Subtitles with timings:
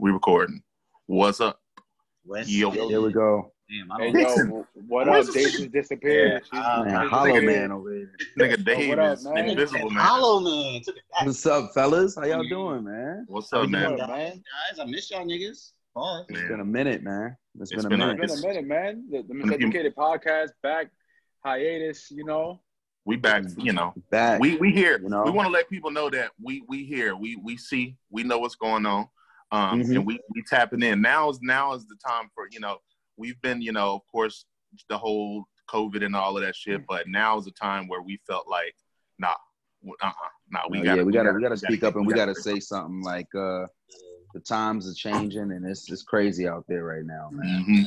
[0.00, 0.62] We recording.
[1.06, 1.60] What's up?
[2.24, 2.70] West Yo.
[2.70, 2.88] Philly.
[2.88, 3.52] Here we go.
[3.68, 4.20] Damn, I don't know.
[4.56, 5.34] Yo, what Where's up?
[5.34, 6.42] the- Dave just disappeared.
[6.52, 7.44] Yeah, uh, Man, Hollow disappeared.
[7.60, 8.10] Man over here.
[8.38, 9.48] Nigga Dave what up, is man?
[9.50, 10.02] invisible, man.
[10.04, 10.80] Hollow man.
[10.82, 11.26] Took it back.
[11.26, 12.16] What's up, fellas?
[12.16, 13.26] How y'all doing, man?
[13.28, 13.90] What's up, man?
[13.96, 14.08] doing, man?
[14.08, 14.32] guys?
[14.70, 15.72] Guys, I miss y'all niggas.
[15.94, 16.24] Pause.
[16.30, 16.48] It's Man.
[16.48, 17.36] been a minute, man.
[17.60, 18.24] It's it's been a been a- minute.
[18.24, 19.04] It's been a minute, man.
[19.10, 20.86] The, the Been a few- Miseducated podcast back
[21.44, 22.10] hiatus.
[22.10, 22.60] You know,
[23.04, 23.92] We back, you know.
[24.10, 24.40] Back.
[24.40, 24.98] We we here.
[25.02, 25.22] You know?
[25.24, 27.14] We want to let people know that we we here.
[27.16, 27.96] We we see.
[28.10, 29.06] We know what's going on.
[29.52, 29.96] Um, Mhm.
[29.96, 31.00] and we we tapping in.
[31.00, 32.78] Now is now is the time for you know.
[33.16, 34.44] We've been you know of course
[34.88, 38.18] the whole COVID and all of that shit, but now is the time where we
[38.26, 38.74] felt like
[39.18, 39.34] nah,
[39.86, 40.12] uh uh
[40.50, 40.60] nah.
[40.70, 42.60] We Oh, got yeah, we gotta we gotta speak up and we gotta- gotta say
[42.60, 43.66] something like uh
[44.32, 47.64] the times are changing and it's it's crazy out there right now, man.
[47.68, 47.84] Mhm.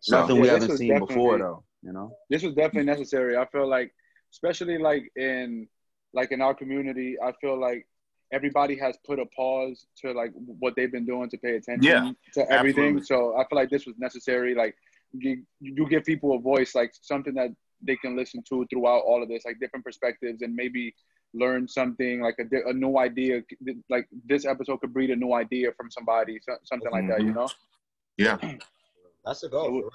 [0.00, 2.14] Something Yeah, we this haven't seen before though, you know?
[2.28, 3.36] this was definitely necessary.
[3.38, 3.94] I feel like,
[4.30, 5.66] especially like in
[6.12, 7.88] like in our community, I feel like
[8.32, 12.12] everybody has put a pause to like what they've been doing to pay attention Yeah,
[12.34, 12.96] to everything.
[12.96, 13.04] absolutely.
[13.04, 14.54] So I feel like this was necessary.
[14.54, 14.74] Like
[15.12, 17.50] you, you give people a voice, like something that
[17.82, 20.94] they can listen to throughout all of this, like different perspectives, and maybe
[21.34, 23.42] learn something like a, a new idea.
[23.90, 27.20] Like this episode could breed a new idea from somebody, something like that.
[27.22, 27.48] You know?
[28.18, 28.42] Mm-hmm.
[28.42, 28.56] yeah,
[29.24, 29.90] That's the goal.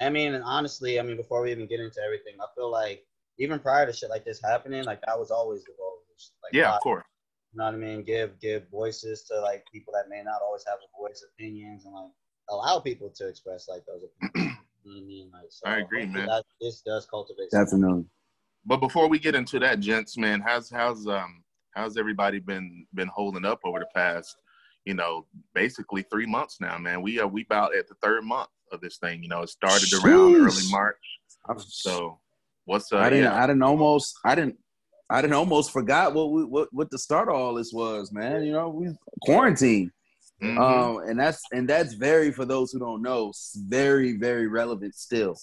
[0.00, 3.04] I mean, and honestly, I mean, before we even get into everything, I feel like
[3.38, 5.98] even prior to shit like this happening, like that was always the goal.
[6.18, 7.04] Just, Like, yeah, of course.
[7.52, 8.04] You know what I mean?
[8.04, 11.94] Give give voices to like people that may not always have a voice, opinions, and
[11.94, 12.10] like
[12.48, 14.58] allow people to express like those opinions.
[14.84, 15.30] you know what I mean?
[15.32, 16.28] Like, so I agree, hopefully man.
[16.28, 17.50] That, this does cultivate.
[17.50, 18.04] some- Definitely.
[18.66, 21.42] But before we get into that, gents, man, how's how's um
[21.74, 24.36] how's everybody been been holding up over the past,
[24.84, 27.02] you know, basically three months now, man.
[27.02, 29.22] We are we about at the third month of this thing.
[29.24, 30.96] You know, it started around early March.
[31.66, 32.20] So
[32.66, 33.42] what's uh I didn't yeah.
[33.42, 34.58] I didn't almost I didn't
[35.10, 38.44] I didn't almost forgot what we what, what the start of all this was, man.
[38.44, 38.88] You know, we
[39.22, 39.90] quarantine.
[40.42, 40.58] Mhm.
[40.58, 43.32] Um, and that's and that's very for those who don't know,
[43.68, 45.36] very very relevant still.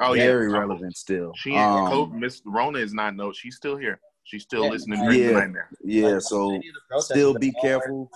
[0.00, 1.32] oh yeah, very relevant still.
[1.36, 3.32] She ain't Um, COVID, Miss Rona is not no.
[3.32, 4.00] She's still here.
[4.24, 4.70] She's still Yeah.
[4.70, 5.38] listening to Dream Yeah.
[5.38, 5.68] Nightmare.
[5.84, 8.10] yeah, so many of the protesters still be careful.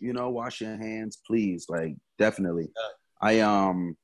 [0.00, 1.66] You know, wash your hands, please.
[1.70, 2.68] Like definitely.
[3.22, 3.96] I um,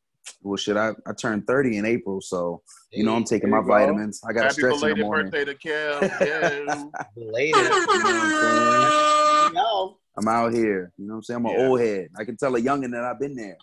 [0.43, 2.63] well, shit, I I turned thirty in April, so
[2.93, 3.69] you know I'm taking my There go.
[3.75, 4.21] vitamins.
[4.29, 5.31] I got to Happy stretch in the belated morning.
[5.31, 6.01] birthday to Kev.
[6.99, 7.03] Yeah.
[7.15, 7.57] Belated.
[7.57, 9.99] You know I'm no.
[10.17, 10.93] I'm out here.
[10.97, 11.37] You know what I'm saying?
[11.41, 11.67] I'm an Yeah.
[11.69, 12.09] old head.
[12.19, 13.57] I can tell a youngin that I've been there.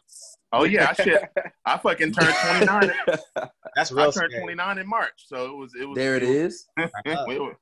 [0.53, 1.21] oh yeah, I shit.
[1.65, 2.33] I fucking turned
[2.65, 2.91] 29.
[3.75, 4.01] That's real.
[4.07, 4.41] I turned scary.
[4.55, 6.65] 29 in March, so it was it was there it is.
[6.77, 7.55] it was-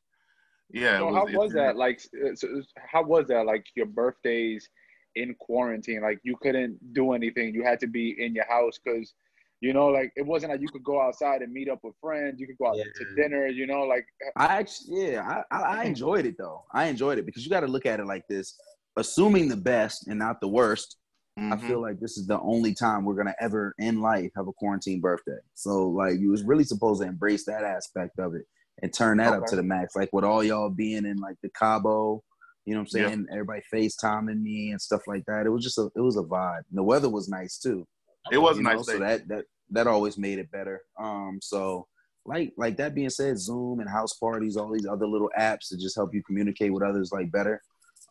[0.72, 1.00] yeah.
[1.00, 1.76] So it how it- was that?
[1.76, 2.00] Like,
[2.36, 2.48] so
[2.92, 3.46] how was that?
[3.46, 4.68] Like your birthdays
[5.16, 6.02] in quarantine?
[6.02, 7.54] Like you couldn't do anything.
[7.54, 9.14] You had to be in your house because,
[9.62, 12.40] you know, like it wasn't like you could go outside and meet up with friends.
[12.40, 12.84] You could go out Yeah.
[12.96, 13.48] to dinner.
[13.48, 16.64] You know, like I actually, yeah, I, I, I enjoyed it though.
[16.74, 18.58] I enjoyed it because you got to look at it like this:
[18.98, 20.98] assuming the best and not the worst.
[21.36, 21.68] I Mhm.
[21.68, 25.02] feel like this is the only time we're gonna ever in life have a quarantine
[25.02, 25.40] birthday.
[25.56, 28.46] So like, you was really supposed to embrace that aspect of it
[28.84, 29.96] and turn that up to the max.
[29.96, 32.24] Like with all y'all being in like the Cabo,
[32.66, 33.08] you know what I'm Yeah.
[33.10, 33.28] saying?
[33.32, 35.46] Everybody FaceTiming me and stuff like that.
[35.46, 36.64] It was just a, it was a vibe.
[36.70, 37.86] And the weather was nice too.
[38.32, 40.82] It was you know, nice so that that that always made it better.
[41.00, 41.88] Um, so
[42.26, 45.80] like like that being said, Zoom and house parties, all these other little apps that
[45.80, 47.62] just help you communicate with others like better.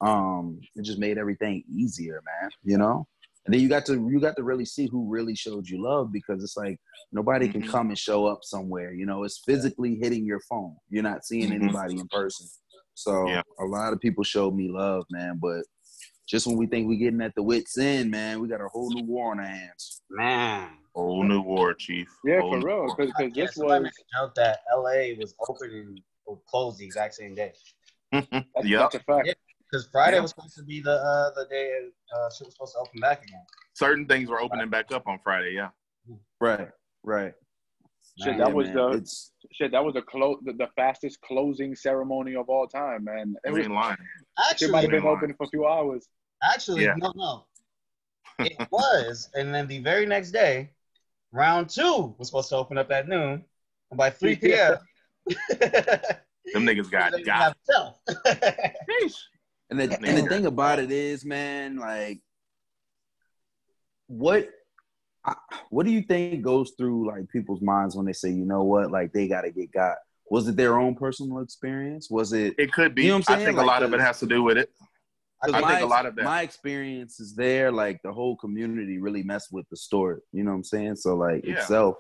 [0.01, 2.51] Um, it just made everything easier, man.
[2.63, 3.07] You know.
[3.45, 6.13] And then you got to you got to really see who really showed you love
[6.13, 6.79] because it's like
[7.11, 7.69] nobody can Mhm.
[7.69, 8.93] come and show up somewhere.
[8.93, 10.77] You know, it's physically hitting your phone.
[10.91, 11.63] You're not seeing Mhm.
[11.63, 12.47] anybody in person.
[12.95, 13.43] So Yeah.
[13.59, 15.39] a lot of people showed me love, man.
[15.41, 15.65] But
[16.29, 18.91] just when we think we're getting at the wits end, man, we got a whole
[18.91, 20.03] new war on our hands.
[20.11, 20.79] Man.
[20.95, 22.09] Whole new war, chief.
[22.25, 22.95] yeah, Whole for real.
[22.97, 26.79] Because Yeah, this somebody was made a joke that LA was open and or closed
[26.79, 27.53] the exact same day.
[28.13, 28.81] that's, Yep.
[28.81, 29.27] that's a fact.
[29.27, 29.33] Yeah.
[29.71, 30.23] Because Friday Yeah.
[30.23, 31.73] was supposed to be the uh, the day
[32.15, 33.41] uh, shit was supposed to open back again.
[33.73, 35.53] Certain things were opening back up on Friday.
[35.55, 35.71] Yeah.
[36.41, 36.69] Right,
[37.03, 37.33] right.
[38.21, 39.73] Shit, Man, that was man, the it's shit.
[39.73, 43.35] That was the close, the, the fastest closing ceremony of all time, man.
[43.45, 43.65] It You was.
[43.65, 43.97] ain't lying.
[44.61, 45.17] It might have been lying.
[45.17, 46.09] open for a few hours.
[46.43, 46.95] actually, Yeah.
[46.97, 47.45] no, no.
[48.41, 50.71] It was, and then the very next day,
[51.33, 53.45] round two was supposed to open up at noon,
[53.91, 54.77] and by three p.m.
[55.59, 57.57] Them niggas got they got.
[57.69, 57.95] have
[59.71, 62.21] and the and the thing about it is, man, like
[64.09, 64.51] what
[65.25, 65.37] I-
[65.71, 68.91] what do you think goes through like people's minds when they say, you know what,
[68.91, 69.97] like they gotta get got?
[70.31, 72.09] Was it their own personal experience?
[72.11, 73.03] Was it It could be.
[73.03, 73.47] You know what I'm I saying?
[73.49, 74.71] think a lot of it has to do with it.
[75.43, 76.25] I think a lot of that.
[76.25, 80.21] My experience is there, like the whole community really messed with the store.
[80.33, 80.97] You know what I'm saying?
[80.97, 81.55] So like Yeah.
[81.55, 81.97] itself.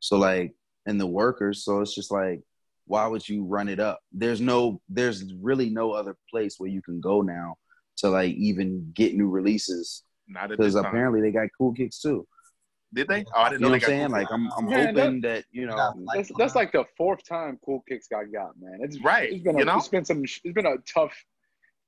[0.00, 0.54] So like
[0.86, 1.64] and the workers.
[1.64, 2.40] So it's just like,
[2.86, 4.00] why would you run it up?
[4.12, 7.56] There's no there's really no other place where you can go now
[7.98, 12.26] to like even get new releases Not because apparently they got cool kicks too.
[12.96, 13.26] Did they?
[13.34, 14.06] Oh, I didn't You know know what they I'm got saying?
[14.06, 14.28] cool Like.
[14.32, 15.94] I'm I'm Man, hoping that you know.
[16.14, 18.78] That's, that's like the fourth time Cool Kicks got got, man.
[18.80, 19.76] It's Right, It's been a, you know?
[19.76, 21.12] it's been some it's been a tough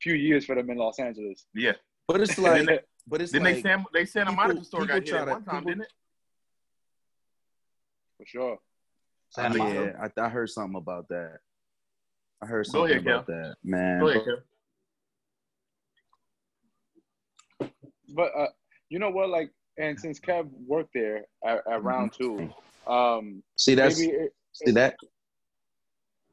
[0.03, 1.47] few years for them in Los Angeles.
[1.55, 1.73] yeah.
[2.07, 4.85] But it's like, they, but it's didn't like, they Sam they Santa people- Monica store
[4.87, 5.93] got people hit at one time, people- didn't it?
[8.19, 8.59] For sure.
[9.31, 11.39] Santa yeah, I, I heard something about that.
[12.43, 14.01] I heard something ahead, about that, man.
[14.01, 14.23] Go ahead,
[17.59, 17.71] but-
[18.15, 18.47] But uh,
[18.91, 19.29] you know what?
[19.31, 22.53] Like, and since Kev worked there at, at round two,
[22.87, 24.97] um, See that's maybe it, see that.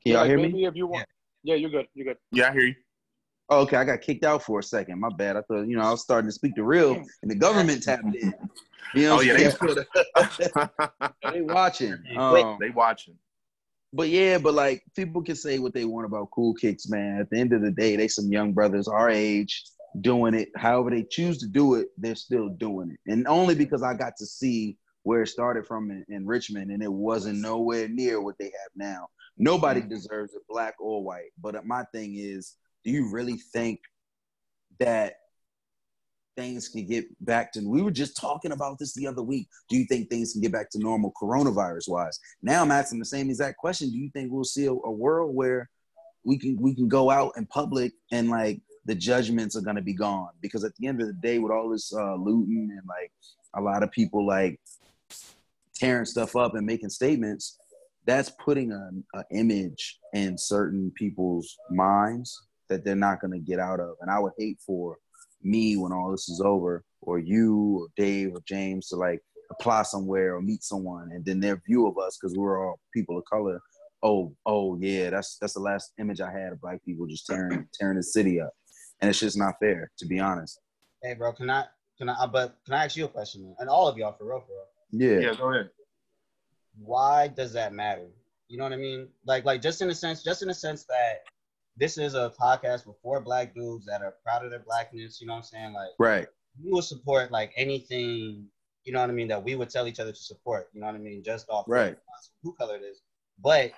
[0.03, 0.65] Can y'all like, hear maybe me?
[0.65, 1.05] if you want,
[1.43, 1.55] yeah.
[1.55, 1.87] you're good.
[1.93, 2.17] You're good.
[2.31, 2.75] Yeah, I hear you.
[3.49, 4.99] Oh, okay, I got kicked out for a second.
[4.99, 5.37] My bad.
[5.37, 8.03] I thought you know I was starting to speak the real, and the government tapped
[8.03, 8.33] in.
[8.93, 11.11] You know Oh yeah, I'm they, saying?
[11.33, 11.97] they watching.
[12.17, 13.15] Um, they watching.
[13.93, 17.19] but yeah, but like people can say what they want about cool kicks, man.
[17.19, 19.63] At the end of the day, they some young brothers our age
[20.01, 20.49] doing it.
[20.55, 23.11] However they choose to do it, they're still doing it.
[23.11, 26.81] And only because I got to see where it started from in, in Richmond, and
[26.81, 29.07] it wasn't nowhere near what they have now.
[29.37, 29.89] Nobody mm-hmm.
[29.89, 31.31] deserves it, black or white.
[31.39, 33.79] But uh, my thing is, do you really think
[34.79, 35.13] that
[36.35, 37.69] things can get back to?
[37.69, 39.47] We were just talking about this the other week.
[39.69, 42.19] Do you think things can get back to normal coronavirus wise?
[42.41, 43.91] Now I'm asking the same exact question.
[43.91, 45.69] Do you think we'll see a, a world where
[46.23, 49.93] we can we can go out in public and like the judgments are gonna be
[49.93, 50.29] gone?
[50.41, 53.11] Because at the end of the day, with all this uh, looting and like
[53.55, 54.59] a lot of people like
[55.75, 57.57] tearing stuff up and making statements,
[58.05, 62.39] that's putting an image in certain people's minds
[62.69, 63.95] that they're not gonna get out of.
[64.01, 64.97] And I would hate for
[65.43, 69.21] me when all this is over, or you, or Dave, or James to like
[69.51, 73.17] apply somewhere or meet someone, and then their view of us, because we're all people
[73.17, 73.59] of color.
[74.03, 77.67] Oh, oh yeah, that's that's the last image I had of black people just tearing
[77.79, 78.53] tearing the city up,
[79.01, 80.59] and it's just not fair, to be honest.
[81.01, 81.65] Hey, bro, can I
[81.97, 82.25] can I?
[82.27, 83.55] But can I ask you a question, man?
[83.59, 84.65] and all of y'all for real, for real?
[85.21, 85.69] Yeah, Yeah, go ahead.
[86.77, 88.07] Why does that matter?
[88.47, 89.07] You know what I mean?
[89.25, 91.23] Like, like just in a sense, just in a sense that
[91.77, 95.19] this is a podcast with four black dudes that are proud of their blackness.
[95.19, 95.73] You know what I'm saying?
[95.73, 96.27] Like, right.
[96.63, 98.47] we will support like anything.
[98.83, 99.27] You know what I mean?
[99.29, 100.69] That we would tell each other to support.
[100.73, 101.23] You know what I mean?
[101.23, 101.97] Just off Right.
[102.43, 103.01] who color it is,
[103.41, 103.71] but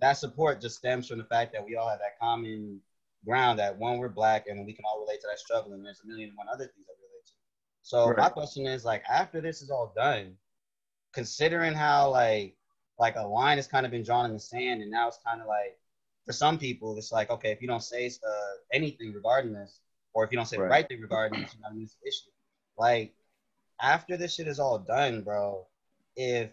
[0.00, 2.80] that support just stems from the fact that we all have that common
[3.24, 6.00] ground that one we're black and we can all relate to that struggle and there's
[6.04, 7.32] a million and one other things that we relate to.
[7.82, 10.34] So my question is like after this is all done,
[11.12, 12.54] considering how like
[12.98, 15.40] like a line has kind of been drawn in the sand and now it's kind
[15.40, 15.78] of like
[16.26, 18.32] for some people it's like okay if you don't say uh,
[18.72, 19.80] anything regarding this
[20.14, 20.70] or if you don't say the Right.
[20.70, 22.30] right thing regarding this, you know what I mean, it's an issue.
[22.76, 23.14] Like
[23.80, 25.66] after this shit is all done, bro,
[26.16, 26.50] if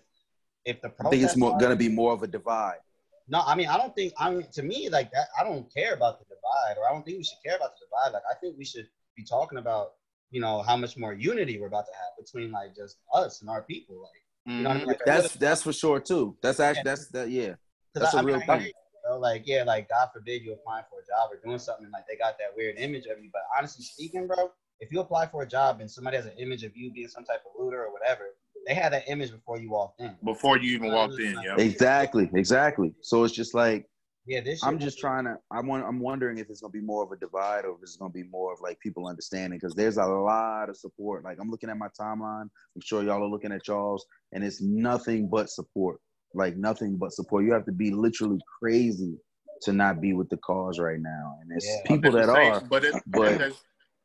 [0.65, 2.79] if the I think it's more gonna be more of a divide.
[3.27, 4.13] no, I mean, I don't think.
[4.17, 7.03] I mean, to me, like that, I don't care about the divide, or I don't
[7.03, 8.13] think we should care about the divide.
[8.13, 9.93] Like, I think we should be talking about,
[10.31, 13.49] you know, how much more unity we're about to have between like just us and
[13.49, 14.01] our people.
[14.01, 14.87] Like, you know what I mean?
[14.87, 15.21] Like, mm-hmm.
[15.21, 16.37] That's that's for sure too.
[16.41, 17.55] That's actually that's that yeah.
[17.93, 18.67] that's I- a I mean, real I hear thing.
[18.67, 18.73] you,
[19.07, 19.19] bro.
[19.19, 22.17] Like, yeah, like God forbid you applying for a job or doing something, like they
[22.17, 23.29] got that weird image of you.
[23.31, 26.63] But honestly speaking, bro, if you apply for a job and somebody has an image
[26.63, 28.25] of you being some type of looter or whatever,
[28.67, 30.15] they had that image before you walked in.
[30.23, 31.55] Before you even walked in, yeah.
[31.57, 32.93] Exactly, exactly.
[33.01, 33.87] So it's just like
[34.27, 34.63] Yeah, this.
[34.63, 35.37] I'm just trying to.
[35.51, 35.85] I want.
[35.85, 38.23] I'm wondering if it's gonna be more of a divide or if it's gonna be
[38.23, 41.23] more of like people understanding because there's a lot of support.
[41.23, 42.43] Like I'm looking at my timeline.
[42.75, 45.99] I'm sure y'all are looking at y'all's, and it's nothing but support.
[46.33, 47.45] Like nothing but support.
[47.45, 49.15] You have to be literally crazy
[49.61, 51.37] to not be with the cause right now.
[51.41, 51.81] And it's Yeah.
[51.95, 52.61] people that same- are.
[52.61, 53.53] But, at, but- at, that,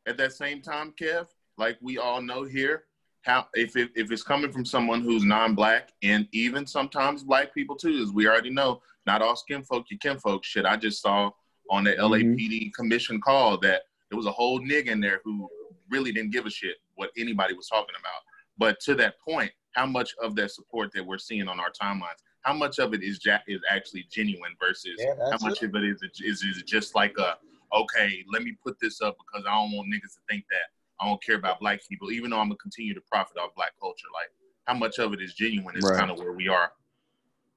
[0.06, 2.84] at that same time, Kev, like we all know here,
[3.22, 7.76] how if it, if it's coming from someone who's non-black and even sometimes black people
[7.76, 10.44] too, as we already know, not all skin folk, your kinfolk.
[10.44, 11.30] Shit, I just saw
[11.70, 12.12] on the mm-hmm.
[12.12, 15.48] LAPD commission call that there was a whole nigga in there who
[15.90, 18.22] really didn't give a shit what anybody was talking about.
[18.58, 22.20] But to that point, how much of that support that we're seeing on our timelines,
[22.42, 25.66] how much of it is ja- is actually genuine versus Yeah, how much it.
[25.66, 27.36] of it is is is just like a
[27.72, 30.68] okay, let me put this up because I don't want niggas to think that
[31.00, 33.72] I don't care about black people, even though I'm gonna continue to profit off black
[33.80, 34.08] culture.
[34.12, 34.28] Like
[34.66, 35.96] how much of it is genuine is Right.
[35.98, 36.72] kind of where we are.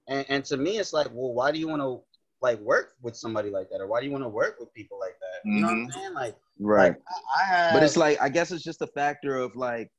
[0.07, 2.01] And, and to me, it's like, well, why do you want to
[2.41, 4.99] like work with somebody like that, or why do you want to work with people
[4.99, 5.49] like that?
[5.49, 5.93] You know what I'm Mhm.
[5.93, 6.13] saying?
[6.13, 6.91] Like, Right.
[6.93, 7.73] like I, I have.
[7.73, 9.89] but it's like I guess it's just a factor of like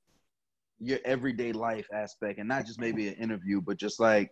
[0.78, 4.30] your everyday life aspect, and not just maybe an interview, but just like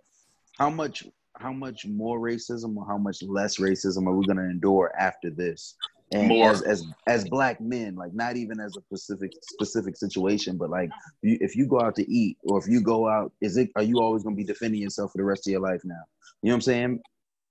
[0.59, 1.04] how much
[1.38, 5.31] how much more racism or how much less racism are we going to endure after
[5.31, 5.76] this?
[6.12, 6.50] And More.
[6.50, 10.90] as, as as black men, like not even as a specific specific situation, but like
[11.23, 13.83] you, if you go out to eat or if you go out, is it are
[13.83, 15.95] you always going to be defending yourself for the rest of your life now?
[16.42, 17.00] You know what I'm saying?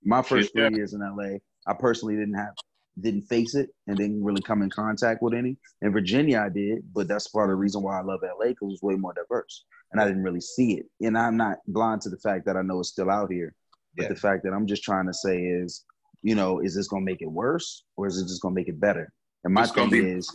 [0.03, 0.67] My first Yeah.
[0.67, 1.37] three years in LA,
[1.67, 2.53] I personally didn't have
[2.99, 5.57] didn't face it and didn't really come in contact with any.
[5.81, 8.73] In Virginia, I did, but that's part of the reason why I love LA because
[8.73, 10.85] it's way more diverse, and I didn't really see it.
[11.01, 13.55] And I'm not blind to the fact that I know it's still out here,
[13.95, 14.09] but Yeah.
[14.09, 15.83] the fact that I'm just trying to say is,
[16.21, 18.79] you know, is this gonna make it worse or is it just gonna make it
[18.79, 19.11] better?
[19.43, 20.29] And my It's thing be- is,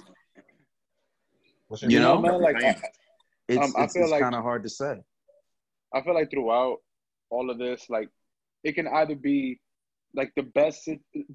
[1.68, 2.76] What's your You know, man, like I,
[3.48, 5.00] it's Um, I it's, feel it's like- kind of hard to say.
[5.92, 6.78] I feel like throughout
[7.30, 8.08] all of this, like
[8.64, 9.60] it can either be
[10.14, 10.88] like the best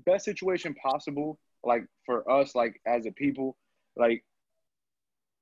[0.06, 3.58] best situation possible, like for us, like as a people,
[3.96, 4.24] like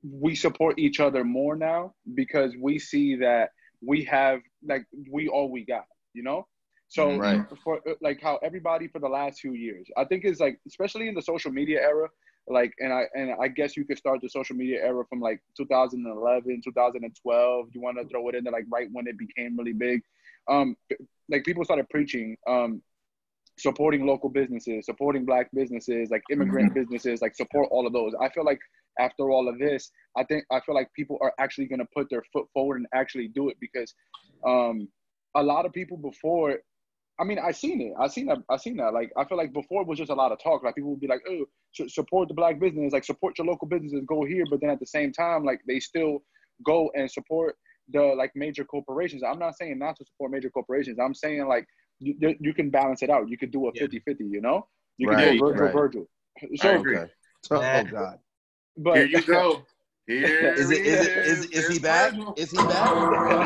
[0.03, 3.49] we support each other more now because we see that
[3.81, 6.47] we have like we all we got, you know.
[6.89, 7.45] So Right.
[7.63, 11.15] for like how everybody for the last few years, I think is like especially in
[11.15, 12.09] the social media era,
[12.47, 15.39] like and I and I guess you could start the social media era from like
[15.55, 17.67] 2011, 2012.
[17.73, 20.01] You want to throw it in there like right when it became really big.
[20.49, 20.75] Um,
[21.29, 22.81] like people started preaching um,
[23.59, 28.13] supporting local businesses, supporting black businesses, like immigrant businesses, like support all of those.
[28.19, 28.59] I feel like
[28.99, 32.09] after all of this, I think I feel like people are actually going to put
[32.09, 33.93] their foot forward and actually do it because
[34.45, 34.87] um,
[35.35, 36.57] a lot of people before.
[37.19, 37.93] I mean, I seen it.
[37.99, 38.37] I seen that.
[38.49, 38.93] I seen that.
[38.93, 40.63] Like, I feel like before it was just a lot of talk.
[40.63, 42.93] Like, people would be like, "Oh, su- support the black business.
[42.93, 44.03] Like, support your local businesses.
[44.07, 46.23] Go here." But then at the same time, like, they still
[46.65, 47.57] go and support
[47.91, 49.23] the like major corporations.
[49.23, 50.97] I'm not saying not to support major corporations.
[50.99, 51.65] I'm saying like
[51.99, 53.27] you, you- you can balance it out.
[53.29, 53.81] You could do a Yeah.
[53.87, 54.67] 50-50, you know?
[54.97, 55.73] You can do a Virgil right.
[55.73, 56.05] Virgil.
[56.41, 56.97] I So agree.
[56.97, 57.11] Okay.
[57.51, 57.83] Oh, Yeah.
[57.83, 58.19] God.
[58.77, 59.63] but Here you go.
[60.07, 62.13] Here Is it is it is, is he back?
[62.37, 62.89] Is he back?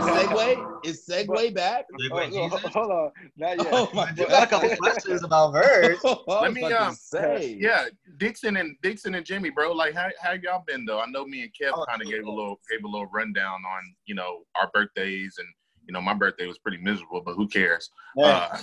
[0.04, 0.73] Segue?
[0.84, 1.86] Is Segue back?
[1.98, 2.74] Wait, Oh, no, Jesus?
[2.74, 3.12] hold on.
[3.38, 3.74] Not yet.
[3.74, 5.98] Oh my You got a couple questions about Verge.
[6.28, 7.58] Let me, um, say.
[7.60, 7.86] Yeah,
[8.18, 9.72] Dixon and Dixon and Jimmy, bro.
[9.72, 11.00] Like, how how y'all been though?
[11.00, 13.62] I know me and Kev Oh, kind of gave a little gave a little rundown
[13.66, 15.48] on you know our birthdays and
[15.86, 17.90] you know my birthday was pretty miserable, but who cares?
[18.22, 18.58] Uh,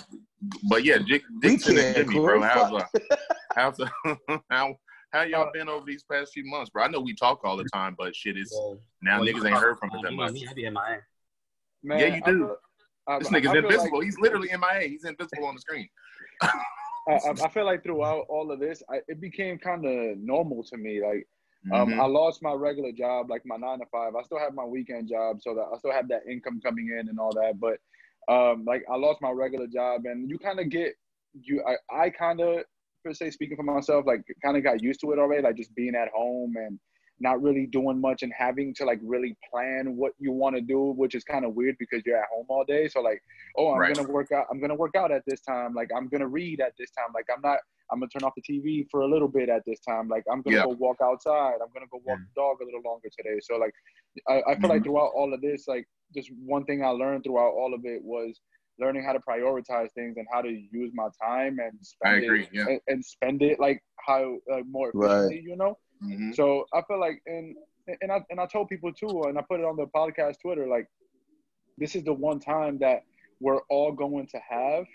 [0.69, 2.39] but yeah, Dick, Dixon and Jimmy, Corey.
[2.39, 2.47] bro.
[2.47, 2.87] How's uh,
[3.55, 4.75] how's uh, how
[5.11, 6.83] how y'all been over these past few months, bro?
[6.83, 9.45] I know we talk all the time, but shit is Well, now well, you niggas
[9.49, 10.33] ain't heard from it you that know much.
[11.83, 12.55] Man, Yeah, you do.
[13.07, 13.97] I- This I- I nigga's invisible.
[13.99, 14.87] like- He's literally in MIA.
[14.87, 15.89] He's invisible on the screen.
[17.07, 21.01] I, feel like throughout all of this, I, it became kind of normal to me.
[21.03, 21.27] Like,
[21.73, 21.99] um, Mhm.
[21.99, 24.15] I lost my regular job, like my nine to five.
[24.15, 27.09] I still have my weekend job, so that I still have that income coming in
[27.09, 27.59] and all that.
[27.59, 27.79] But
[28.27, 30.95] um, like, I lost my regular job, and you kind of get
[31.33, 31.63] you.
[31.65, 32.63] I, I kind of,
[33.03, 35.41] per se, speaking for myself, like, kind of got used to it already.
[35.41, 36.79] Like, just being at home and
[37.21, 40.91] not really doing much and having to like really plan what you want to do,
[40.97, 42.87] which is kind of weird because you're at home all day.
[42.87, 43.21] So like,
[43.57, 43.95] oh, I'm Right.
[43.95, 44.47] gonna work out.
[44.51, 45.73] I'm gonna work out at this time.
[45.73, 47.07] Like, I'm gonna read at this time.
[47.13, 47.59] Like, I'm not.
[47.91, 50.07] I'm gonna turn off the TV for a little bit at this time.
[50.07, 50.63] Like I'm gonna Yeah.
[50.63, 51.55] go walk outside.
[51.61, 53.37] I'm gonna go walk the dog a little longer today.
[53.41, 53.73] So like,
[54.29, 55.85] I, I feel like throughout all of this, like
[56.15, 58.39] just one thing I learned throughout all of it was
[58.79, 62.43] learning how to prioritize things and how to use my time and I spend agree.
[62.43, 62.65] it Yeah.
[62.67, 65.09] and, and spend it like how uh, more Right.
[65.11, 65.77] efficiently, you know.
[66.03, 66.35] Mhm.
[66.35, 67.55] So I feel like and
[68.01, 70.67] and I and I told people too, and I put it on the podcast Twitter,
[70.67, 70.87] like
[71.77, 73.03] this is the one time that
[73.39, 74.85] we're all going to have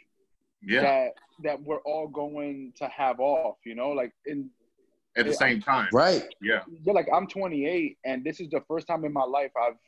[0.63, 0.83] Yeah.
[0.83, 4.51] that that we're all going to have off, you know, like in
[5.17, 5.37] At the Yeah.
[5.39, 5.89] same time.
[5.93, 6.23] Right.
[6.43, 6.63] Yeah.
[6.85, 9.79] yeah, like I'm 28 and this is the first time in my life I've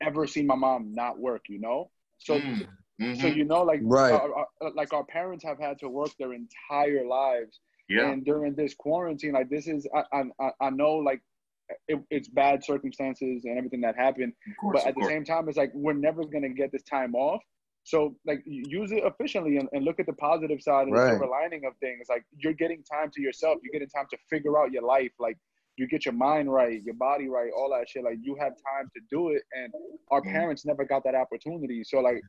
[0.00, 1.90] ever seen my mom not work, you know?
[2.18, 2.66] So Mm.
[3.00, 3.20] Mhm.
[3.20, 4.12] so you know like Right.
[4.12, 8.10] our- our- like our parents have had to work their entire lives yeah.
[8.10, 11.20] and during this quarantine like this is I I, I know like
[11.86, 14.80] it, it's bad circumstances and everything that happened course.
[14.82, 15.12] but at the course.
[15.12, 17.42] same time it's like we're never going to get this time off
[17.84, 21.04] so like use it efficiently and, and look at the positive side and Right.
[21.04, 24.18] the silver lining of things like you're getting time to yourself you're getting time to
[24.30, 25.36] figure out your life like
[25.76, 28.90] you get your mind right your body right all that shit like you have time
[28.94, 29.72] to do it and
[30.10, 30.32] our Mhm.
[30.32, 32.22] parents never got that opportunity so like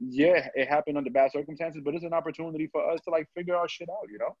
[0.00, 3.56] yeah it happened under bad circumstances but it's an opportunity for us to like figure
[3.56, 4.36] our shit out you know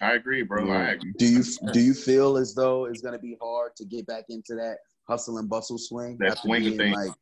[0.00, 0.70] I agree, bro.
[0.70, 1.12] I agree.
[1.18, 4.54] Do you do you feel as though it's gonna be hard to get back into
[4.54, 6.16] that hustle and bustle swing?
[6.18, 6.96] That swing things.
[6.96, 7.12] like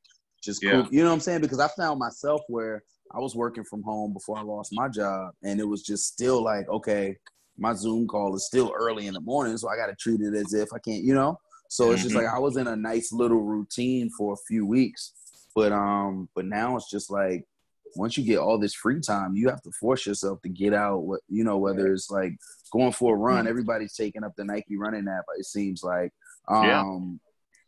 [0.43, 0.83] just Yeah.
[0.83, 0.89] cool.
[0.91, 1.41] You know what I'm saying?
[1.41, 5.35] Because I found myself where I was working from home before I lost my job,
[5.43, 7.17] and it was just still like, okay,
[7.59, 10.35] my Zoom call is still early in the morning, so I got to treat it
[10.35, 11.39] as if I can't, you know.
[11.69, 15.15] So it's just like I was in a nice little routine for a few weeks,
[15.55, 17.47] but um, but now it's just like
[17.95, 20.99] once you get all this free time, you have to force yourself to get out.
[21.05, 22.37] What you know, whether it's like
[22.73, 25.25] going for a run, everybody's taking up the Nike running app.
[25.37, 26.13] It seems like,
[26.49, 26.85] um, Yeah.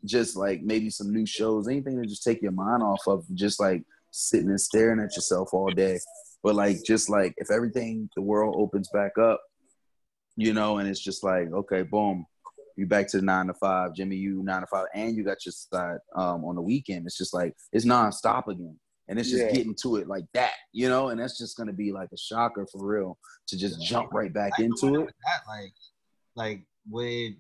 [0.05, 3.61] just like maybe some new shows, anything to just take your mind off of just
[3.61, 5.99] like sitting and staring at yourself all day.
[6.43, 9.41] But like, just like if everything, the world opens back up,
[10.37, 12.27] you know, and it's just like, okay, boom,
[12.77, 15.45] you back to the nine to five, Jimmy, you nine to five, and you got
[15.47, 17.07] your side um, on the weekend.
[17.07, 18.79] It's just like it's nonstop again.
[19.09, 19.53] And it's just Yeah.
[19.53, 22.67] getting to it like that, you know, and that's just gonna be like a shocker
[22.67, 25.15] for real to just jump right back I into it.
[25.25, 25.75] That, like,
[26.35, 27.37] like would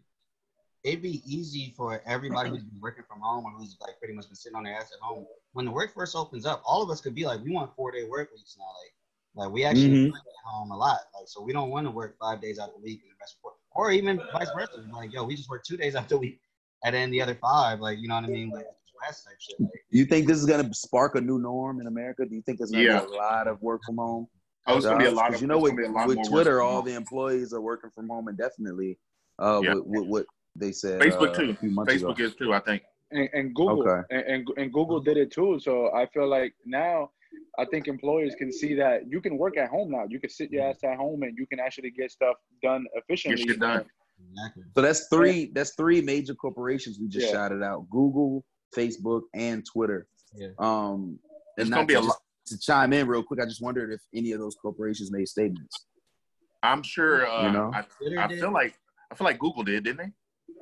[0.82, 4.26] it be easy for everybody who's been working from home or who's like pretty much
[4.26, 6.62] been sitting on their ass at home when the workforce opens up?
[6.66, 8.64] All of us could be like, we want four day work weeks now.
[8.64, 10.14] Like, like we actually Mhm.
[10.14, 11.00] at home a lot.
[11.14, 13.16] Like, so we don't want to work five days out of the week and the
[13.18, 14.86] rest of or even vice versa.
[14.92, 16.40] Like, yo, we just work two days out the week,
[16.84, 18.50] and then the other five, like, you know what I mean?
[18.50, 18.66] Like,
[19.06, 19.60] rest type shit.
[19.60, 22.24] Like, You think this is gonna spark a new norm in America?
[22.26, 23.00] Do you think there's gonna Yeah.
[23.00, 24.26] be a lot of work from home?
[24.66, 25.16] Oh, it's gonna be a jobs?
[25.16, 26.84] lot 'Cause of you know with, a lot with more Twitter, all home.
[26.86, 28.98] the employees are working from home indefinitely.
[29.38, 29.74] Uh, Yeah.
[29.74, 31.00] with, with what they said.
[31.00, 31.50] Facebook uh, too.
[31.50, 32.24] A few months Facebook ago.
[32.24, 32.52] is too.
[32.54, 32.82] I think.
[33.10, 34.02] and, and Google Okay.
[34.10, 35.58] and, and and Google did it too.
[35.60, 37.10] So I feel like now
[37.58, 40.04] I think employers can see that you can work at home now.
[40.08, 43.42] You can sit your ass at home and you can actually get stuff done efficiently.
[43.46, 43.84] shit done.
[44.32, 44.62] exactly.
[44.74, 45.50] So that's three.
[45.54, 47.32] That's three major corporations we just Yeah.
[47.32, 48.44] shouted out: Google,
[48.74, 50.06] Facebook, and Twitter.
[50.34, 50.48] Yeah.
[50.58, 51.18] Um,
[51.56, 52.18] It's and gonna not be to a just- lot.
[52.48, 55.86] To chime in real quick, I just wondered if any of those corporations made statements.
[56.62, 57.26] I'm sure.
[57.26, 57.70] Uh, You know?
[57.74, 57.78] I,
[58.22, 58.78] I feel like
[59.10, 60.12] I feel like Google did, didn't they?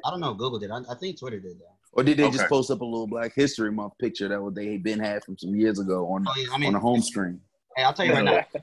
[0.05, 0.33] I don't know.
[0.33, 0.71] Google did.
[0.71, 1.75] I, I think Twitter did that.
[1.93, 4.71] Or did they just post up a little Black History Month picture that what they
[4.73, 6.47] had been had from some years ago on Oh yeah.
[6.53, 7.41] I on the home screen?
[7.77, 8.45] hey, I'll tell you right now.
[8.55, 8.63] If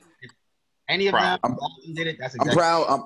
[0.88, 1.34] any of Proud.
[1.42, 2.86] them I'm- all of them did it, that's I'm proud.
[2.88, 3.04] I'm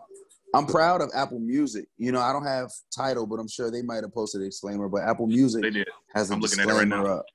[0.54, 1.86] I'm proud of Apple Music.
[1.98, 4.88] You know, I don't have title, but I'm sure they might have posted a disclaimer.
[4.88, 5.88] But Apple Music They did.
[6.14, 7.14] has a I'm looking at it right disclaimer now.
[7.18, 7.26] up,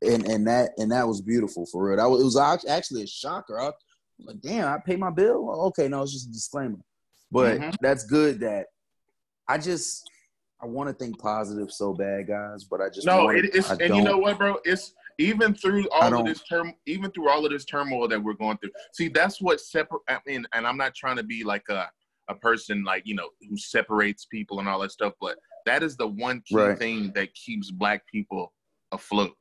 [0.00, 1.96] and and that and that was beautiful for real.
[1.98, 3.60] That was, it was actually a shocker.
[3.60, 3.70] I
[4.20, 5.50] like, damn, I paid my bill.
[5.68, 6.78] Okay, no, it's just a disclaimer.
[7.30, 7.74] But Mhm.
[7.80, 8.66] that's good that
[9.48, 10.08] I just
[10.62, 12.64] I want to think positive so bad, guys.
[12.64, 14.58] But I just No, it, it's I and you know what, bro?
[14.64, 18.32] It's even through all of this term, even through all of this turmoil that we're
[18.34, 18.70] going through.
[18.92, 20.00] See, that's what separate.
[20.08, 21.90] I mean, and I'm not trying to be like a
[22.28, 25.36] a person like you know who separates people and all that stuff, but
[25.66, 26.78] that is the one key Right.
[26.78, 28.52] thing that keeps black people
[28.92, 29.34] afloat.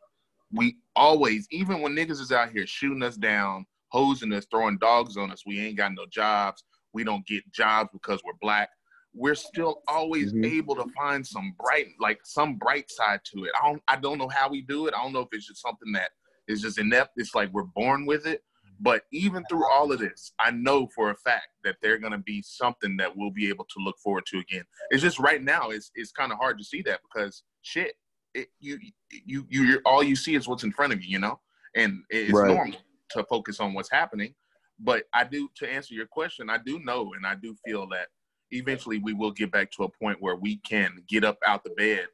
[0.51, 5.17] We always, even when niggas is out here shooting us down, hosing us, throwing dogs
[5.17, 6.63] on us, we ain't got no jobs.
[6.93, 8.69] We don't get jobs because we're black.
[9.13, 10.45] We're still always Mhm.
[10.45, 13.51] able to find some bright, like some bright side to it.
[13.61, 14.93] I don't, I don't know how we do it.
[14.93, 16.11] I don't know if it's just something that
[16.47, 17.13] is just inept.
[17.17, 18.43] It's like we're born with it.
[18.83, 22.41] But even through all of this, I know for a fact that they're gonna be
[22.41, 24.63] something that we'll be able to look forward to again.
[24.89, 27.93] It's just right now, it's it's kind of hard to see that because shit,
[28.33, 28.79] it, you
[29.11, 31.39] you you you're, all you see is what's in front of you, you know,
[31.75, 32.47] and it's Right.
[32.47, 32.79] normal
[33.11, 34.33] to focus on what's happening.
[34.79, 38.07] But I do, to answer your question, I do know and I do feel that
[38.49, 41.69] eventually we will get back to a point where we can get up out the
[41.71, 42.07] bed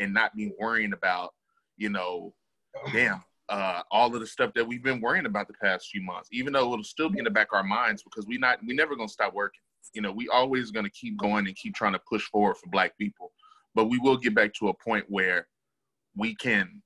[0.00, 1.34] and not be worrying about,
[1.76, 2.34] you know,
[2.92, 6.28] damn, uh, all of the stuff that we've been worrying about the past few months,
[6.32, 8.74] even though it'll still be in the back of our minds because we not we
[8.74, 9.60] never gonna stop working.
[9.92, 12.96] You know, we always gonna keep going and keep trying to push forward for black
[12.96, 13.32] people.
[13.74, 15.46] But we will get back to a point where
[16.16, 16.82] we can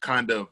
[0.00, 0.48] kind of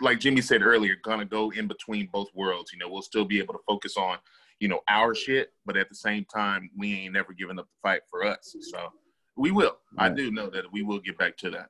[0.00, 2.72] like Jimmy said earlier, gonna go in between both worlds.
[2.72, 4.18] You know, we'll still be able to focus on,
[4.58, 7.88] you know, our shit, but at the same time, we ain't never giving up the
[7.88, 8.56] fight for us.
[8.60, 8.90] So
[9.36, 9.76] we will.
[9.98, 11.68] I do know that we will get back to that.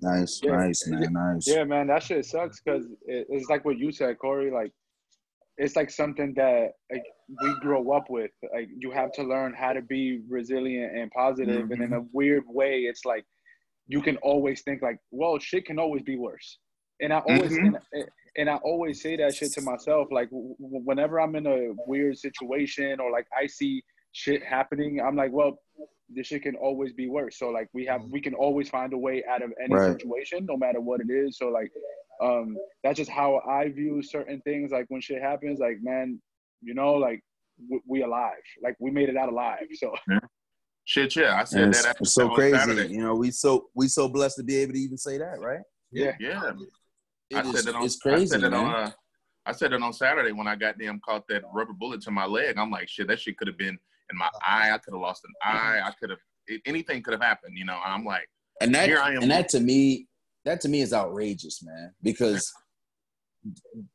[0.00, 0.56] Nice, Yeah.
[0.56, 1.46] nice, man, nice.
[1.46, 4.50] Yeah, man, that shit sucks because it, it's like what you said, Corey.
[4.50, 4.72] Like,
[5.56, 7.02] it's like something that like
[7.42, 8.30] we grow up with.
[8.52, 11.70] Like, you have to learn how to be resilient and positive.
[11.70, 13.24] And in a weird way, it's like
[13.88, 16.58] you can always think like, well, shit can always be worse.
[17.00, 17.80] And I always Mhm.
[17.92, 18.04] and,
[18.36, 20.08] and I always say that shit to myself.
[20.12, 25.16] Like, w- whenever I'm in a weird situation or like I see shit happening, I'm
[25.16, 25.58] like, well,
[26.10, 27.38] this shit can always be worse.
[27.38, 29.92] So like we have we can always find a way out of any Right.
[29.92, 31.36] situation, no matter what it is.
[31.38, 31.70] So like
[32.22, 34.70] um that's just how I view certain things.
[34.72, 36.20] Like when shit happens, like man,
[36.62, 37.20] you know, like
[37.68, 38.42] we, we alive.
[38.62, 39.66] Like we made it out alive.
[39.74, 39.94] So
[40.84, 42.56] Shit, yeah, I said And that it's, after so crazy.
[42.56, 42.94] Saturday.
[42.94, 45.60] You know, we so we so blessed to be able to even say that, right?
[45.92, 46.12] yeah.
[46.18, 46.52] Yeah,
[47.28, 47.84] It I is- said that on.
[47.84, 48.64] it's crazy, I said that man.
[48.64, 48.74] on.
[48.74, 48.90] Uh,
[49.44, 52.24] I said it on Saturday when I got them caught that rubber bullet to my
[52.24, 52.56] leg.
[52.56, 53.78] I'm like, shit, that shit could have been
[54.10, 54.72] in my eye.
[54.72, 55.80] I could have lost an eye.
[55.84, 56.18] I could have.
[56.64, 57.78] Anything could have happened, you know.
[57.84, 58.26] And I'm like,
[58.60, 59.22] and that Here I am.
[59.22, 60.06] and that to me
[60.44, 62.52] that to me is outrageous man because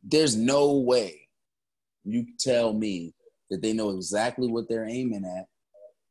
[0.03, 1.27] there's no way
[2.03, 3.13] you tell me
[3.49, 5.45] that they know exactly what they're aiming at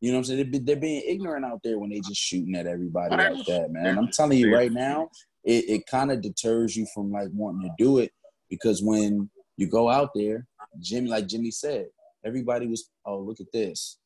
[0.01, 2.55] you know what i'm saying they're, they're being ignorant out there when they just shooting
[2.57, 5.09] at everybody like that man i'm telling you right now
[5.45, 8.11] it, it kind of deters you from like wanting to do it
[8.51, 10.47] because when you go out there
[10.81, 11.87] jimmy like jimmy said
[12.25, 13.99] everybody was oh look at this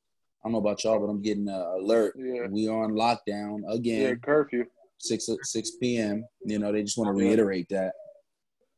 [0.43, 2.47] i don't know about y'all but i'm getting an alert Yeah.
[2.51, 4.65] we are on lockdown again Yeah, curfew.
[4.99, 6.25] six six p.m.
[6.45, 7.93] You know, they just want to reiterate that.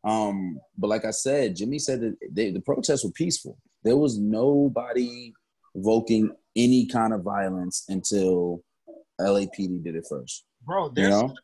[0.04, 3.58] Um, but like I said, Jimmy said that they, the protests were peaceful.
[3.84, 5.32] There was nobody
[5.74, 8.62] evoking any kind of violence until
[9.20, 10.44] LAPD did it first.
[10.64, 11.34] Bro, You know?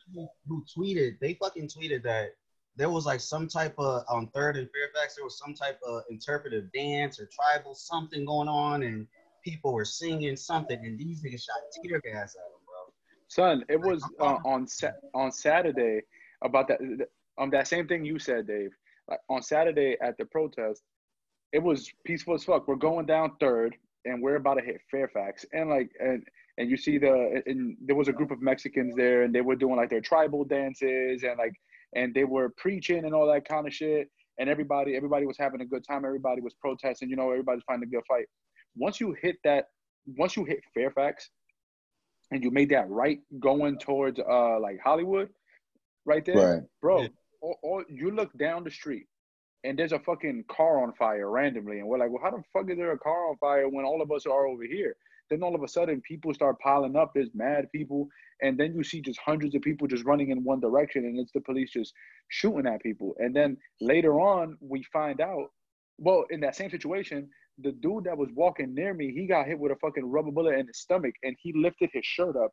[0.48, 2.30] who tweeted, they fucking tweeted that
[2.76, 6.02] there was like some type of on Third and Fairfax, there was some type of
[6.10, 9.06] interpretive dance or tribal something going on, and
[9.44, 12.92] people were singing something, and these niggas shot tear gas at them, bro.
[13.28, 16.00] Son, it was uh, on sa- on Saturday
[16.42, 16.80] about that
[17.38, 18.70] um that same thing you said, Dave.
[19.08, 20.82] Like on Saturday at the protest,
[21.52, 22.66] it was peaceful as fuck.
[22.66, 26.26] We're going down Third, and we're about to hit Fairfax, and like and
[26.58, 29.56] and you see the and there was a group of Mexicans there, and they were
[29.56, 31.54] doing like their tribal dances and like
[31.94, 34.08] and they were preaching and all that kind of shit.
[34.38, 36.04] And everybody, everybody was having a good time.
[36.04, 37.08] Everybody was protesting.
[37.08, 38.26] You know, everybody's finding a good fight.
[38.76, 39.66] Once you hit that,
[40.16, 41.30] once you hit Fairfax,
[42.30, 45.28] and you made that right going towards uh like Hollywood,
[46.04, 46.62] right there, Right.
[46.80, 47.02] bro.
[47.02, 47.08] Yeah.
[47.40, 49.06] Or, or you look down the street,
[49.64, 52.70] and there's a fucking car on fire randomly, and we're like, well, how the fuck
[52.70, 54.96] is there a car on fire when all of us are over here?
[55.30, 57.12] Then all of a sudden, people start piling up.
[57.14, 58.08] There's mad people,
[58.44, 61.32] and then you see just hundreds of people just running in one direction, and it's
[61.32, 61.92] the police just
[62.28, 63.10] shooting at people.
[63.18, 65.46] And then later on, we find out,
[65.98, 67.28] well, in that same situation,
[67.66, 70.58] the dude that was walking near me, he got hit with a fucking rubber bullet
[70.58, 72.52] in his stomach, and he lifted his shirt up,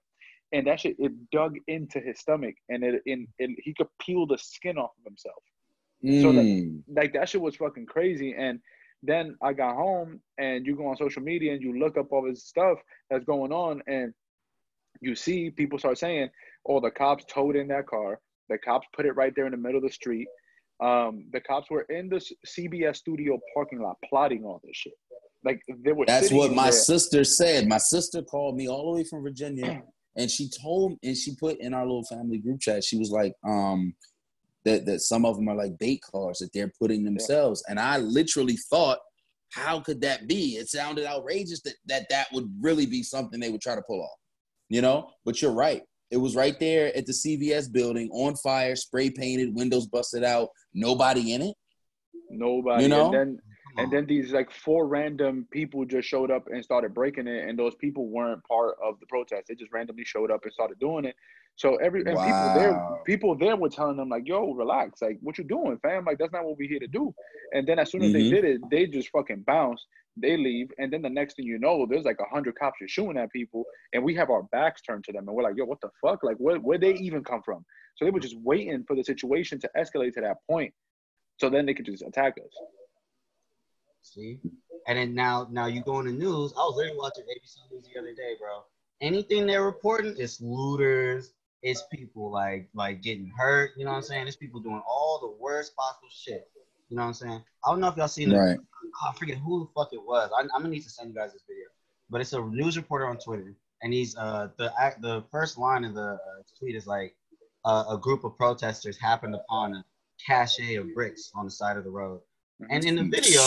[0.53, 4.25] and that shit it dug into his stomach, and it, and, and he could peel
[4.27, 5.43] the skin off of himself
[6.21, 6.83] So that- Mm.
[6.99, 8.33] like that shit was fucking crazy.
[8.33, 8.59] And
[9.03, 12.23] then I got home and you go on social media and you look up all
[12.23, 12.77] this stuff
[13.09, 14.13] that's going on and
[15.01, 16.29] you see people start saying,
[16.67, 18.19] Oh, the cops towed in that car.
[18.49, 20.27] The cops put it right there in the middle of the street.
[20.81, 24.93] Um, the cops were in the CBS studio parking lot plotting all this shit.
[25.43, 26.71] Like they were That's what my there.
[26.71, 27.67] sister said.
[27.67, 29.81] My sister called me all the way from Virginia,
[30.15, 32.83] and she told and she put in our little family group chat.
[32.83, 33.95] She was like, um,
[34.65, 37.63] that that some of them are like bait cars that they're putting themselves.
[37.67, 38.99] And I literally thought,
[39.51, 40.57] how could that be?
[40.57, 44.01] It sounded outrageous that that that would really be something they would try to pull
[44.01, 44.19] off.
[44.71, 45.81] You know, but you're right.
[46.11, 50.47] It was right there at the CBS building on fire, spray painted, windows busted out,
[50.73, 51.55] nobody in it.
[52.29, 52.83] Nobody.
[52.83, 53.05] You know?
[53.07, 53.39] And then
[53.77, 57.59] and then these like four random people just showed up and started breaking it, and
[57.59, 59.47] those people weren't part of the protest.
[59.49, 61.17] They just randomly showed up and started doing it.
[61.55, 65.37] So every and people there, people there were telling them like, "Yo, relax, like what
[65.37, 66.05] you doing, fam?
[66.05, 67.13] Like that's not what we're here to do."
[67.53, 68.29] And then as soon as they Mhm.
[68.29, 69.85] did it, they just fucking bounced.
[70.17, 72.93] They leave, and then the next thing you know, there's like a hundred cops just
[72.93, 75.65] shooting at people, and we have our backs turned to them, and we're like, "Yo,
[75.65, 76.23] what the fuck?
[76.23, 77.63] Like, where where they even come from?"
[77.95, 80.73] So they were just waiting for the situation to escalate to that point,
[81.37, 82.57] so then they could just attack us.
[84.01, 84.39] See,
[84.87, 86.53] and then now, now you go on the news.
[86.57, 88.63] I was literally watching ABC News the other day, bro.
[88.99, 93.71] Anything they're reporting, it's looters, it's people like like getting hurt.
[93.77, 94.27] You know what I'm saying?
[94.27, 96.49] It's people doing all the worst possible shit.
[96.89, 97.43] You know what I'm saying?
[97.65, 98.57] I don't know if y'all seen Right.
[98.59, 100.29] oh, I forget who the fuck it was.
[100.35, 101.65] I, I'm gonna need to send you guys this video,
[102.09, 105.85] but it's a news reporter on Twitter, and he's uh the act the first line
[105.85, 106.17] of the uh,
[106.59, 107.15] tweet is like
[107.63, 109.85] uh, a group of protesters happened upon a
[110.25, 112.19] cache of bricks on the side of the road,
[112.69, 113.41] and in the video,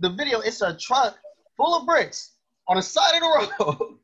[0.00, 1.16] the video it's a truck
[1.56, 2.32] full of bricks
[2.68, 3.98] on the side of the road,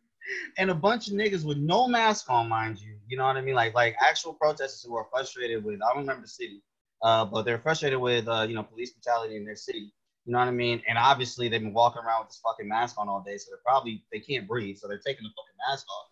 [0.57, 2.95] and a bunch of niggas with no mask on, mind you.
[3.07, 3.55] You know what I mean?
[3.55, 6.63] Like like actual protesters who are frustrated with I don't remember the city,
[7.03, 9.93] uh, but they're frustrated with uh, you know police brutality in their city.
[10.25, 10.83] You know what I mean?
[10.87, 13.61] And obviously they've been walking around with this fucking mask on all day, so they're
[13.65, 16.07] probably they can't breathe, so they're taking the fucking mask off.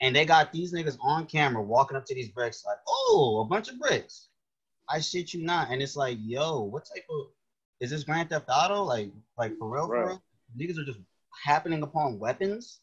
[0.00, 3.48] And they got these niggas on camera walking up to these bricks like, oh, a
[3.48, 4.28] bunch of bricks.
[4.88, 5.70] I shit you not.
[5.70, 7.26] And it's like, yo, what type of
[7.80, 8.82] is this Grand Theft Auto?
[8.82, 10.22] Like, like for real, for real?
[10.58, 11.00] Niggas are just
[11.44, 12.80] happening upon weapons,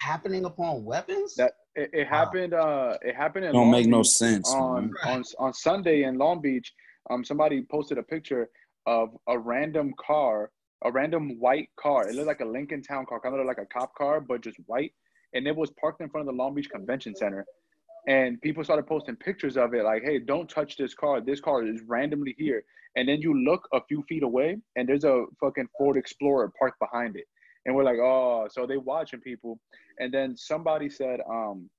[0.00, 1.34] happening upon weapons.
[1.36, 2.18] That it, it Wow.
[2.18, 2.54] happened.
[2.54, 4.50] Uh, it happened in Don't Long make no sense.
[4.50, 4.90] on.
[5.04, 5.14] Right.
[5.16, 6.72] on on Sunday in Long Beach.
[7.10, 8.50] Um, somebody posted a picture
[8.86, 10.50] of a random car,
[10.84, 12.08] a random white car.
[12.08, 14.56] It looked like a Lincoln Town car, kind of like a cop car, but just
[14.66, 14.92] white.
[15.34, 17.44] And it was parked in front of the Long Beach Convention Center.
[18.08, 21.20] And people started posting pictures of it, like, "Hey, don't touch this car.
[21.20, 22.64] This car is randomly here."
[22.96, 26.78] And then you look a few feet away, and there's a fucking Ford Explorer parked
[26.78, 27.26] behind it.
[27.66, 29.60] And we're like, "Oh!" So they watching people.
[29.98, 31.70] And then somebody said, um,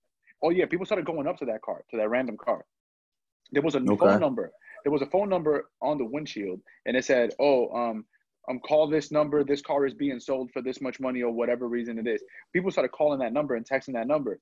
[0.44, 2.66] "Oh yeah," people started going up to that car, to that random car.
[3.52, 3.96] There was a Okay.
[4.00, 4.52] phone number.
[4.84, 8.06] There was a phone number on the windshield, and it said, "Oh, um,
[8.50, 9.44] um, call this number.
[9.44, 12.72] This car is being sold for this much money, or whatever reason it is." People
[12.72, 14.40] started calling that number and texting that number.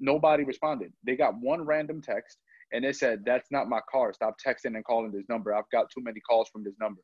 [0.00, 0.92] Nobody responded.
[1.04, 2.38] They got one random text,
[2.72, 4.12] and it said, "That's not my car.
[4.14, 5.54] Stop texting and calling this number.
[5.54, 7.02] I've got too many calls from this number."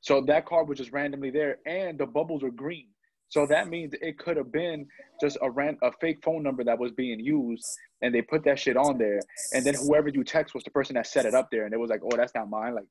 [0.00, 2.88] So that car was just randomly there, and the bubbles are green.
[3.30, 4.86] So that means it could have been
[5.20, 7.66] just a ran a fake phone number that was being used,
[8.02, 9.20] and they put that shit on there.
[9.52, 11.78] And then whoever you text was the person that set it up there, and it
[11.78, 12.74] was like, "Oh, that's not mine.
[12.74, 12.86] Like,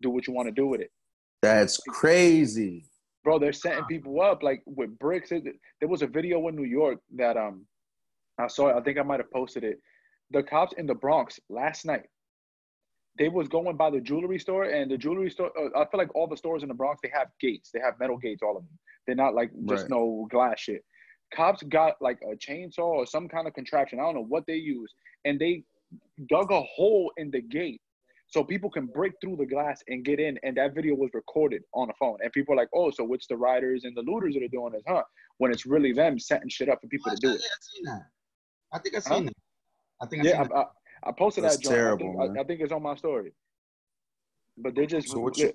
[0.00, 0.90] do what you want to do with it."
[1.42, 2.84] That's crazy.
[3.24, 5.44] bro they're setting people up like with bricks It-
[5.78, 7.66] there was a video in new york that um
[8.38, 9.78] i saw it i think i might have posted it
[10.30, 12.06] the cops in the bronx last night
[13.20, 15.52] they was going by the jewelry store, and the jewelry store.
[15.56, 17.70] Uh, I feel like all the stores in the Bronx they have gates.
[17.70, 18.78] They have metal gates, all of them.
[19.06, 19.90] They're not like just Right.
[19.90, 20.82] no glass shit.
[21.34, 24.00] Cops got like a chainsaw or some kind of contraption.
[24.00, 24.94] I don't know what they used,
[25.26, 25.64] and they
[26.30, 27.82] dug a hole in the gate
[28.26, 30.38] so people can break through the glass and get in.
[30.42, 32.16] And that video was recorded on a phone.
[32.22, 34.72] And people are like, "Oh, so it's the riders and the looters that are doing
[34.72, 35.04] this, huh?"
[35.36, 37.42] When it's really them setting shit up for people to do it.
[37.42, 38.06] I seen that.
[38.72, 39.14] I think I Huh?
[39.16, 39.34] seen that.
[40.00, 40.44] I think I Yeah,
[41.02, 41.62] I, I, I posted That's that.
[41.62, 41.74] Joint.
[41.74, 42.38] terrible, I, think, man.
[42.38, 43.32] I, I think it's on my story.
[44.56, 45.52] But they just, So what you-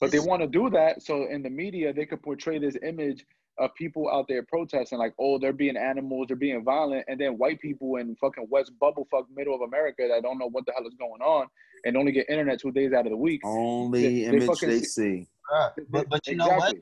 [0.00, 3.24] but they want to do that so in the media they could portray this image
[3.58, 7.38] of people out there protesting like, oh, they're being animals, they're being violent, and then
[7.38, 10.86] white people in fucking West Bubblefuck, middle of America that don't know what the hell
[10.86, 11.46] is going on
[11.84, 13.40] and only get internet two days out of the week.
[13.44, 14.84] Only They- they image fucking they see-
[15.24, 15.26] see.
[15.52, 16.76] Bruh, But, but you know what?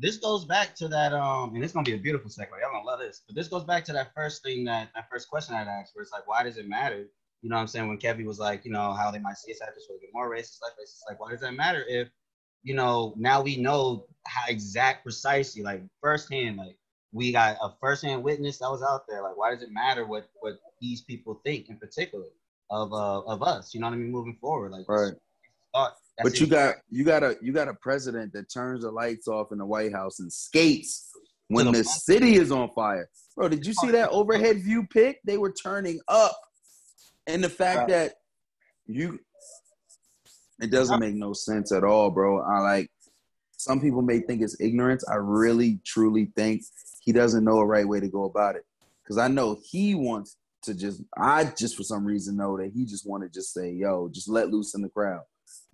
[0.00, 2.48] This goes back to that, um, and it's gonna be a beautiful segue.
[2.60, 3.22] Y'all gonna love this.
[3.26, 6.02] But this goes back to that first thing that that first question I'd asked, where
[6.02, 7.08] it's like, why does it matter?
[7.42, 7.88] You know what I'm saying?
[7.88, 10.10] When Kevin was like, you know, how they might see us after so we get
[10.12, 11.02] more racist, like racist.
[11.08, 12.08] Like, why does that matter if,
[12.64, 16.76] you know, now we know how exact precisely, like firsthand, like
[17.12, 19.22] we got a firsthand witness that was out there.
[19.22, 22.26] Like, why does it matter what what these people think in particular
[22.70, 23.72] of uh of us?
[23.72, 24.10] You know what I mean?
[24.10, 25.14] Moving forward, like Right.
[25.74, 26.50] thought- But you it.
[26.50, 29.66] got you got a you got a president that turns the lights off in the
[29.66, 31.08] White House and skates
[31.46, 33.08] when the the city is on fire.
[33.36, 35.20] Bro, did you see that overhead view pic?
[35.24, 36.36] They were turning up.
[37.28, 37.88] And the fact Right.
[37.90, 38.14] that
[38.86, 39.20] you
[40.60, 42.40] it doesn't make no sense at all, bro.
[42.40, 42.90] I like
[43.52, 45.04] some people may think it's ignorance.
[45.08, 46.62] I really truly think
[47.00, 48.64] he doesn't know a right way to go about it.
[49.06, 52.84] Cause I know he wants to just I just for some reason know that he
[52.84, 55.22] just want to just say, yo, just let loose in the crowd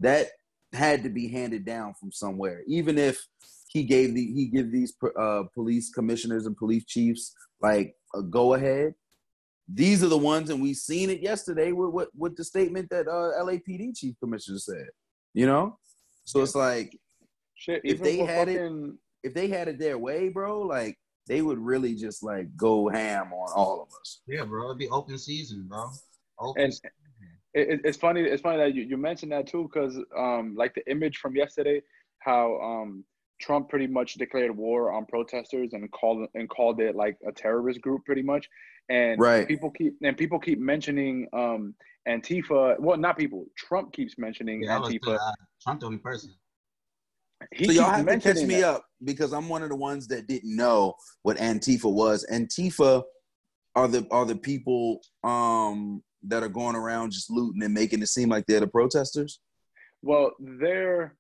[0.01, 0.29] that
[0.73, 2.63] had to be handed down from somewhere.
[2.67, 3.27] Even if
[3.69, 8.55] he gave the he give these uh, police commissioners and police chiefs like a go
[8.55, 8.95] ahead.
[9.73, 13.09] These are the ones, and we've seen it yesterday with with, with the statement that
[13.09, 14.89] uh, LAPD chief commissioner said.
[15.33, 15.79] You know,
[16.25, 16.99] so it's like
[17.57, 21.41] Shit, If they with had it- if they had it their way, bro, like they
[21.41, 24.21] would really just like go ham on all of us.
[24.27, 24.67] Yeah, bro.
[24.67, 25.89] It'd be open season, bro.
[26.39, 26.91] Open And- season.
[27.55, 28.21] it, it- it's funny.
[28.21, 31.81] It's funny that you, you mentioned that too, because um, like the image from yesterday,
[32.19, 33.03] how um,
[33.41, 37.81] Trump pretty much declared war on protesters and called and called it like a terrorist
[37.81, 38.47] group, pretty much.
[38.89, 39.49] And Right.
[39.49, 41.75] people keep and people keep mentioning um,
[42.09, 42.79] Antifa.
[42.79, 43.47] Well, not people.
[43.57, 45.17] Trump keeps mentioning Yeah, I was, Antifa.
[45.17, 46.35] uh, Trump the only person.
[47.53, 48.65] He so y'all have to catch me that.
[48.65, 52.27] up because I'm one of the ones that didn't know what Antifa was.
[52.33, 53.03] Antifa
[53.75, 58.09] are the are the people um that are going around just looting and making it
[58.09, 59.41] seem like they're the protesters.
[60.03, 61.17] Well, they're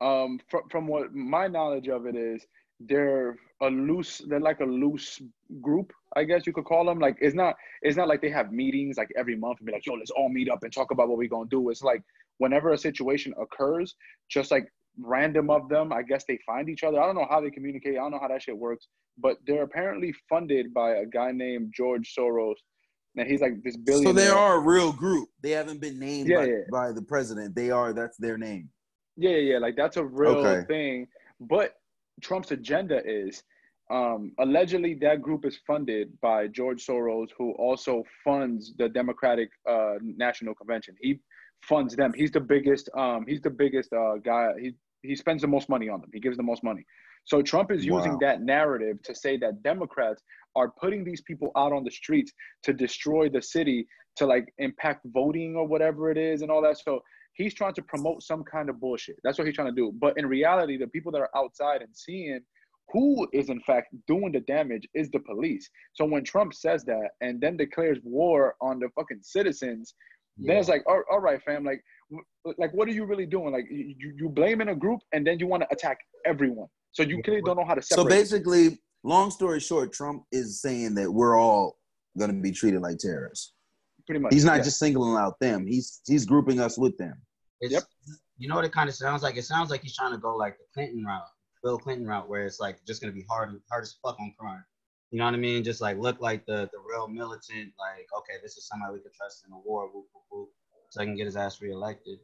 [0.00, 2.44] um from from what my knowledge of it is,
[2.80, 5.20] they're a loose they're like a loose
[5.60, 6.98] group, I guess you could call them.
[6.98, 9.86] Like it's not it's not like they have meetings like every month and be like,
[9.86, 11.70] yo, let's all meet up and talk about what we're gonna do.
[11.70, 12.02] It's like
[12.38, 13.94] whenever a situation occurs,
[14.28, 14.66] just like
[15.00, 17.00] random of them, I guess they find each other.
[17.00, 19.62] I don't know how they communicate, I don't know how that shit works, but they're
[19.64, 22.54] apparently funded by a guy named George Soros.
[23.16, 25.28] And he's like this So they are a real group.
[25.40, 26.60] They haven't been named Yeah, by, yeah.
[26.72, 27.54] by the president.
[27.54, 28.68] They are that's their name.
[29.16, 30.66] Yeah, yeah, yeah, like that's a real Okay.
[30.66, 31.06] thing.
[31.40, 31.74] But
[32.20, 33.42] Trump's agenda is
[33.90, 39.94] um, allegedly that group is funded by George Soros, who also funds the Democratic uh,
[40.02, 40.94] National Convention.
[41.00, 41.20] He
[41.62, 42.12] funds them.
[42.14, 42.88] He's the biggest.
[42.96, 44.52] Um, he's the biggest uh, guy.
[44.58, 46.10] He he spends the most money on them.
[46.14, 46.84] He gives the most money.
[47.26, 48.18] So Trump is using Wow.
[48.22, 50.22] that narrative to say that Democrats
[50.56, 55.06] are putting these people out on the streets to destroy the city, to like impact
[55.06, 56.78] voting or whatever it is, and all that.
[56.78, 57.00] So
[57.34, 59.16] he's trying to promote some kind of bullshit.
[59.24, 59.92] That's what he's trying to do.
[59.98, 62.40] But in reality, the people that are outside and seeing
[62.92, 65.68] who is in fact doing the damage is the police.
[65.94, 69.94] So when Trump says that and then declares war on the fucking citizens,
[70.36, 71.82] then it's like, all, all right, fam, like,
[72.58, 73.52] like what are you really doing?
[73.52, 76.68] Like, you, you- you blaming a group and then you want to attack everyone.
[76.92, 78.02] So you clearly don't know how to separate.
[78.04, 81.78] So basically, long story short, Trump is saying that we're all
[82.18, 83.52] going to be treated like terrorists.
[84.06, 84.32] pretty much.
[84.32, 84.62] He's not yeah.
[84.64, 85.66] just singling out them.
[85.66, 87.14] He's he's grouping us with them.
[87.60, 87.82] It's, Yep.
[88.38, 89.36] You know what it kind of sounds like?
[89.36, 91.22] It sounds like he's trying to go like the Clinton route,
[91.64, 94.34] Bill Clinton route, where it's like just gonna be hard and hard as fuck on
[94.38, 94.64] crime.
[95.10, 95.64] You know what I mean?
[95.64, 99.14] Just like look like the the real militant, like okay, this is somebody we could
[99.14, 100.48] trust in a war, whoop, whoop, whoop,
[100.90, 102.18] so I can get his ass reelected.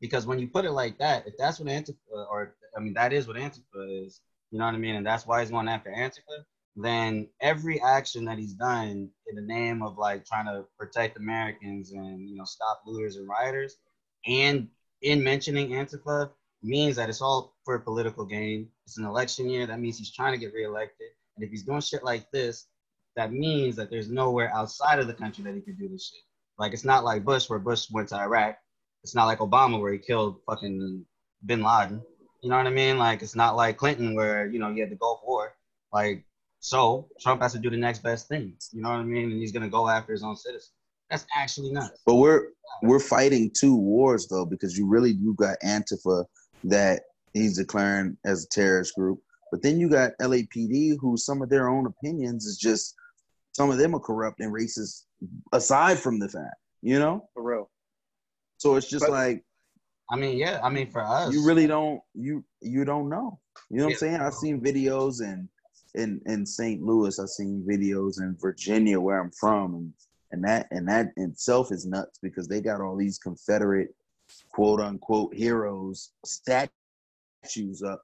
[0.00, 1.94] Because when you put it like that, if that's what Antifa,
[2.30, 4.20] or I mean, that is what Antifa is.
[4.50, 4.96] You know what I mean?
[4.96, 6.44] And that's why he's going after Antifa.
[6.76, 11.92] Then every action that he's done in the name of like trying to protect Americans
[11.92, 13.76] and you know stop looters and rioters,
[14.26, 14.68] and
[15.02, 16.30] in mentioning Antifa
[16.66, 18.68] means that it's all for political gain.
[18.86, 19.66] It's an election year.
[19.66, 21.08] That means he's trying to get reelected.
[21.36, 22.66] And if he's doing shit like this,
[23.16, 26.20] that means that there's nowhere outside of the country that he could do this shit.
[26.58, 28.56] Like it's not like Bush, where Bush went to Iraq.
[29.02, 31.04] It's not like Obama where he killed fucking
[31.44, 32.02] Bin Laden.
[32.42, 32.98] You know what I mean?
[32.98, 35.54] Like it's not like Clinton where you know he had the Gulf War.
[35.92, 36.24] Like
[36.60, 38.54] so, Trump has to do the next best thing.
[38.72, 39.30] You know what I mean?
[39.30, 40.72] And he's gonna go after his own citizens.
[41.10, 42.02] That's actually nuts.
[42.04, 42.48] But we're
[42.82, 46.24] we're fighting two wars though, because you really do got Antifa
[46.64, 49.20] that he's declaring as a terrorist group.
[49.52, 52.94] But then you got LAPD, who some of their own opinions is just
[53.52, 55.04] some of them are corrupt and racist.
[55.52, 57.70] Aside from the fact, you know, For real.
[58.58, 59.42] so it's just But- like
[60.08, 60.60] I mean, yeah.
[60.62, 63.40] I mean, for us, you really don't you you don't know.
[63.70, 64.20] You know what I'm saying?
[64.20, 65.48] I've seen videos and
[65.96, 66.80] in in St.
[66.82, 67.18] Louis.
[67.18, 69.92] I've seen videos in Virginia, where I'm from, and
[70.30, 73.88] and that and that in itself is nuts because they got all these Confederate
[74.52, 78.02] quote unquote heroes statues up.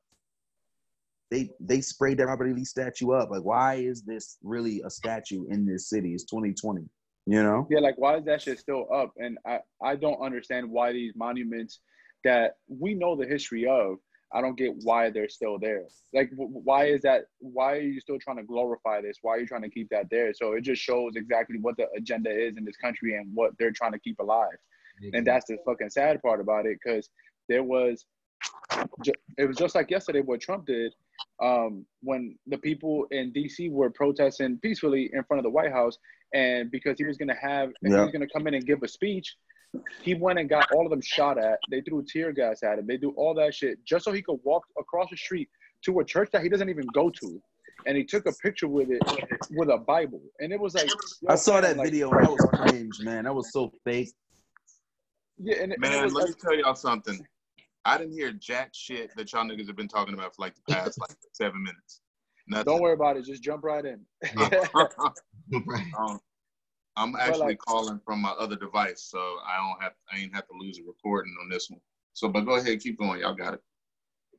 [1.31, 2.53] They they sprayed that Robert E.
[2.53, 3.31] Lee statue up.
[3.31, 6.13] Like, why is this really a statue in this city?
[6.15, 6.89] It's 2020.
[7.27, 7.67] You know?
[7.71, 9.13] Yeah, like why is that shit still up?
[9.17, 11.79] And I, I don't understand why these monuments
[12.25, 13.97] that we know the history of,
[14.35, 15.85] I don't get why they're still there.
[16.15, 17.27] Like, why is that?
[17.39, 19.19] Why are you still trying to glorify this?
[19.23, 20.33] Why are you trying to keep that there?
[20.33, 23.73] So it just shows exactly what the agenda is in this country and what they're
[23.73, 24.57] trying to keep alive.
[25.13, 27.09] And that's the fucking sad part about it because
[27.49, 28.05] there was,
[29.39, 30.93] it was just like yesterday what Trump did
[31.43, 35.99] um, when the people in DC were protesting peacefully in front of the White House,
[36.35, 39.37] and because he was gonna have, he was gonna come in and give a speech,
[40.03, 41.59] he went and got all of them shot at.
[41.71, 42.87] They threw tear gas at him.
[42.87, 45.49] They do all that shit just so he could walk across the street
[45.85, 47.43] to a church that he doesn't even go to.
[47.87, 49.03] And he took a picture with it
[49.51, 50.91] with a Bible, and it was like
[51.29, 53.25] I saw that like, video that was cringe, man.
[53.25, 54.13] That was so fake.
[55.43, 57.25] Yeah, and, it- and Man, was let me tell y'all something.
[57.85, 60.73] I didn't hear jack shit that y'all niggas have been talking about for like the
[60.73, 62.01] past like seven minutes.
[62.49, 62.65] Nothing.
[62.67, 63.25] don't worry about it.
[63.25, 64.01] Just jump right in.
[65.99, 66.21] um,
[66.97, 70.47] I'm actually like- calling from my other device, so I don't have I ain't have
[70.49, 71.81] to lose a recording on this one.
[72.15, 73.21] So, but go ahead, keep going.
[73.21, 73.61] Y'all got it.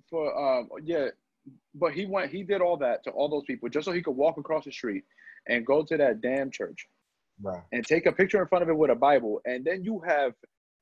[0.10, 1.08] for um yeah
[1.76, 4.16] but he went he did all that to all those people just so he could
[4.16, 5.04] walk across the street
[5.50, 6.88] and go to that damn church
[7.42, 7.64] Right.
[7.74, 10.34] and take a picture in front of it with a bible and then you have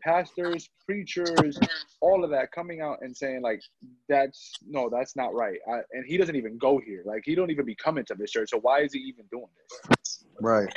[0.01, 1.57] pastors preachers
[2.01, 3.61] all of that coming out and saying like
[4.09, 7.51] that's no that's not right I, and he doesn't even go here like he don't
[7.51, 9.91] even be coming to this church so why is he even doing this
[10.41, 10.67] Right.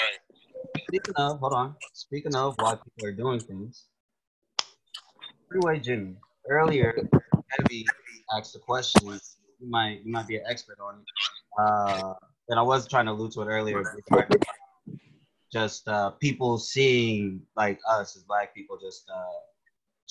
[0.88, 1.74] Speaking of, hold on.
[1.94, 3.86] Speaking of why people are doing things,
[5.50, 6.16] Freeway Jimmy
[6.50, 6.94] earlier,
[7.48, 7.86] Heavy
[8.36, 9.08] asked a question.
[9.60, 11.06] You might you might be an expert on it.
[11.58, 12.14] Uh,
[12.48, 13.82] and I was trying to allude to it earlier.
[15.54, 19.38] Just uh, people seeing like us as black people, just uh,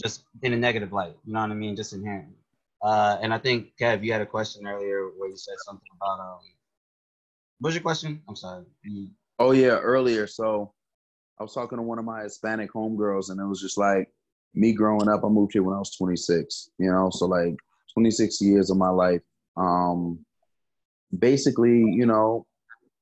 [0.01, 1.17] just in a negative light.
[1.25, 1.75] You know what I mean?
[1.75, 2.37] Just inherently.
[2.81, 6.21] Uh, and I think Kev, you had a question earlier where you said something about
[6.21, 6.39] um.
[7.59, 8.21] What was your question?
[8.29, 8.63] I'm sorry.
[9.37, 10.27] Oh yeah, earlier.
[10.27, 10.73] So
[11.37, 14.07] I was talking to one of my Hispanic homegirls, and it was just like
[14.53, 15.25] me growing up.
[15.25, 16.69] I moved here when I was 26.
[16.77, 17.57] You know, so like
[17.93, 19.21] 26 years of my life.
[19.57, 20.25] Um,
[21.19, 22.47] basically, you know,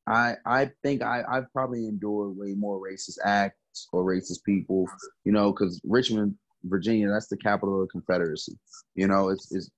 [0.08, 4.88] I I think I I've probably endured way more racist acts or racist people.
[5.24, 8.58] You know, because Richmond, Virginia, that's the capital of the Confederacy.
[8.96, 9.70] You know, it's it's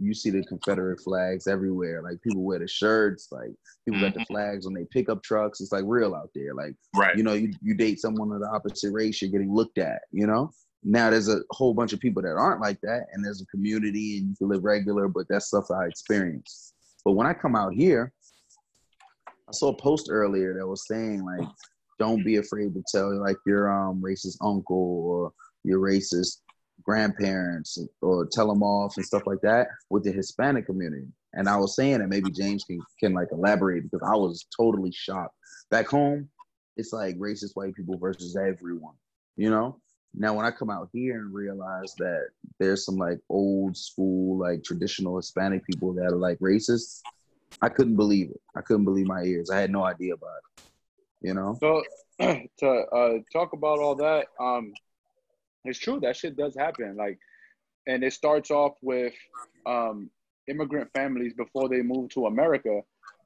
[0.00, 2.02] you see the Confederate flags everywhere.
[2.02, 3.50] Like people wear the shirts, like
[3.84, 4.32] people got the mm-hmm.
[4.32, 5.60] flags on their pickup trucks.
[5.60, 6.54] It's like real out there.
[6.54, 7.16] Like Right.
[7.16, 10.26] you know, you, you date someone of the opposite race, you're getting looked at, you
[10.26, 10.50] know?
[10.84, 14.18] Now there's a whole bunch of people that aren't like that, and there's a community
[14.18, 16.74] and you can live regular, but that's stuff I experienced.
[17.04, 18.12] But when I come out here,
[19.48, 21.48] I saw a post earlier that was saying like,
[21.98, 25.32] don't be afraid to tell like your um racist uncle or
[25.64, 26.42] your racist
[26.82, 31.06] grandparents or tell them off and stuff like that with the Hispanic community.
[31.34, 34.92] And I was saying that maybe James can, can like elaborate because I was totally
[34.92, 35.34] shocked.
[35.70, 36.28] Back home,
[36.76, 38.94] it's like racist white people versus everyone,
[39.36, 39.80] you know?
[40.14, 44.64] Now when I come out here and realize that there's some like old school, like
[44.64, 47.02] traditional Hispanic people that are like racist,
[47.60, 48.40] I couldn't believe it.
[48.56, 49.50] I couldn't believe my ears.
[49.50, 50.62] I had no idea about it.
[51.20, 51.56] You know?
[51.60, 51.82] So
[52.58, 54.72] to uh, talk about all that, um,
[55.64, 56.96] it's true that shit does happen.
[56.96, 57.18] Like,
[57.86, 59.14] and it starts off with
[59.66, 60.10] um,
[60.48, 62.80] immigrant families before they move to America.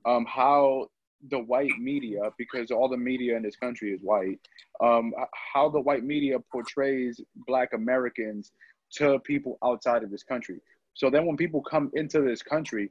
[0.05, 0.89] Um, how
[1.31, 4.41] the white media, because all the media in this country is white,
[4.83, 5.12] um,
[5.53, 8.53] how the white media portrays Black Americans
[8.95, 10.61] to people outside of this country.
[10.95, 12.91] So then when people come into this country,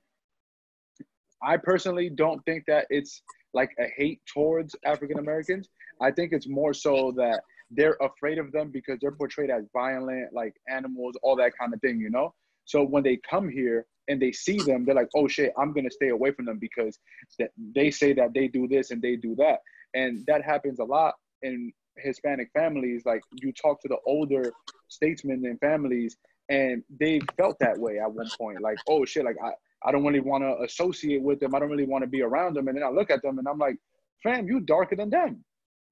[1.44, 3.24] I personally don't think that it's
[3.54, 5.68] like a hate towards African Americans.
[6.02, 10.34] I think it's more so that they're afraid of them because they're portrayed as violent,
[10.34, 12.34] like animals, all that kind of thing, you know?
[12.66, 15.92] So when they come here and they see them, they're like, oh shit, I'm gonna
[15.92, 17.00] stay away from them because
[17.40, 19.60] that they say that they do this and they do that.
[19.94, 23.04] And that happens a lot in Hispanic families.
[23.06, 24.52] Like you talk to the older
[24.88, 26.18] statesmen and families,
[26.50, 28.62] and they felt that way at one point.
[28.62, 29.52] Like, oh shit, like I,
[29.84, 31.56] I don't really want to associate with them.
[31.56, 32.68] I don't really want to be around them.
[32.68, 33.78] And then I look at them and I'm like,
[34.22, 35.44] fam, you darker than them.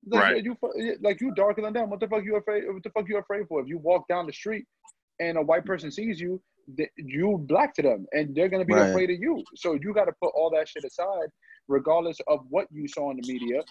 [0.07, 0.43] Like, Right.
[0.43, 0.55] You
[1.01, 1.89] like you darker than them.
[1.89, 2.63] What the fuck you afraid?
[2.67, 3.61] What the fuck you afraid for?
[3.61, 4.65] If you walk down the street
[5.19, 6.41] and a white person sees you,
[6.95, 8.89] you black to them, and they're gonna be Right.
[8.89, 9.43] afraid of you.
[9.55, 11.29] So you got to put all that shit aside,
[11.67, 13.61] regardless of what you saw in the media,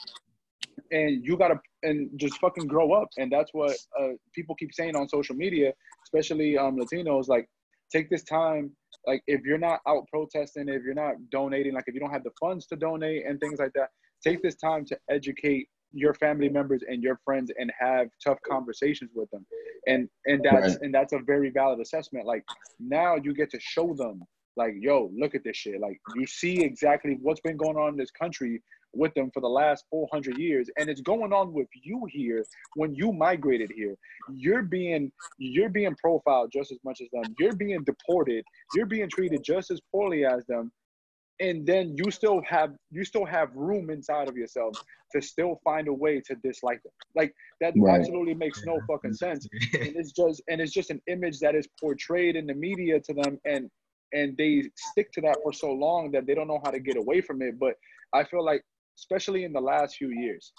[0.91, 3.09] and you gotta and just fucking grow up.
[3.17, 5.73] And that's what uh, people keep saying on social media,
[6.05, 7.29] especially um, Latinos.
[7.29, 7.49] Like,
[7.91, 8.73] take this time.
[9.07, 12.25] Like, if you're not out protesting, if you're not donating, like if you don't have
[12.25, 13.89] the funds to donate and things like that,
[14.23, 19.11] take this time to educate your family members and your friends and have tough conversations
[19.15, 19.47] with them.
[19.87, 20.83] And and that's Right.
[20.83, 22.27] and that's a very valid assessment.
[22.27, 22.45] Like
[22.79, 24.23] now you get to show them
[24.57, 25.81] like yo look at this shit.
[25.81, 28.63] Like you see exactly what's been going on in this country
[28.99, 32.45] with them for the last 400 years and it's going on with you here
[32.75, 33.95] when you migrated here.
[34.35, 37.35] You're being you're being profiled just as much as them.
[37.39, 38.45] You're being deported.
[38.75, 40.73] You're being treated just as poorly as them.
[41.41, 44.75] And then you still have you still have room inside of yourself
[45.15, 46.93] to still find a way to dislike them.
[47.15, 48.01] Like that Right.
[48.01, 49.47] absolutely makes no fucking sense.
[49.81, 53.15] And it's just and it's just an image that is portrayed in the media to
[53.15, 53.71] them and
[54.15, 56.97] and they stick to that for so long that they don't know how to get
[56.97, 57.59] away from it.
[57.59, 57.75] But
[58.15, 58.63] i feel like
[58.99, 60.53] especially in the last few years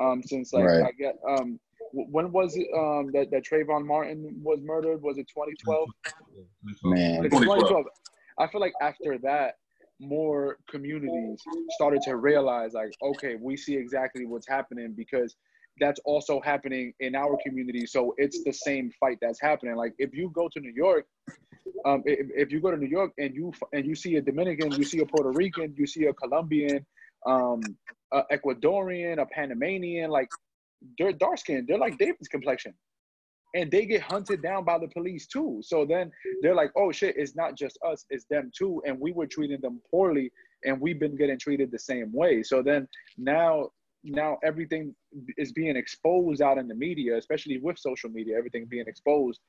[0.00, 0.84] um since like Right.
[0.84, 1.58] i get um
[1.92, 5.02] when was it um that, that Trayvon Martin was murdered?
[5.02, 5.88] Was it 2012?
[6.84, 7.84] Man, 2012.
[8.38, 9.54] I feel like after that,
[9.98, 15.36] more communities started to realize, like, okay, we see exactly what's happening because
[15.80, 17.86] that's also happening in our community.
[17.86, 19.76] So it's the same fight that's happening.
[19.76, 21.06] Like, if you go to New York,
[21.86, 24.72] um, if, if you go to New York and you and you see a Dominican,
[24.72, 26.84] you see a Puerto Rican, you see a Colombian,
[27.26, 27.60] um,
[28.12, 30.28] a Ecuadorian, a Panamanian, like
[30.98, 31.66] they're dark skinned.
[31.68, 32.74] They're like David's complexion.
[33.54, 35.60] And they get hunted down by the police too.
[35.62, 36.10] So then
[36.42, 38.82] they're like, oh shit, it's not just us, it's them too.
[38.86, 40.30] And we were treating them poorly
[40.64, 42.42] and we've been getting treated the same way.
[42.42, 42.86] So then
[43.16, 43.70] now
[44.04, 44.94] now everything
[45.36, 49.40] is being exposed out in the media, especially with social media, everything being exposed.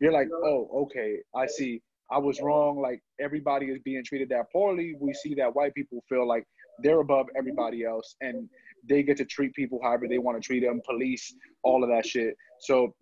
[0.00, 1.80] You're like, oh, okay, I see.
[2.10, 2.80] I was wrong.
[2.80, 4.94] Like everybody is being treated that poorly.
[5.00, 6.44] We see that white people feel like
[6.82, 8.48] they're above everybody else and
[8.88, 12.06] they get to treat people however they want to treat them, police, all of that
[12.06, 12.36] shit.
[12.60, 12.94] So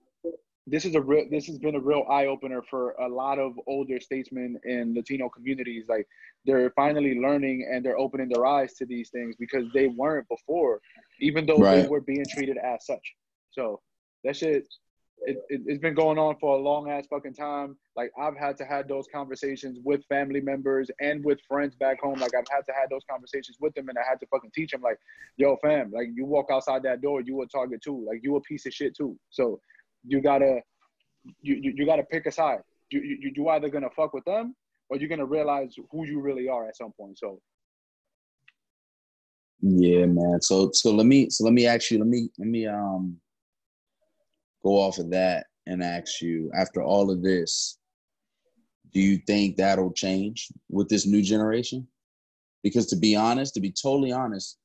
[0.67, 3.53] this is a real this has been a real eye opener for a lot of
[3.67, 5.87] older statesmen in Latino communities.
[5.89, 6.07] Like
[6.45, 10.81] they're finally learning and they're opening their eyes to these things because they weren't before,
[11.21, 13.15] even though they were being treated as such.
[13.51, 13.81] So
[14.25, 14.67] that shit
[15.25, 17.77] it, it, it's been going on for a long ass fucking time.
[17.97, 22.19] Like I've had to have those conversations with family members and with friends back home.
[22.19, 24.73] Like I've had to have those conversations with them, and I had to fucking teach
[24.73, 24.83] them.
[24.83, 24.99] Like,
[25.37, 28.05] yo, fam, like you walk outside that door, you a target too.
[28.07, 29.17] Like you a piece of shit too.
[29.31, 29.61] So
[30.07, 30.61] you gotta
[31.41, 32.61] you you, you gotta pick a side.
[32.91, 34.55] You you you either gonna fuck with them
[34.89, 37.19] or you're gonna realize who you really are at some point.
[37.19, 37.41] So
[39.61, 40.41] Yeah, man.
[40.41, 43.21] So so let me so let me you, let me let me um
[44.63, 47.79] go off of that and ask you, after all of this,
[48.93, 51.87] do you think that'll change with this new generation?
[52.63, 54.59] Because to be honest, to be totally honest,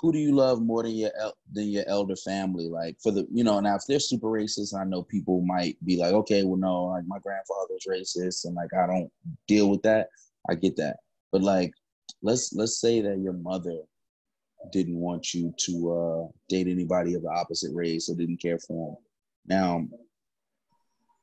[0.00, 2.68] who do you love more than your el- than your elder family?
[2.68, 5.96] Like for the you know now if they're super racist, I know people might be
[5.96, 9.10] like, okay, well no, like my grandfather's racist, and like I don't
[9.46, 10.08] deal with that.
[10.50, 10.96] I get that,
[11.32, 11.72] but like
[12.22, 13.78] let's let's say that your mother
[14.72, 18.96] didn't want you to uh, date anybody of the opposite race or didn't care for
[19.48, 19.88] them.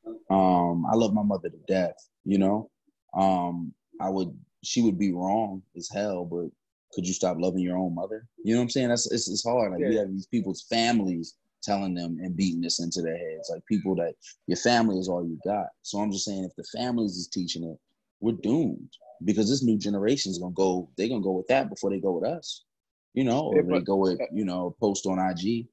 [0.05, 1.95] Now, um, I love my mother to death.
[2.25, 2.69] You know,
[3.13, 6.47] um, I would she would be wrong as hell, but
[6.93, 8.27] could you stop loving your own mother?
[8.43, 8.89] You know what I'm saying?
[8.89, 9.71] That's it's, it's hard.
[9.71, 9.99] Like you Yeah.
[10.01, 13.49] have these people's families telling them and beating this into their heads.
[13.51, 14.13] Like people that
[14.47, 15.67] your family is all you got.
[15.81, 17.77] So I'm just saying, if the families is teaching it,
[18.19, 18.89] we're doomed
[19.25, 20.89] because this new generation is gonna go.
[20.97, 22.63] They're gonna go with that before they go with us.
[23.13, 25.67] You know, or they go with you know post on IG.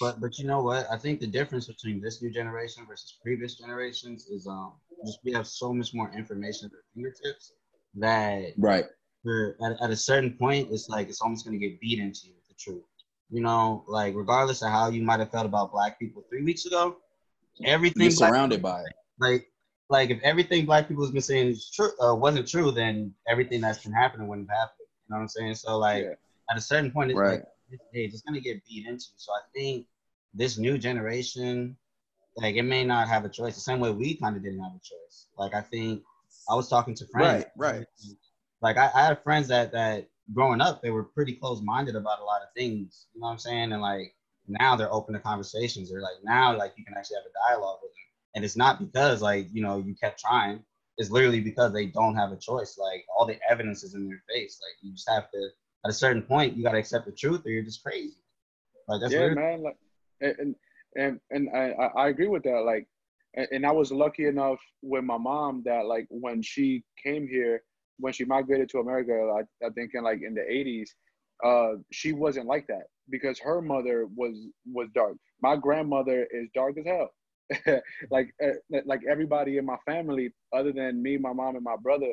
[0.00, 0.86] But but you know what?
[0.90, 4.72] I think the difference between this new generation versus previous generations is um
[5.04, 7.52] just we have so much more information at our fingertips
[7.96, 8.84] that Right.
[9.62, 12.54] at, at a certain point it's like it's almost gonna get beat into you the
[12.54, 12.84] truth.
[13.30, 16.66] You know, like regardless of how you might have felt about black people three weeks
[16.66, 16.96] ago,
[17.64, 18.92] everything You're surrounded by it.
[19.18, 19.46] like
[19.90, 23.60] like if everything black people has been saying is true uh, wasn't true, then everything
[23.60, 24.76] that's been happening wouldn't have happened.
[24.80, 25.54] You know what I'm saying?
[25.56, 26.14] So like Yeah.
[26.50, 27.40] At a certain point, it's Right.
[27.40, 27.44] like
[27.92, 29.06] it's, gonna get beat into.
[29.16, 29.86] So I think
[30.34, 31.76] this new generation,
[32.36, 34.72] like it may not have a choice the same way we kind of didn't have
[34.72, 35.26] a choice.
[35.38, 36.02] Like I think
[36.48, 37.86] I was talking to friends, Right, right.
[38.60, 42.20] Like I, I had friends that that growing up they were pretty close minded about
[42.20, 43.06] a lot of things.
[43.14, 43.72] You know what I'm saying?
[43.72, 44.14] And like
[44.48, 45.90] now they're open to conversations.
[45.90, 48.78] They're like now like you can actually have a dialogue with them, and it's not
[48.80, 50.64] because like you know you kept trying.
[50.98, 52.76] It's literally because they don't have a choice.
[52.76, 54.60] Like all the evidence is in their face.
[54.60, 55.48] Like you just have to
[55.84, 58.16] at a certain point you got to accept the truth or you're just crazy.
[58.88, 59.36] Like that's yeah, weird.
[59.36, 59.62] man.
[59.62, 59.76] Like
[60.20, 60.54] and
[60.96, 62.62] and and I I agree with that.
[62.64, 62.86] Like
[63.34, 67.62] and I was lucky enough with my mom that like when she came here,
[67.98, 70.88] when she migrated to America, I, I think in like in the 80s,
[71.44, 75.16] uh, she wasn't like that because her mother was was dark.
[75.42, 77.10] My grandmother is dark as hell.
[78.10, 82.12] like uh, like everybody in my family, other than me, my mom, and my brother,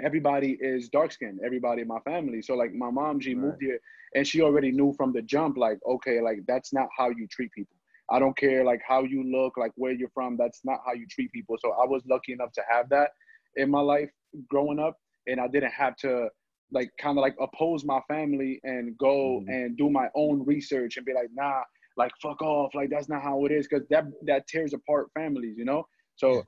[0.00, 1.40] everybody is dark skinned.
[1.44, 2.42] Everybody in my family.
[2.42, 3.44] So like my mom, she right.
[3.44, 3.78] moved here,
[4.14, 7.50] and she already knew from the jump, like okay, like that's not how you treat
[7.52, 7.76] people.
[8.10, 10.36] I don't care like how you look, like where you're from.
[10.36, 11.56] That's not how you treat people.
[11.58, 13.10] So I was lucky enough to have that
[13.56, 14.10] in my life
[14.48, 16.28] growing up, and I didn't have to
[16.72, 19.50] like kind of like oppose my family and go mm-hmm.
[19.50, 21.60] and do my own research and be like, nah,
[21.96, 25.56] like fuck off, like that's not how it is, because that that tears apart families,
[25.56, 25.84] you know.
[26.16, 26.42] So, yeah.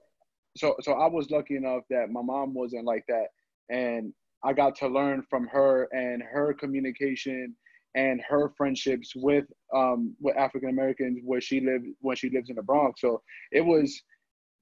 [0.57, 3.26] So so I was lucky enough that my mom wasn't like that,
[3.70, 7.55] and I got to learn from her and her communication
[7.94, 9.44] and her friendships with
[9.74, 13.00] um with African Americans where she lived when she lives in the Bronx.
[13.00, 14.02] So it was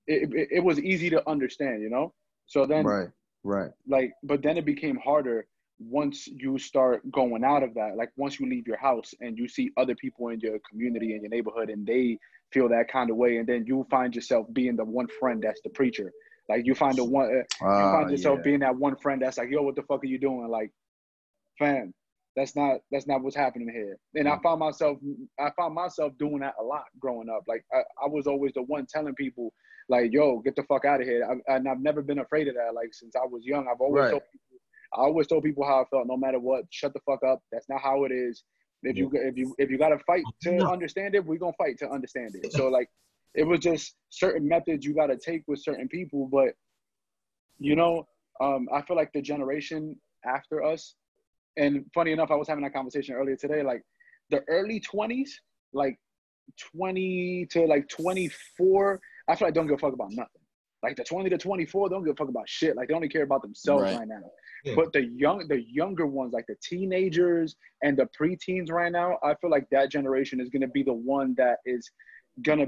[0.06, 2.12] it, it, it was easy to understand, you know.
[2.46, 3.08] So then right
[3.44, 5.46] right like but then it became harder
[5.78, 9.48] once you start going out of that, like once you leave your house and you
[9.48, 12.18] see other people in your community and your neighborhood and they
[12.52, 15.60] feel that kind of way, and then you find yourself being the one friend that's
[15.62, 16.12] the preacher.
[16.48, 18.44] Like you find the one, uh, you ah, find yourself yeah.
[18.44, 20.48] being that one friend that's like, yo, what the fuck are you doing?
[20.48, 20.70] Like,
[21.58, 21.94] fam,
[22.36, 23.96] that's not that's not what's happening here.
[24.14, 24.42] And I mm.
[24.42, 24.98] found myself,
[25.38, 27.44] I found myself doing that a lot growing up.
[27.46, 29.52] Like I, I was always the one telling people,
[29.88, 31.26] like, yo, get the fuck out of here.
[31.28, 32.74] I, and I've never been afraid of that.
[32.74, 34.10] Like since I was young, I've always right.
[34.10, 34.58] told people
[34.94, 36.64] I always told people how I felt, no matter what.
[36.70, 37.40] Shut the fuck up.
[37.50, 38.44] That's not how it is.
[38.82, 41.78] If you if you if you got to fight to understand it, we're gonna fight
[41.78, 42.52] to understand it.
[42.52, 42.88] So like,
[43.34, 46.28] it was just certain methods you got to take with certain people.
[46.30, 46.54] But
[47.58, 48.06] you know,
[48.40, 50.94] um, I feel like the generation after us,
[51.56, 53.62] and funny enough, I was having that conversation earlier today.
[53.62, 53.82] Like
[54.30, 55.40] the early twenties,
[55.72, 55.98] like
[56.58, 60.41] twenty to like twenty four, I feel like don't give a fuck about nothing.
[60.82, 62.76] Like the 20 to 24, they don't give a fuck about shit.
[62.76, 64.20] Like they only care about themselves right, right now.
[64.64, 64.74] Yeah.
[64.74, 69.34] But the young, the younger ones, like the teenagers and the preteens right now, I
[69.36, 71.88] feel like that generation is gonna be the one that is
[72.42, 72.66] gonna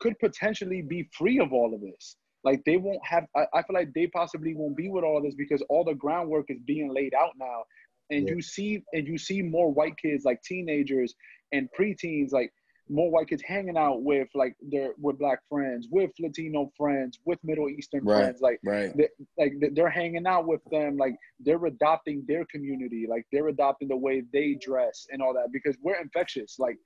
[0.00, 2.16] could potentially be free of all of this.
[2.44, 3.26] Like they won't have.
[3.34, 5.94] I, I feel like they possibly won't be with all of this because all the
[5.94, 7.64] groundwork is being laid out now,
[8.10, 8.34] and yeah.
[8.34, 11.14] you see and you see more white kids like teenagers
[11.52, 12.52] and preteens like
[12.88, 17.38] more white kids hanging out with like their with black friends, with Latino friends, with
[17.42, 18.40] Middle Eastern right, friends.
[18.40, 18.96] Like right.
[18.96, 19.08] they,
[19.38, 20.96] like they're hanging out with them.
[20.96, 23.06] Like they're adopting their community.
[23.08, 26.58] Like they're adopting the way they dress and all that because we're infectious.
[26.58, 26.76] Like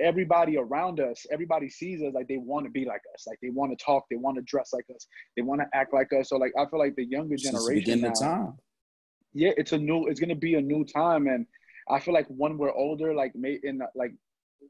[0.00, 3.24] everybody around us, everybody sees us like they want to be like us.
[3.26, 5.06] Like they want to talk, they want to dress like us,
[5.36, 6.30] they want to act like us.
[6.30, 8.52] So like I feel like the younger generation now, time.
[9.32, 10.08] Yeah, it's a new.
[10.08, 11.46] It's gonna be a new time and.
[11.90, 14.12] I feel like when we're older, like may in like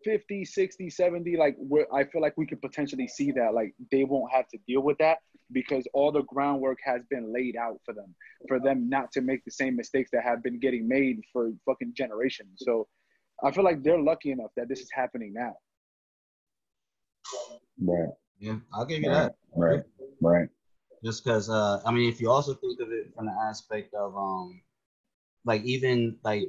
[0.04, 3.54] 50, 60, 70, like where I feel like we could potentially see that.
[3.54, 5.18] Like they won't have to deal with that
[5.52, 8.14] because all the groundwork has been laid out for them,
[8.48, 11.92] for them not to make the same mistakes that have been getting made for fucking
[11.96, 12.58] generations.
[12.58, 12.88] So
[13.42, 15.56] I feel like they're lucky enough that this is happening now.
[17.80, 18.10] Right.
[18.38, 19.24] Yeah, I'll give you right.
[19.24, 19.34] that.
[19.54, 19.82] Right.
[20.20, 20.48] Right.
[21.04, 24.16] Just because, uh, I mean, if you also think of it from the aspect of,
[24.16, 24.62] um,
[25.44, 26.44] like even like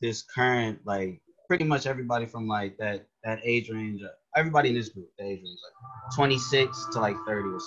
[0.00, 4.02] this current like pretty much everybody from like that that age range.
[4.02, 7.66] Uh, everybody in this group, the age range, like 26 to like 30 or so.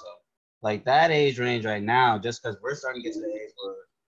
[0.61, 3.51] Like that age range right now, just because we're starting to get to the age
[3.63, 3.75] where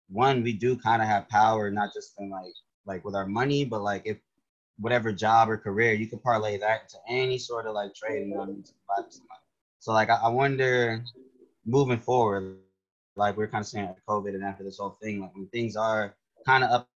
[0.09, 2.53] one, we do kind of have power, not just in like
[2.87, 4.19] like with our money, but like if
[4.79, 8.35] whatever job or career, you can parlay that into any sort of like trade to
[8.35, 8.71] somebody.
[9.79, 11.05] So like I, I wonder
[11.67, 12.59] moving forward,
[13.17, 15.77] like we're kind of saying after COVID and after this whole thing, like when things
[15.77, 16.15] are
[16.47, 16.90] kind of up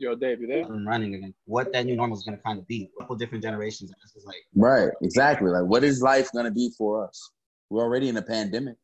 [0.00, 0.64] Yo, Dave, you there?
[0.64, 1.34] I'm running again.
[1.46, 2.90] What that new normal is going to kind of be.
[2.96, 3.92] A couple different generations.
[4.02, 5.50] This is like right, exactly.
[5.50, 7.30] Like, what is life going to be for us?
[7.68, 8.76] We're already in a pandemic.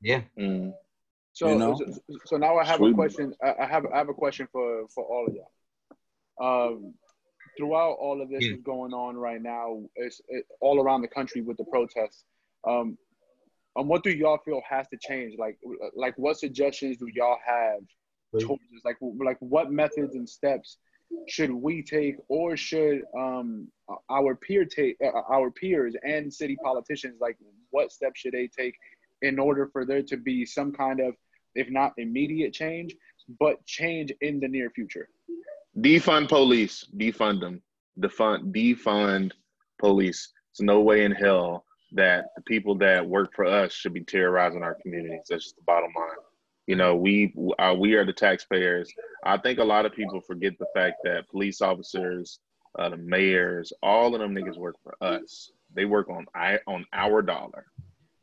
[0.00, 0.22] Yeah.
[0.38, 0.72] Mm.
[1.32, 1.76] So, you know?
[1.76, 1.84] so,
[2.24, 2.90] so, now I have Sweet.
[2.90, 3.34] a question.
[3.42, 5.52] I have I have a question for for all of y'all.
[6.40, 6.94] Um,
[7.56, 8.54] throughout all of this yeah.
[8.54, 12.24] is going on right now, it's it, all around the country with the protests.
[12.66, 12.98] Um,
[13.76, 15.38] um, what do y'all feel has to change?
[15.38, 15.58] Like,
[15.94, 17.80] like what suggestions do y'all have
[18.38, 20.78] choices like like what methods and steps
[21.26, 23.68] should we take or should um
[24.10, 27.36] our peer take uh, our peers and city politicians like
[27.70, 28.74] what steps should they take
[29.22, 31.14] in order for there to be some kind of
[31.54, 32.94] if not immediate change
[33.40, 35.08] but change in the near future.
[35.76, 36.86] Defund police.
[36.96, 37.62] Defund them.
[38.00, 39.32] Defund defund
[39.78, 40.32] police.
[40.50, 44.62] It's no way in hell that the people that work for us should be terrorizing
[44.62, 45.26] our communities.
[45.28, 46.08] That's just the bottom line.
[46.68, 48.92] You know, we uh, we are the taxpayers.
[49.24, 52.40] I think a lot of people forget the fact that police officers,
[52.78, 55.50] uh, the mayors, all of them niggas work for us.
[55.74, 57.64] They work on I on our dollar.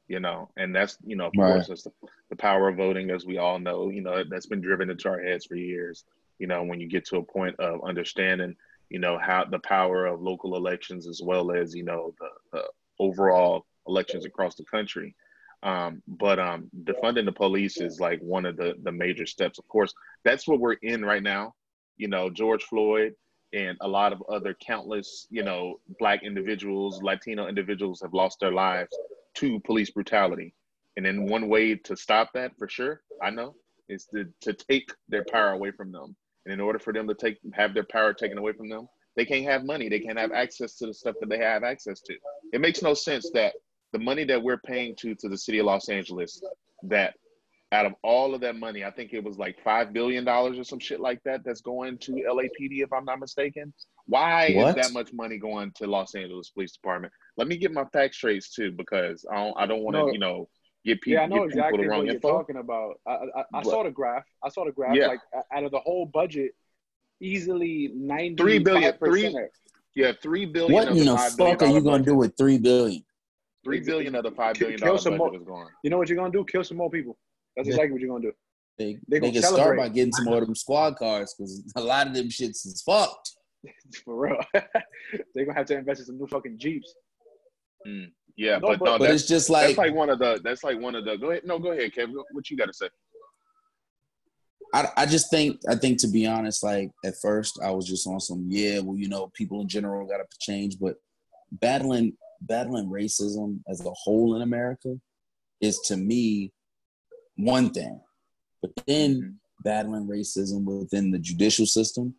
[0.07, 1.47] You know, and that's you know, of Right.
[1.53, 1.91] course, that's the,
[2.29, 3.89] the power of voting, as we all know.
[3.89, 6.03] You know, that's been driven into our heads for years.
[6.37, 8.55] You know, when you get to a point of understanding,
[8.89, 12.63] you know, how the power of local elections as well as you know the, the
[12.99, 15.15] overall elections across the country.
[15.63, 19.59] Um, but um, defunding the police is like one of the the major steps.
[19.59, 19.93] Of course,
[20.23, 21.53] that's what we're in right now.
[21.97, 23.13] You know, George Floyd
[23.53, 28.51] and a lot of other countless, you know, black individuals, Latino individuals have lost their
[28.51, 28.95] lives
[29.35, 30.53] to police brutality.
[30.97, 33.55] And then one way to stop that, for sure, I know,
[33.89, 36.15] is to to take their power away from them.
[36.45, 39.25] And in order for them to take have their power taken away from them, they
[39.25, 39.89] can't have money.
[39.89, 42.15] They can't have access to the stuff that they have access to.
[42.53, 43.53] It makes no sense that
[43.95, 46.43] the money that we're paying to to the city of Los Angeles,
[46.83, 47.13] that
[47.71, 50.65] out of all of that money, I think it was like five billion dollars or
[50.65, 53.73] some shit like that that's going to LAPD, if I'm not mistaken.
[54.05, 54.77] Why What?
[54.77, 57.13] is that much money going to Los Angeles Police Department?
[57.37, 60.11] Let me get my facts straight too, because I don't I don't want to No.
[60.11, 60.49] you know
[60.85, 62.29] get, pe- Yeah, I know get exactly the wrong what you're info.
[62.31, 62.99] talking about.
[63.07, 64.25] I, I, I saw the graph.
[64.43, 64.95] I saw the graph.
[64.95, 65.07] Yeah.
[65.07, 65.21] Like
[65.55, 66.51] out of the whole budget,
[67.21, 69.51] easily ninety Three billion- three- percent.
[69.95, 70.73] Yeah, three billion.
[70.73, 73.04] What in the five billion fuck are you gonna budget- do with three billion?
[73.65, 75.71] Three billion of the five billion Kill- billion kill dollar some budget more- is gone.
[75.83, 76.45] You know what you're gonna do?
[76.45, 77.17] Kill some more people.
[77.57, 77.73] That's Yeah.
[77.73, 78.33] exactly what you're gonna do.
[78.77, 81.63] They They they, gonna can start by getting some more of them squad cars because
[81.75, 83.31] a lot of them shits is fucked.
[84.05, 84.37] For real.
[85.33, 86.93] They're gonna have to invest in some new fucking jeeps.
[87.87, 88.11] Mm.
[88.37, 90.19] Yeah, No, but, but- no, But that's, it's just like that's like like one of
[90.19, 91.17] the that's like one of the.
[91.17, 92.15] Go ahead, no, go ahead, Kevin.
[92.31, 92.89] What you got to say?
[94.73, 98.05] I, I just think I think to be honest, like at first I was just
[98.07, 100.95] on some yeah, well you know people in general got to change, but
[101.51, 104.95] battling battling racism as a whole in America
[105.61, 106.51] is to me
[107.37, 107.99] one thing,
[108.61, 109.29] but then mm-hmm.
[109.63, 112.15] battling racism within the judicial system,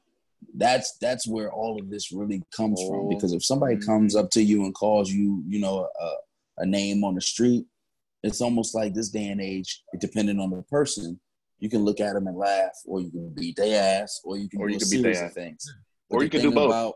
[0.54, 3.06] that's that's where all of this really comes from.
[3.06, 3.08] Oh.
[3.08, 3.90] Because if somebody mm-hmm.
[3.90, 6.10] comes up to you and calls you, you know, a,
[6.58, 7.64] a name on the street,
[8.22, 11.18] it's almost like this day and age, depending on the person,
[11.58, 14.48] you can look at them and laugh, or you can beat their ass, or you
[14.48, 15.32] can Or do you can beat their ass.
[15.32, 15.74] things.
[16.10, 16.94] Or But you the can do both.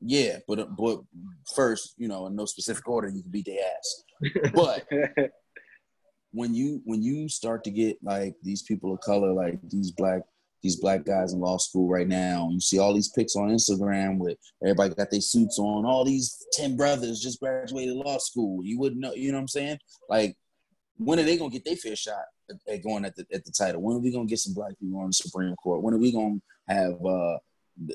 [0.00, 1.00] Yeah, but but
[1.54, 4.52] first, you know, in no specific order, you can beat their ass.
[4.54, 4.86] But
[6.32, 10.22] when you when you start to get like these people of color, like these black
[10.62, 14.18] these black guys in law school right now, you see all these pics on Instagram
[14.18, 18.64] with everybody got their suits on, all these ten brothers just graduated law school.
[18.64, 19.78] You wouldn't know, you know what I'm saying?
[20.08, 20.36] Like,
[20.96, 23.52] when are they gonna get their fair shot at, at going at the at the
[23.52, 23.82] title?
[23.82, 25.82] When are we gonna get some black people on the Supreme Court?
[25.82, 27.38] When are we gonna have uh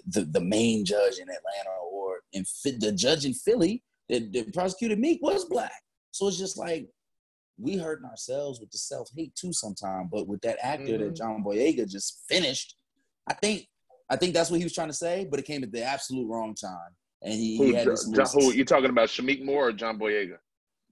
[0.07, 4.53] the the main judge in Atlanta or in Phi- the judge in Philly that, that
[4.53, 5.81] prosecuted Meek was black?
[6.11, 6.87] So it's just like
[7.57, 10.09] we hurting ourselves with the self hate too sometimes.
[10.11, 11.17] But with that actor that Mhm.
[11.17, 12.75] John Boyega just finished,
[13.27, 13.67] I think
[14.09, 16.27] I think that's what he was trying to say, but it came at the absolute
[16.27, 16.91] wrong time.
[17.23, 19.07] And he, he had this John, little- who you talking about?
[19.09, 20.37] Shameik Moore or John Boyega?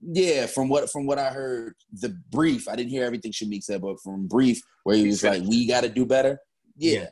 [0.02, 3.82] yeah, from what from what I heard, the brief, I didn't hear everything Shameik said,
[3.82, 6.38] but from brief where he He was said like, "We got to do better."
[6.76, 7.08] Yeah, Yeah.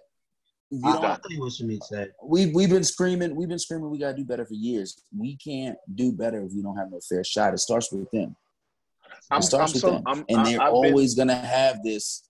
[0.70, 1.04] You I, don't.
[1.04, 2.12] I'll tell you what Shameik said.
[2.22, 5.02] we we've been screaming, we've been screaming, we gotta do better for years.
[5.16, 7.54] We can't do better if we don't have no fair shot.
[7.54, 8.36] It starts with them.
[9.30, 11.82] I'm, it starts I'm with so, them, I'm, and they're I've been- always gonna have
[11.82, 12.28] this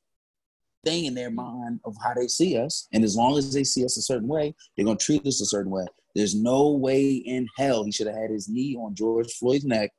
[0.85, 2.87] thing in their mind of how they see us.
[2.93, 5.47] And as long as they see us a certain way, they're gonna treat us a
[5.47, 5.87] certain way.
[6.15, 9.91] There's no way in hell he should have had his knee on George Floyd's neck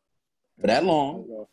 [0.61, 1.45] for that long.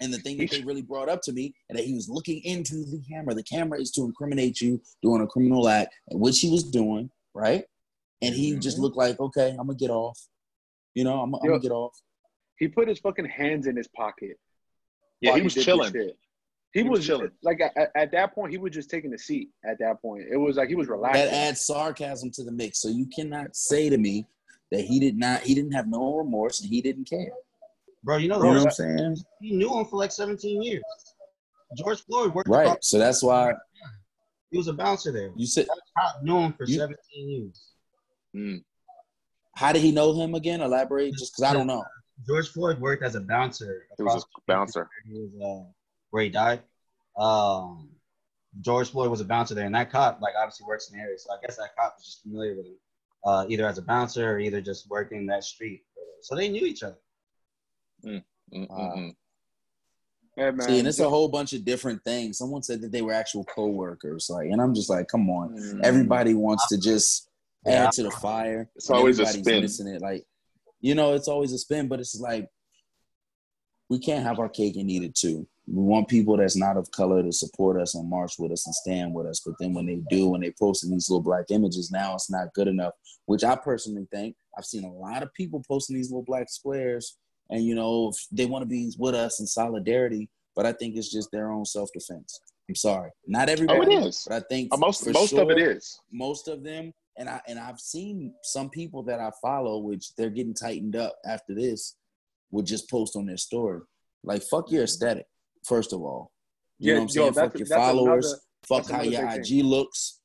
[0.00, 2.42] And the thing that they really brought up to me, and that he was looking
[2.44, 3.34] into the camera.
[3.34, 7.10] The camera is to incriminate you doing a criminal act, and which he was doing,
[7.34, 7.64] right?
[8.22, 8.82] And he just Mhm.
[8.82, 10.18] looked like, okay, I'm gonna get off.
[10.94, 11.94] You know, I'm, I'm gonna get off.
[12.58, 14.38] He put his fucking hands in his pocket.
[15.20, 15.92] yeah, he was did this chilling.
[15.92, 16.18] shit.
[16.72, 17.30] He, He was was, chilling.
[17.42, 19.48] Like at, at that point, he was just taking a seat.
[19.64, 21.24] At that point, it was like he was relaxing.
[21.24, 22.80] That adds sarcasm to the mix.
[22.80, 24.26] So you cannot say to me
[24.70, 27.30] that he did not, he didn't have no remorse and he didn't care.
[28.06, 29.16] Bro, you know, You know what I'm saying?
[29.40, 30.82] he knew him for like 17 years.
[31.76, 32.62] George Floyd worked Right.
[32.68, 33.52] across- So that's why
[34.52, 35.32] He was a bouncer there.
[35.34, 37.72] you said, that Cop knew him for You- 17 years.
[38.34, 38.64] Mm.
[39.56, 40.60] how did he know him again?
[40.60, 41.82] Elaborate, just because I don't know.
[42.28, 43.88] George Floyd worked as a bouncer.
[43.96, 44.88] He was a bouncer.
[45.04, 45.70] He was, uh,
[46.10, 46.62] where he died.
[47.18, 47.90] Um,
[48.60, 51.18] George Floyd was a bouncer there, and that cop, like, obviously works in the area.
[51.18, 52.78] So I guess that cop was just familiar with him,
[53.24, 55.84] uh, either as a bouncer or either just working that street.
[56.20, 56.98] So they knew each other.
[58.04, 58.22] Mm,
[58.54, 58.94] mm, Wow.
[58.96, 59.16] mm.
[60.36, 60.52] Yeah.
[60.60, 62.36] See, and it's a whole bunch of different things.
[62.36, 65.56] Someone said that they were actual co-workers, like, and I'm just like, come on.
[65.58, 65.80] Mm.
[65.82, 67.30] Everybody wants to just
[67.64, 67.86] Yeah.
[67.86, 68.68] add to the fire.
[68.76, 69.62] It's always a everybody's spin.
[69.62, 70.02] missing it.
[70.02, 70.26] Like,
[70.80, 72.48] you know, it's always a spin, but it's like
[73.88, 75.46] we can't have our cake and eat it too.
[75.68, 78.74] We want people that's not of color to support us and march with us and
[78.74, 79.40] stand with us.
[79.44, 82.52] But then when they do, when they posting these little black images, now it's not
[82.52, 82.92] good enough.
[83.24, 87.16] Which I personally think I've seen a lot of people posting these little black squares,
[87.50, 90.28] and you know they want to be with us in solidarity.
[90.54, 92.40] But I think it's just their own self defense.
[92.68, 94.24] I'm sorry, not everybody Oh, it is.
[94.28, 96.00] but I think Uh, most most of it is.
[96.10, 100.28] most of them and i and i've seen some people that i follow which they're
[100.30, 101.94] getting tightened up after this
[102.50, 103.80] would just post on their story.
[104.24, 105.26] Like fuck your aesthetic
[105.64, 106.32] first of all.
[106.78, 107.34] You Yeah, know what i'm yo, saying?
[107.34, 108.26] Fuck your followers.
[108.26, 109.64] another- fuck how your ig thing.
[109.64, 110.20] looks.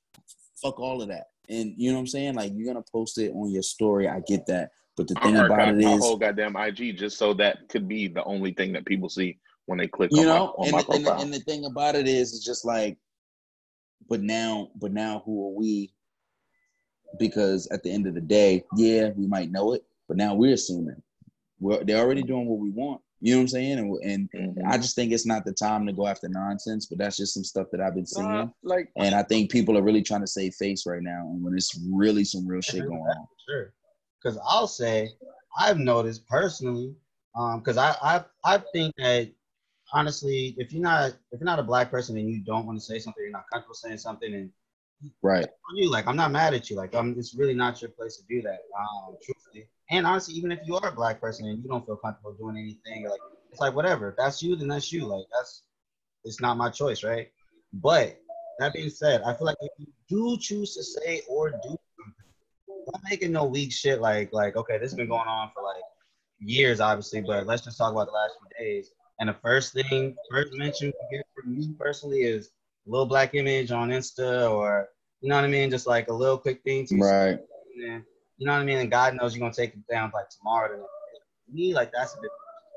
[0.61, 1.28] Fuck all of that.
[1.49, 2.34] And you know what i'm saying?
[2.36, 4.07] Like you're gonna post it on your story.
[4.07, 4.72] I get that
[5.02, 7.68] but the thing I about archived it my is whole goddamn IG just so that
[7.70, 10.45] could be the only thing that people see when they click you on know my
[10.45, 12.97] on and, my the, and, the, and the thing about it is it's just like
[14.10, 15.93] but now but now who are we?
[17.20, 20.54] Because at the end of the day yeah we might know it but now we're
[20.54, 21.02] assuming.
[21.60, 23.02] We're, they're already doing what we want.
[23.22, 23.78] You know what i'm saying?
[23.80, 24.68] And, and Mhm.
[24.68, 27.43] i just think it's not the time to go after nonsense but that's just some
[27.43, 28.28] stuff that i've been seeing.
[28.28, 31.43] Nah, like and i think people are really trying to save face right now and
[31.43, 33.28] when it's really some real shit going on.
[33.47, 33.74] Sure.
[34.22, 35.09] Because I'll say
[35.57, 36.95] I've noticed personally,
[37.36, 39.32] um, because I, I I think that
[39.93, 42.86] honestly, if you're not if you're not a black person and you don't want to
[42.86, 44.49] say something, you're not comfortable saying something, and
[45.22, 46.76] right on you, like I'm not mad at you.
[46.76, 48.59] Like I'm it's really not your place to do that.
[48.78, 49.67] Um, truthfully.
[49.89, 52.57] And honestly, even if you are a black person and you don't feel comfortable doing
[52.57, 53.19] anything, like
[53.51, 54.09] it's like whatever.
[54.09, 55.05] If that's you, then that's you.
[55.05, 55.63] Like that's
[56.24, 57.30] it's not my choice, right?
[57.74, 58.17] But
[58.59, 61.78] that being said, I feel like if you do choose to say or do
[63.09, 65.83] make it no weak shit like like okay, this has been going on for like
[66.39, 68.91] years, obviously, but let's just talk about the last few days.
[69.19, 72.49] And the first thing, first mention we get from me personally is
[72.87, 74.89] a little black image on Insta or
[75.21, 77.39] you know what I mean, just like a little quick thing to right
[77.79, 78.03] then,
[78.37, 78.77] you know what I mean?
[78.77, 80.75] And God knows you're gonna take it down like tomorrow.
[80.75, 80.83] To
[81.53, 82.31] me, like that's a bit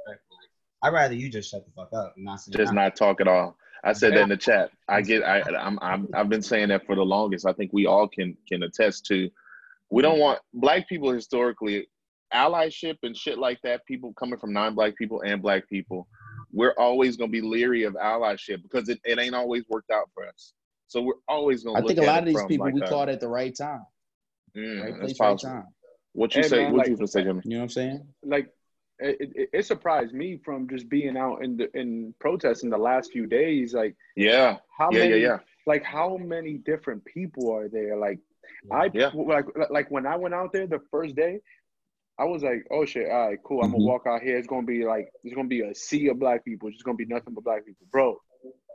[0.04, 0.36] disrespectful.
[0.82, 3.28] I'd rather you just shut the fuck up and not say just not talk at
[3.28, 3.56] all.
[3.84, 4.70] I said that in the chat.
[4.88, 5.22] I get.
[5.22, 6.08] I, I'm, I'm.
[6.14, 7.46] I've been saying that for the longest.
[7.46, 9.30] I think we all can can attest to.
[9.91, 11.87] We don't want black people historically
[12.32, 13.85] allyship and shit like that.
[13.87, 16.09] People coming from non-black people and black people.
[16.53, 20.26] We're always gonna be leery of allyship because it, it ain't always worked out for
[20.26, 20.53] us.
[20.89, 21.78] So we're always gonna.
[21.80, 23.85] i think a lot of these people like we a- caught at the right time
[24.57, 25.66] Mm, right place right time
[26.12, 26.59] What you Hey, say?
[26.64, 27.41] man, what like- you gonna say, Jimmy?
[27.45, 28.49] you know what i'm saying like
[29.01, 32.78] it, it, it surprised me from just being out in the in protests in the
[32.78, 33.74] last few days.
[33.74, 35.39] Like Yeah, how yeah, yeah, yeah.
[35.66, 37.97] like how many different people are there?
[37.97, 38.20] Like
[38.70, 39.11] I Yeah.
[39.14, 41.40] like like when I went out there the first day,
[42.18, 43.62] I was like, oh shit, all right, cool.
[43.62, 43.86] I'm gonna Mhm.
[43.86, 44.36] walk out here.
[44.36, 46.68] It's gonna be like it's gonna be a sea of black people.
[46.68, 48.20] It's just gonna be nothing but black people, bro.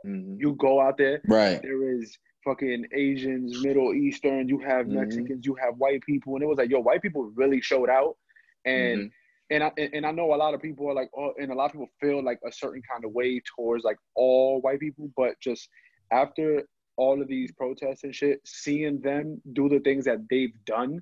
[0.04, 0.38] Mhm.
[0.38, 4.94] You go out there, right there is fucking Asians, Middle Eastern, you have Mhm.
[4.94, 8.16] Mexicans, you have white people, and it was like, yo, white people really showed out,
[8.64, 9.12] and Mhm.
[9.50, 11.66] and I and I know a lot of people are like, oh, and a lot
[11.66, 15.38] of people feel like a certain kind of way towards like all white people, but
[15.40, 15.68] just
[16.12, 16.66] after
[16.96, 21.00] all of these protests and shit, seeing them do the things that they've done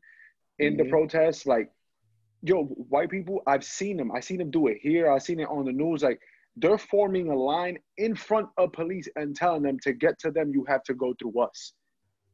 [0.58, 0.90] in the Mhm.
[0.90, 1.70] protests, like,
[2.42, 4.12] yo, white people, I've seen them.
[4.12, 5.10] I seen them do it here.
[5.10, 6.02] I seen it on the news.
[6.02, 6.20] Like,
[6.56, 10.52] they're forming a line in front of police and telling them to get to them,
[10.52, 11.72] you have to go through us.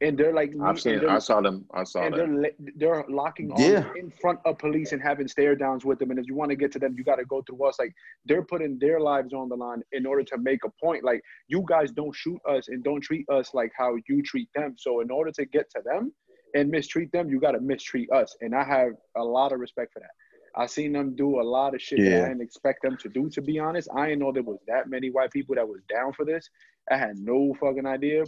[0.04, 1.04] And they're like, I've seen.
[1.08, 1.64] I saw them.
[1.72, 2.14] I saw them.
[2.20, 2.54] and that.
[2.58, 3.84] they're they're locking arms Yeah.
[4.02, 6.10] in front of police and having stare downs with them.
[6.10, 7.76] And if you want to get to them, you got to go through us.
[7.78, 7.92] Like
[8.26, 11.02] they're putting their lives on the line in order to make a point.
[11.10, 14.74] Like you guys don't shoot us and don't treat us like how you treat them.
[14.78, 16.12] So in order to get to them
[16.54, 18.36] and mistreat them, you got to mistreat us.
[18.42, 20.10] And I have a lot of respect for that.
[20.56, 23.28] I seen them do a lot of shit that I didn't expect them to do.
[23.30, 26.12] To be honest, I didn't know there was that many white people that was down
[26.12, 26.48] for this.
[26.88, 28.22] I had no fucking idea,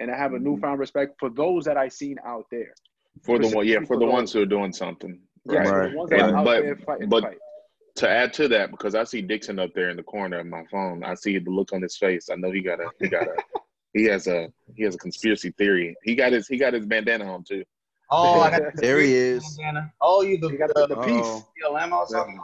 [0.00, 0.42] and I have a Mhm.
[0.42, 2.74] newfound respect for those that I seen out there.
[3.24, 4.12] for the one, yeah, for for the those.
[4.12, 5.20] ones who are doing something.
[5.44, 5.66] Yeah, Right.
[5.66, 5.90] so Right.
[5.92, 7.38] the ones that And- out but- there fighting but- fight.
[7.96, 10.64] To add to that, because I see Dixon up there in the corner of my
[10.70, 12.30] phone, I see the look on his face.
[12.30, 13.34] I know he got a, he got a,
[13.92, 15.94] he has a, he has a conspiracy theory.
[16.04, 17.64] He got his, he got his bandana on too.
[18.10, 19.56] Oh, I got There he is.
[19.58, 19.92] Bandana.
[20.00, 21.04] Oh, you the, You got the, the, the Uh-oh.
[21.04, 21.44] piece.
[21.68, 22.40] BLM I was talking?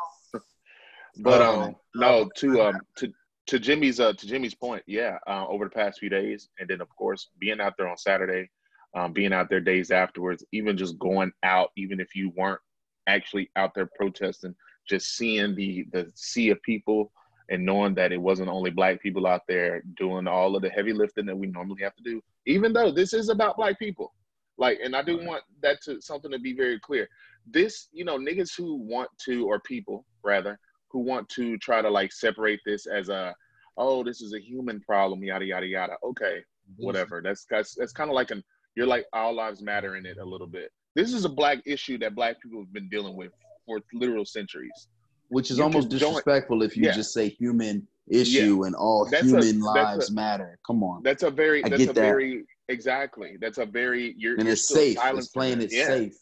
[1.19, 1.61] But Oh.
[1.63, 3.13] um, no, to um, to
[3.47, 6.81] to Jimmy's uh, to Jimmy's point, yeah, uh, over the past few days, and then
[6.81, 8.49] of course being out there on Saturday,
[8.95, 12.61] um, being out there days afterwards, even just going out, even if you weren't
[13.07, 14.55] actually out there protesting,
[14.89, 17.13] just seeing the the sea of people
[17.49, 20.93] and knowing that it wasn't only black people out there doing all of the heavy
[20.93, 24.13] lifting that we normally have to do, even though this is about black people.
[24.59, 27.09] Like, and I do want that to something to be very clear.
[27.47, 30.59] This, you know, niggas who want to, or people rather,
[30.91, 33.35] who want to try to like separate this as a
[33.79, 35.95] oh, this is a human problem, yada yada yada.
[36.05, 36.39] Okay,
[36.77, 37.21] whatever.
[37.23, 38.43] That's that's that's kind of like an
[38.75, 40.71] you're like all lives matter in it a little bit.
[40.95, 43.33] This is a black issue that black people have been dealing with
[43.67, 44.89] for literal centuries.
[45.29, 46.93] Which is You almost disrespectful if you Yeah.
[46.93, 50.59] just say human issue and all That's human that's lives a- matter.
[50.67, 51.03] Come on.
[51.03, 52.01] That's a very I that's get a that.
[52.01, 53.37] very exactly.
[53.41, 54.97] That's a very you're and you're it's safe.
[55.03, 55.73] It's playing it.
[55.73, 55.87] it yeah.
[55.87, 56.17] safe.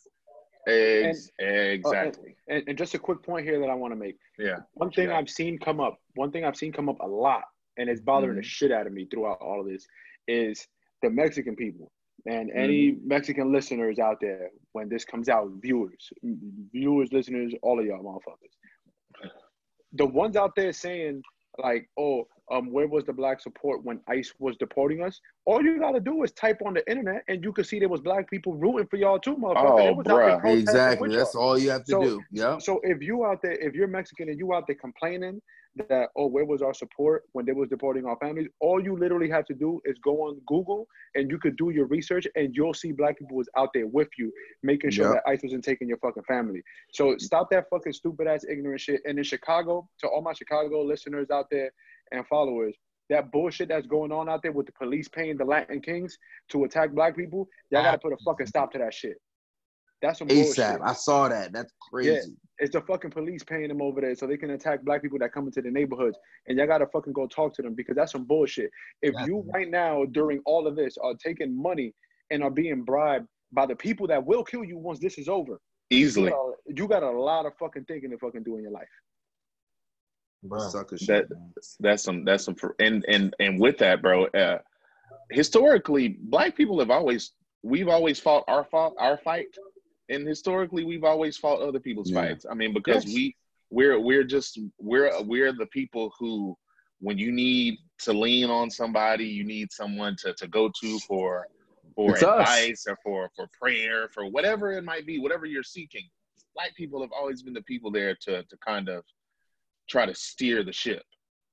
[0.67, 2.37] Ex- exactly.
[2.51, 4.17] Uh, and, and just a quick point here that I want to make.
[4.39, 4.59] yeah.
[4.75, 5.19] One thing Yeah.
[5.19, 7.43] I've seen come up, one thing I've seen come up a lot,
[7.77, 9.87] and it's bothering the shit out of me throughout all of this,
[10.29, 10.67] is
[11.03, 11.91] the Mexican people.
[12.27, 16.11] And any Mexican listeners out there, when this comes out, viewers,
[16.73, 19.31] viewers, listeners, all of y'all motherfuckers.
[19.93, 21.23] The ones out there saying,
[21.63, 25.21] like, oh, um, where was the black support when ICE was deporting us?
[25.47, 28.01] All you gotta do is type on the internet and you can see there was
[28.01, 29.71] black people rooting for y'all too, motherfucker.
[29.71, 30.59] Oh, They was out there bruh.
[30.59, 31.17] Exactly.
[31.17, 31.59] That's y'all.
[31.59, 32.21] you have to So- do.
[32.31, 32.59] Yeah.
[32.59, 35.41] So if you out there, if you're Mexican and you out there complaining
[35.89, 39.29] that oh where was our support when they was deporting our families, all you literally
[39.29, 42.75] have to do is go on Google and you could do your research and you'll
[42.75, 45.15] see black people was out there with you, making sure Yep.
[45.25, 46.63] that ICE wasn't taking your fucking family.
[46.93, 49.01] So stop that fucking stupid ass ignorant shit.
[49.05, 51.73] And in Chicago, to all my Chicago listeners out there
[52.13, 52.75] and followers.
[53.11, 56.17] That bullshit that's going on out there with the police paying the Latin Kings
[56.51, 59.17] to attack black people, y'all gotta put a fucking stop to that shit.
[60.05, 60.57] That's some bullshit.
[60.57, 60.81] ASAP.
[60.85, 61.55] I saw that.
[61.55, 62.37] That's crazy.
[62.59, 65.33] It's the fucking police paying them over there so they can attack black people that
[65.33, 66.19] come into the neighborhoods.
[66.47, 68.71] And y'all gotta fucking go talk to them because that's some bullshit.
[69.01, 69.51] If you Definitely.
[69.55, 71.95] right now during all of this are taking money
[72.31, 75.59] and are being bribed by the people that will kill you once this is over,
[75.89, 76.33] you Easily.
[76.67, 78.85] you got a lot of fucking thinking to fucking do in your life.
[80.43, 80.69] Bro.
[80.69, 81.31] Sucker shit.
[81.31, 81.53] That- man.
[81.81, 84.59] That's some that's some and and and with that, bro, uh
[85.31, 87.33] historically black people have always
[87.63, 89.47] we've always fought our fought our fight.
[90.09, 92.29] And historically we've always fought other people's Yeah.
[92.29, 92.47] fights.
[92.51, 93.15] I mean, because Yes.
[93.15, 93.37] we
[93.71, 96.57] we're we're just we're we're the people who
[97.01, 101.47] when you need to lean on somebody, you need someone to, to go to for
[101.95, 102.41] for It's us.
[102.41, 106.09] advice or for for prayer, for whatever it might be, whatever you're seeking.
[106.55, 109.05] Black people have always been the people there to to kind of
[109.89, 111.03] try to steer the ship.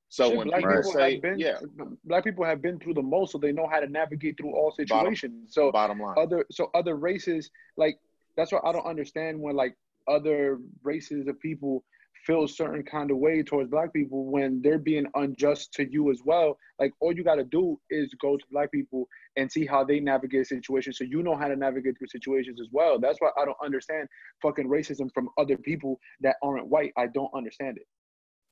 [0.10, 1.60] So Shit, when black people people say, have been yeah,
[2.04, 4.72] black people have been through the most, so they know how to navigate through all
[4.72, 5.54] situations.
[5.54, 7.98] So bottom line, other so other races like
[8.36, 9.76] that's what I don't understand when like
[10.08, 11.84] other races of people
[12.26, 16.12] feel a certain kind of way towards black people when they're being unjust to you
[16.12, 16.58] as well.
[16.80, 19.08] Like all you got to do is go to black people
[19.38, 22.68] and see how they navigate situations, so you know how to navigate through situations as
[22.72, 23.00] well.
[23.00, 24.08] That's why I don't understand
[24.42, 26.92] fucking racism from other people that aren't white.
[26.98, 27.88] I don't understand it.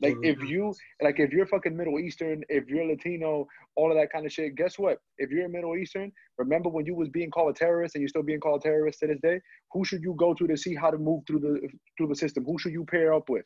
[0.02, 0.48] Like if mm-hmm.
[0.48, 4.32] you like if you're fucking Middle Eastern, if you're Latino, all of that kind of
[4.32, 4.56] shit.
[4.56, 5.00] Guess what?
[5.18, 8.10] If you're a Middle Eastern, remember when you was being called a terrorist and you're
[8.10, 9.42] still being called a terrorist to this day?
[9.74, 12.46] Who should you go to to see how to move through the through the system?
[12.46, 13.46] Who should you pair up with?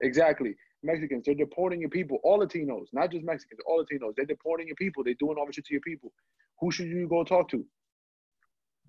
[0.00, 0.54] Exactly.
[0.82, 4.14] Mexicans, they're deporting your people, all Latinos, not just Mexicans, all Latinos.
[4.16, 5.04] They're deporting your people.
[5.04, 6.12] They're doing all this shit to your people.
[6.58, 7.64] Who should you go talk to?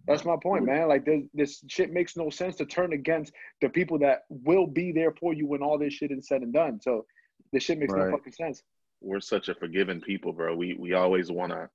[0.08, 0.68] That's my point, mm.
[0.68, 0.88] man.
[0.90, 4.92] Like this, this shit makes no sense to turn against the people that will be
[4.92, 6.80] there for you when all this shit is said and done.
[6.82, 7.06] So
[7.52, 8.10] this shit makes Right.
[8.10, 8.64] no fucking sense.
[9.02, 10.56] we're such a forgiving people, bro.
[10.56, 11.70] We we always want to.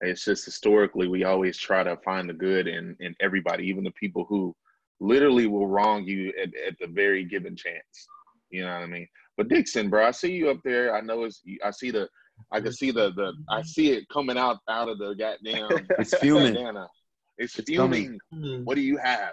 [0.00, 3.90] It's just historically, we always try to find the good in in everybody, even the
[3.92, 4.54] people who
[4.98, 8.08] literally will wrong you at, at the very given chance.
[8.50, 9.08] You know what I mean?
[9.36, 10.94] But Dixon, bro, I see you up there.
[10.94, 11.42] I know it's.
[11.64, 12.08] I see the.
[12.50, 13.32] I can see the the.
[13.48, 15.86] I see it coming out out of the goddamn.
[15.98, 16.54] It's fuming.
[16.54, 16.88] bandana.
[17.40, 18.20] It's, It's fuming.
[18.32, 18.64] coming.
[18.64, 19.32] What do you have?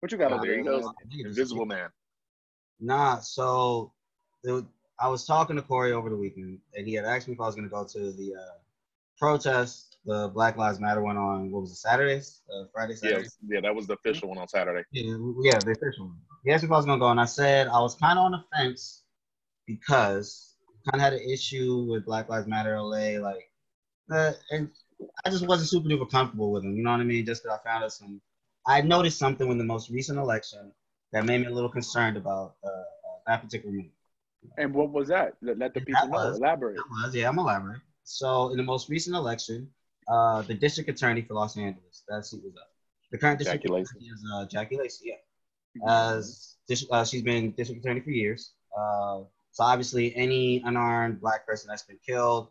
[0.00, 0.58] What you got Oh, over there there?
[0.60, 0.80] you go.
[0.80, 1.26] man?
[1.26, 1.90] Invisible Man.
[2.80, 3.92] Nah, so
[4.44, 4.64] it,
[4.98, 7.44] I was talking to Corey over the weekend, and he had asked me if I
[7.46, 8.58] was going to go to the uh,
[9.18, 9.88] protest.
[10.04, 13.28] The Black Lives Matter one on what was it Saturdays, uh, Friday, Yeah, Saturday.
[13.48, 14.82] yeah, that was the official one on Saturday.
[14.90, 16.18] Yeah, yeah, the official one.
[16.44, 18.24] He asked me if I was gonna go, and I said I was kind of
[18.24, 19.04] on the fence
[19.66, 20.56] because
[20.90, 23.48] kind of had an issue with Black Lives Matter LA, like,
[24.10, 24.70] uh, and
[25.24, 26.76] I just wasn't super duper comfortable with them.
[26.76, 27.24] You know what I mean?
[27.24, 28.20] Just because I found out some,
[28.66, 30.72] I noticed something in the most recent election
[31.12, 33.86] that made me a little concerned about uh, uh, that particular move.
[34.58, 35.34] And what was that?
[35.40, 36.32] Let, let the people know.
[36.32, 36.76] Elaborate.
[36.76, 37.80] That was, yeah, I'm elaborate.
[38.04, 39.68] So in the most recent election,
[40.08, 42.68] uh, the district attorney for Los Angeles, that seat was up.
[43.12, 45.10] The current district Jackie attorney is uh, Jackie Lacey.
[45.10, 46.56] Yeah, as
[46.90, 48.52] uh, she's been district attorney for years.
[48.76, 49.20] Uh,
[49.52, 52.48] so obviously, any unarmed black person that's been killed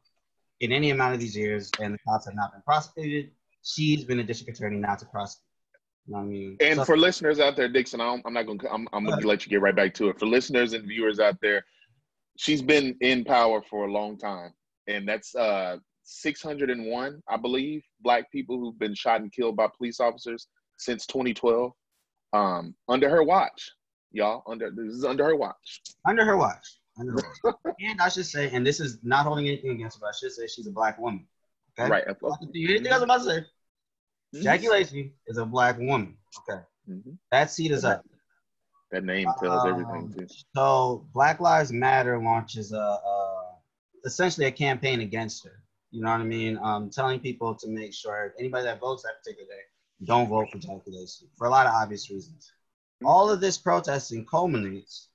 [0.61, 3.31] in any amount of these years and the cops have not been prosecuted,
[3.63, 5.43] she's been a district attorney not to prosecute.
[6.05, 6.57] You know I mean?
[6.61, 8.63] And So- for listeners out there, Dixon, I'm, I'm not gonna.
[8.71, 10.19] I'm, I'm gonna let you get right back to it.
[10.19, 11.63] For listeners and viewers out there,
[12.37, 14.51] she's been in power for a long time,
[14.87, 19.99] and that's uh 601, I believe, black people who've been shot and killed by police
[19.99, 20.47] officers
[20.77, 21.71] since 2012,
[22.33, 23.71] um, under her watch,
[24.11, 24.43] y'all.
[24.47, 25.81] Under this is under her watch.
[26.07, 26.65] under her watch.
[27.79, 30.31] And I should say, and this is not holding anything against her, but I should
[30.31, 31.27] say she's a black woman.
[31.79, 31.89] Okay.
[31.89, 32.03] Right.
[32.51, 33.45] You anything else I'm about to
[34.33, 34.41] say?
[34.43, 36.17] Jackie Lacey is a black woman.
[36.39, 36.61] Okay.
[36.89, 37.17] Mhm.
[37.31, 38.05] That seat is up.
[38.91, 40.13] That name tells Um, everything.
[40.13, 40.27] Too.
[40.55, 43.55] So Black Lives Matter launches a, a
[44.05, 45.63] essentially a campaign against her.
[45.91, 46.57] You know what I mean?
[46.57, 49.61] Um, telling people to make sure anybody that votes that particular day
[50.05, 52.51] don't vote for Jackie Lacey for a lot of obvious reasons.
[53.03, 55.09] All of this protesting culminates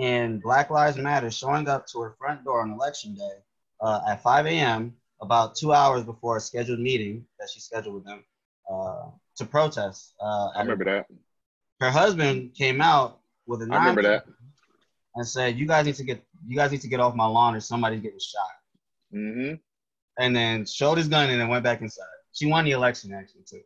[0.00, 3.38] in Black Lives Matter showing up to her front door on election day
[3.80, 4.94] uh, at 5 a.m.
[5.20, 8.24] about two hours before a scheduled meeting that she scheduled with them
[8.70, 10.14] uh, to protest.
[10.20, 11.06] Uh, I remember that.
[11.80, 14.24] her husband came out with a I remember that.
[15.16, 17.54] and said, "You guys need to get you guys need to get off my lawn,
[17.54, 19.54] or somebody's getting shot." Mm-hmm.
[20.18, 22.04] And then showed his gun and then went back inside.
[22.32, 23.62] She won the election actually too.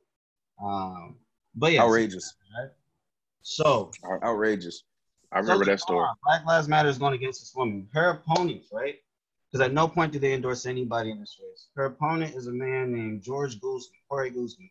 [0.64, 1.16] Um,
[1.54, 2.34] but yeah, Outrageous.
[2.58, 2.70] Right?
[3.42, 4.82] so Outrageous.
[5.32, 6.06] I remember so that story.
[6.24, 7.88] Black Lives Matter is going against this woman.
[7.92, 8.96] Her opponent, right?
[9.50, 11.68] Because at no point do they endorse anybody in this race.
[11.76, 14.70] Her opponent is a man named George Guzman, Jorge Guzman.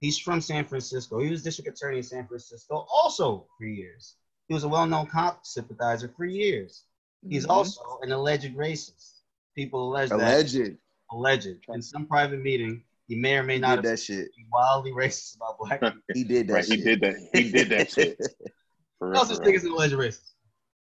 [0.00, 1.18] He's from San Francisco.
[1.20, 4.14] He was district attorney in San Francisco also for years.
[4.46, 6.84] He was a well-known cop sympathizer for years.
[7.28, 7.50] He's Mhm.
[7.50, 9.20] also an alleged racist.
[9.56, 10.78] People allege that Alleged.
[11.10, 12.84] alleged in some private meeting.
[13.08, 14.28] He may or may He not did have that shit.
[14.52, 15.98] wildly racist about black people.
[16.14, 17.28] He did that Right, he did that.
[17.32, 18.18] He did that shit.
[18.98, 19.56] For No real, such for thing real.
[19.60, 20.32] as an alleged racist.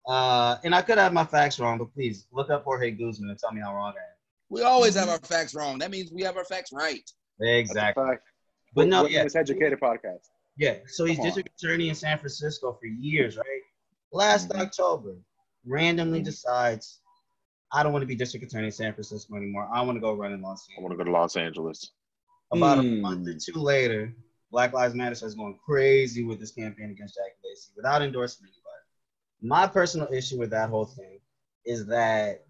[0.08, 3.38] Uh, and I could have my facts wrong, but please look up Jorge Guzman and
[3.38, 4.16] tell me how wrong I am.
[4.50, 5.78] We always have our facts wrong.
[5.80, 7.04] That means we have our facts right.
[7.42, 8.16] Exactly.
[8.74, 10.30] But no, We're yeah, this educated podcast.
[10.56, 10.78] yeah.
[10.88, 11.28] So he's Come on.
[11.28, 13.62] district attorney in San Francisco for years, right?
[14.14, 14.62] Last Mhm.
[14.62, 15.18] October,
[15.66, 16.26] randomly Mhm.
[16.26, 17.02] decides,
[17.74, 19.68] I don't want to be district attorney in San Francisco anymore.
[19.74, 20.78] I want to go run in Los Angeles.
[20.78, 21.92] I want to go to Los Angeles.
[22.54, 23.02] About a Hmm.
[23.02, 24.16] month or two later,
[24.52, 28.64] Black Lives Matter starts going crazy with this campaign against Jackie Lacey without endorsing anybody.
[29.42, 31.20] My personal issue with that whole thing
[31.66, 32.46] is that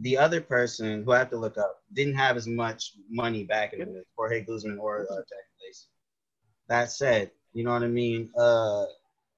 [0.00, 3.72] the other person who I have to look up didn't have as much money back
[3.72, 5.86] in it, Jorge Guzman or uh, Jackie Lacey.
[6.68, 8.30] That said, you know what I mean?
[8.36, 8.84] Uh,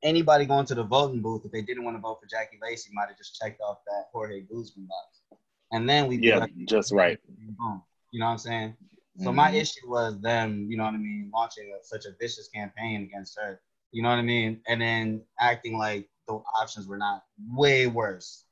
[0.02, 2.90] anybody going to the voting booth, if they didn't want to vote for Jackie Lacey,
[2.92, 5.38] might have just checked off that Jorge Guzman box.
[5.70, 7.18] And then we'd be Yeah, like, just right.
[7.58, 7.82] boom.
[8.10, 8.76] You know what I'm saying?
[9.18, 9.54] So my Mhm.
[9.54, 13.38] issue was them, you know what I mean, launching a, such a vicious campaign against
[13.40, 13.60] her.
[13.92, 14.62] You know what I mean?
[14.68, 18.44] And then acting like the options were not way worse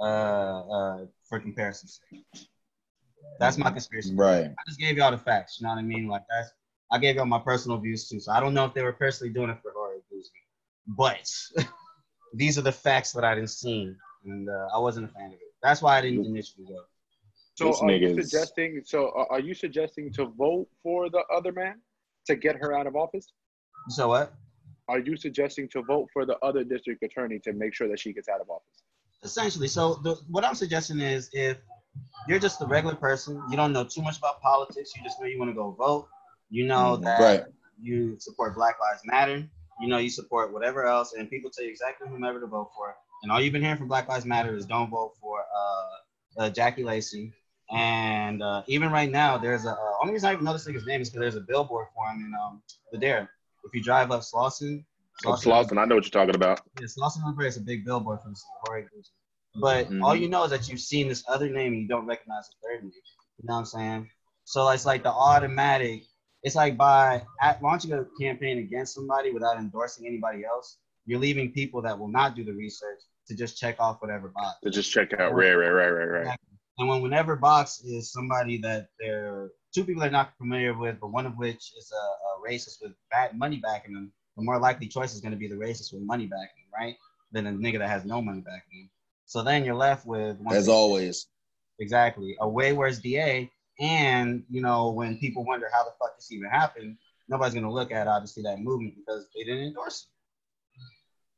[0.00, 2.24] uh, uh, for comparison's sake.
[3.38, 4.14] That's my conspiracy.
[4.14, 4.56] Right.
[4.58, 5.58] I just gave y'all the facts.
[5.60, 6.08] You know what I mean?
[6.08, 6.50] Like that's
[6.90, 8.20] I gave y'all my personal views too.
[8.20, 10.42] So I don't know if they were personally doing it for Jorge Guzman,
[10.88, 11.68] but
[12.34, 13.94] these are the facts that I didn't see,
[14.24, 15.54] and uh, I wasn't a fan of it.
[15.62, 16.80] That's why I didn't initially go.
[17.58, 18.82] So These are you suggesting?
[18.84, 21.80] So are are you suggesting to vote for the other man
[22.26, 23.32] to get her out of office?
[23.88, 24.32] So what?
[24.88, 28.12] Are you suggesting to vote for the other district attorney to make sure that she
[28.12, 28.84] gets out of office?
[29.24, 31.56] essentially so the, what i'm suggesting is if
[32.28, 35.26] you're just a regular person you don't know too much about politics you just know
[35.26, 36.06] you want to go vote
[36.50, 37.02] you know Mhm.
[37.02, 37.42] that Right.
[37.80, 39.38] you support black lives matter
[39.80, 42.94] you know you support whatever else and people tell you exactly whomever to vote for
[43.24, 46.50] and all you've been hearing from black lives matter is don't vote for uh, uh
[46.50, 47.32] jackie lacey
[47.70, 50.86] and uh, even right now there's a uh, only reason i even know this nigga's
[50.86, 52.62] name is because there's a billboard for him in um
[52.92, 53.30] the dare
[53.64, 54.84] if you drive up slauson
[55.24, 56.60] Oh, Slauson, I know what you're talking about.
[56.80, 59.04] Yes, Lawson River is a big billboard for the Jorge Guzman.
[59.56, 60.04] But Mhm.
[60.04, 62.54] all you know is that you've seen this other name and you don't recognize the
[62.62, 62.92] third name.
[63.38, 64.10] You know what I'm saying?
[64.44, 66.04] So it's like the automatic.
[66.44, 71.50] It's like by at launching a campaign against somebody without endorsing anybody else, you're leaving
[71.52, 74.60] people that will not do the research to just check off whatever box.
[74.62, 75.34] To just check out.
[75.34, 76.38] Right, right, right, right, right.
[76.78, 81.12] And when whenever box is somebody that they're two people they're not familiar with, but
[81.12, 84.86] one of which is a, a racist with bad money backing them, the more likely
[84.86, 86.96] choice is going to be the racist with money backing, them, right?
[87.32, 88.90] Than a nigga that has no money backing them.
[89.26, 91.26] So then you're left with one As always.
[91.80, 93.50] exactly a way worse DA.
[93.80, 96.96] And you know when people wonder how the fuck this even happened,
[97.28, 100.08] nobody's going to look at obviously that movement because they didn't endorse it.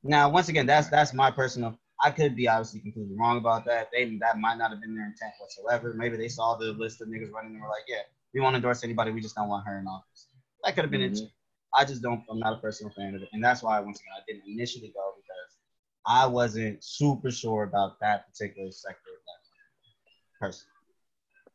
[0.09, 1.80] Now, once again, that's that's my personal.
[2.03, 3.91] I could be obviously completely wrong about that.
[3.93, 5.93] They that might not have been their intent whatsoever.
[5.95, 8.83] Maybe they saw the list of niggas running and were like, "Yeah, we won't endorse
[8.85, 9.11] anybody.
[9.11, 10.29] We just don't want her in office."
[10.65, 11.23] That could have been Mhm.
[11.23, 11.31] it.
[11.75, 12.25] I just don't.
[12.31, 14.89] I'm not a personal fan of it, and that's why once again I didn't initially
[14.89, 15.59] go because
[16.07, 20.69] I wasn't super sure about that particular sector of that person.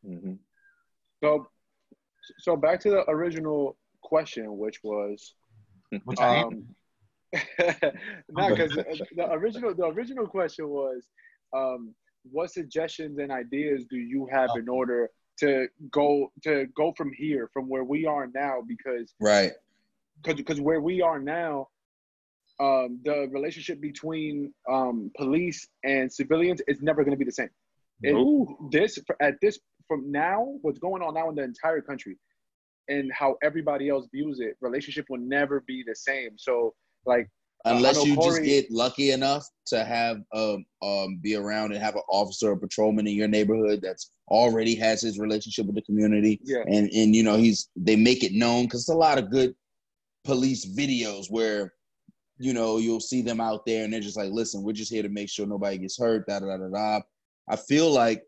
[0.03, 0.33] hmm
[1.23, 1.47] So,
[2.39, 5.33] so back to the original question, which was,
[6.05, 6.75] Which I um,
[8.31, 8.71] no, because
[9.15, 11.07] the, original the original question was,
[11.53, 11.93] um,
[12.31, 15.09] what suggestions and ideas do you have in order
[15.39, 18.61] to go to go from here, from where we are now?
[18.67, 19.51] Because Right.
[20.21, 21.67] because because where we are now,
[22.59, 27.49] um, the relationship between um, police and civilians is never going to be the same.
[28.71, 32.17] This at this from now, what's going on now in the entire country,
[32.87, 36.31] and how everybody else views it, relationship will never be the same.
[36.37, 36.73] So,
[37.05, 37.29] like,
[37.65, 42.03] Unless you just get lucky enough to have um um be around and have an
[42.09, 46.63] officer or patrolman in your neighborhood that's already has his relationship with the community yeah,
[46.67, 49.55] and and you know he's they make it known because it's a lot of good
[50.23, 51.73] police videos where
[52.37, 55.03] you know you'll see them out there and they're just like listen we're just here
[55.03, 57.01] to make sure nobody gets hurt da da da da da.
[57.47, 58.23] I feel like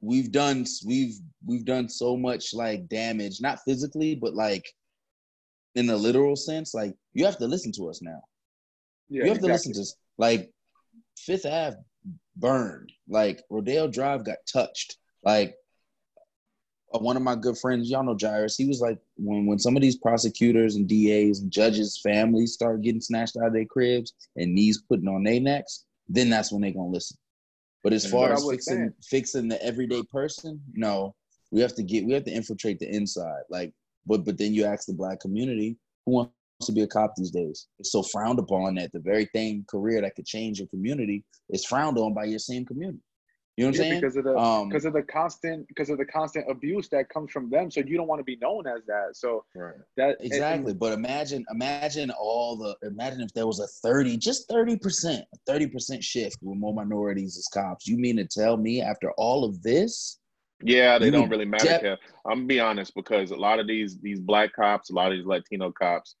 [0.00, 1.16] we've done we've
[1.46, 4.64] we've done so much like damage not physically but like
[5.74, 8.20] in the literal sense like you have to listen to us now
[9.10, 9.94] yeah, you have to listen to us.
[10.16, 10.50] Like
[11.18, 11.76] Fifth Ave
[12.36, 12.90] burned.
[13.06, 14.96] Like Rodeo Drive got touched.
[15.22, 15.54] Like
[16.94, 18.56] uh, one of my good friends, y'all know Jairus.
[18.56, 22.80] He was like, when when some of these prosecutors and DAs and judges' families start
[22.82, 26.62] getting snatched out of their cribs and knees putting on their necks, then that's when
[26.62, 27.18] they gonna listen.
[27.82, 31.14] But as And far as fixing saying- fixing the everyday person, no,
[31.50, 33.42] we have to get we have to infiltrate the inside.
[33.50, 33.72] Like,
[34.06, 35.76] but but then you ask the black community
[36.06, 36.32] who wants
[36.62, 37.68] to be a cop these days.
[37.78, 41.64] It's so frowned upon that the very thing career that could change your community is
[41.64, 43.00] frowned on by your same community.
[43.56, 44.00] You know what I'm Yeah, saying?
[44.00, 47.30] because of the um, because of the constant because of the constant abuse that comes
[47.30, 47.70] from them.
[47.70, 49.10] So you don't want to be known as that.
[49.14, 49.74] So Right.
[49.96, 50.74] that exactly.
[50.74, 56.02] But imagine, imagine all the imagine if there was a 30, just 30%, a 30%
[56.02, 57.86] shift with more minorities as cops.
[57.86, 60.18] You mean to tell me after all of this?
[60.64, 61.66] Yeah, they You don't really matter.
[61.80, 65.12] def- I'm gonna be honest because a lot of these these black cops, a lot
[65.12, 66.16] of these Latino cops,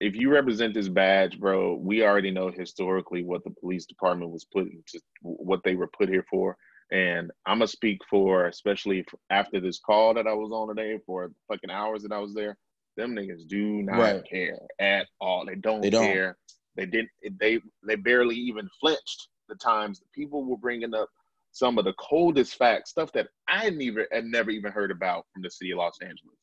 [0.00, 4.46] if you represent this badge, bro, we already know historically what the police department was
[4.46, 6.56] put into, what they were put here for.
[6.92, 11.32] And I'm gonna speak for, especially after this call that I was on today for
[11.48, 12.56] fucking hours that I was there.
[12.96, 14.24] Them niggas do not Right.
[14.30, 15.44] care at all.
[15.46, 16.06] They don't, They don't.
[16.06, 16.38] care.
[16.76, 17.10] They didn't.
[17.40, 21.10] They they barely even flinched the times the people were bringing up
[21.56, 25.42] some of the coldest facts, stuff that I never had never even heard about from
[25.42, 26.36] the city of Los Angeles.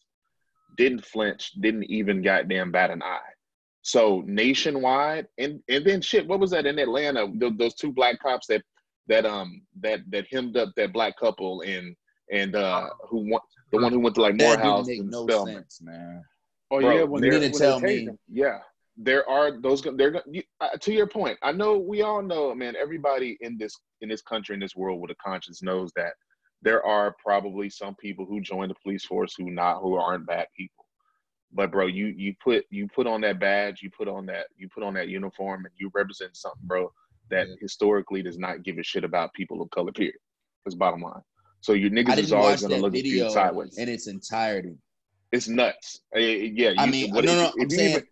[0.76, 3.20] Didn't flinch, didn't even goddamn bat an eye.
[3.84, 7.28] So nationwide, and and then shit, what was that in Atlanta?
[7.28, 8.64] Th- those two black cops that
[9.07, 11.95] that um that that hemmed up that black couple and
[12.32, 15.11] and uh who went the one who went to like That Morehouse didn't make and
[15.11, 15.55] no Spelman.
[15.55, 16.24] sense, man.
[16.72, 18.05] oh Bro, yeah, when you they need to when tell me.
[18.05, 18.18] them.
[18.32, 18.59] Yeah,
[18.98, 19.82] there are those.
[19.82, 21.38] They're you- uh, to your point.
[21.41, 22.76] I know we all know, man.
[22.76, 26.14] Everybody in this in this country in this world with a conscience knows that
[26.62, 30.48] there are probably some people who join the police force who not who aren't bad
[30.56, 30.86] people.
[31.52, 34.70] But bro, you you put you put on that badge, you put on that you
[34.70, 36.91] put on that uniform, and you represent something, bro,
[37.30, 37.56] that Yeah.
[37.62, 39.91] historically does not give a shit about people of color.
[39.91, 40.16] Period.
[40.66, 41.22] That's bottom line.
[41.62, 43.78] So your niggas is always gonna look at you sideways.
[43.78, 44.78] in its entirety.
[45.32, 46.02] It's nuts.
[46.16, 46.74] Eh, yeah.
[46.78, 48.08] I you- mean, no, what- no, if I'm you saying even-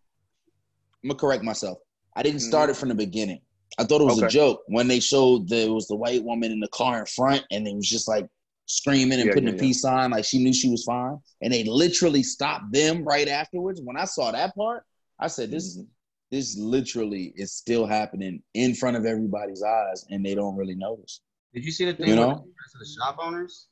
[1.03, 1.79] I'm gonna correct myself.
[2.15, 3.41] I didn't start it from the beginning.
[3.79, 6.59] I thought it was a joke when they showed there was the white woman in
[6.59, 8.27] the car in front, and it was just like
[8.65, 9.61] screaming and Yeah, putting yeah, a yeah.
[9.61, 13.81] peace sign, like she knew she was fine, and they literally stopped them right afterwards.
[13.81, 14.83] When I saw that part,
[15.19, 15.87] I said, "This, Mhm.
[16.31, 21.21] this literally is still happening in front of everybody's eyes, and they don't really notice."
[21.53, 22.45] Did you see the thing You know?
[22.73, 23.67] the the shop owners?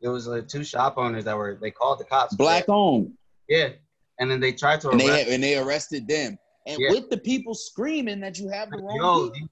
[0.00, 2.34] It was like two shop owners that were they called the cops.
[2.36, 3.16] Black owned,
[3.48, 3.72] Yeah,
[4.20, 5.26] and then they tried to and arrest.
[5.26, 6.90] they and they arrested them, and Yeah.
[6.90, 9.48] with the people screaming that you have the wrong Yo, people.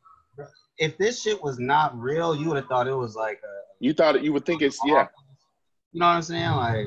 [0.79, 3.55] if this shit was not real, you would have thought it was like a.
[3.81, 5.07] You thought it, you would think it's yeah.
[5.93, 6.51] You know what I'm saying?
[6.51, 6.87] Like,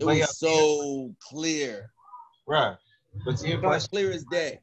[0.00, 0.26] It was yeah.
[0.26, 1.90] so clear,
[2.46, 2.76] right?
[3.24, 3.88] But to your question.
[3.90, 4.60] clear as day.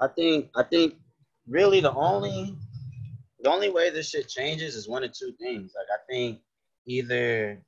[0.00, 0.94] I think I think
[1.48, 2.56] really the only
[3.40, 5.72] the only way this shit changes is one of two things.
[5.76, 6.40] Like I think
[6.86, 7.60] either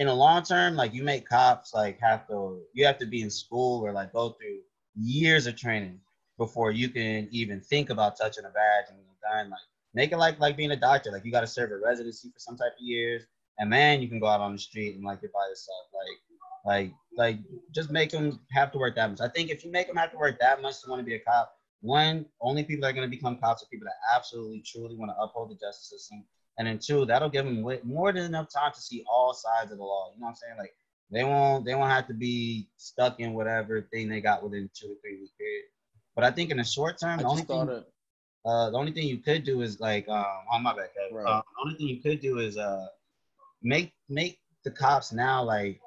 [0.00, 3.20] in the long term, like you make cops like have to you have to be
[3.20, 4.60] in school or like go through
[4.96, 6.00] years of training
[6.38, 9.50] before you can even think about touching a badge and dying.
[9.50, 9.60] Like
[9.92, 11.12] make it like like being a doctor.
[11.12, 13.24] Like you got to serve a residency for some type of years,
[13.58, 15.84] and then you can go out on the street and like you're by yourself.
[15.92, 16.16] Like
[16.64, 17.36] like like
[17.70, 19.20] just make them have to work that much.
[19.20, 21.16] I think if you make them have to work that much to want to be
[21.16, 21.52] a cop,
[21.82, 25.10] one, only people that are going to become cops are people that absolutely truly want
[25.10, 26.24] to uphold the justice system.
[26.60, 29.78] And then two, that'll give them more than enough time to see all sides of
[29.78, 30.12] the law.
[30.14, 30.58] You know what I'm saying?
[30.58, 30.74] Like
[31.10, 34.88] they won't they won't have to be stuck in whatever thing they got within two
[34.88, 35.64] to three week period.
[36.14, 37.82] But I think in the short term, the only thing
[38.44, 40.90] uh, the only thing you could do is like um on my back.
[41.10, 41.24] Right.
[41.24, 42.88] Uh, the only thing you could do is uh
[43.62, 45.80] make make the cops now like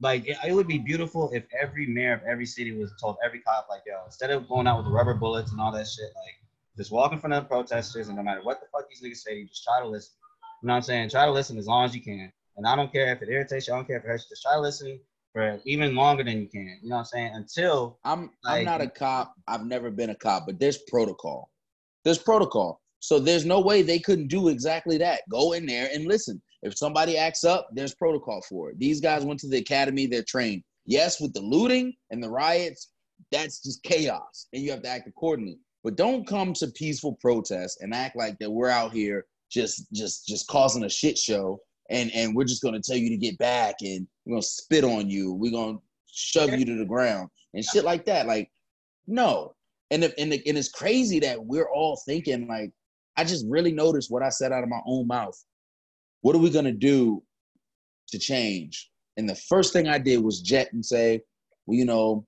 [0.00, 3.38] like it, it would be beautiful if every mayor of every city was told every
[3.38, 6.34] cop like yo instead of going out with rubber bullets and all that shit like
[6.76, 9.22] just walk in front of the protesters and no matter what the fuck these niggas
[9.22, 10.14] say you just try to listen.
[10.62, 11.10] You know what I'm saying?
[11.10, 12.32] Try to listen as long as you can.
[12.56, 13.74] And I don't care if it irritates you.
[13.74, 14.30] I don't care if it hurts you.
[14.30, 14.98] Just try to listen
[15.32, 16.78] for even longer than you can.
[16.82, 17.32] You know what I'm saying?
[17.34, 19.34] Until I'm I'm not a cop.
[19.46, 21.50] I've never been a cop, but there's protocol.
[22.04, 22.80] There's protocol.
[23.00, 25.20] So there's no way they couldn't do exactly that.
[25.30, 26.40] Go in there and listen.
[26.62, 28.78] If somebody acts up, there's protocol for it.
[28.78, 30.62] These guys went to the academy, they're trained.
[30.86, 32.92] Yes, with the looting and the riots,
[33.30, 34.48] that's just chaos.
[34.52, 35.58] And you have to act accordingly.
[35.86, 40.26] But don't come to peaceful protests and act like that we're out here just just
[40.26, 41.60] just causing a shit show
[41.90, 45.08] and and we're just gonna tell you to get back and we're gonna spit on
[45.08, 45.32] you.
[45.32, 45.78] We're gonna
[46.12, 48.26] shove you to the ground and shit like that.
[48.26, 48.50] Like,
[49.06, 49.54] no.
[49.92, 52.72] And if, and, and it's crazy that we're all thinking like,
[53.16, 55.40] I just really noticed what I said out of my own mouth.
[56.22, 57.22] What are we gonna do
[58.08, 58.90] to change?
[59.18, 61.20] And the first thing I did was jet and say,
[61.64, 62.26] well, you know,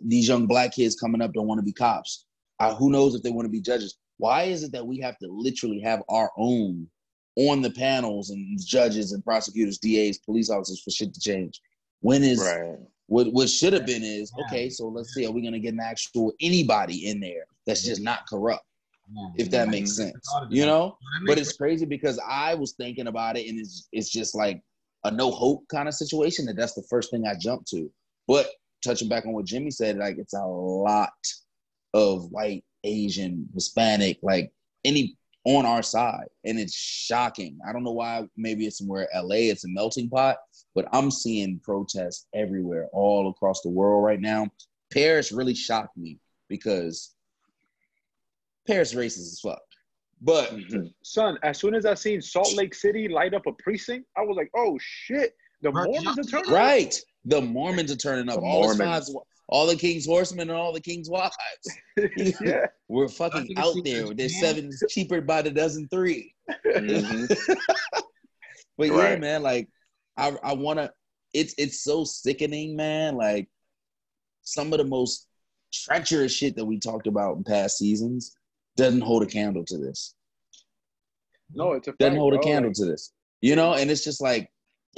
[0.00, 2.26] these young black kids coming up don't want to be cops.
[2.60, 3.96] Uh, who knows if they want to be judges?
[4.16, 6.88] Why is it that we have to literally have our own
[7.36, 11.60] on the panels and judges and prosecutors, DAs, police officers for shit to change?
[12.00, 12.78] When is Right.
[13.06, 14.44] what what should have been is Yeah.
[14.46, 18.02] okay, so let's see, are we gonna get an actual anybody in there that's just
[18.02, 18.64] not corrupt,
[19.14, 19.28] yeah.
[19.36, 20.28] if that makes sense.
[20.50, 20.98] You know?
[21.26, 24.60] But it's crazy because I was thinking about it and it's it's just like
[25.04, 27.90] a no hope kind of situation that that's the first thing I jumped to.
[28.26, 28.50] But
[28.84, 31.12] touching back on what Jimmy said, like it's a lot
[31.94, 34.52] of white, Asian, Hispanic, like
[34.84, 36.26] any on our side.
[36.44, 37.58] And it's shocking.
[37.66, 40.36] I don't know why maybe it's somewhere LA, it's a melting pot,
[40.74, 44.48] but I'm seeing protests everywhere, all across the world right now.
[44.92, 46.18] Paris really shocked me
[46.48, 47.14] because
[48.66, 49.62] Paris racist as fuck.
[50.20, 50.86] But mm-hmm.
[51.02, 54.36] Son, as soon as I seen Salt Lake City light up a precinct, I was
[54.36, 56.52] like, oh shit, the Right, Mormons are turning.
[56.52, 56.98] Right.
[57.28, 58.36] The Mormons are turning up.
[58.36, 59.06] The all the Mormons.
[59.06, 59.16] spies,
[59.48, 61.36] all the king's horsemen and all the king's wives.
[62.40, 62.66] yeah.
[62.88, 64.00] We're fucking out there.
[64.00, 66.34] secret, They're seven cheaper by the dozen three.
[66.66, 67.36] Mhm.
[68.78, 69.68] But yeah, man, like
[70.16, 70.90] I I wanna
[71.34, 73.16] it's it's so sickening, man.
[73.16, 73.48] Like
[74.42, 75.26] some of the most
[75.72, 78.34] treacherous shit that we talked about in past seasons
[78.76, 80.14] doesn't hold a candle to this.
[81.52, 83.12] No, it's a Doesn't fact, hold a candle to this.
[83.40, 84.48] You know, and it's just like,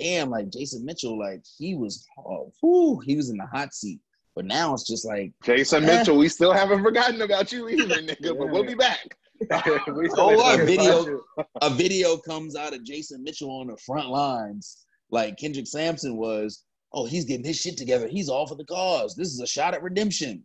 [0.01, 4.01] damn, like Jason Mitchell, like he was oh, whew, he was in the hot seat.
[4.37, 5.99] But now it's just like Jason Eh.
[5.99, 8.37] Mitchell, we still haven't forgotten about you either, nigga.
[8.39, 8.71] But we'll Yeah.
[8.71, 9.17] be back.
[9.53, 11.21] Oh, ain't what talking video?
[11.63, 16.65] a video comes out of Jason Mitchell on the front lines, like Kendrick Sampson was.
[16.93, 18.09] Oh, he's getting his shit together.
[18.09, 19.15] He's all for the cause.
[19.15, 20.43] This is a shot at redemption.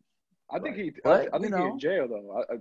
[0.51, 0.91] I think he.
[1.03, 2.37] But, I, I you think he in jail though.
[2.49, 2.57] I, I,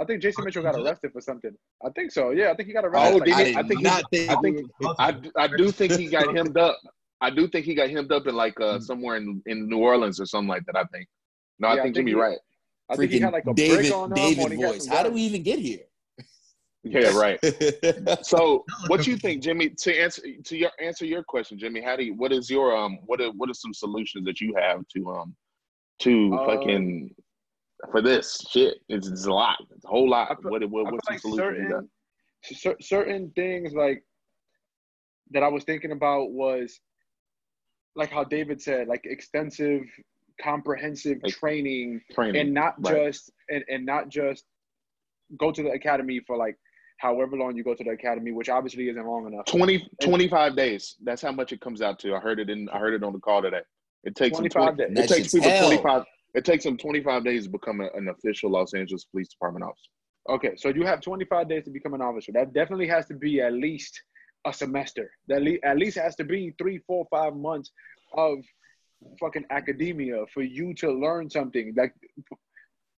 [0.00, 1.50] I think Jason Mitchell got arrested for something.
[1.84, 2.30] I think so.
[2.30, 3.20] Yeah, I think he got Oh, arrested.
[3.20, 3.56] like, did he?
[3.56, 4.30] I think he- not think.
[4.30, 6.78] I think I, I do think he got hemmed up.
[7.20, 10.20] I do think he got hemmed up in like uh, somewhere in, in New Orleans
[10.20, 10.76] or something like that.
[10.76, 11.08] I think.
[11.58, 12.38] No, I Yeah, I think Jimmy right.
[12.90, 14.86] I think he had like a David brick on David he voice.
[14.86, 15.14] How guns.
[15.14, 15.80] we even get here?
[16.84, 17.38] Yeah, right.
[18.22, 19.70] So, what do you think, Jimmy?
[19.70, 22.14] To answer to your answer your question, Jimmy, how do you?
[22.14, 22.98] What is your um?
[23.06, 25.36] What are what are some solutions that you have to um
[26.00, 27.14] to Uh, fucking
[27.90, 28.78] for this shit?
[28.88, 29.58] It's, it's a lot.
[29.74, 30.28] It's a whole lot.
[30.42, 31.84] Feel- what what what's feel some like solutions you got?
[32.56, 34.02] certain certain things like
[35.30, 36.80] that I was thinking about was
[37.94, 39.82] like how David said, like extensive,
[40.40, 42.40] comprehensive Like, training, Training.
[42.40, 43.06] and not right.
[43.06, 44.44] just and, and not just
[45.38, 46.56] go to the academy for like
[46.98, 49.44] however long you go to the academy, which obviously isn't long enough.
[49.46, 50.96] 20, 25 days.
[51.02, 52.14] That's how much it comes out to.
[52.14, 53.62] I heard it in I heard it on the call today.
[54.04, 55.04] It takes 25 20, days.
[55.04, 55.70] it takes people hell.
[55.70, 56.04] 25
[56.34, 59.90] it takes them 25 days to become a, an official Los Angeles Police Department officer.
[60.28, 62.32] Okay, so you have 25 days to become an officer.
[62.32, 64.00] That definitely has to be at least
[64.46, 65.10] a semester.
[65.28, 67.72] That le- at least has to be three, four, five months
[68.16, 68.38] of
[69.18, 71.74] fucking academia for you to learn something.
[71.76, 71.94] Like,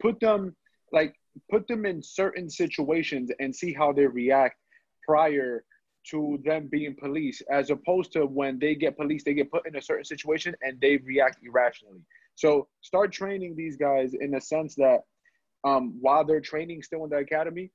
[0.01, 0.55] put them
[0.93, 1.15] like
[1.51, 4.57] put them in certain situations and see how they react
[5.07, 5.65] prior
[6.11, 9.77] to them being police, as opposed to when they get police, they get put in
[9.77, 12.01] a certain situation and they react irrationally.
[12.35, 15.01] So start training these guys in a sense that
[15.65, 17.71] um, while they're training still in the academy,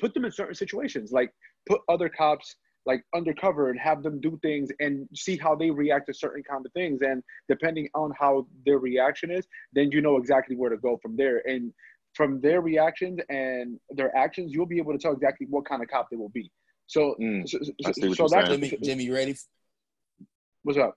[0.00, 1.12] put them in certain situations.
[1.12, 1.32] Like
[1.68, 6.06] put other cops like undercover and have them do things and see how they react
[6.06, 7.00] to certain kind of things.
[7.02, 11.16] And depending on how their reaction is, then you know exactly where to go from
[11.16, 11.42] there.
[11.46, 11.72] And
[12.14, 15.88] from their reactions and their actions, you'll be able to tell exactly what kind of
[15.88, 16.50] cop they will be.
[16.86, 18.60] So, Mm, so, I see what so that's saying.
[18.60, 19.34] Jimmy, Jimmy, you ready?
[20.62, 20.96] what's up.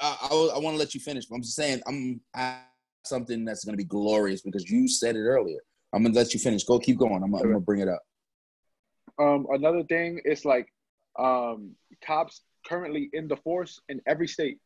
[0.00, 0.16] I,
[0.54, 1.26] I, want to let you finish.
[1.32, 2.60] I'm just saying, I'm I
[3.04, 5.58] something that's going to be glorious because you said it earlier.
[5.92, 6.64] I'm gonna let you finish.
[6.64, 7.22] Go, keep going.
[7.22, 8.02] I'm, I'm gonna bring it up.
[9.18, 10.68] Um, another thing is like
[11.18, 11.72] um,
[12.04, 14.58] cops currently in the force in every state,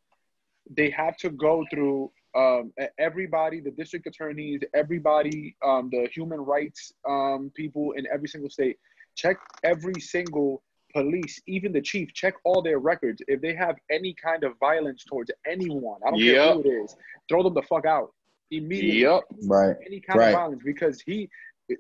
[0.77, 6.93] they have to go through um, everybody, the district attorneys, everybody, um, the human rights
[7.09, 8.77] um, people in every single state.
[9.17, 10.63] Check every single
[10.95, 13.21] police, even the chief, check all their records.
[13.29, 16.97] If they have any kind of violence towards anyone, I don't care who it is,
[17.29, 18.13] throw them the fuck out
[18.51, 19.01] immediately.
[19.03, 19.23] Yep.
[19.47, 19.77] Right.
[19.87, 20.29] Any kind Right.
[20.29, 21.29] of violence because he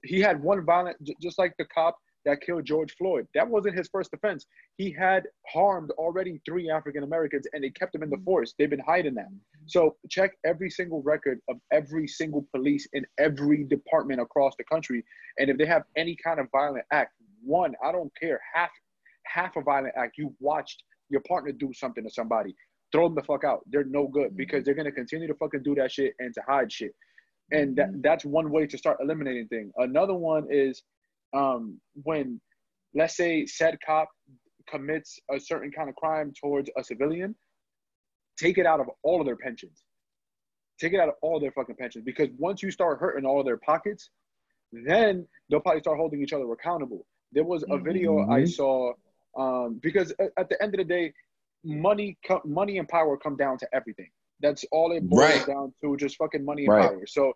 [0.03, 3.29] he had one violent, just like the cop that killed George Floyd.
[3.35, 4.47] That wasn't his first offense.
[4.79, 8.55] He had harmed already three African Americans, and they kept him in the force.
[8.59, 9.39] They've been hiding them.
[9.67, 15.05] So check every single record of every single police in every department across the country,
[15.39, 17.13] and if they have any kind of violent act,
[17.43, 18.71] one, I don't care, half
[19.27, 22.55] half a violent act you watched your partner do something to somebody,
[22.93, 23.61] throw them the fuck out.
[23.71, 26.73] They're no good because they're gonna continue to fucking do that shit and to hide
[26.73, 26.95] shit.
[27.53, 29.73] And that, that's one way to start eliminating things.
[29.77, 30.83] Another one is
[31.35, 32.41] um, when,
[32.95, 34.09] let's say, said cop
[34.67, 37.35] commits a certain kind of crime towards a civilian,
[38.39, 39.83] take it out of all of their pensions.
[40.81, 43.47] Take it out of all their fucking pensions because once you start hurting all of
[43.47, 44.11] their pockets,
[44.73, 47.07] then they'll probably start holding each other accountable.
[47.33, 48.49] There was a video I Mhm.
[48.49, 48.95] saw
[49.37, 51.13] um, because at, the end of the day,
[51.65, 54.11] money, co- money and power come down to everything.
[54.41, 55.47] That's all it boils Right.
[55.47, 56.91] down to, just fucking money and Right.
[56.91, 57.07] power.
[57.07, 57.33] So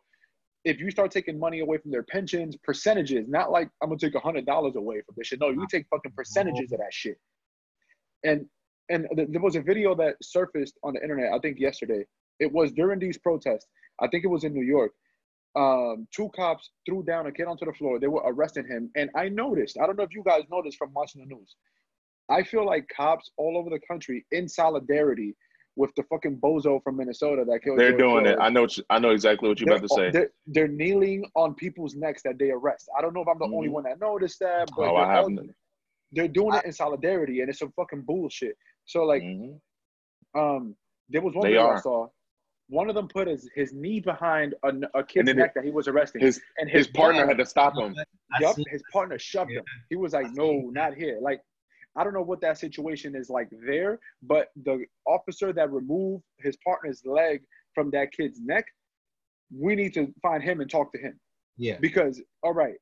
[0.64, 4.14] if you start taking money away from their pensions, percentages, not like I'm gonna take
[4.14, 5.40] a hundred dollars away from this shit.
[5.40, 7.18] No, you take fucking percentages of that shit.
[8.24, 8.46] And
[8.90, 12.04] and th- there was a video that surfaced on the internet, I think yesterday.
[12.40, 13.66] It was during these protests.
[14.00, 14.92] I think it was in New York.
[15.56, 17.98] Um, two cops threw down a kid onto the floor.
[17.98, 19.78] They were arresting him, and I noticed.
[19.80, 21.54] I don't know if you guys noticed from watching the news.
[22.30, 25.34] I feel like cops all over the country in solidarity
[25.76, 27.78] with the fucking bozo from Minnesota that killed.
[27.78, 28.38] They're George doing it.
[28.40, 28.66] I know.
[28.90, 30.10] I know exactly what you're about to say.
[30.10, 32.88] They're, they're kneeling on people's necks that they arrest.
[32.98, 33.72] I don't know if I'm the only Mhm.
[33.72, 35.54] one that noticed that, but Oh, they're, I haven't.
[36.12, 38.56] they're doing it in solidarity, and it's some fucking bullshit.
[38.86, 39.60] So like, Mhm.
[40.34, 40.76] um,
[41.08, 42.08] there was one They video I saw.
[42.70, 45.70] One of them put his, his knee behind a, a kid's then neck that he
[45.70, 47.94] was arresting, His and his partner brother- had to stop him.
[48.32, 49.60] I Yup, his partner shoved Yeah.
[49.60, 49.64] him.
[49.88, 51.40] He was like, I "No, not here." Like,
[51.96, 56.56] I don't know what that situation is like there, but the officer that removed his
[56.64, 57.42] partner's leg
[57.74, 58.64] from that kid's neck,
[59.56, 61.18] we need to find him and talk to him
[61.56, 61.76] yeah.
[61.80, 62.74] because, all right,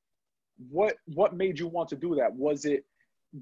[0.71, 2.35] what what made you want to do that?
[2.35, 2.85] Was it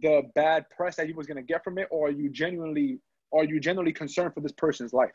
[0.03, 3.01] the bad press that he was going to get from it, or are you genuinely
[3.33, 5.11] are you genuinely concerned for this person's life?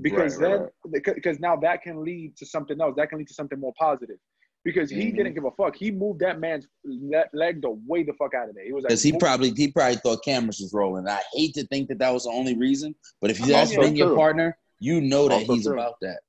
[0.00, 2.94] Because Right, then, because now that can lead to something else.
[2.96, 4.16] That can lead to something more positive.
[4.64, 5.16] Because he Mhm.
[5.16, 5.74] didn't give a fuck.
[5.74, 8.64] He moved that man's le- leg the way the fuck out of there.
[8.64, 11.08] He was like, Because he probably he probably thought cameras was rolling.
[11.08, 14.14] I hate to think that that was the only reason, but if that's been your
[14.14, 15.74] partner, you know that Also he's true.
[15.74, 16.20] about that.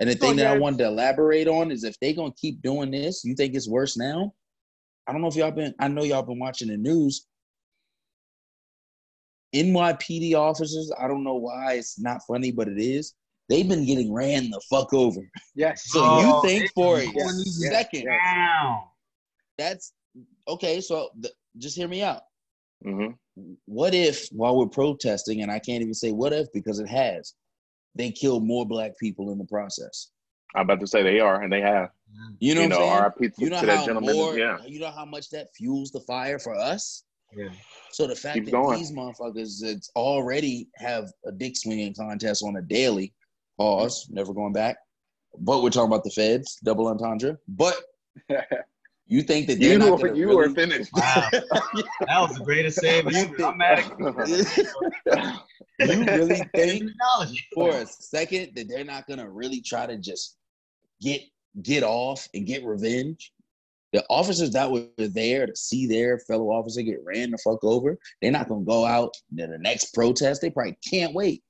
[0.00, 2.62] And the So, thing that I wanted to elaborate on is if they gonna keep
[2.62, 4.34] doing this, you think it's worse now?
[5.06, 5.74] I don't know if y'all been.
[5.78, 7.26] I know y'all been watching the news.
[9.54, 13.14] NYPD officers, I don't know why it's not funny, but it is.
[13.48, 15.20] They've been getting ran the fuck over.
[15.54, 15.84] yes.
[15.90, 18.82] So Oh, you think for a been going these second, Down.
[19.58, 19.92] that's
[20.48, 20.80] okay.
[20.80, 22.22] So the, just hear me out.
[22.84, 23.16] Mhm.
[23.64, 27.34] what if while we're protesting, and I can't even say what if because it has,
[27.94, 30.10] they kill more black people in the process.
[30.54, 31.90] I'm about to say they are, and they have.
[32.38, 34.14] You know, you what know, RIP to, You know to that how gentleman.
[34.14, 34.58] more, yeah.
[34.66, 37.04] you know how much that fuels the fire for us.
[37.36, 37.48] Yeah.
[37.90, 38.78] So the fact Keep that going.
[38.78, 43.12] these motherfuckers that already have a dick swinging contest on a daily,
[43.56, 44.76] pause, never going back.
[45.38, 47.38] But we're talking about the feds, double entendre.
[47.48, 47.74] But
[49.06, 50.90] you think that they're You, not were, you really, were finished.
[50.94, 51.28] Wow.
[51.32, 53.44] that was the greatest save ever.
[53.44, 54.28] I'm mad at
[55.78, 56.90] you really think
[57.54, 60.36] for a second that they're not gonna really try to just
[61.00, 61.20] get
[61.62, 63.32] get off and get revenge.
[63.92, 67.98] The officers that were there to see their fellow officer get ran the fuck over,
[68.20, 70.40] they're not gonna go out to the next protest.
[70.40, 71.42] They probably can't wait.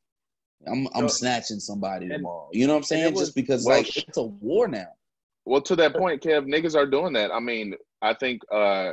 [0.67, 2.49] I'm I'm So- snatching somebody and- tomorrow.
[2.53, 3.13] You know what I'm saying?
[3.15, 4.89] was- Just because well, like it's a war now.
[5.47, 7.31] Well, to that point, Kev, niggas are doing that.
[7.31, 8.93] I mean, I think uh,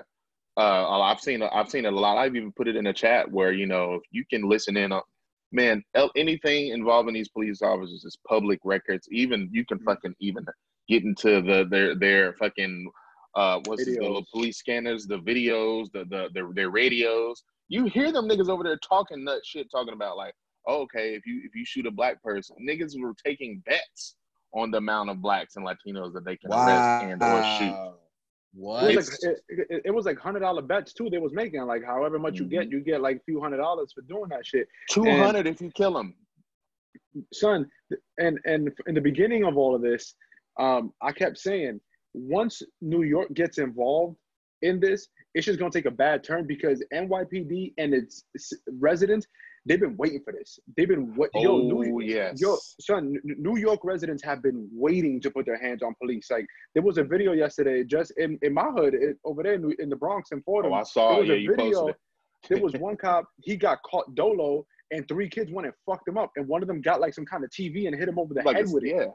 [0.58, 2.18] uh, I've seen I've seen it a lot.
[2.18, 4.92] I've even put it in a chat where you know if you can listen in
[4.92, 5.02] on,
[5.54, 5.82] man,
[6.16, 9.08] anything involving these police officers is public records.
[9.12, 10.46] Even you can fucking even
[10.90, 12.92] get into the their their fucking
[13.36, 17.44] uh what's it, the little police scanners, the videos, the the their, their radios.
[17.70, 20.34] You hear them niggas over there talking nut shit, talking about like,
[20.68, 24.16] oh, okay, if you if you shoot a black person, niggas were taking bets
[24.54, 27.72] on the amount of blacks and Latinos that they can arrest and or shoot.
[27.72, 27.96] Wow.
[28.54, 28.96] It What?
[28.96, 31.10] was like it, it, it was like hundred dollar bets too.
[31.10, 33.94] They was making like however much you get, you get like a few hundred dollars
[33.94, 34.68] for doing that shit.
[34.90, 36.16] Two hundred if you kill them.
[37.34, 37.70] son
[38.20, 40.16] and and in the beginning of all of this
[40.60, 41.80] um i kept saying
[42.14, 44.16] once new york gets involved
[44.62, 48.24] in this it's just going to take a bad turn because nypd and its
[48.80, 49.28] residents
[49.66, 52.40] they've been waiting for this they've been wait- yo, Oh New, yes.
[52.42, 56.28] yo son N- new york residents have been waiting to put their hands on police
[56.32, 59.72] like there was a video yesterday just in, in my hood it, over there in,
[59.80, 61.10] in the bronx in florida Oh, I saw.
[61.12, 61.96] there was Yeah, a video posted
[62.50, 66.18] there was one cop, he got caught dolo, and three kids went and fucked him
[66.18, 68.34] up, and one of them got like some kind of TV and hit him over
[68.34, 68.96] the Like, head with it.
[68.96, 69.06] yeah.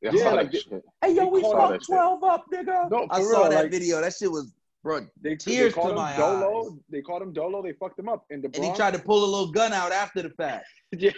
[0.00, 0.82] Yeah, Yeah, like, that.
[1.04, 1.94] Hey yo, we call that fucked shit.
[1.94, 2.90] twelve up, nigga.
[2.90, 4.00] No, I for saw real, that like- video.
[4.00, 5.06] That shit was, bro.
[5.20, 6.66] They, Tears they called to him my Dolo.
[6.66, 6.78] eyes.
[6.90, 7.62] They called him Dolo.
[7.62, 9.92] They fucked him up in the And he tried to pull a little gun out
[9.92, 10.66] after the fact.
[10.96, 11.10] yeah,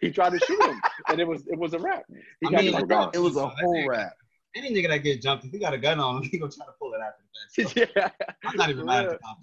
[0.00, 2.04] he tried to shoot him, and it was it was a wrap.
[2.40, 4.12] He I got mean, fucked It was a whole rap.
[4.54, 6.66] Any nigga that get jumped, if he got a gun on him, he gonna try
[6.66, 7.92] to pull it after the fact.
[7.96, 9.38] So yeah, I'm not even mad at the cop.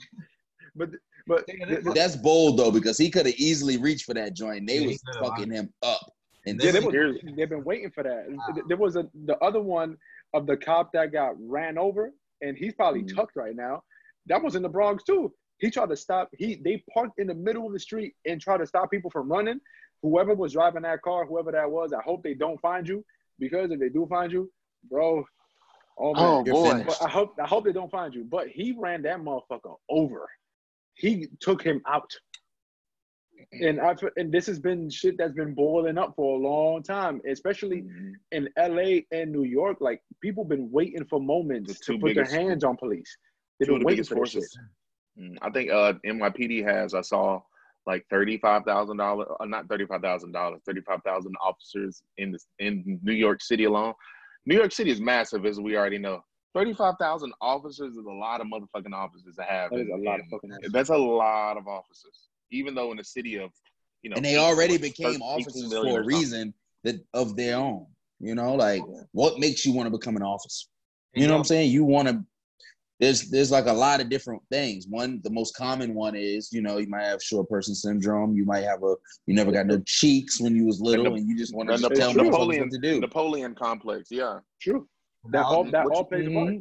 [0.75, 0.89] but
[1.27, 4.33] but Nigga, th- th- That's bold though, because he could have easily reached for that
[4.35, 4.67] joint.
[4.67, 6.11] They Yeah, was fucking him up.
[6.45, 6.95] And yeah, they was,
[7.37, 8.25] they've been waiting for that.
[8.67, 9.97] There was a the other one
[10.33, 12.11] of the cop that got ran over,
[12.41, 13.15] and he's probably Mhm.
[13.15, 13.83] tucked right now.
[14.27, 15.33] That was in the Bronx too.
[15.59, 16.29] He tried to stop.
[16.37, 19.31] He they parked in the middle of the street and tried to stop people from
[19.31, 19.59] running.
[20.01, 23.05] Whoever was driving that car, whoever that was, I hope they don't find you
[23.37, 24.51] because if they do find you,
[24.89, 25.25] bro,
[25.97, 26.83] oh man, Oh You're boy.
[26.85, 28.23] But I hope I hope they don't find you.
[28.23, 30.29] But he ran that motherfucker over.
[30.93, 32.13] He took him out.
[33.51, 37.21] And I and this has been shit that's been boiling up for a long time,
[37.29, 37.85] especially
[38.31, 39.77] in LA and New York.
[39.79, 43.17] Like people been waiting for moments to put their hands on police.
[43.59, 44.43] They've been the waiting biggest for shit.
[44.43, 44.57] forces.
[45.19, 46.93] Mm, I think uh, NYPD has.
[46.93, 47.41] I saw
[47.85, 52.99] like thirty-five thousand dollars, uh, not thirty-five thousand dollars, thirty-five thousand officers in this in
[53.03, 53.93] New York City alone.
[54.45, 56.21] New York City is massive, as we already know.
[56.53, 59.71] Thirty-five thousand officers is a lot of motherfucking officers to have.
[59.71, 60.71] That is a lot of fucking officers.
[60.71, 63.51] That's a lot of officers, even though in a city of,
[64.01, 66.05] you know, and they already what, became 18 officers for a something.
[66.05, 66.53] reason
[66.83, 67.85] that of their own.
[68.19, 68.81] You know, like
[69.11, 70.67] what makes you want to become an officer?
[71.13, 71.71] You know what I'm saying?
[71.71, 72.23] You want to.
[72.99, 74.85] There's there's like a lot of different things.
[74.89, 78.35] One, the most common one is you know you might have short person syndrome.
[78.35, 78.95] You might have a
[79.25, 81.75] you never got no cheeks when you was little, the- and you just want to
[81.75, 82.99] The just It's tell Napoleon, what to do.
[82.99, 84.39] Napoleon complex, yeah.
[84.61, 84.85] True.
[85.31, 86.55] That all that what all you- plays a part.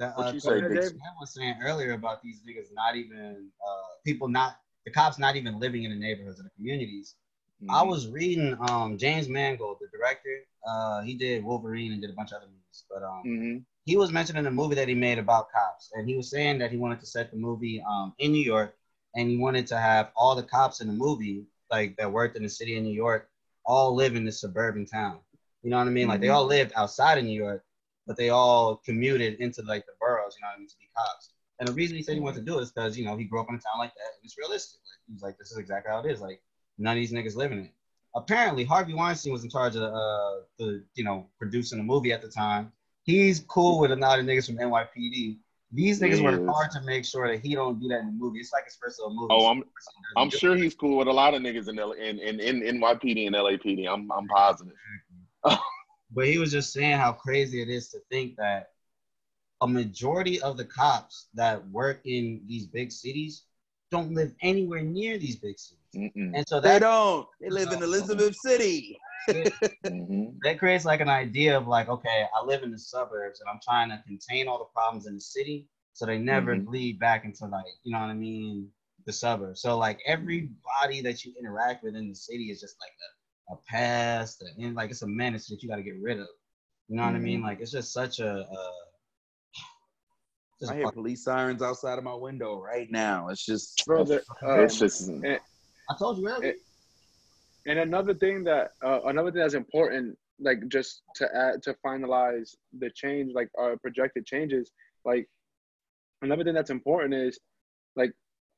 [0.00, 0.72] That, What uh, you say, Dave?
[0.72, 0.94] Dix?
[1.20, 5.58] Was saying earlier about these niggas not even uh, people not the cops not even
[5.58, 7.14] living in the neighborhoods of the communities.
[7.68, 7.90] I Mm-hmm.
[7.90, 10.36] was reading um, James Mangold, the director.
[10.66, 13.96] Uh, he did Wolverine and did a bunch of other movies, but um, hmm he
[13.96, 16.76] was mentioning a movie that he made about cops, and he was saying that he
[16.76, 18.76] wanted to set the movie um, in New York,
[19.16, 22.42] and he wanted to have all the cops in the movie, like that worked in
[22.42, 23.28] the city of New York,
[23.64, 25.18] all live in this suburban town.
[25.62, 26.08] You know what I mean?
[26.08, 27.64] Like they all lived outside of New York,
[28.06, 30.36] but they all commuted into like the boroughs.
[30.36, 30.68] You know what I mean?
[30.68, 31.30] To be cops.
[31.60, 33.24] And the reason he said he wanted to do it is because you know he
[33.24, 34.80] grew up in a town like that, and it's realistic.
[34.80, 36.20] Like he's like, this is exactly how it is.
[36.20, 36.40] Like
[36.78, 37.70] none of these niggas live in it.
[38.16, 42.22] Apparently, Harvey Weinstein was in charge of uh, the you know producing the movie at
[42.22, 42.72] the time.
[43.04, 45.38] He's cool with a lot of niggas from NYPD.
[45.72, 48.40] These niggas work hard to make sure that he don't do that in the movie.
[48.40, 49.28] It's like his first little movie.
[49.30, 49.62] Oh, I'm
[50.16, 53.26] I'm sure he's cool with a lot of niggas in L- in in, in NYPD
[53.26, 53.86] and LAPD.
[53.86, 54.74] I'm I'm positive.
[56.12, 58.70] But he was just saying how crazy it is to think that
[59.60, 63.44] a majority of the cops that work in these big cities
[63.90, 65.78] don't live anywhere near these big cities.
[65.96, 66.32] Mm-mm.
[66.34, 67.26] And so They don't.
[67.40, 68.98] They live in Elizabeth City.
[69.84, 70.40] Mhm.
[70.42, 73.60] that creates like an idea of like, okay, I live in the suburbs and I'm
[73.62, 76.64] trying to contain all the problems in the city so they never Mhm.
[76.66, 78.72] bleed back into like, you know what I mean,
[79.06, 79.60] the suburbs.
[79.60, 82.92] So like everybody that you interact with in the city is just like
[83.50, 86.28] a, a pest and like it's a menace that you got to get rid of.
[86.88, 87.42] You know what I mean?
[87.42, 88.30] Like it's just such a.
[88.30, 88.89] Uh, just
[90.68, 93.28] I hear police sirens outside of my window right now.
[93.28, 95.38] It's just Brother, um, it's just I
[95.98, 96.54] told you earlier.
[97.66, 102.54] And another thing that uh, another thing that's important, like just to add to finalize
[102.78, 104.70] the change, like our projected changes,
[105.04, 105.28] like
[106.22, 107.38] another thing that's important is
[107.96, 108.12] like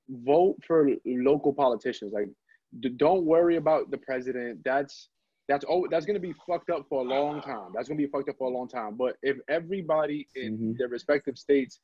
[0.08, 2.12] vote for local politicians.
[2.12, 2.28] Like
[2.80, 4.62] d- don't worry about the president.
[4.64, 5.08] That's
[5.48, 7.72] that's oh that's gonna be fucked up for a long time.
[7.74, 8.94] That's gonna be fucked up for a long time.
[8.96, 10.78] But if everybody in Mhm.
[10.78, 11.80] their respective states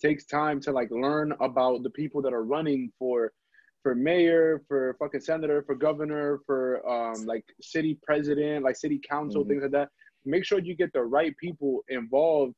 [0.00, 3.32] takes time to like learn about the people that are running for
[3.82, 9.44] for mayor, for fucking senator, for governor, for um like city president, like city council,
[9.44, 9.48] Mhm.
[9.48, 9.88] things like that.
[10.24, 12.54] Make sure you get the right people involved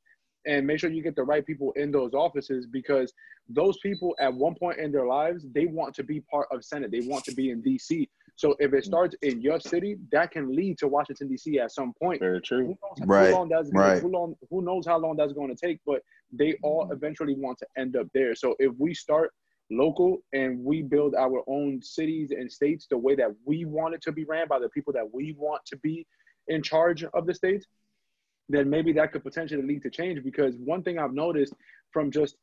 [0.47, 3.13] and make sure you get the right people in those offices because
[3.51, 6.91] those people at one point in their lives they want to be part of senate
[6.91, 10.55] they want to be in dc so if it starts in your city that can
[10.55, 12.69] lead to washington dc at some point very who true.
[12.69, 14.01] knows Right, how long that's right.
[14.03, 16.01] who, long, who knows how long that's going to take but
[16.33, 18.35] they all eventually want to end up there.
[18.35, 19.33] So if we start
[19.71, 24.03] local and we build our own cities and states the way that we want it
[24.03, 26.07] to be ran by the people that we want to be
[26.49, 27.67] in charge of the states
[28.51, 30.23] then maybe that could potentially lead to change.
[30.25, 31.55] Because one thing i've noticed
[31.93, 32.37] from just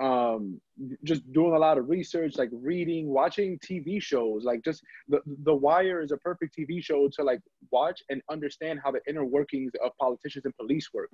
[0.00, 0.60] um
[1.04, 5.54] just doing a lot of research like reading watching tv shows like just the the
[5.54, 7.38] wire is a perfect tv show to like
[7.70, 11.08] watch and understand how the inner workings of politicians and police work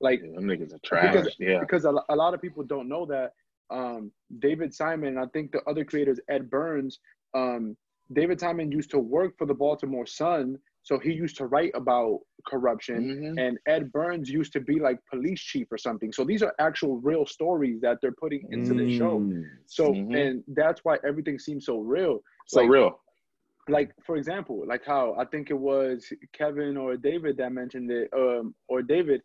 [0.00, 1.12] like Yeah, them niggas are trash.
[1.14, 1.60] Because- yeah.
[1.60, 3.32] because a, a lot of people don't know that
[3.70, 7.00] um, David Simon, and I think the other creators, Ed Burns,
[7.34, 7.76] um,
[8.12, 12.20] David Simon used to work for the Baltimore Sun, so he used to write about
[12.46, 13.34] corruption.
[13.36, 13.46] Mhm.
[13.46, 16.10] And Ed Burns used to be like police chief or something.
[16.14, 19.18] So these are actual real stories that they're putting into the show.
[19.20, 19.44] Mm.
[19.66, 20.16] So Mhm.
[20.18, 22.22] and that's why everything seems so real.
[22.46, 23.00] So Like- real.
[23.68, 28.08] Like for example, like how I think it was Kevin or David that mentioned it,
[28.14, 29.20] um, or David,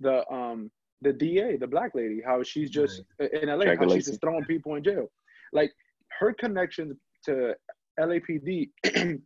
[0.00, 0.70] the um
[1.02, 4.44] the DA, the black lady, how she's just in LA, Jackie how she's just throwing
[4.44, 5.10] people in jail.
[5.52, 5.72] Like
[6.18, 6.96] her connections
[7.26, 7.54] to
[8.00, 8.70] LAPD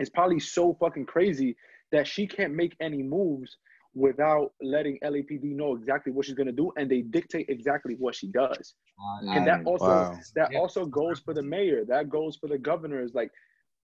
[0.00, 1.56] is probably so fucking crazy
[1.92, 3.56] that she can't make any moves
[3.94, 8.28] without letting LAPD know exactly what she's gonna do, and they dictate exactly what she
[8.28, 8.74] does.
[8.98, 10.18] Uh, And that also wow.
[10.34, 10.58] that Yeah.
[10.58, 11.84] also goes for the mayor.
[11.84, 13.14] That goes for the governors.
[13.14, 13.30] Like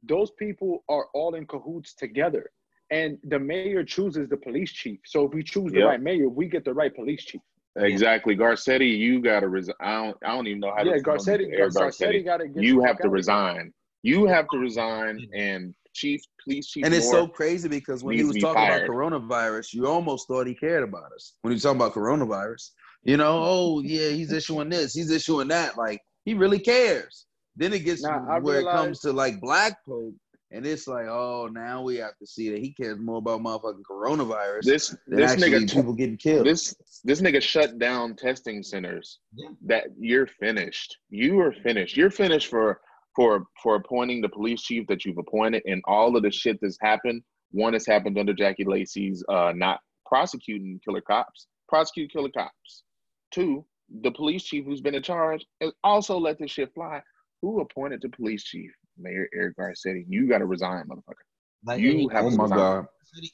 [0.02, 2.50] those people are all in cahoots together.
[2.90, 4.98] And the mayor chooses the police chief.
[5.04, 5.88] So if we choose the Yep.
[5.88, 7.40] right mayor, we get the right police chief.
[7.76, 8.36] Exactly.
[8.36, 9.76] Garcetti, you gotta resign.
[9.80, 12.80] I don't, I don't even know how yeah, to Garcetti, Eric Garcetti, got to You
[12.82, 13.10] have to out of here.
[13.10, 13.72] resign.
[14.02, 18.16] You have to resign and chief police chief And it's Moore, so crazy because when
[18.16, 18.90] he was talking fired.
[18.90, 21.34] about coronavirus, you almost thought he cared about us.
[21.42, 22.70] When he was talking about coronavirus,
[23.04, 25.76] you know, oh yeah, he's issuing this, he's issuing that.
[25.78, 27.26] Like he really cares.
[27.56, 30.14] Then it gets Nah, I where it comes to like Black Pope,
[30.52, 33.82] and it's like, oh, now we have to see that he cares more about motherfucking
[33.88, 36.46] coronavirus this than this nigga people getting killed.
[36.46, 36.74] this
[37.04, 39.20] this nigga shut down testing centers.
[39.34, 39.50] Yeah.
[39.66, 40.96] That you're finished.
[41.08, 41.96] You are finished.
[41.96, 42.80] You're finished for
[43.14, 46.78] for for appointing the police chief that you've appointed and all of the shit that's
[46.80, 47.22] happened.
[47.52, 52.82] One has happened under Jackie Lacey's uh not prosecuting killer cops, prosecute killer cops.
[53.30, 53.64] Two,
[54.02, 57.00] the police chief who's been in charge has also let this shit fly.
[57.42, 58.70] Who appointed the police chief?
[59.00, 60.04] Mayor Eric Garcetti.
[60.08, 61.24] You gotta resign, motherfucker.
[61.64, 62.86] like, You have to resign.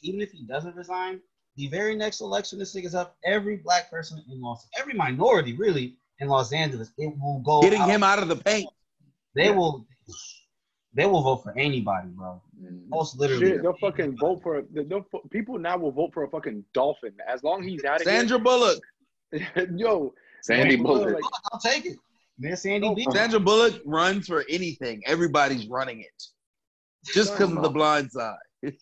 [0.02, 1.20] even if he doesn't resign,
[1.56, 5.54] the very next election, this nigga's up every black person in Los, Angeles, every minority
[5.56, 6.92] really in Los Angeles.
[6.98, 7.60] It will go.
[7.62, 8.68] Getting out- him out of the paint.
[9.34, 9.86] They will.
[10.94, 12.40] They will vote for anybody, bro.
[12.58, 12.88] Mhm.
[12.88, 13.46] Most literally.
[13.48, 17.42] Shit, they'll fucking vote for they'll, people now will vote for a fucking dolphin as
[17.42, 18.82] long as he's out of Sandra Bullock.
[19.76, 21.14] Yo, Sandy Yo, Bullock.
[21.14, 21.98] like, I'll take it.
[22.38, 23.06] Man, Sandy No, B.
[23.12, 25.02] Sandra Bullock runs for anything.
[25.06, 26.22] Everybody's running it.
[27.04, 28.36] Just because of the blind side.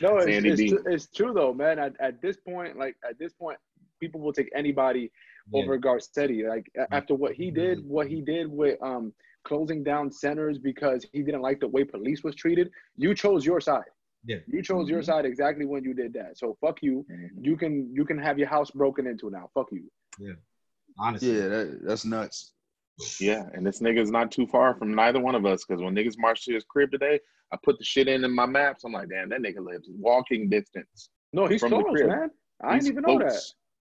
[0.00, 1.78] No, it's, Sandy it's, true, it's true though, man.
[1.78, 3.58] At, at this point, like at this point,
[4.00, 5.10] people will take anybody
[5.52, 6.48] over Garcetti.
[6.48, 9.12] Like after what he did, what he did with um
[9.44, 12.70] closing down centers because he didn't like the way police was treated.
[12.96, 13.84] You chose your side.
[14.24, 14.38] Yeah.
[14.46, 15.06] You chose your Mhm.
[15.06, 16.38] side exactly when you did that.
[16.38, 17.06] So fuck you.
[17.40, 19.50] You can you can have your house broken into now.
[19.54, 19.90] Fuck you.
[20.98, 21.36] Honestly.
[21.36, 22.52] Yeah, that, that's nuts.
[23.20, 26.14] Yeah, and this nigga's not too far from neither one of us because when niggas
[26.16, 27.18] marched to his crib today,
[27.52, 28.84] I put the shit in in my maps.
[28.84, 31.10] I'm like, damn, that nigga lives walking distance.
[31.32, 32.08] No, he's From the close, crib.
[32.08, 32.30] man.
[32.62, 33.40] I He's didn't even know that.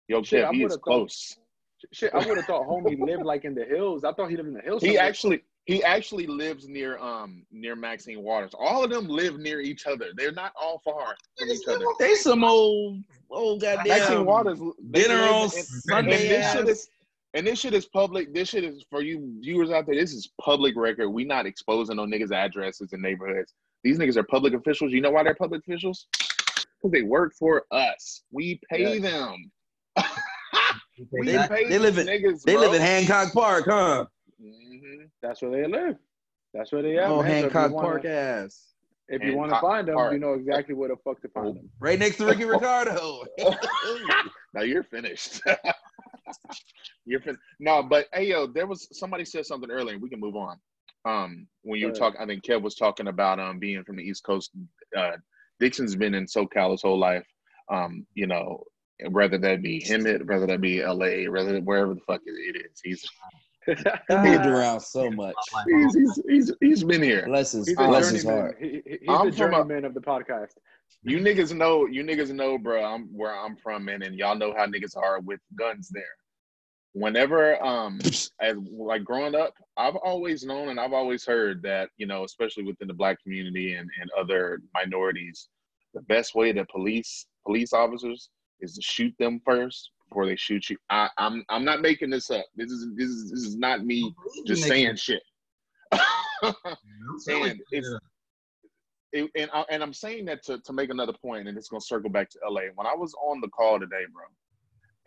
[0.08, 1.36] Yo, Shit, Kev, I he is would've thought- close.
[1.94, 4.04] Shit, I would have thought homie lived like in the hills.
[4.04, 4.82] I thought he lived in the hills.
[4.82, 5.02] He somewhere.
[5.04, 8.52] actually he actually lives near um near Maxine Waters.
[8.58, 10.06] All of them live near each other.
[10.16, 11.84] They're not all far from each other.
[11.98, 13.00] They some old
[13.30, 14.58] old Maxine Waters
[14.90, 16.88] dinner on in- and this shit is
[17.34, 18.34] and this shit is public.
[18.34, 19.94] This shit is for you viewers out there.
[19.94, 21.10] This is public record.
[21.10, 23.54] We not exposing no niggas' addresses and neighborhoods.
[23.84, 24.92] These niggas are public officials.
[24.92, 26.06] You know why they're public officials?
[26.12, 28.22] Because they work for us.
[28.32, 29.00] We pay Yeah.
[29.10, 29.50] them.
[31.12, 32.42] we They- pay they live in- niggas.
[32.42, 32.62] They bro.
[32.62, 34.06] live in Hancock Park, huh?
[34.40, 35.10] Mhm.
[35.22, 35.96] That's where they live.
[36.54, 37.04] That's where they are.
[37.04, 37.42] oh, man.
[37.42, 38.66] So if you Hancock wanna- Park ass.
[39.12, 40.12] If you want to find them, Park.
[40.12, 41.68] you know exactly where the fuck to find them.
[41.80, 43.24] Right next to Ricky Ricardo.
[44.54, 45.42] now you're finished.
[47.04, 47.42] you're finished.
[47.58, 49.98] No, but hey, yo, there was somebody said something earlier.
[49.98, 50.58] We can move on.
[51.04, 54.04] Um, when you were talking, I think Kev was talking about um being from the
[54.04, 54.52] East Coast.
[54.96, 55.16] Uh,
[55.58, 57.26] Dixon's been in SoCal his whole life.
[57.68, 58.62] Um, you know,
[59.10, 62.80] whether that be him, whether that be LA, whether wherever the fuck it it is,
[62.84, 63.04] he's
[63.66, 63.74] he
[64.16, 65.34] moved around so much.
[65.68, 67.26] he's he's he's, he's been here.
[67.26, 68.56] Bless his, He's bless his heart.
[68.60, 70.52] He, he- he's I'm the from a- of the podcast.
[71.02, 72.82] You niggas know, you niggas know, bro.
[72.84, 76.02] I'm where I'm from, man, and y'all know how niggas are with guns there.
[76.92, 78.00] Whenever, um,
[78.40, 82.64] as like growing up, I've always known and I've always heard that, you know, especially
[82.64, 85.48] within the black community and, and other minorities,
[85.94, 88.30] the best way to police police officers
[88.60, 90.76] is to shoot them first before they shoot you.
[90.90, 92.44] I, I'm I'm not making this up.
[92.56, 94.14] This is this is this is not me
[94.46, 95.22] just saying shit.
[97.28, 97.88] And it's
[99.12, 101.80] it, and I, and I'm saying that to to make another point, and it's gonna
[101.80, 102.62] circle back to LA.
[102.74, 104.24] When I was on the call today, bro,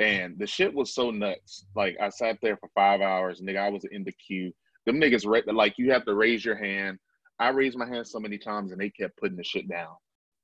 [0.05, 1.65] and the shit was so nuts.
[1.75, 3.59] Like I sat there for five hours, nigga.
[3.59, 4.51] I was in the queue.
[4.85, 6.99] Them niggas, like you have to raise your hand.
[7.39, 9.95] I raised my hand so many times, and they kept putting the shit down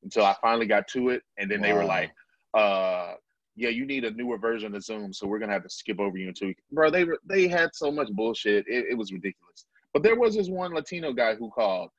[0.03, 2.11] until I finally got to it, and then they were like,
[2.53, 3.15] uh.
[3.59, 6.17] Yeah, you need a newer version of Zoom, so we're gonna have to skip over
[6.17, 6.61] you in two weeks.
[6.71, 8.65] Bro, they were they had so much bullshit.
[8.67, 9.65] It, it was ridiculous.
[9.93, 11.89] But there was this one Latino guy who called,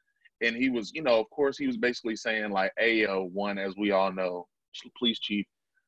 [0.40, 3.58] and he was, you know, of course, he was basically saying like, "Hey, yo, one,
[3.58, 4.46] as we all know,
[4.98, 5.44] police chief,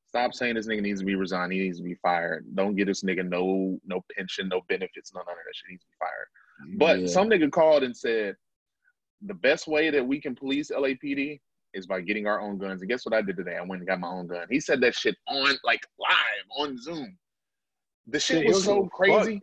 [0.07, 1.53] stop saying this nigga needs to be resigned.
[1.55, 2.45] He needs to be fired.
[2.55, 5.69] Don't get this nigga no no pension, no benefits, none of that shit.
[5.69, 7.07] He needs to be fired." But Yeah.
[7.07, 8.37] some nigga called and said,
[9.23, 11.41] "The best way that we can police LAPD
[11.75, 13.57] is by getting our own guns." And guess what I did today?
[13.57, 14.47] I went and got my own gun.
[14.51, 17.17] He said that shit on like live on Zoom.
[18.07, 19.41] The shit was so crazy.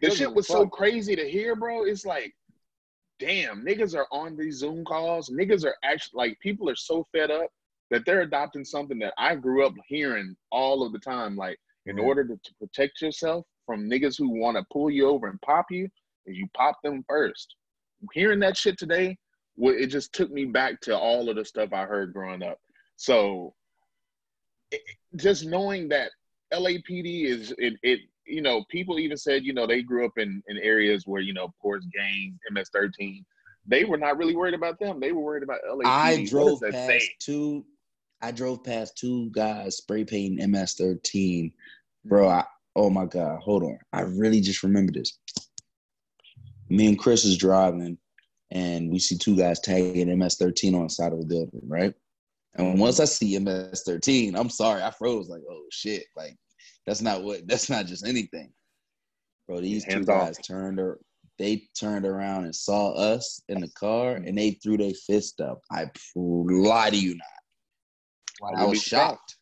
[0.00, 1.84] He The shit was so crazy to hear, bro.
[1.84, 2.34] It's like,
[3.18, 5.30] damn, niggas are on these Zoom calls.
[5.30, 7.48] Niggas are actually like people are so fed up
[7.90, 11.36] that they're adopting something that I grew up hearing all of the time.
[11.36, 15.28] Like, in order to, to protect yourself from niggas who want to pull you over
[15.28, 15.88] and pop you,
[16.26, 17.54] is you pop them first.
[18.12, 19.16] Hearing that shit today,
[19.58, 22.58] it just took me back to all of the stuff I heard growing up.
[22.96, 23.54] So,
[24.70, 24.82] it,
[25.16, 26.10] just knowing that
[26.52, 30.42] LAPD is it, it you know people even said you know they grew up in
[30.48, 33.24] in areas where you know of course gangs MS13
[33.66, 36.74] they were not really worried about them they were worried about LAPD I drove past
[36.74, 37.10] say?
[37.20, 37.64] two.
[38.22, 41.52] I drove past two guys spray painting MS13,
[42.04, 42.28] bro.
[42.28, 43.78] I, oh my god, hold on.
[43.92, 45.18] I really just remember this.
[46.70, 47.98] Me and Chris is driving,
[48.50, 51.94] and we see two guys tagging MS13 on the side of the building, right?
[52.54, 55.28] And once I see MS13, I'm sorry, I froze.
[55.28, 56.36] Like, oh shit, like
[56.86, 57.40] that's not what.
[57.46, 58.52] That's not just anything,
[59.46, 59.60] bro.
[59.60, 60.26] These two Hands off.
[60.26, 60.80] guys turned.
[60.80, 60.98] Ar-
[61.38, 65.60] they turned around and saw us in the car, and they threw their fist up.
[65.70, 68.56] I lie to you not.
[68.56, 69.36] I I was be shocked.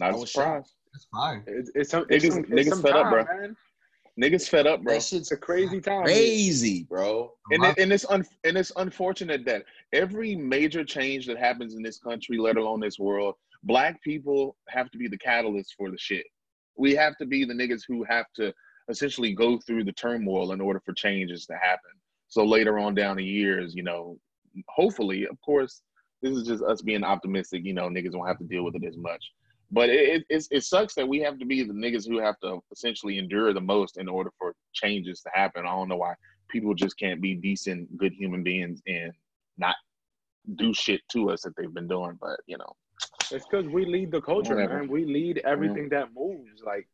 [0.00, 1.44] not I was surprised That's fine.
[1.46, 3.24] It's, it's some, it's Niggas- some, it's niggas fed up, bro.
[3.24, 3.56] man.
[4.20, 6.04] Niggas fed up bro That shit's It's a crazy time.
[6.04, 7.32] crazy, bro.
[7.50, 11.82] and, it, and it's un, and it's unfortunate that every major change that happens in
[11.82, 13.34] this country, let alone this world,
[13.64, 16.26] black people have to be the catalyst for the shit.
[16.76, 18.52] We have to be the niggas who have to
[18.88, 21.90] essentially go through the turmoil in order for changes to happen.
[22.28, 24.18] So later on down the years, you know,
[24.68, 25.82] hopefully, of course,
[26.20, 27.64] this is just us being optimistic.
[27.64, 29.24] You know, niggas don't have to deal with it as much.
[29.74, 32.60] But it, it, it sucks that we have to be the niggas who have to
[32.70, 35.66] essentially endure the most in order for changes to happen.
[35.66, 36.14] I don't know why
[36.48, 39.12] people just can't be decent, good human beings and
[39.58, 39.74] not
[40.54, 42.16] do shit to us that they've been doing.
[42.20, 42.72] But you know,
[43.32, 44.78] It's because we lead the culture, Whatever.
[44.78, 44.88] man.
[44.88, 46.62] We lead everything that moves.
[46.64, 46.86] Like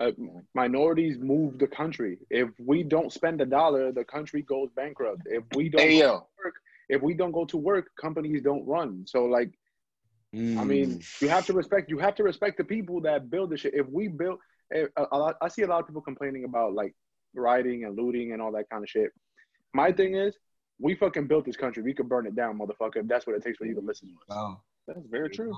[0.00, 0.10] uh,
[0.54, 2.18] minorities move the country.
[2.30, 5.22] If we don't spend a dollar, the country goes bankrupt.
[5.26, 6.54] If we don't, hey go yo, to work,
[6.88, 9.04] if we don't go to work, companies don't run.
[9.06, 9.52] So like,
[10.34, 10.66] I Mm.
[10.66, 11.88] mean, you have to respect.
[11.88, 13.72] You have to respect the people that build the shit.
[13.74, 14.40] If we build,
[14.72, 16.92] eh, a, a lot, I see a lot of people complaining about like
[17.34, 19.10] rioting and looting and all that kind of shit.
[19.72, 20.36] My thing is,
[20.80, 21.84] we fucking built this country.
[21.84, 22.96] We could burn it down, motherfucker.
[22.96, 24.36] If that's what it takes for you to listen to us.
[24.36, 24.60] Wow.
[24.88, 25.54] that's very true.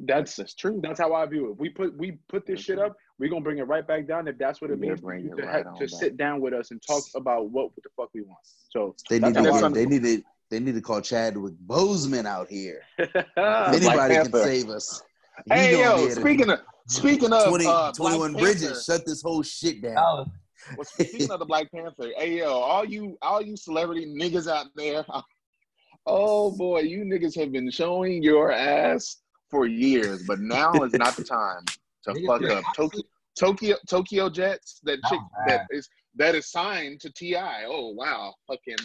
[0.00, 0.80] That's That's true.
[0.82, 1.58] that's how I view it.
[1.58, 2.96] We put we put this shit up.
[3.18, 4.26] We're gonna bring it right back down.
[4.26, 6.54] If that's what it means, bring to, it ha- right on to sit down with
[6.54, 8.38] us and talk about what the fuck we want.
[8.70, 10.22] So they that's need to get, they need to
[10.52, 12.82] they need to call Chadwick Boseman out here.
[12.98, 15.02] I- If Black anybody can save us.
[15.46, 19.22] he Hey yo, speaking of speaking of 20, uh, 21 Black Bridges, Panther, shut this
[19.22, 19.94] whole shit down.
[19.94, 20.26] That
[20.76, 24.66] well, speaking of the Black Panther, hey yo, all you all you celebrity niggas out
[24.76, 25.06] there,
[26.06, 31.16] oh boy, you niggas have been showing your ass for years, but now is not
[31.16, 31.64] the time
[32.04, 32.64] to fuck up.
[32.76, 33.00] Tokyo
[33.38, 37.36] Tokyo Tokyo Jetz, that That chick was that is that is signed to Ti.
[37.66, 38.76] Oh wow, fucking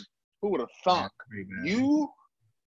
[0.48, 1.12] who would have thunk?
[1.64, 2.10] You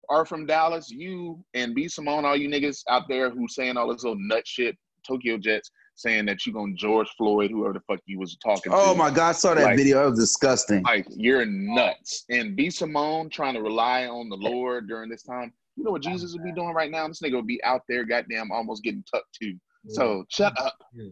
[0.09, 0.89] are from Dallas.
[0.89, 4.47] You and B Simone, all you niggas out there who saying all this little nut
[4.47, 4.75] shit,
[5.05, 8.85] Tokyo Jetz saying that you gonna George Floyd, whoever the fuck you was talking oh
[8.85, 8.91] to.
[8.91, 9.99] Oh my god, I saw that Like- video.
[9.99, 10.83] That was disgusting.
[10.83, 12.25] Like you're nuts.
[12.29, 15.53] And B Simone trying to rely on the Lord during this time.
[15.75, 17.07] You know what Jesus would be doing right now?
[17.07, 19.53] This nigga would be out there, goddamn, almost getting tucked to.
[19.89, 20.75] So shut up.
[20.93, 21.09] Yeah.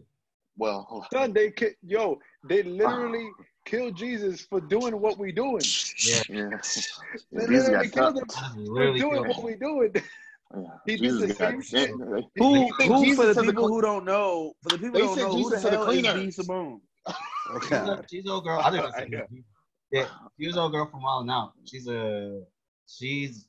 [0.58, 1.04] Well, oh.
[1.12, 2.18] Son, they ki- yo,
[2.48, 2.66] they ah.
[2.66, 3.28] literally
[3.66, 5.64] killed Jesus for doing what we're doing.
[6.04, 6.22] Yeah.
[6.28, 6.48] yeah.
[7.32, 8.56] They Jesus got killed tucked.
[8.56, 9.44] him for doing killed what him.
[9.44, 9.92] we doing.
[10.56, 10.62] Yeah.
[10.86, 11.90] He did the same shit.
[11.90, 15.00] Who, who Jesus for the to the people who don't know, for the people They
[15.00, 16.36] who don't sent know, who Jesus the to the hell is B cleaners.
[16.36, 16.80] Simone?
[17.62, 17.76] She's Okay.
[17.76, 18.60] a, she's a old girl.
[18.60, 19.26] I didn't I know.
[19.92, 20.06] Yeah,
[20.38, 21.52] she's an old girl from Wild 'N Out.
[21.64, 22.42] She's a
[22.88, 23.46] she's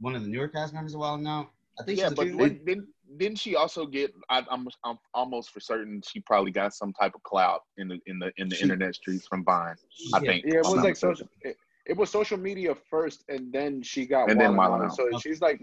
[0.00, 1.50] one of the newer cast members of Wild 'N Out.
[1.78, 4.12] I think Yeah, she's but a didn't, didn't didn't she also get?
[4.28, 7.98] I, I'm I'm almost for certain she probably got some type of clout in the
[8.06, 9.76] in the in the She- internet streets from Vine.
[10.14, 10.30] I Yeah.
[10.30, 10.44] think.
[10.46, 11.28] Yeah, it was like social.
[11.42, 11.56] It,
[11.86, 14.90] it was social media first, and then she got And then Wild Wild N' N'
[14.90, 14.96] Out.
[14.96, 15.60] So she's like,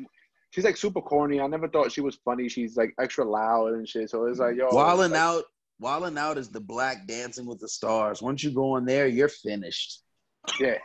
[0.52, 1.40] she's like super corny.
[1.42, 2.48] I never thought she was funny.
[2.48, 4.10] She's like extra loud and shit.
[4.12, 5.44] So it's like, yo, Wildin' like, out,
[5.82, 8.22] Wildin' out is the black Dancing with the Stars.
[8.22, 10.04] Once you go in there, you're finished.
[10.60, 10.78] Yeah,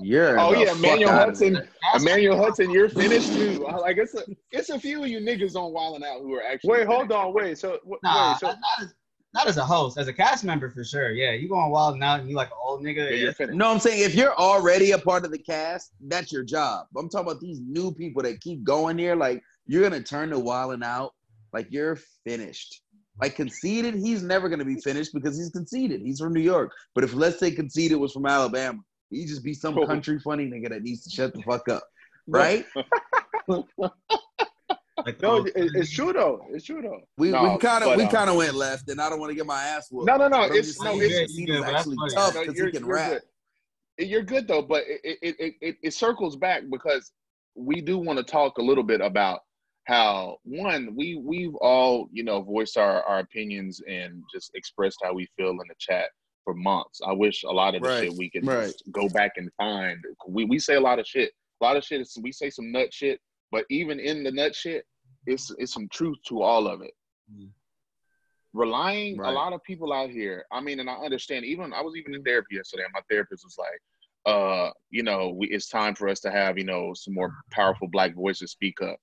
[0.00, 1.68] You're Oh yeah, Emmanuel Hudson.
[1.94, 3.66] Emmanuel Hudson, you're finished too.
[3.66, 6.42] I- Like it's a, it's a few of you niggas on Wildin' Out who are
[6.42, 6.70] actually.
[6.70, 7.58] Wait, hold on, wait.
[7.58, 8.94] So wh- Nah, wait, so not, not as,
[9.34, 11.10] not as a host, as a cast member for sure.
[11.12, 12.96] Yeah, you going Wild 'N Out and you like an old nigga.
[12.96, 13.56] Yeah, Yeah, you're finished.
[13.58, 16.86] No, I'm saying if you're already a part of the cast, that's your job.
[16.96, 19.14] I'm talking about these new people that keep going here.
[19.16, 21.12] Like you're gonna turn the wilding out.
[21.52, 22.80] Like you're finished.
[23.20, 26.00] Like Conceited, he's never gonna be finished because he's conceded.
[26.00, 26.72] He's from New York.
[26.94, 28.78] But if let's say Conceited was from Alabama,
[29.12, 29.86] he'd just be some Oh.
[29.86, 31.84] country funny nigga that needs to shut the fuck up.
[32.26, 32.64] Right?
[35.06, 36.46] like no, it's true though.
[36.50, 37.00] It's true though.
[37.18, 39.30] We No, we kind of we um, kind of went left, and I don't want
[39.30, 40.06] to get my ass whooped.
[40.06, 40.42] No, no, no.
[40.44, 40.90] It's just no.
[40.98, 43.10] saying it's- Conceited good, actually tough because no, he can you're rap.
[43.98, 44.08] good.
[44.08, 47.12] You're good though, but it it, it, it it circles back because
[47.54, 49.40] we do want to talk a little bit about
[49.84, 55.12] how one we we've all you know voiced our our opinions and just expressed how
[55.12, 56.06] we feel in the chat
[56.44, 57.00] for months.
[57.06, 58.74] I wish a lot of the Right, shit we could right.
[58.92, 59.98] go back and find.
[60.28, 61.32] We we say a lot of shit.
[61.60, 63.20] A lot of shit is we say some nut shit,
[63.50, 64.84] but even in the nut shit,
[65.26, 66.92] it's it's some truth to all of it.
[67.32, 67.50] Mm.
[68.52, 69.30] Relying Right.
[69.30, 70.44] a lot of people out here.
[70.52, 71.44] I mean, and I understand.
[71.44, 72.84] Even I was even in therapy yesterday.
[72.84, 73.80] And my therapist was like,
[74.26, 77.88] uh, you know, we, it's time for us to have you know some more powerful
[77.88, 78.98] black voices speak up,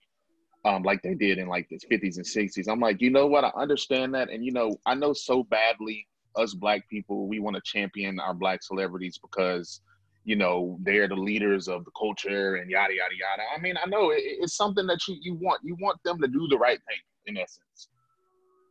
[0.65, 2.67] um, like they did in like the 50s and 60s.
[2.71, 3.43] I'm like, you know what?
[3.43, 7.56] I understand that, and you know, I know so badly us black people, we want
[7.56, 9.81] to champion our black celebrities because
[10.26, 13.43] you know they're the leaders of the culture and yada yada yada.
[13.56, 16.27] I mean, I know it, it's something that you you want you want them to
[16.27, 17.89] do the right thing in essence,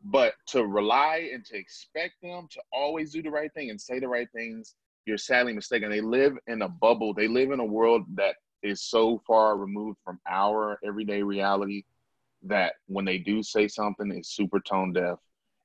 [0.04, 3.98] but to rely and to expect them to always do the right thing and say
[3.98, 4.74] the right things,
[5.06, 5.90] you're sadly mistaken.
[5.90, 7.14] They live in a bubble.
[7.14, 11.84] They live in a world that is so far removed from our everyday reality
[12.42, 15.18] that when they do say something, it's super tone deaf.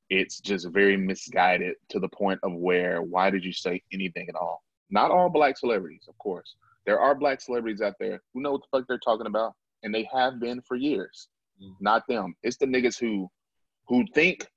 [0.10, 4.36] It's just very misguided to the point of where why did you say anything at
[4.36, 4.64] all?
[4.90, 6.56] Not all black celebrities, of course.
[6.86, 9.54] There are black celebrities out there who know what the fuck they're talking about,
[9.84, 11.30] and they have been for years.
[11.62, 11.76] Mhm.
[11.80, 12.36] Not them.
[12.44, 13.30] It's the niggas who
[13.88, 14.48] who think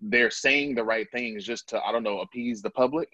[0.00, 3.08] they're saying the right things just to I don't know appease the public,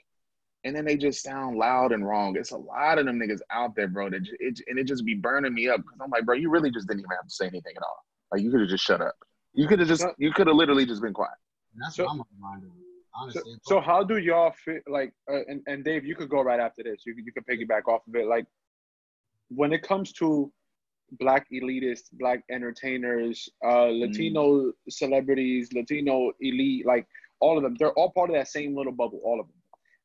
[0.64, 2.36] and then they just sound loud and wrong.
[2.36, 4.10] It's a lot of them niggas out there, bro.
[4.10, 6.70] That it, and it just be burning me up because I'm like, bro, you really
[6.70, 8.04] just didn't even have to say anything at all.
[8.32, 9.14] Like you could have just shut up.
[9.54, 11.36] You could have just you could have literally just been quiet.
[11.76, 12.62] And that's So- what I'm of.
[12.62, 12.72] So,
[13.18, 15.10] Honestly, so how do y'all feel like?
[15.30, 17.04] Uh, and and Dave, you could go right after this.
[17.06, 18.26] You could- you could piggyback off of it.
[18.26, 18.46] Like
[19.48, 20.52] when it comes to
[21.12, 27.06] black elitists, black entertainers, uh, Latino celebrities, Latino elite, like
[27.40, 29.20] all of them, they're all part of that same little bubble.
[29.24, 29.56] All of them.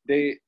[0.06, 0.38] They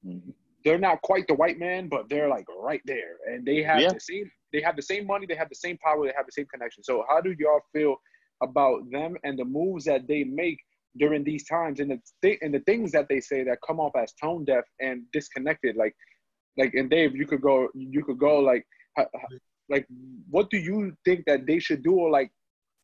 [0.65, 3.93] they're not quite the white man, but they're like right there, and they have Yeah.
[3.93, 4.31] the same.
[4.53, 5.27] They have the same money.
[5.27, 6.07] They have the same power.
[6.07, 6.83] They have the same connection.
[6.83, 8.01] So how do y'all feel
[8.41, 10.61] about them and the moves that they make
[10.97, 13.93] during these times, and the th- and the things that they say that come off
[13.97, 15.77] as tone deaf and disconnected?
[15.77, 15.95] Like,
[16.57, 17.69] like and Dave, you could go.
[17.75, 18.67] You could go like,
[18.97, 19.09] ho-
[19.69, 19.87] like,
[20.31, 22.31] what do you think that they should do, or like,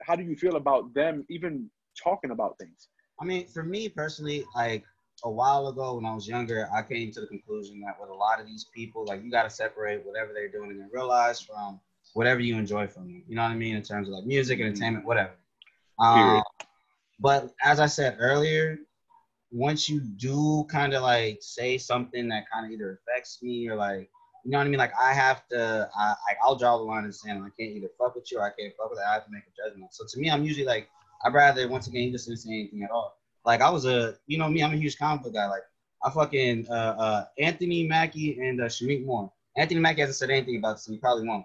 [0.02, 1.70] how do you feel about them even
[2.02, 2.88] talking about things?
[3.20, 4.84] I mean, for me personally, like
[5.24, 8.14] a while ago when I was younger, I came to the conclusion that with a
[8.14, 11.40] lot of these people, like you got to separate whatever they're doing in real lives
[11.40, 11.78] from
[12.14, 13.22] whatever you enjoy from them.
[13.28, 13.76] You know what I mean?
[13.76, 15.32] In terms of like music, entertainment, whatever.
[15.98, 16.42] Um, Period.
[17.20, 18.78] But as I said earlier,
[19.52, 23.76] once you do kind of like say something that kind of either affects me or
[23.76, 24.08] like,
[24.44, 24.78] you know what I mean?
[24.78, 27.42] Like I have to, I, I'll draw the line in the sand.
[27.44, 29.04] I can't either fuck with you or I can't fuck with it.
[29.08, 29.92] I have to make a judgment.
[29.92, 30.88] So to me, I'm usually like,
[31.24, 33.18] I'd rather once again just didn't say anything at all.
[33.44, 35.46] Like I was a, you know me, I'm a huge comic book guy.
[35.46, 35.62] Like
[36.02, 39.30] I fucking uh, uh, Anthony Mackie and uh, Shameik Moore.
[39.56, 41.44] Anthony Mackie hasn't said anything about this, and he probably won't.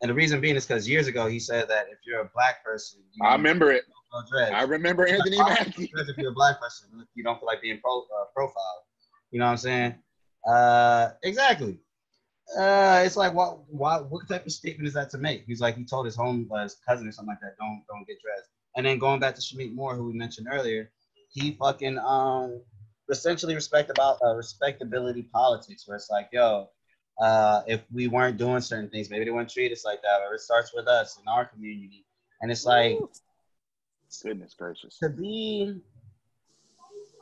[0.00, 2.64] And the reason being is because years ago he said that if you're a black
[2.64, 3.84] person, I remember it.
[4.12, 4.52] No dreads.
[4.54, 5.88] I remember Anthony Mackie.
[5.92, 8.82] Because if you're a black person, you don't feel like being pro, uh, profiled.
[9.30, 9.94] You know what I'm saying?
[10.46, 11.78] Uh, exactly.
[12.58, 15.44] Uh, it's like what, what, what type of statement is that to make?
[15.46, 18.06] He's like, he told his home, uh, his cousin or something like that, don't, don't
[18.06, 18.48] get dressed.
[18.76, 20.90] And then going back to Shameik Moore, who we mentioned earlier,
[21.32, 22.60] he fucking um
[23.10, 26.68] essentially respect about uh, respectability politics, where it's like, yo,
[27.20, 30.34] uh, if we weren't doing certain things, maybe they wouldn't treat us like that, or
[30.34, 32.06] it starts with us in our community.
[32.40, 32.98] And it's like,
[34.22, 34.98] Goodness gracious.
[34.98, 35.80] to be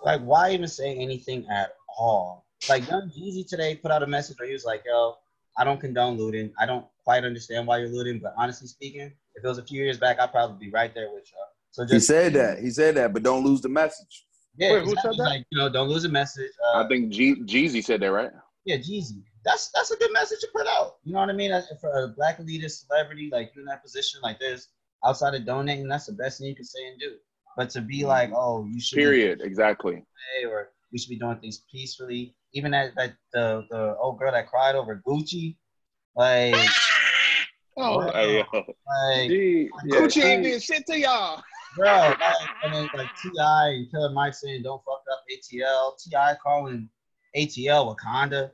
[0.04, 2.46] like, why even say anything at all?
[2.68, 5.14] Like, Young Jeezy today put out a message where he was like, "Yo,
[5.56, 6.52] I don't condone looting.
[6.58, 9.82] I don't quite understand why you're looting, but honestly speaking, if it was a few
[9.82, 12.58] years back, I'd probably be right there with y'all." So just He said that.
[12.58, 14.26] He said that, but don't lose the message.
[14.56, 15.16] yeah, Wait, who exactly.
[15.16, 15.30] said that?
[15.30, 16.50] Like, you know, don't lose the message.
[16.74, 18.30] Uh, I think G- Jeezy said that, right?
[18.64, 19.22] yeah, Jeezy.
[19.44, 20.96] That's that's a good message to put out.
[21.04, 21.52] You know what I mean?
[21.80, 24.68] For a black elitist celebrity like you in that position, like this,
[25.04, 27.12] outside of donating, that's the best thing you can say and do.
[27.56, 28.06] But to be mm.
[28.08, 29.40] like, oh, you should be Period.
[29.42, 30.02] Exactly.
[30.44, 32.34] or we should be doing things peacefully.
[32.54, 35.56] Even that that the the old girl that cried over Gucci,
[36.16, 36.54] Like,
[37.80, 38.10] Oh, Wow.
[38.12, 38.44] hey, yo.
[38.52, 41.42] like, G, yeah, Gucci ain't G- did shit to y'all.
[41.76, 42.20] bro, like,
[42.64, 43.68] and then like T.I.
[43.68, 46.34] and Killer Mike saying, "Don't fuck up ATL." T.I.
[46.42, 46.88] calling
[47.36, 48.50] ATL Wakanda.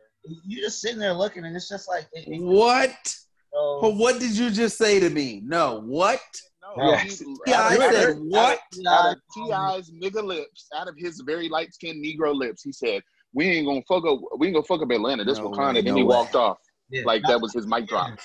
[0.46, 3.16] You're just sitting there looking, and it's just like, it, it, What?
[3.54, 5.40] So- But what did you just say to me?
[5.44, 6.20] No, what?
[6.76, 7.20] No, Yes.
[7.20, 8.58] he- Yeah, I said what?
[8.88, 13.02] Out of T.I.'s nigga lips, out of his very light skinned Negro lips, he said,
[13.32, 14.18] "We ain't gonna fuck up.
[14.38, 15.24] We ain't gonna fuck up Atlanta.
[15.24, 16.16] This No Wakanda." way, then no he way.
[16.16, 16.58] walked off
[16.90, 18.18] Yeah, like that was his mic drop.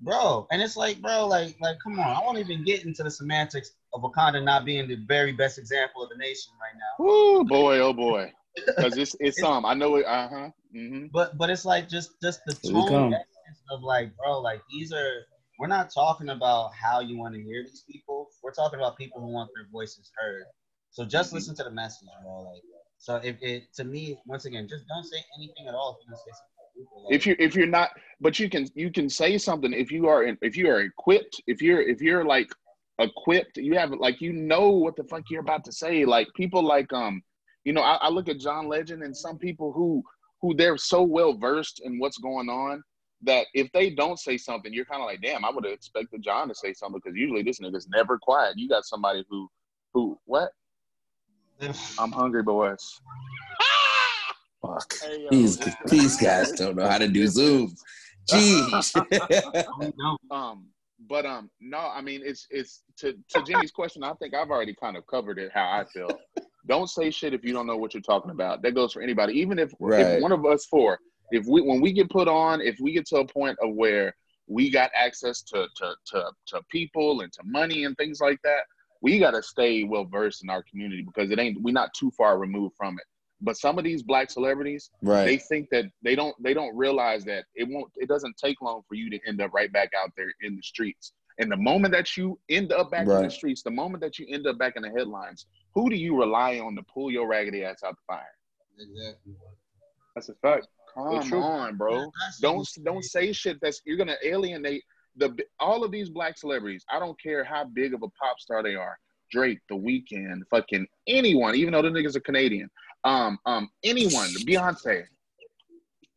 [0.00, 0.46] bro.
[0.50, 2.06] And it's like, bro, like, like, come on.
[2.08, 6.02] I won't even get into the semantics of Wakanda not being the very best example
[6.02, 7.04] of the nation right now.
[7.04, 8.32] Woo, boy, oh boy,
[8.66, 9.64] because it's it's um.
[9.64, 10.06] I know it.
[10.06, 10.50] Uh huh.
[10.76, 11.06] Mm-hmm.
[11.12, 13.14] But but it's like just just the Here we tone
[13.54, 15.26] essence of like, bro, like these are.
[15.60, 18.26] We're not talking about how you want to hear these people.
[18.42, 20.44] We're talking about people who want their voices heard.
[20.90, 21.36] So just Mm-hmm.
[21.36, 22.42] listen to the message, bro.
[22.42, 22.62] Like,
[22.98, 26.14] so if it to me, once again, just don't say anything at all if you're
[26.14, 27.04] gonna say something.
[27.04, 27.90] Like, If you if you're not,
[28.20, 31.40] but you can you can say something if you are in, if you are equipped.
[31.46, 32.48] If you're if you're like
[32.98, 36.04] equipped, you have like you know what the fuck you're about to say.
[36.04, 37.22] Like people like um,
[37.64, 40.02] you know, I, I look at John Legend and some people who
[40.42, 42.82] who they're so well versed in what's going on
[43.24, 46.22] that if they don't say something, you're kind of like, damn, I would have expected
[46.22, 48.54] John to say something because usually this nigga's never quiet.
[48.56, 49.48] You got somebody who
[49.92, 50.50] who what?
[51.98, 53.00] I'm hungry, boys.
[54.60, 54.94] Fuck.
[55.02, 57.74] Hey, These these guys don't know how to do Zoom.
[58.30, 58.92] Jeez.
[60.30, 60.66] Um,
[61.08, 64.02] but um, no, I mean it's it's to to Jimmy's question.
[64.02, 66.08] I think I've already kind of covered it how I feel.
[66.66, 68.62] don't say shit if you don't know what you're talking about.
[68.62, 70.16] That goes for anybody, even if Right.
[70.16, 70.98] if one of us four,
[71.30, 74.14] if we when we get put on, if we get to a point of where
[74.46, 78.64] we got access to to to to people and to money and things like that,
[79.00, 82.10] we got to stay well versed in our community because it ain't we're not too
[82.16, 83.04] far removed from it.
[83.40, 85.24] But some of these black celebrities, right.
[85.24, 88.82] they think that they don't they don't realize that it won't it doesn't take long
[88.88, 91.92] for you to end up right back out there in the streets and the moment
[91.92, 94.74] that you end up back in the streets the moment that you end up back
[94.76, 98.02] in the headlines who do you rely on to pull your raggedy ass out the
[98.06, 98.22] fire
[98.78, 99.34] exactly.
[100.14, 100.68] That's a fact.
[100.94, 102.10] Come on bro.
[102.40, 104.82] Don't don't say shit that's you're gonna alienate
[105.16, 106.84] the all of these black celebrities.
[106.90, 108.96] I don't care how big of a pop star they are.
[109.30, 112.68] Drake the Weeknd fucking anyone even though the niggas are canadian.
[113.04, 115.04] Um um anyone beyonce.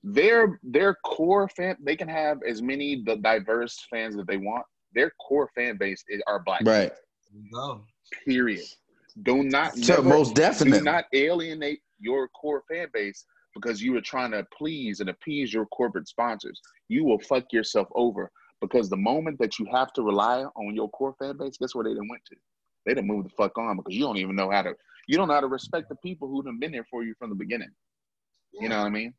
[0.03, 4.65] Their their core fan they can have as many the diverse fans that they want.
[4.93, 6.61] Their core fan base is, are black.
[6.63, 6.91] Right.
[7.51, 7.83] No.
[8.25, 8.63] period.
[9.23, 10.81] Do not So never- most do definitely.
[10.81, 13.25] not alienate your core fan base
[13.59, 16.61] because you were trying to please and appease your corporate sponsors.
[16.89, 18.31] You will fuck yourself over
[18.61, 21.83] because the moment that you have to rely on your core fan base, guess where
[21.83, 22.35] they done went to?
[22.85, 24.73] They done moved the fuck on because you don't even know how to.
[25.07, 27.29] You don't know how to respect the people who done been there for you from
[27.29, 27.69] the beginning.
[28.53, 29.13] You know what I mean?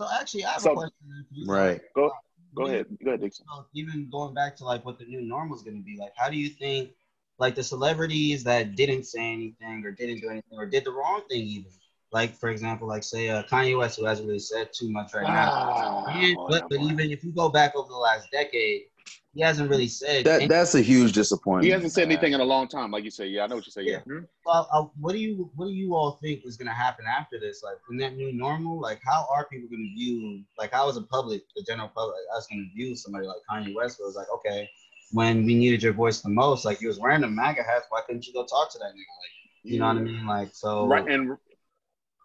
[0.00, 0.96] So actually, I have So- a question.
[1.46, 1.80] Right.
[1.94, 2.10] Go
[2.54, 2.98] go What do you- ahead.
[3.04, 3.46] Go ahead, Dixon.
[3.54, 6.12] So even going back to like what the new normal is going to be like,
[6.16, 6.90] how do you think
[7.38, 11.22] like the celebrities that didn't say anything or didn't do anything or did the wrong
[11.30, 11.70] thing even,
[12.12, 15.22] like for example, like say uh, Kanye West who hasn't really said too much right
[15.26, 18.82] now, Ah, and, but oh but even if you go back over the last decade,
[19.34, 20.26] he hasn't really said.
[20.26, 21.64] That that's a huge disappointment.
[21.64, 23.26] he hasn't said anything in a long time, like you say.
[23.28, 23.82] Yeah, I know what you say.
[23.82, 24.00] Yeah.
[24.44, 27.40] Well, uh, what do you what do you all think is going to happen after
[27.40, 27.62] this?
[27.62, 30.42] Like in that new normal, like how are people going to view?
[30.58, 33.74] Like how is the public, the general public, us going to view somebody like Kanye
[33.74, 33.98] West?
[33.98, 34.68] Where it's like, okay,
[35.12, 38.00] when we needed your voice the most, like you was wearing a MAGA hat, why
[38.06, 39.14] couldn't you go talk to that nigga?
[39.22, 39.32] Like
[39.62, 40.26] you know what I mean?
[40.26, 41.38] Like so, Right, and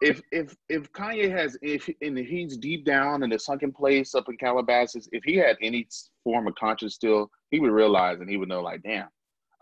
[0.00, 4.14] if if if Kanye has if and if he's deep down in a sunken place
[4.14, 5.88] up in Calabasas, if he had any
[6.22, 9.08] form of conscience still, he would realize and he would know like, damn,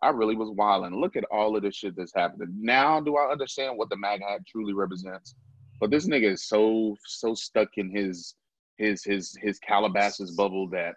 [0.03, 1.01] I really was wilding.
[1.01, 2.49] Look at all of this shit that's happening.
[2.59, 5.35] Now do I understand what the MAGA hat truly represents?
[5.81, 8.35] But this nigga is so so stuck in his
[8.77, 10.95] his his his Calabasas bubble that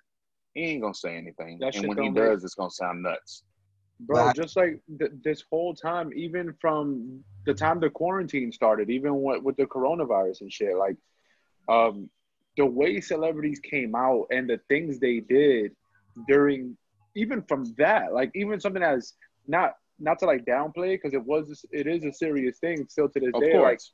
[0.53, 1.59] he ain't gonna say anything.
[1.59, 3.43] That and when he make- does, it's gonna sound nuts.
[3.99, 9.21] Bro just like th- this whole time even from the time the quarantine started even
[9.21, 10.95] with, with the coronavirus and shit like
[11.67, 12.09] um
[12.57, 15.71] the way celebrities came out and the things they did
[16.27, 16.77] during
[17.15, 19.13] even from that like even something as
[19.47, 23.19] not not to like downplay because it was it is a serious thing still to
[23.19, 23.91] this day like course.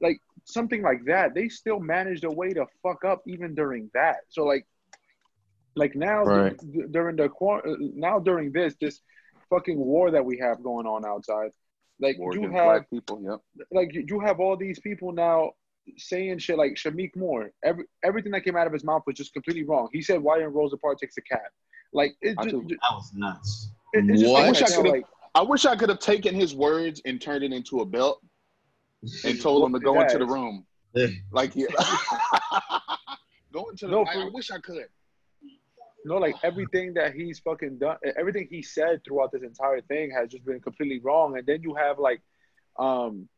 [0.00, 4.16] like something like that they still managed a way to fuck up even during that
[4.28, 4.66] so like
[5.76, 6.58] like now Right.
[6.72, 9.00] d- during the uh, now during this this
[9.50, 11.50] fucking war that we have going on outside
[12.00, 13.40] like War you have people, yep.
[13.72, 15.52] like you you have all these people now
[15.96, 17.50] saying shit like Shameik Moore.
[17.64, 19.88] Every everything that came out of his mouth was just completely wrong.
[19.92, 21.40] He said why in Rosa Parks takes a cab.
[21.92, 23.70] Like it I just, that was nuts.
[23.94, 24.42] it, it's just What?
[24.42, 25.04] like, I wish I could've- like
[25.34, 28.20] I wish I could have taken his words and turned it into a belt
[29.24, 30.64] and told him to go into the room.
[31.30, 31.66] Like, yeah.
[33.52, 34.86] go into the No, I, I wish I could.
[36.04, 40.28] No, like everything that he's fucking done, everything he said throughout this entire thing has
[40.28, 41.36] just been completely wrong.
[41.36, 42.22] And then you have like,
[42.78, 43.28] um,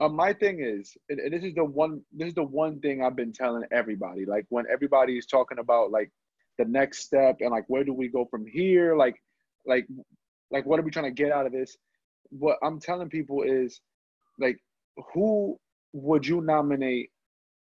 [0.00, 3.02] uh, my thing is, and and this is the one, this is the one thing
[3.02, 4.24] I've been telling everybody.
[4.24, 6.10] Like when everybody is talking about like
[6.58, 9.16] the next step and like where do we go from here, like,
[9.66, 9.86] like,
[10.50, 11.76] like what are we trying to get out of this?
[12.30, 13.80] What I'm telling people is,
[14.38, 14.58] like,
[15.12, 15.58] who
[15.92, 17.10] would you nominate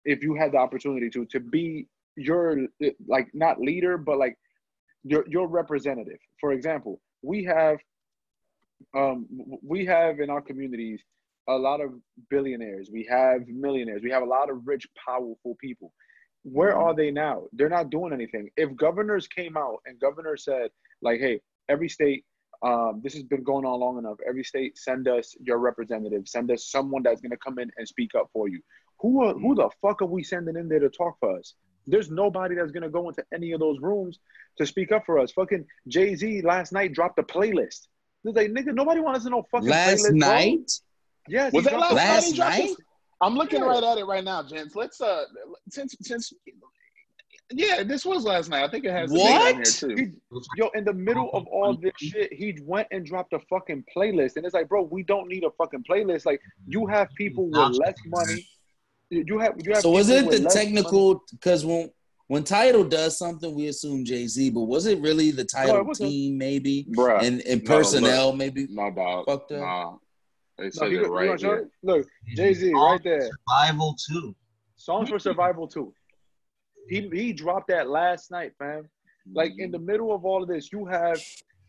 [0.06, 1.88] if you had the opportunity to to be
[2.20, 2.68] your
[3.08, 4.38] like not leader but like
[5.04, 6.20] your your representative.
[6.40, 7.78] For example we have
[8.96, 9.28] um
[9.64, 11.02] we have in our communities
[11.48, 11.92] a lot of
[12.30, 12.90] billionaires.
[12.92, 14.02] We have millionaires.
[14.04, 15.92] We have a lot of rich powerful people.
[16.44, 17.46] Where are they now?
[17.54, 18.50] They're not doing anything.
[18.56, 20.70] If governors came out and governors said
[21.02, 21.40] like hey
[21.70, 22.26] every state
[22.62, 24.18] um, this has been going on long enough.
[24.28, 26.28] Every state send us your representative.
[26.28, 28.62] Send us someone that's going to come in and speak up for you.
[29.00, 31.54] Who are, who the fuck are we sending in there to talk for us
[31.90, 34.20] there's nobody that's gonna go into any of those rooms
[34.58, 35.32] to speak up for us.
[35.32, 37.88] Fucking Jay Z last night dropped a playlist.
[38.26, 40.30] It's like nigga, nobody wants to know fucking Last playlist, bro.
[40.30, 40.72] night,
[41.28, 42.60] Yes, Was he that last, Last night?
[42.70, 42.76] night?
[43.22, 43.68] I'm looking Yeah.
[43.68, 44.76] right at it right now, gents.
[44.76, 45.26] Let's uh,
[45.70, 46.34] since since
[47.52, 48.64] yeah, this was last night.
[48.64, 49.66] I think it has the date on here What?
[49.66, 49.96] too.
[49.96, 53.86] He- yo, in the middle of all this shit, he went and dropped a fucking
[53.96, 56.26] playlist, and it's like, bro, we don't need a fucking playlist.
[56.28, 58.48] Like, you have people with less money.
[59.10, 59.82] You have you have.
[59.82, 61.24] so was it the technical?
[61.32, 61.90] Because when
[62.28, 66.10] when title does something, we assume Jay Z, but was it really the title wasn't.
[66.10, 68.68] team maybe Bruh, and and no, personnel maybe?
[68.70, 69.26] no dog.
[69.26, 69.60] Fucked up.
[69.60, 69.96] Nah.
[70.60, 71.70] They No, said he- it right wanna here.
[71.82, 73.30] Look, Jay Z right there.
[73.48, 74.36] Survival too.
[74.76, 75.94] Songs for Survival too.
[76.88, 78.88] He he dropped that last night, fam.
[79.34, 79.72] Like in mm-hmm.
[79.72, 81.20] the middle of all of this, you have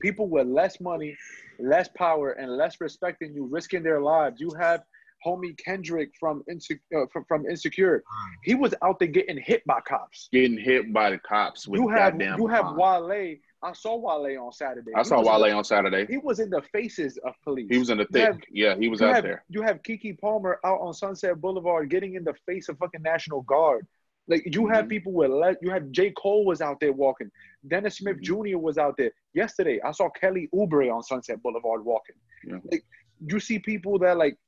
[0.02, 1.16] people with less money,
[1.58, 4.40] less power, and less respect than you risking their lives.
[4.40, 4.82] You have
[5.24, 8.02] homie Kendrick from Inse- uh, from, from Insecure.
[8.44, 10.28] He was out there getting hit by cops.
[10.32, 12.74] getting hit by the cops with You have you have.
[12.76, 13.36] Wale.
[13.62, 14.90] I saw Wale on Saturday.
[14.94, 16.06] I He saw was in Wale on Saturday.
[16.08, 17.68] He was in the faces of police.
[17.70, 18.24] He was in the thick.
[18.26, 19.44] have- yeah, he was out have, there.
[19.50, 23.42] You have Keke Palmer out on Sunset Boulevard getting in the face of fucking National
[23.42, 23.86] Guard.
[24.28, 24.90] Like you have Mhm.
[24.90, 26.10] people with le- you have J.
[26.12, 27.30] Cole was out there walking.
[27.66, 28.52] Dennis Smith Mhm.
[28.52, 28.58] Jr.
[28.58, 29.10] was out there.
[29.34, 32.14] Yesterday, I saw Kelly Oubre on Sunset Boulevard walking.
[32.46, 32.58] Yeah.
[32.70, 32.84] Like
[33.26, 34.38] you see people that like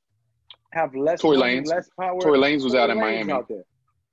[0.73, 1.67] have less Tory money, Lanez.
[1.67, 2.19] less power.
[2.19, 3.33] Tory Lanez was out in Lanez Miami.
[3.33, 3.63] Out there.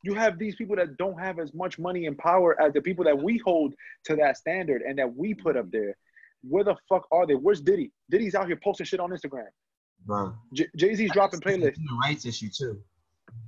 [0.02, 3.04] You have these people that don't have as much money and power as the people
[3.04, 3.74] that we hold
[4.04, 5.96] to that standard and that we put up there.
[6.42, 7.34] Where the fuck are they?
[7.34, 7.92] Where's Diddy?
[8.10, 9.48] Diddy's out here posting shit on Instagram.
[10.06, 10.32] bro.
[10.54, 11.76] J- Jay Z's dropping playlists.
[11.76, 12.80] Human rights issue too.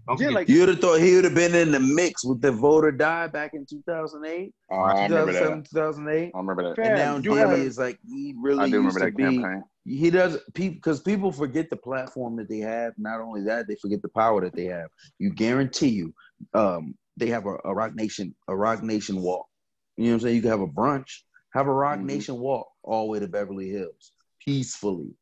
[0.08, 2.52] Don't Yeah, like You'd have thought he would have been in the mix with the
[2.52, 5.38] Vote or Die back in 2008, Oh, I remember that.
[5.38, 6.32] 2007, 2008.
[6.34, 6.84] I remember that.
[6.84, 9.22] And now you Diddy is like he really I do used remember to that be.
[9.22, 9.64] campaign.
[9.84, 12.92] He does people because people forget the platform that they have.
[12.98, 14.88] Not only that, they forget the power that they have.
[15.18, 16.14] You guarantee you,
[16.54, 19.46] um, they have a, a Roc Nation, a Roc Nation walk.
[19.96, 20.36] You know what I'm saying?
[20.36, 21.22] You can have a brunch,
[21.52, 22.04] have a Roc Mhm.
[22.04, 24.12] Nation walk all the way to Beverly Hills
[24.44, 25.14] peacefully.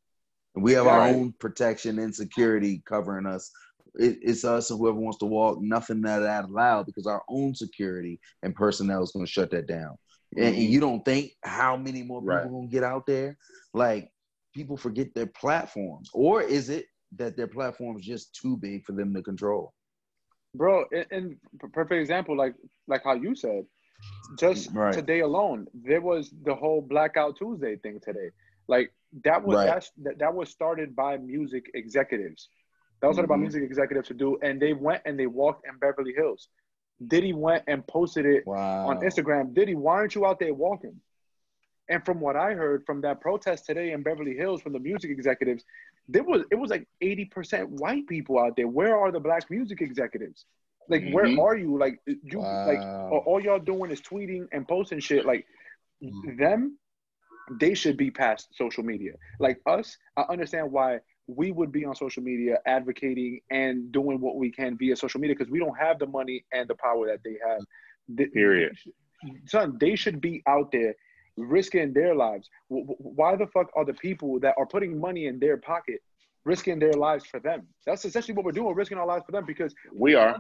[0.54, 1.14] And we have our Right.
[1.14, 3.50] own protection and security covering us.
[3.94, 5.60] It, it's us and whoever wants to walk.
[5.60, 9.66] Nothing that that allowed because our own security and personnel is going to shut that
[9.66, 9.96] down.
[10.36, 10.70] And, and Mhm.
[10.70, 12.48] you don't think how many more people Right.
[12.48, 13.36] going to get out there?
[13.74, 14.10] Like
[14.54, 16.86] people forget their platforms, or is it
[17.16, 19.74] that their platform is just too big for them to control?
[20.54, 21.36] bro and, and
[21.72, 22.54] perfect example like
[22.88, 23.64] like how you said
[24.36, 24.94] just Right.
[24.94, 28.30] today alone there was the whole blackout tuesday thing today
[28.66, 28.92] like
[29.24, 29.66] that was Right.
[29.68, 32.48] that's, that, that was started by music executives
[33.00, 33.40] that was started by Mhm.
[33.40, 36.48] music executives to do and they went and they walked in beverly hills.
[37.06, 38.88] Diddy went and posted it Wow.
[38.88, 39.54] on instagram.
[39.54, 41.00] Diddy why aren't you out there walking?
[41.88, 45.10] And from what i heard from that protest today in beverly hills from the music
[45.10, 45.64] executives
[46.08, 48.66] there was it was like 80% white people out there.
[48.66, 50.44] Where are the black music executives?
[50.88, 51.12] Like Mhm.
[51.12, 51.78] where are you?
[51.78, 53.08] Like you like Wow.
[53.12, 55.24] all all y'all doing is tweeting and posting shit.
[55.24, 55.46] Like
[56.36, 56.76] them
[57.60, 59.14] they should be past social media.
[59.38, 64.36] Like us i understand why we would be on social media advocating and doing what
[64.36, 67.20] we can via social media because we don't have the money and the power that
[67.24, 67.60] they have
[68.08, 68.76] They- Period.
[69.46, 70.94] son they should be out there
[71.36, 75.26] risking their lives W- w- why the fuck are the people that are putting money
[75.26, 76.00] in their pocket
[76.44, 79.32] risking their lives for them that's essentially what we're doing we're risking our lives for
[79.32, 80.38] them because We are.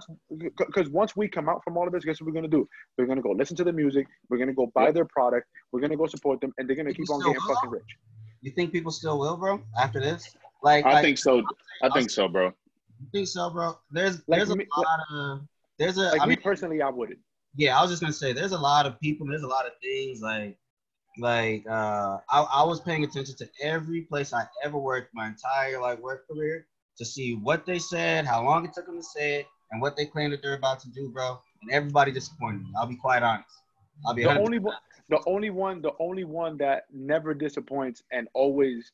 [0.66, 2.66] because once we come out from all of this, guess what we're gonna do?
[2.96, 4.06] We're gonna go listen to the music.
[4.28, 4.94] We're gonna go buy Yep.
[4.94, 5.46] their product.
[5.72, 7.54] We're gonna go support them, and they're gonna keep on getting will?
[7.54, 7.90] fucking rich.
[8.40, 9.60] You think people still will, bro?
[9.78, 11.42] After this, like I like, think so.
[11.82, 12.52] I think so, bro.
[13.00, 13.78] You think so, bro?
[13.90, 15.40] There's Like there's a me- lot of
[15.78, 17.18] there's a Like I me mean, personally, I wouldn't.
[17.56, 19.72] yeah, I was just gonna say there's a lot of people, there's a lot of
[19.82, 20.58] things like
[21.18, 25.80] like uh I, I was paying attention to every place I ever worked my entire
[25.80, 26.66] like work career
[26.98, 29.96] to see what they said, how long it took them to say it, and what
[29.96, 31.38] they claim that they're about to do, bro.
[31.62, 32.72] And everybody disappointed me.
[32.76, 33.48] I'll be quite honest.
[34.06, 34.76] I'll be The 100% only one,
[35.08, 38.92] the only one, the only one that never disappoints and always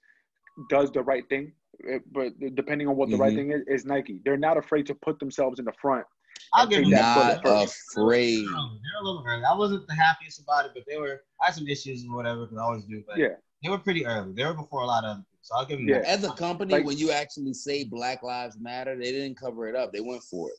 [0.71, 1.53] does the right thing.
[1.89, 3.37] eh, But depending on what the right Mhm.
[3.37, 4.21] thing is, is Nike.
[4.25, 6.07] They're not afraid to put themselves in the front.
[6.55, 7.45] I'll give them that that.
[7.45, 8.45] Not afraid.
[8.47, 9.45] They're a little early.
[9.45, 11.23] I wasn't the happiest about it, but they were.
[11.43, 13.03] I had some issues or whatever because I always do.
[13.07, 13.37] But Yeah.
[13.63, 14.33] they were pretty early.
[14.33, 15.99] They were before a lot of other people, so I'll give them Yeah.
[16.01, 16.09] that.
[16.09, 19.75] As a company, Like- when you actually say Black Lives Matter, they didn't cover it
[19.75, 19.93] up.
[19.93, 20.57] They went for it.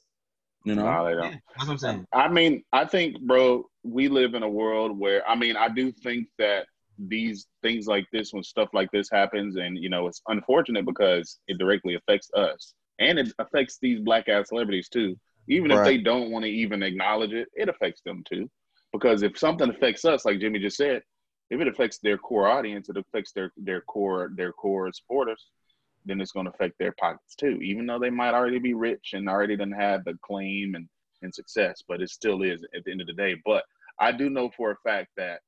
[0.64, 0.84] You know?
[0.84, 1.32] Nah, they don't.
[1.32, 2.08] Yeah, that's what I'm saying.
[2.12, 5.92] I mean, I think, bro, we live in a world where I mean, I do
[5.92, 6.68] think that
[6.98, 11.40] these things like this, when stuff like this happens, and you know, it's unfortunate because
[11.48, 15.16] it directly affects us, and it affects these black ass celebrities too.
[15.50, 18.50] Even if they don't want to even acknowledge it, it affects them too.
[18.92, 21.02] Because if something affects us, like Jimmy just said,
[21.50, 25.48] if it affects their core audience, it affects their their core their core supporters,
[26.06, 27.60] then it's going to affect their pockets too.
[27.62, 30.88] Even though they might already be rich and already done have the claim and
[31.24, 33.36] and success, but it still is at the end of the day.
[33.46, 33.64] But
[34.00, 35.40] I do know for a fact that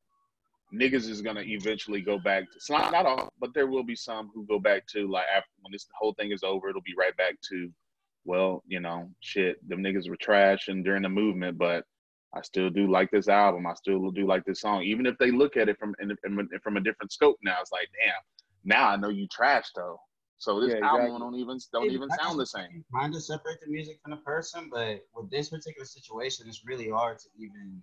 [0.74, 3.96] niggas is gonna eventually go back to it's not not all, but there will be
[3.96, 6.96] some who go back to like after when this whole thing is over, it'll be
[6.98, 7.70] right back to,
[8.26, 11.84] well, you know, shit, them niggas were trash and during the movement, but
[12.36, 13.66] I still do like this album.
[13.66, 16.50] I still do like this song, even if they look at it from in, in,
[16.64, 17.38] from a different scope.
[17.44, 18.14] Now it's like, damn,
[18.64, 20.00] now I know you trash though.
[20.38, 21.20] So this Yeah, album exactly.
[21.20, 22.86] don't even don't even sound the same.
[22.92, 26.90] Trying to separate the music from the person, but with this particular situation, it's really
[26.90, 27.82] hard to even.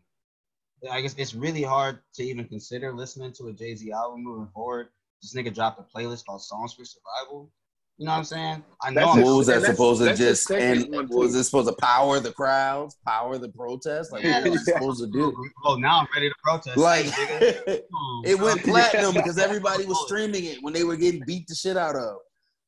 [0.91, 4.49] I guess it's really hard to even consider listening to a Jay Z album moving
[4.53, 4.89] forward.
[5.23, 7.51] This nigga dropped a playlist called Songs for Survival.
[7.99, 8.65] You know what I'm saying?
[8.83, 9.15] I know.
[9.15, 12.31] That's What was that supposed to just and one, was it supposed to power the
[12.31, 14.13] crowds, power the protest?
[14.13, 15.35] Like what was it supposed to do?
[15.65, 16.77] Oh, now I'm ready to protest.
[16.77, 21.55] Like it went platinum because everybody was streaming it when they were getting beat the
[21.55, 22.19] shit out of.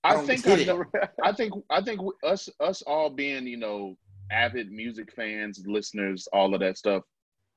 [0.02, 0.84] I I think I, know,
[1.22, 3.98] I think I think us us all being you know
[4.30, 7.02] avid music fans, listeners, all of that stuff.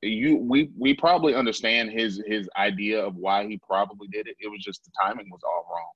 [0.01, 4.35] You we we probably understand his his idea of why he probably did it.
[4.39, 5.91] It was just the timing was all wrong.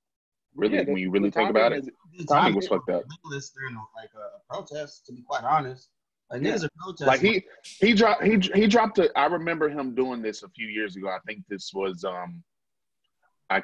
[0.56, 1.86] Really, Yeah, when you really think timing about it,
[2.18, 3.04] The timing time was fucked up.
[3.30, 5.90] During like a, a protest, to be quite honest.
[6.32, 6.56] Like Yeah.
[6.56, 7.08] are protesting.
[7.08, 7.44] like he
[7.86, 9.12] he dropped he he dropped a.
[9.18, 11.10] I remember him doing this a few years ago.
[11.10, 12.44] I think this was um.
[13.50, 13.64] I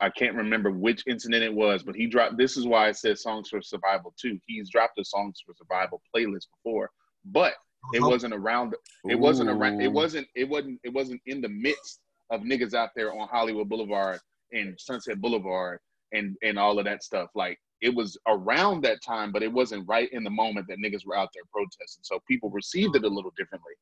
[0.00, 2.36] I can't remember which incident it was, but he dropped.
[2.36, 4.38] This is why I said songs for survival too.
[4.46, 6.90] He's dropped a songs for survival playlist before,
[7.24, 7.54] but
[7.92, 8.74] it wasn't around.
[9.08, 9.80] It wasn't around.
[9.80, 10.26] It wasn't.
[10.34, 10.80] It wasn't.
[10.84, 12.00] It wasn't in the midst
[12.30, 14.20] of niggas out there on Hollywood Boulevard
[14.52, 15.80] and Sunset Boulevard
[16.12, 17.30] and and all of that stuff.
[17.34, 21.06] Like it was around that time, but it wasn't right in the moment that niggas
[21.06, 22.02] were out there protesting.
[22.02, 23.72] So people received it a little differently.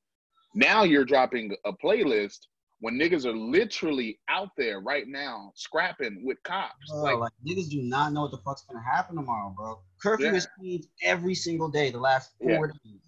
[0.54, 2.46] Now you're dropping a playlist
[2.80, 6.74] when niggas are literally out there right now scrapping with cops.
[6.90, 9.80] Bro, like, like, niggas do not know what the fuck's gonna happen tomorrow, bro.
[10.00, 10.34] Curfew Yeah.
[10.34, 13.07] is changed every single day the last four days.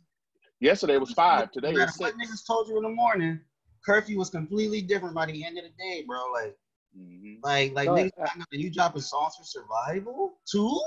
[0.60, 2.32] Yesterday was five, today no is matter what six.
[2.32, 3.40] niggas told you in the morning,
[3.84, 6.30] curfew was completely different by the end of the day, bro.
[6.32, 6.56] Like,
[6.96, 7.38] Mhm.
[7.42, 10.80] like, like No, niggas, I- not knowing you dropping songs for survival Two?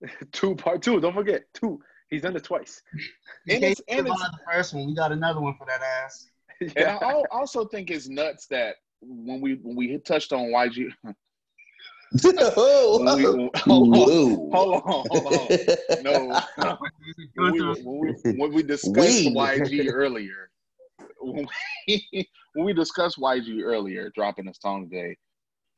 [0.32, 1.00] two part two.
[1.00, 1.80] Don't forget two.
[2.10, 2.82] He's done it twice.
[3.46, 5.80] In And case it's- and it's- the first one, we got another one for that
[5.82, 6.28] ass.
[6.60, 6.98] And Yeah.
[7.00, 10.88] I also think it's nuts that when we when we hit touched on YG,
[12.98, 14.50] when we, Whoa.
[14.52, 16.04] hold on, hold on, hold on.
[16.04, 16.40] No,
[17.34, 19.34] when we, when we, when we discussed We.
[19.34, 20.50] YG earlier,
[21.20, 21.46] when
[21.88, 25.16] we, when we discussed YG earlier, dropping a song today,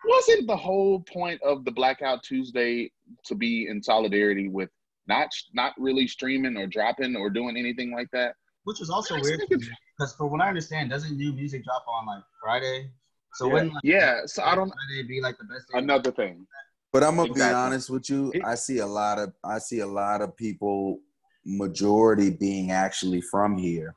[0.05, 2.91] wasn't the whole point of the Blackout Tuesday
[3.25, 4.71] to be in solidarity with
[5.09, 8.35] not not really streaming or dropping or doing anything like that?
[8.65, 12.23] Which was also weird because, for what I understand, doesn't new music drop on like
[12.43, 12.91] Friday?
[13.37, 13.53] So Yeah.
[13.53, 14.71] wouldn't like, Yeah, so I don't.
[14.71, 15.79] Friday be like the best day?
[15.79, 16.47] Another thing.
[16.93, 17.51] But I'm gonna Exactly.
[17.51, 18.33] be honest with you.
[18.45, 21.01] I see a lot of I see a lot of people,
[21.45, 23.95] majority being actually from here,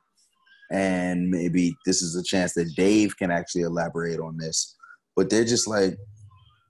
[0.70, 4.76] and maybe this is a chance that Dave can actually elaborate on this.
[5.16, 5.96] But they're just like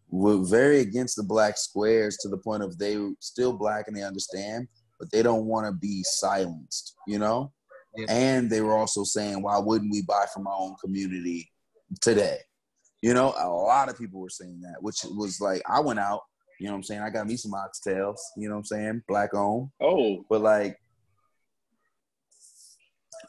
[0.09, 4.03] we're very against the black squares to the point of they still black and they
[4.03, 4.69] understand,
[4.99, 6.95] but they don't want to be silenced.
[7.07, 7.53] You know.
[7.97, 8.07] Yeah.
[8.09, 11.51] And they were also saying, why wouldn't we buy from our own community
[12.01, 12.39] today?
[13.03, 16.21] You know, a lot of people were saying that, which was like, I went out,
[16.59, 17.01] you know what I'm saying?
[17.01, 19.03] I got me some oxtails, you know what I'm saying?
[19.09, 19.71] Black owned.
[19.81, 20.77] Oh, But like,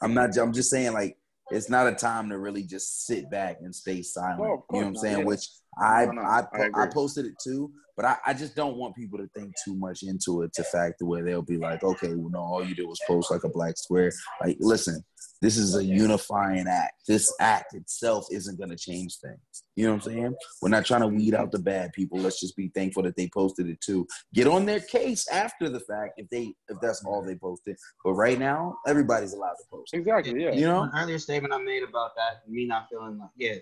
[0.02, 1.16] I'm not, I'm just saying, like,
[1.50, 4.40] it's not a time to really just sit back and stay silent.
[4.40, 5.18] Oh, you know what I'm saying?
[5.20, 5.24] yeah.
[5.24, 5.48] Which
[5.80, 6.82] I No, no, I, I.
[6.82, 7.70] I posted it too,
[8.02, 10.96] but I, I just don't want people to think too much into it to fact
[11.02, 13.78] where they'll be like, okay, well, no, all you did was post like a black
[13.78, 14.10] square.
[14.40, 15.04] Like, listen,
[15.40, 16.94] this is a unifying act.
[17.06, 19.38] This act itself isn't gonna change things.
[19.76, 20.34] You know what I'm saying?
[20.60, 22.18] We're not trying to weed out the bad people.
[22.18, 24.06] Let's just be thankful that they posted it too.
[24.34, 27.76] Get on their case after the fact if they if that's all they posted.
[28.04, 29.94] But right now, everybody's allowed to post.
[29.94, 30.42] Exactly.
[30.42, 30.52] Yeah.
[30.52, 30.82] You know?
[30.82, 33.54] An earlier statement I made about that, me not feeling like, yeah,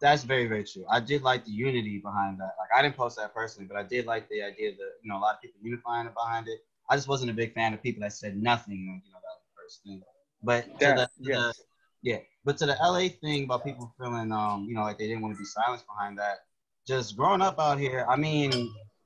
[0.00, 0.84] that's very, very true.
[0.90, 2.54] I did like the unity behind that.
[2.58, 5.18] Like, I didn't post that personally, but I did like the idea that, you know,
[5.18, 6.58] a lot of people unifying behind it.
[6.88, 9.42] I just wasn't a big fan of people that said nothing, you know, that was
[9.42, 10.02] the first thing.
[10.42, 11.56] But to Yeah, the, yes.
[11.56, 11.64] the,
[12.02, 15.22] yeah, but to the LA thing about people feeling, um, you know, like they didn't
[15.22, 16.44] want to be silenced behind that.
[16.86, 18.52] Just growing up out here, I mean,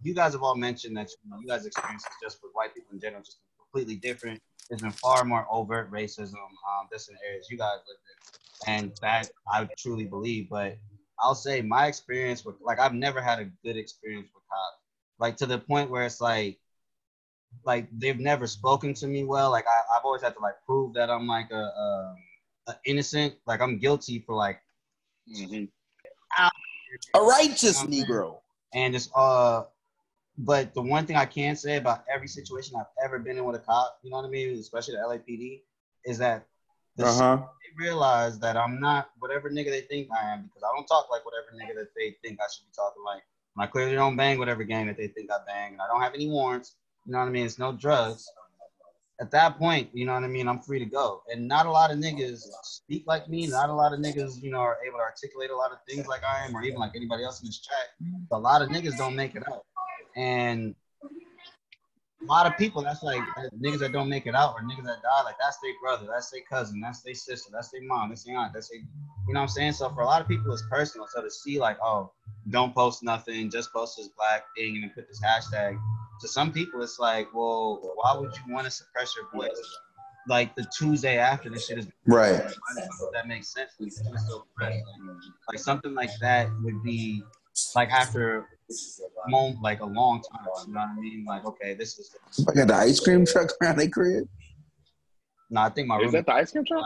[0.03, 2.93] you guys have all mentioned that you, know, you guys' experiences just with white people
[2.93, 4.41] in general just completely different.
[4.69, 8.93] There's been far more overt racism, um, just in areas you guys live in, and
[9.01, 10.49] that I truly believe.
[10.51, 10.79] But
[11.21, 14.79] I'll say my experience with, like, I've never had a good experience with cops,
[15.19, 16.59] like to the point where it's like,
[17.65, 19.51] like they've never spoken to me well.
[19.51, 22.17] Like I, I've always had to like prove that I'm like a, a,
[22.69, 24.61] a innocent, like I'm guilty for like
[25.29, 25.69] Mhm.
[27.15, 28.41] A righteous Negro.
[28.75, 29.65] and it's uh
[30.39, 33.57] but the one thing I can say about every situation I've ever been in with
[33.57, 35.63] a cop, you know what I mean, especially the LAPD,
[36.05, 36.47] is that the
[36.99, 37.37] Uh-huh.
[37.39, 41.11] they realize that I'm not whatever nigga they think I am because I don't talk
[41.11, 43.23] like whatever nigga that they think I should be talking like.
[43.57, 46.03] And I clearly don't bang whatever gang that they think I bang, and I don't
[46.03, 46.77] have any warrants.
[47.07, 47.47] You know what I mean?
[47.47, 48.31] It's no drugs.
[49.21, 50.49] At that point, you know what I mean.
[50.49, 53.47] I'm free to go, and not a lot of niggas speak like me.
[53.47, 56.07] Not a lot of niggas, you know, are able to articulate a lot of things
[56.07, 57.89] like I am, or even like anybody else in this chat.
[58.31, 59.65] But a lot of niggas don't make it out,
[60.17, 60.75] and
[62.23, 64.85] a lot of people that's like uh, niggas that don't make it out or niggas
[64.85, 68.11] that die like that's their brother that's their cousin that's their sister that's their mom
[68.11, 70.29] that's their aunt that's their you know what i'm saying so for a lot of
[70.29, 72.11] people it's personal so to see like oh
[72.51, 75.79] don't post nothing just post this black thing and then put this hashtag
[76.21, 79.79] to some people it's like well why would you want to suppress your voice
[80.29, 82.35] like the tuesday after this shit is Right.
[82.35, 83.89] I don't know if that makes sense to me.
[83.89, 84.75] It's just so fresh.
[84.75, 85.17] Like,
[85.49, 87.23] like something like that would be
[87.77, 88.49] like after
[89.27, 90.47] a moment, like a long time.
[90.67, 91.25] You know what I mean?
[91.25, 92.15] Like, okay, this is.
[92.49, 94.29] I got the ice cream truck around their crib.
[95.51, 96.85] No, I think my Is that the ice cream truck?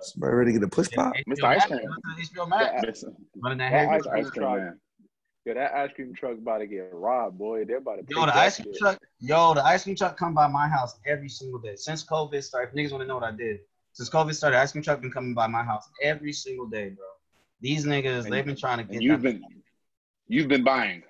[0.00, 1.14] Somebody ready to get a push pop?
[1.28, 1.44] Mr.
[1.44, 1.80] Ice Cream.
[1.80, 2.72] HBO Max.
[2.74, 3.04] Yeah, it's-
[3.42, 4.80] Running that that ice, ice cream man.
[5.46, 7.64] Yo, that ice cream truck about to get robbed, boy.
[7.64, 8.14] They're about to.
[8.14, 8.78] Yo, the ice cream shit.
[8.80, 8.98] truck.
[9.20, 12.68] Yo, the ice cream truck come by my house every single day since COVID started.
[12.68, 13.60] If niggas want to know what I did.
[13.92, 17.04] Since COVID started, ice cream truck been coming by my house every single day, bro.
[17.60, 19.02] These niggas, And- they've been trying to get.
[19.02, 19.62] You've that- been,
[20.28, 21.02] you've been buying.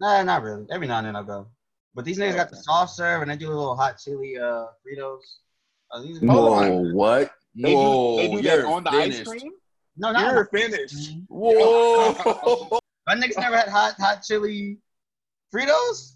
[0.00, 0.66] Nah, not really.
[0.70, 1.48] Every now and then I go.
[1.94, 4.66] But these niggas got the soft serve and they do a little hot chili uh
[4.84, 5.20] Fritos.
[5.90, 7.32] Uh, these Hold Whoa, what?
[7.54, 9.20] They do- Whoa, they do that on the finished.
[9.20, 9.52] ice cream.
[9.96, 11.12] no, not You're finished.
[11.28, 12.78] Whoa.
[13.06, 14.78] My niggas never had hot hot chili
[15.54, 16.14] Fritos.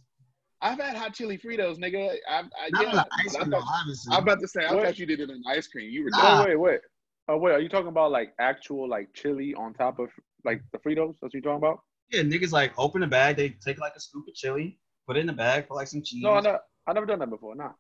[0.62, 2.16] I've had hot chili Fritos, nigga.
[2.28, 4.16] I, I, Not yeah, on the ice I cream, thought- obviously.
[4.16, 4.84] I'm about to say, I What?
[4.84, 5.90] thought you did it in ice cream.
[5.90, 6.22] You were Nah.
[6.22, 6.48] done.
[6.48, 6.80] Wait, wait, wait.
[7.28, 10.08] Oh wait, are you talking about like actual like chili on top of
[10.44, 11.14] like the Fritos?
[11.20, 11.80] That's what you talking about?
[12.12, 14.78] yeah, niggas like open the bag, they take like a scoop of chili,
[15.08, 16.22] put it in the bag, put like some cheese.
[16.22, 17.56] No, I never, I never done that before.
[17.56, 17.70] Nah,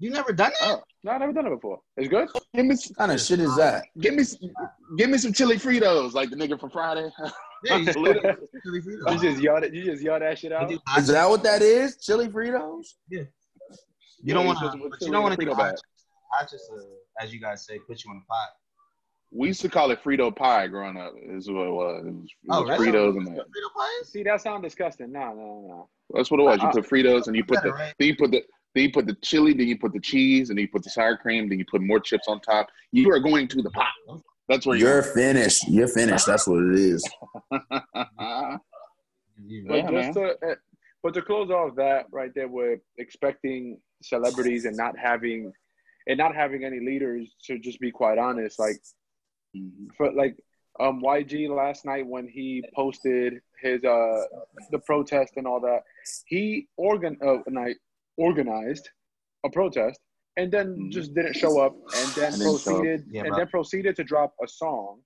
[0.00, 0.68] You never done that?
[0.68, 1.78] Oh, no, I never done it before.
[1.96, 2.28] It's good.
[2.52, 3.84] give me, What kind of shit is that?
[4.00, 4.24] give me,
[4.98, 7.08] give me some chili Fritos, like the nigga from Friday.
[7.62, 8.22] Yeah, you Little-
[8.64, 9.12] chili Fritos.
[9.22, 9.72] You just yell that.
[9.74, 10.72] You just yell that shit out.
[10.96, 11.98] Is that what that is?
[11.98, 12.86] Chili Fritos?
[13.10, 13.24] Yeah.
[14.22, 15.74] You don't want to, to put you don't want to do Frito hot bag.
[15.74, 16.06] chips.
[16.32, 18.48] Hot chips, uh, as you guys say, put you in a pot.
[19.32, 21.14] We used to call it Frito pie growing up.
[21.22, 22.04] Is what it was.
[22.06, 22.92] It was, it Oh, was really?
[22.92, 23.36] Fritos and that.
[23.46, 24.08] Frito pies?
[24.10, 25.12] See, that sounds disgusting.
[25.12, 25.88] No, no, no.
[26.12, 26.60] That's what it was.
[26.60, 27.94] You Uh, put Fritos and you put got it the right.
[27.98, 28.42] then you put the
[28.74, 30.90] then you put the chili, then you put the cheese, and then you put the
[30.90, 32.68] sour cream, then you put more chips on top.
[32.92, 33.88] You are going to the pot.
[34.48, 35.02] That's where You're you're.
[35.02, 35.68] finished.
[35.68, 36.26] You're finished.
[36.26, 37.08] That's what it is.
[39.66, 40.54] But Yeah, just to, uh,
[41.02, 45.50] but to close off that right there, we're expecting celebrities and not having,
[46.06, 47.34] and not having any leaders.
[47.46, 48.76] To just be quite honest, like
[49.96, 50.36] for like
[50.78, 54.22] um YG last night when he posted his uh
[54.70, 55.80] the protest and all that,
[56.26, 57.76] he organ uh, night
[58.16, 58.88] organized
[59.44, 59.98] a protest
[60.36, 60.90] and then Mhm.
[60.90, 62.82] just didn't show up and then And didn't show up.
[62.82, 65.00] proceeded Yeah, and then proceeded to drop a song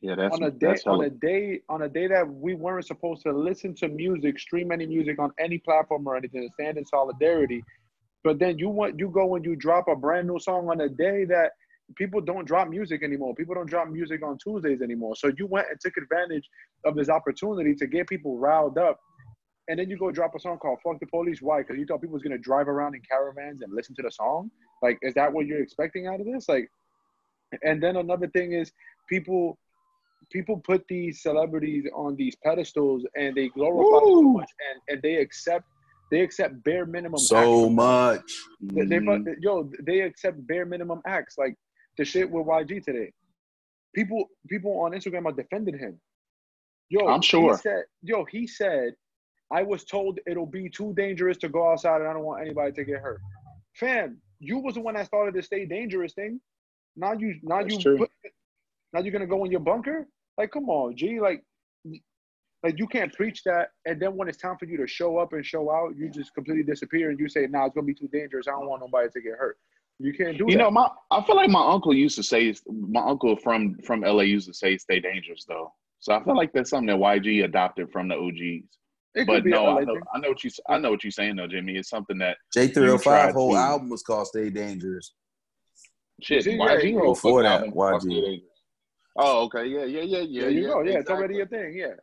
[0.00, 3.22] yeah, that's on a day on a day on a day that we weren't supposed
[3.22, 6.84] to listen to music, stream any music on any platform or anything, to stand in
[6.86, 7.62] solidarity.
[8.22, 10.88] But then you want you go and you drop a brand new song on a
[10.88, 11.52] day that
[11.96, 13.34] people don't drop music anymore.
[13.34, 15.14] People don't drop music on Tuesdays anymore.
[15.16, 16.48] So you went and took advantage
[16.84, 18.98] of this opportunity to get people riled up.
[19.68, 21.40] And then you go drop a song called Fuck the Police.
[21.40, 21.60] Why?
[21.62, 24.50] Because you thought people was gonna drive around in caravans and listen to the song?
[24.82, 26.48] Like, is that what you're expecting out of this?
[26.48, 26.68] Like,
[27.62, 28.72] and then another thing is
[29.08, 29.58] people
[30.32, 35.02] people put these celebrities on these pedestals and they glorify them so much and, and
[35.02, 35.66] they accept
[36.10, 37.36] they accept bare minimum So
[37.66, 37.74] acts.
[37.74, 38.32] much.
[38.60, 39.34] They, they, Mhm.
[39.40, 41.54] yo, they accept bare minimum acts like
[41.96, 43.12] the shit with YG today.
[43.94, 46.00] People, people on Instagram are defending him.
[46.88, 47.56] Yo, I'm sure.
[47.56, 48.94] He said, yo, he said,
[49.50, 52.72] I was told it'll be too dangerous to go outside, and I don't want anybody
[52.72, 53.20] to get hurt.
[53.74, 56.40] Fam, you was the one that started the stay dangerous thing.
[56.96, 58.10] Now you, now That's you, put,
[58.92, 60.06] now you're gonna go in your bunker.
[60.38, 61.20] Like, come on, G.
[61.20, 61.42] Like,
[62.62, 65.32] like you can't preach that, and then when it's time for you to show up
[65.32, 68.08] and show out, you just completely disappear, and you say, "Nah, it's gonna be too
[68.08, 68.48] dangerous.
[68.48, 69.58] I don't want nobody to get hurt."
[70.00, 70.50] You can't do it.
[70.52, 70.64] You that.
[70.64, 74.22] know, my I feel like my uncle used to say my uncle from from LA
[74.22, 75.72] used to say stay dangerous though.
[76.00, 78.66] So I feel like that's something that YG adopted from the OGs.
[79.14, 80.00] it But no, a I LA know.
[80.14, 81.76] I know what you I know what you're saying though, Jimmy.
[81.76, 85.12] It's something that J305 tried whole to- album was called Stay Dangerous.
[86.20, 88.42] shit See, yeah, YG yeah, wrote before that, YG.
[89.16, 90.40] Oh, okay, yeah, yeah, yeah, yeah.
[90.42, 90.82] there you yeah, go.
[90.82, 91.72] Yeah, it's already a thing.
[91.76, 91.94] Yeah.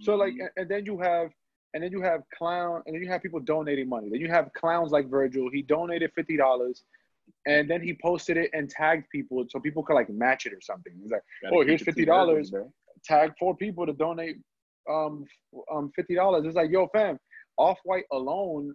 [0.00, 0.40] So like, Mhm.
[0.40, 1.30] and- and then you have,
[1.72, 4.10] and then you have clown, and then you have people donating money.
[4.10, 5.48] Then you have clowns like Virgil.
[5.50, 6.84] He donated fifty dollars,
[7.46, 10.60] and then he posted it and tagged people so people could like match it or
[10.60, 10.92] something.
[11.02, 12.52] He's like, Gotta oh, here's fifty dollars.
[13.04, 14.36] Tag four people to donate
[14.88, 15.24] um
[15.72, 16.44] um fifty dollars.
[16.46, 17.18] It's like, yo, fam,
[17.56, 18.74] Off White alone,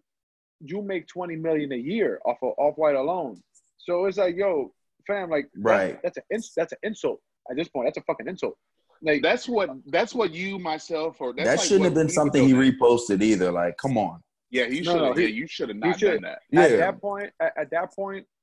[0.59, 3.41] you make twenty million a year off of Off White alone.
[3.77, 4.73] So it's like, yo,
[5.05, 5.99] fam, like, that- Right.
[6.03, 7.87] That's an ins- that's an insult at this point.
[7.87, 8.57] That's a fucking insult.
[9.01, 12.09] Like, That's what that's what you myself or that's that like shouldn't what have been
[12.09, 13.51] something he reposted either.
[13.51, 14.21] Like, come on.
[14.49, 15.19] Yeah, he should no, have.
[15.19, 16.39] yeah, you should have not done that.
[16.55, 16.77] at Yeah.
[16.77, 18.36] that point, at, at that point, wh-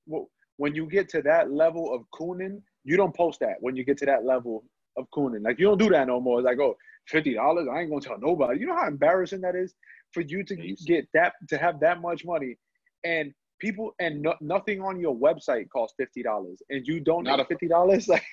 [0.56, 3.56] when you get to that level of cooning, you don't post that.
[3.60, 4.64] When you get to that level
[4.96, 6.38] of cooning, like you don't do that no more.
[6.40, 6.76] It's like, oh,
[7.08, 8.60] fifty dollars, I ain't gonna tell nobody.
[8.60, 9.74] You know how embarrassing that is
[10.12, 10.56] for you to
[10.86, 12.56] get that to have that much money,
[13.04, 17.40] and people and no, nothing on your website costs fifty dollars, and you don't Not
[17.40, 18.08] a- fifty dollars.
[18.14, 18.24] Like,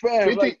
[0.00, 0.60] fam, 50, like,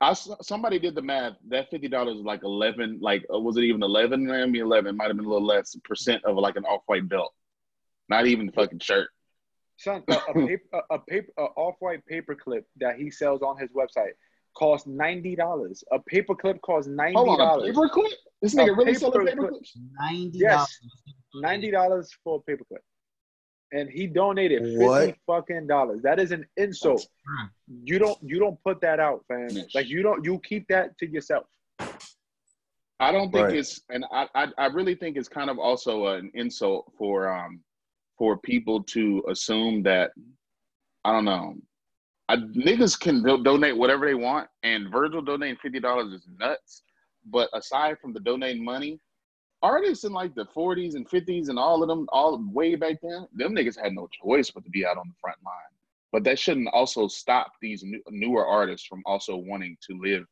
[0.00, 1.34] I somebody did the math.
[1.48, 2.98] That fifty dollars is like eleven.
[3.00, 4.26] Like uh, was it even eleven?
[4.26, 4.96] Maybe eleven.
[4.96, 7.32] Might have been a little less percent of like an off white belt.
[8.08, 9.10] Not even the fucking shirt.
[9.80, 13.70] Son, a, a paper, a, a paper, a off-white paperclip that he sells on his
[13.70, 14.12] website
[14.56, 15.82] costs ninety dollars.
[15.92, 17.68] A paperclip costs ninety Hold on, a dollars.
[17.68, 18.12] paper clip.
[18.42, 19.50] This nigga really selling paper paper clip.
[19.50, 19.78] clips.
[20.00, 20.78] Ninety Yes.
[21.34, 22.82] ninety dollars for a paperclip,
[23.72, 25.16] and he donated fifty What?
[25.26, 26.02] fucking dollars.
[26.02, 27.06] That is an insult.
[27.84, 29.50] You don't you don't put that out, fam.
[29.74, 31.44] Like you don't you keep that to yourself.
[33.02, 33.56] I don't think Right.
[33.56, 37.60] it's, and I, I, I really think it's kind of also an insult for, um,
[38.20, 40.10] for people to assume that,
[41.06, 41.54] I don't know,
[42.28, 46.82] I, niggas can do- donate whatever they want, and Virgil donating fifty dollars is nuts.
[47.24, 49.00] But aside from the donating money,
[49.62, 53.26] artists in like the forties and fifties and all of them, all way back then,
[53.32, 55.54] them niggas had no choice but to be out on the front line.
[56.12, 60.24] But that shouldn't also stop these new, newer artists from also wanting to live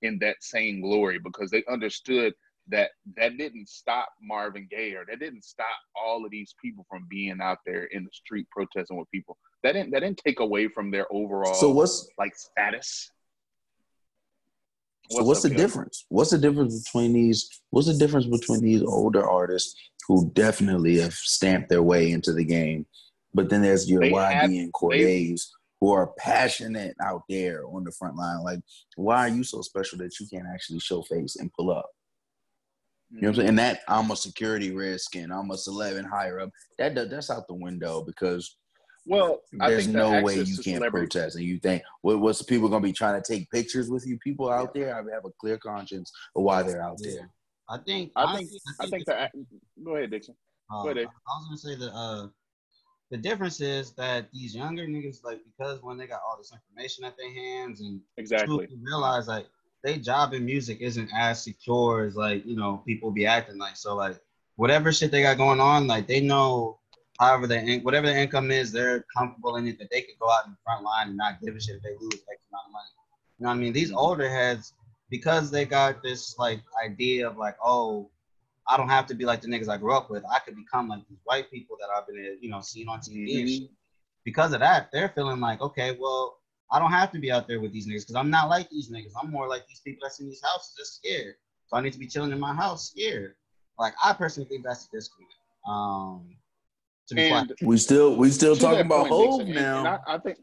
[0.00, 2.32] in that same glory because they understood
[2.68, 5.66] that that didn't stop Marvin Gaye or that didn't stop
[6.02, 9.36] all of these people from being out there in the street protesting with people.
[9.62, 13.10] That didn't that didn't take away from their overall So what's like status.
[15.10, 16.06] so what's the difference?
[16.08, 17.48] What's the difference between these?
[17.70, 19.74] What's the difference between these older artists
[20.08, 22.86] who definitely have stamped their way into the game,
[23.32, 25.48] but then there's your They YB have- and Cordaes
[25.80, 28.42] who are passionate out there on the front line.
[28.42, 28.60] Like,
[28.96, 31.90] why are you so special that you can't actually show face and pull up?
[33.14, 33.48] You know what I'm saying?
[33.50, 36.50] And that I'm a security risk and I'm a celeb and higher up.
[36.78, 38.56] That that- that's out the window because
[39.06, 41.36] Well, I there's think no way you can't celebrity- protest.
[41.36, 44.06] And you think, what, what's the people going to be trying to take pictures with
[44.06, 44.18] you?
[44.18, 47.10] People out there, I have a clear conscience of why they're out Yeah.
[47.12, 47.30] there.
[47.68, 48.12] I think.
[48.16, 49.46] I think honestly, I think the
[49.84, 50.34] go ahead, Dixon.
[50.72, 51.06] Uh, Go ahead, Dave.
[51.08, 52.28] I was gonna say that uh,
[53.10, 57.04] the difference is that these younger niggas, like, because when they got all this information
[57.04, 58.66] at their hands and Exactly.
[58.66, 59.46] truly realize like
[59.84, 63.76] they job in music isn't as secure as like you know people be acting like.
[63.76, 64.18] So like
[64.56, 66.78] whatever shit they got going on, like they know
[67.20, 70.30] however their in- whatever their income is, they're comfortable in it that they could go
[70.30, 72.66] out in the front line and not give a shit if they lose X amount
[72.66, 72.88] of money.
[73.38, 73.72] You know what I mean?
[73.72, 74.72] These older heads,
[75.10, 78.10] because they got this like idea of like, oh,
[78.66, 80.24] I don't have to be like the niggas I grew up with.
[80.24, 83.16] I could become like these white people that I've been, you know, seeing on TV
[83.16, 83.46] and mm-hmm.
[83.48, 83.70] shit.
[84.24, 86.38] Because of that, they're feeling like, okay, well,
[86.74, 88.90] I don't have to be out there with these niggas because I'm not like these
[88.90, 89.12] niggas.
[89.22, 91.36] I'm more like these people that's in these houses that's scared.
[91.66, 93.36] So I need to be chilling in my house scared.
[93.78, 95.34] Like I personally think that's the disconnect.
[95.68, 96.36] Um,
[97.08, 100.00] to be And quite, We still we still talking about point, Hov now.
[100.04, 100.38] I, I think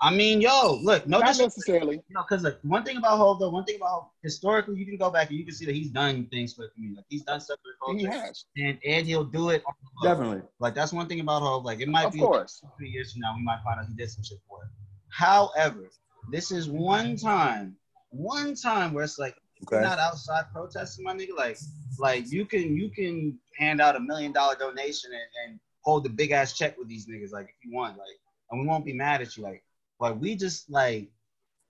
[0.00, 2.02] I mean, yo, look, no, not disrespect, necessarily.
[2.08, 4.96] No, because like, one thing about Hov, though, one thing about Hov, historically, you can
[4.96, 6.98] go back and you can see that he's done things for the community.
[6.98, 9.64] Like he's done stuff for the He has, and and he'll do it.
[9.66, 10.08] On the.
[10.08, 10.42] Definitely.
[10.60, 11.64] Like that's one thing about Hov.
[11.64, 12.62] Like it might of be course.
[12.78, 14.68] two years from now, we might find out he did some shit for it.
[15.10, 15.90] However,
[16.30, 17.76] this is one time
[18.10, 19.36] one time where it's like
[19.66, 19.82] Okay.
[19.82, 21.36] not outside protesting, my nigga.
[21.36, 21.58] Like,
[21.98, 26.10] like you can you can hand out a million dollar donation and, and hold the
[26.10, 28.06] big ass check with these niggas, like if you want, like,
[28.50, 29.64] and we won't be mad at you, like,
[29.98, 31.10] but we just like,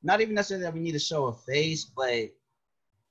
[0.02, 2.30] not even necessarily that we need to show a face, but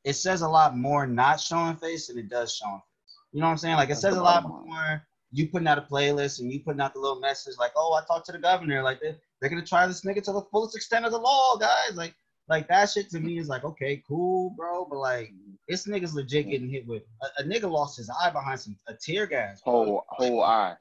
[0.04, 3.16] it says a lot more not showing face than it does showing face.
[3.34, 3.76] You know what I'm saying?
[3.76, 5.08] Like, it says a lot more.
[5.38, 8.06] You putting out a playlist and you putting out the little message like, oh, I
[8.06, 11.06] talked to the governor, like they they're gonna try this nigga to the fullest extent
[11.06, 12.14] of the law, guys, like.
[12.50, 15.34] Like that shit to me is like okay, cool, bro, but like
[15.68, 18.94] this nigga's legit getting hit with a, a nigga lost his eye behind some a
[18.94, 19.62] tear gas.
[19.62, 19.74] bro.
[19.74, 20.76] Whole whole eye.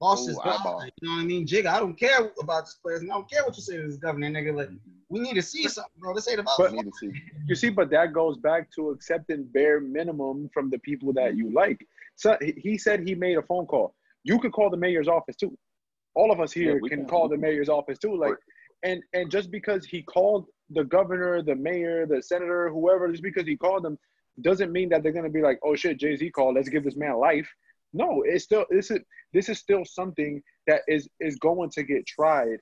[0.00, 0.84] lost whole his eyeball.
[0.84, 1.46] You know what I mean?
[1.46, 2.98] Jig, I don't care about this place.
[2.98, 4.56] and I don't care what you say to this governor, nigga.
[4.56, 4.70] Like
[5.08, 6.14] we need to see something, bro.
[6.14, 7.12] This ain't about But need to see.
[7.46, 11.52] You see, but that goes back to accepting bare minimum from the people that you
[11.52, 11.86] like.
[12.18, 13.94] So he- he said he made a phone call.
[14.24, 15.56] You could call the mayor's office too.
[16.14, 17.08] All of us here we can can.
[17.08, 18.14] call the mayor's office too.
[18.16, 18.34] Like,
[18.82, 23.46] and and just because he called the governor, the mayor, the senator, whoever, just because
[23.46, 23.96] he called them,
[24.40, 26.56] doesn't mean that they're gonna be like, oh shit, Jay Z called.
[26.56, 27.48] Let's give this man life.
[27.92, 29.00] No, it's still this is
[29.32, 32.58] this is still something that is is going to get tried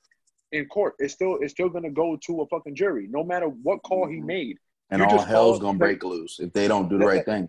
[0.52, 0.94] in court.
[0.98, 4.18] It's still it's still gonna go to a fucking jury, no matter what call he
[4.18, 4.26] mm-hmm.
[4.26, 4.58] made.
[4.90, 7.48] And all hell's called- gonna break loose if they don't do the right thing.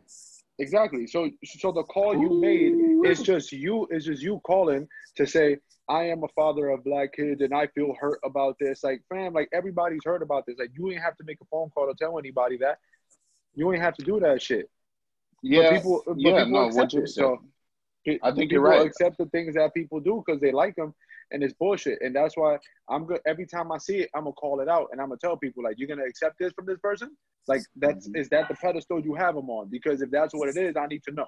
[0.60, 1.06] Exactly.
[1.08, 5.58] So so the call you made is just you is just you calling to say
[5.88, 8.84] I am a father of black kids and I feel hurt about this.
[8.84, 10.58] Like fam, like everybody's heard about this.
[10.58, 12.80] Like you ain't have to make a phone call to tell anybody that.
[13.54, 14.70] You ain't have to do that shit.
[15.44, 17.10] Yeah, but people, but yeah, people no, what you it.
[17.10, 17.40] So
[18.24, 18.86] I think you're right.
[18.86, 20.94] Accept the things that people do because they like them,
[21.32, 22.00] and it's bullshit.
[22.02, 22.58] And that's why
[22.90, 23.22] I'm good.
[23.26, 25.64] Every time I see it, I'm gonna call it out, and I'm gonna tell people
[25.64, 27.16] like, "You're gonna accept this from this person?
[27.48, 28.18] Like, that's Mm-hmm.
[28.18, 29.70] is that the pedestal you have them on?
[29.70, 31.28] Because if that's what it is, I need to know."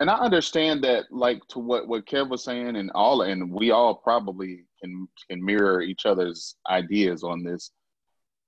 [0.00, 3.70] and I understand that, like to what what Kev was saying, and all, and we
[3.70, 7.70] all probably can can mirror each other's ideas on this.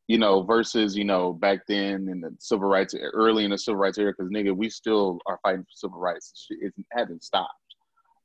[0.09, 3.79] You know, versus you know back then in the civil rights, early in the civil
[3.79, 6.47] rights era, because nigga, we still are fighting for civil rights.
[6.51, 7.53] It hasn't stopped.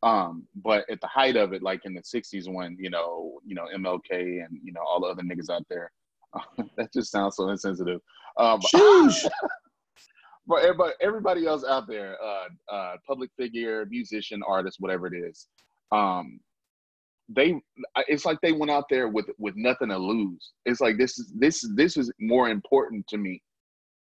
[0.02, 3.56] Um, but at the height of it, like in the '60s, when you know, you
[3.56, 5.92] know MLK and you know all the other niggas out there,
[6.78, 8.00] that just sounds so insensitive.
[8.38, 8.62] Um,
[10.48, 15.48] but but everybody else out there, uh, uh, public figure, musician, artist, whatever it is,
[15.92, 16.40] um,
[17.30, 17.56] they
[18.08, 20.52] it's like they went out there with with nothing to lose.
[20.66, 23.42] It's like this is this this is more important to me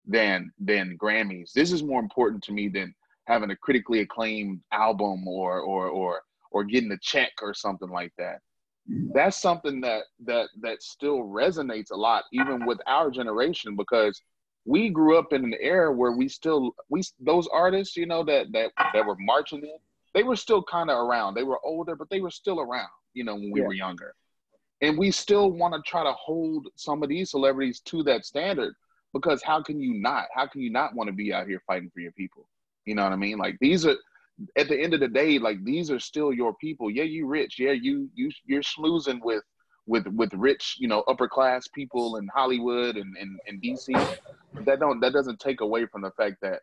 [0.06, 1.52] than than Grammys.
[1.54, 2.94] This is more important to me than
[3.26, 6.22] having a critically acclaimed album or or or
[6.52, 8.40] or getting a check or something like that.
[9.14, 14.22] That's something that that that still resonates a lot, even with our generation, because
[14.66, 18.48] we grew up in an era where we still we those artists, you know, that
[18.54, 19.78] that that were marching in,
[20.14, 21.34] they were still kind of around.
[21.36, 23.68] They were older, but they were still around, you know, when we Yeah.
[23.68, 24.16] were younger.
[24.82, 28.76] And we still want to try to hold some of these celebrities to that standard
[29.14, 30.26] because how can you not?
[30.34, 32.48] How can you not want to be out here fighting for your people?
[32.86, 33.38] You know what I mean?
[33.38, 33.96] Like these are
[34.58, 36.90] at the end of the day, like these are still your people.
[36.90, 37.60] Yeah, you rich.
[37.60, 39.44] Yeah, you you you're schmoozing with
[39.88, 43.94] with with rich, you know, upper class people in Hollywood and, and, and DC.
[44.54, 46.62] But that don't that doesn't take away from the fact that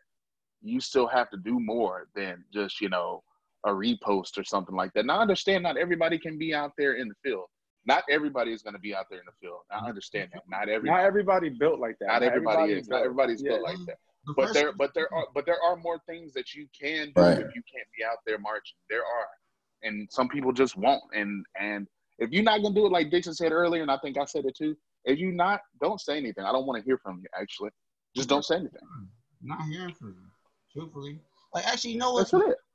[0.61, 3.21] you still have to do more than just, you know,
[3.65, 5.01] a repost or something like that.
[5.01, 7.45] And I understand not everybody can be out there in the field.
[7.85, 9.59] Not everybody is going to be out there in the field.
[9.69, 10.43] I understand that.
[10.47, 10.97] Not everybody.
[11.01, 12.07] Not everybody built like that.
[12.07, 12.87] Not everybody is.
[12.87, 13.51] Not everybody's Yeah.
[13.51, 13.97] built like that.
[14.25, 17.21] The But there, but there are, but there are more things that you can do
[17.21, 17.39] Right.
[17.39, 18.77] if you can't be out there marching.
[18.89, 19.27] There are,
[19.83, 21.03] and some people just won't.
[21.13, 21.87] And and
[22.19, 24.45] if you're not gonna do it, like Dixon said earlier, and I think I said
[24.45, 24.77] it too.
[25.03, 26.45] If you not, don't say anything.
[26.45, 27.25] I don't want to hear from you.
[27.37, 27.71] Actually,
[28.15, 28.79] just don't say anything.
[29.41, 30.29] not hearing from you,
[30.71, 31.19] truthfully.
[31.53, 32.31] Like, actually, you know what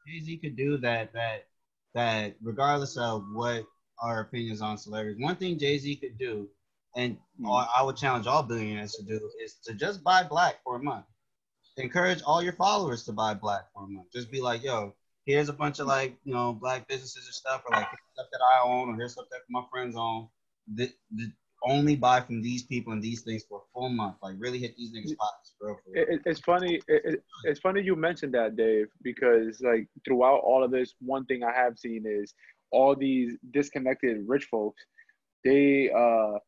[0.07, 1.47] Jay Z could do that that
[1.95, 3.65] that regardless of what
[4.03, 6.49] our opinions on celebrities, one thing Jay Z could do,
[6.95, 7.47] and Hmm.
[7.51, 11.07] I would challenge all billionaires to do, is to just buy black for a month.
[11.79, 14.09] Encourage all your followers to buy black for a month.
[14.13, 14.95] Just be like, yo,
[15.27, 18.41] here's a bunch of like, you know, black businesses and stuff, or like stuff that
[18.57, 20.29] I own, or here's stuff that my friends own.
[20.75, 21.33] The, the
[21.65, 24.17] only buy from these people and these things for a full month.
[24.23, 25.77] Like really hit these niggas pockets, bro.
[25.95, 26.81] It, it- it's funny.
[26.89, 31.43] It, it's funny you mentioned that, Dave, because like throughout all of this, one thing
[31.43, 32.35] I have seen is
[32.71, 34.85] all these disconnected rich folks.
[35.45, 36.39] They uh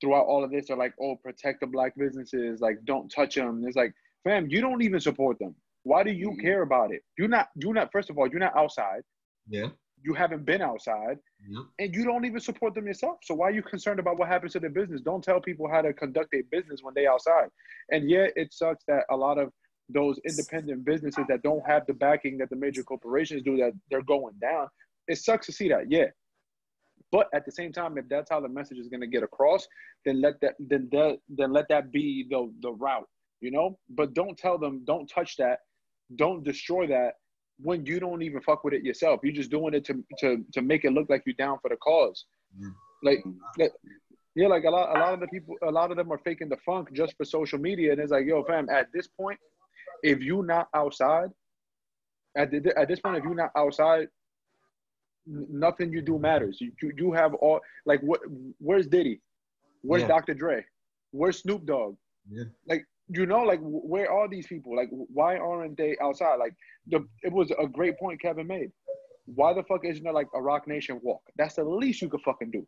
[0.00, 3.64] throughout all of this are like, oh, protect the black businesses, like don't touch them.
[3.66, 3.94] It's like,
[4.24, 5.54] fam, you don't even support them.
[5.84, 6.40] Why do you Mhm.
[6.40, 7.02] care about it?
[7.18, 7.48] You're not.
[7.56, 7.92] You're not.
[7.92, 9.02] First of all, you're not outside.
[9.48, 9.68] Yeah.
[10.02, 11.18] You haven't been outside.
[11.46, 11.64] Yep.
[11.78, 13.18] and you don't even support them yourself.
[13.22, 15.02] So why are you concerned about what happens to their business?
[15.02, 17.50] Don't tell people how to conduct their business when they outside.
[17.92, 19.52] And yet it sucks that a lot of
[19.90, 24.02] those independent businesses that don't have the backing that the major corporations do that they're
[24.02, 24.68] going down.
[25.06, 26.06] It sucks to see that, yeah.
[27.12, 29.68] But at the same time, if that's how the message is gonna get across,
[30.06, 33.08] then let that then that then let that be the the route,
[33.44, 33.78] you know.
[33.90, 35.58] But don't tell them, don't touch that,
[36.16, 37.12] don't destroy that
[37.58, 39.20] when you don't even fuck with it yourself.
[39.22, 41.76] You're just doing it to to to make it look like you're down for the
[41.76, 42.24] cause.
[43.02, 43.22] Like,
[43.58, 43.72] like
[44.34, 46.48] yeah, like a lot a lot of the people a lot of them are faking
[46.48, 49.38] the funk just for social media, and it's like, yo, fam, at this point,
[50.02, 51.30] if you not outside,
[52.36, 54.08] at the, at this point, if you're not outside,
[55.26, 56.60] nothing you do matters.
[56.60, 58.20] You you, you have all like what?
[58.58, 59.20] Where's Diddy?
[59.82, 60.08] Where's Yeah.
[60.08, 60.34] Dr.
[60.34, 60.64] Dre?
[61.12, 61.96] Where's Snoop Dogg?
[62.28, 62.44] Yeah.
[62.66, 64.74] Like you know, like where are these people?
[64.76, 66.36] Like why aren't they outside?
[66.36, 66.54] Like
[66.86, 68.70] the it was a great point Kevin made.
[69.26, 71.22] Why the fuck isn't there like a Roc Nation walk?
[71.36, 72.66] That's the least you could fucking do.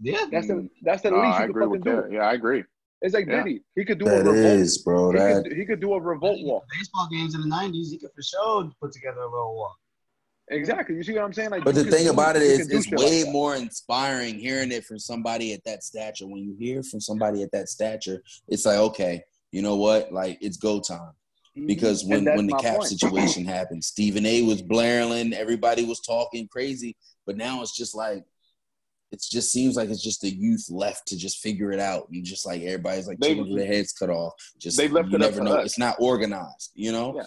[0.00, 0.26] Yeah.
[0.30, 0.70] That's the mm.
[0.82, 1.96] that's the No, least I you could fucking with do.
[2.02, 2.12] that.
[2.12, 2.64] Yeah, I agree.
[3.02, 3.42] It's like Yeah.
[3.42, 3.60] Diddy.
[3.74, 4.36] He could do That a revolt.
[4.60, 5.10] is, bro.
[5.12, 6.64] He That could, he could do a revolt walk.
[6.78, 9.76] Baseball games in the '90s, he could for sure put together a little walk.
[10.48, 10.94] Exactly.
[10.94, 11.50] You see what I'm saying?
[11.50, 13.56] Like, But the thing do- about it you is, could do it's way like more
[13.56, 16.26] inspiring hearing it from somebody at that stature.
[16.26, 19.24] When you hear from somebody at that stature, it's like, okay,
[19.56, 20.12] you know what?
[20.12, 21.12] Like it's go time.
[21.56, 21.66] Mm-hmm.
[21.66, 22.88] Because when when the Kap point.
[22.88, 24.42] situation happened, Stephen A.
[24.42, 26.94] was blaring, everybody was talking crazy.
[27.24, 28.22] But now it's just like,
[29.12, 32.06] it just seems like it's just the youth left to just figure it out.
[32.10, 34.34] You just like everybody's like They- their heads cut off.
[34.58, 35.54] Just They left you it up never know.
[35.54, 35.64] us.
[35.64, 36.72] It's not organized.
[36.74, 37.22] You know, Yeah.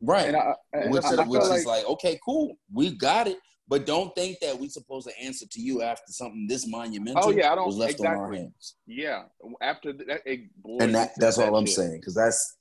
[0.00, 0.28] right?
[0.28, 3.38] And I, and which, I, I which is like, like, okay, cool, we got it,
[3.68, 7.30] but don't think that we supposed to answer to you after something this monumental Oh,
[7.30, 8.38] yeah, I don't- was left on our exactly.
[8.38, 8.76] hands.
[8.86, 9.24] Yeah.
[9.60, 11.76] After that, it, boy, And that, said that's that all I'm shit.
[11.76, 12.56] saying, because that's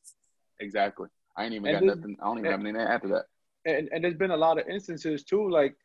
[0.60, 1.08] Exactly.
[1.36, 2.18] I ain't even And got this- nothing.
[2.22, 3.26] I don't even have anything after that.
[3.66, 5.76] and, and there's been a lot of instances too, like,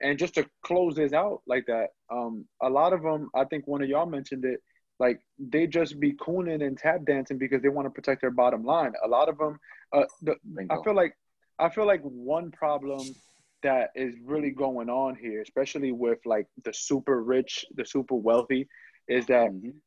[0.00, 3.66] and just to close this out like that, um, a lot of them, I think
[3.66, 4.60] one of y'all mentioned it,
[5.00, 8.64] like they just be cooning and tap dancing because they want to protect their bottom
[8.64, 8.92] line.
[9.04, 9.58] A lot of them,
[9.92, 10.36] uh, the,
[10.70, 11.16] I feel like,
[11.58, 13.00] I feel like one problem
[13.64, 18.68] that is really going on here, especially with like the super rich, the super wealthy,
[19.08, 19.82] is that Mhm.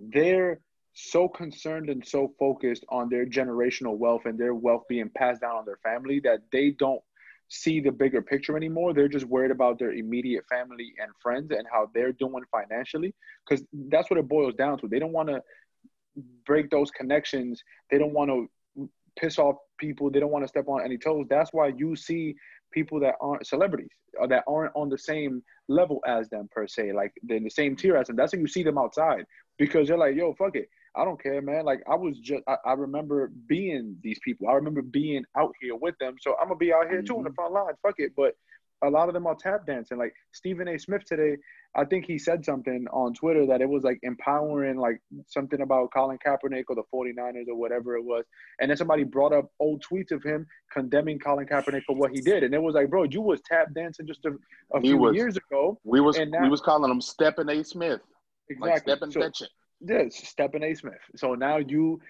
[0.00, 0.60] they're
[0.94, 5.56] so concerned and so focused on their generational wealth and their wealth being passed down
[5.56, 7.02] on their family that they don't
[7.48, 8.94] see the bigger picture anymore.
[8.94, 13.14] They're just worried about their immediate family and friends and how they're doing financially
[13.46, 14.88] because that's what it boils down to.
[14.88, 15.42] They don't want to
[16.46, 17.62] break those connections.
[17.90, 20.10] They don't want to piss off people.
[20.10, 21.26] They don't want to step on any toes.
[21.28, 22.36] That's why you see
[22.76, 23.88] people that aren't celebrities
[24.20, 27.50] or that aren't on the same level as them per se, like they're in the
[27.50, 28.16] same tier as them.
[28.16, 29.24] That's when you see them outside
[29.58, 30.68] because they're like, yo, fuck it.
[30.94, 31.64] I don't care, man.
[31.64, 34.48] Like I was just, I, I remember being these people.
[34.48, 36.16] I remember being out here with them.
[36.20, 37.34] So I'm gonna be out here too in the mm-hmm.
[37.34, 37.78] front lines.
[37.82, 38.12] Fuck it.
[38.14, 38.34] But
[38.84, 39.98] a lot of them are tap dancing.
[39.98, 40.78] Like Stephen A.
[40.78, 41.36] Smith today,
[41.74, 45.90] I think he said something on Twitter that it was like empowering, like something about
[45.92, 48.24] Colin Kaepernick or the 49ers or whatever it was.
[48.60, 52.20] And then somebody brought up old tweets of him condemning Colin Kaepernick for what he
[52.20, 52.42] did.
[52.42, 54.32] And it was like, bro, you was tap dancing just a,
[54.76, 55.14] a few was.
[55.14, 55.78] years ago.
[55.84, 57.62] We was And we was calling him Steppin' A.
[57.64, 58.00] Smith,
[58.60, 59.10] like Exactly.
[59.12, 59.48] So- Fetchit.
[59.80, 60.74] yeah, it's Steppin A.
[60.74, 60.94] Smith.
[61.16, 62.00] So now you,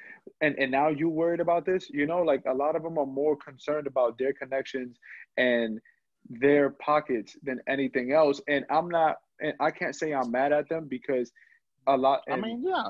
[0.40, 1.88] and and now you worried about this.
[1.90, 4.96] You know, like a lot of them are more concerned about their connections
[5.36, 5.80] and
[6.28, 8.40] their pockets than anything else.
[8.48, 11.30] And I'm not, and I can't say I'm mad at them because
[11.86, 12.22] a lot.
[12.30, 12.88] I mean, yeah.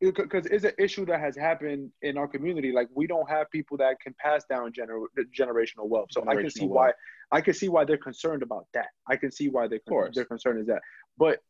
[0.00, 2.72] because it's an issue that has happened in our community.
[2.72, 5.06] Like we don't have people that can pass down gener-
[5.36, 6.08] generational wealth.
[6.10, 6.92] So I can see Generational why.
[7.30, 8.88] I can see why they're concerned about that.
[9.06, 10.14] I can see why they course.
[10.14, 10.80] their concern is that.
[11.18, 11.40] But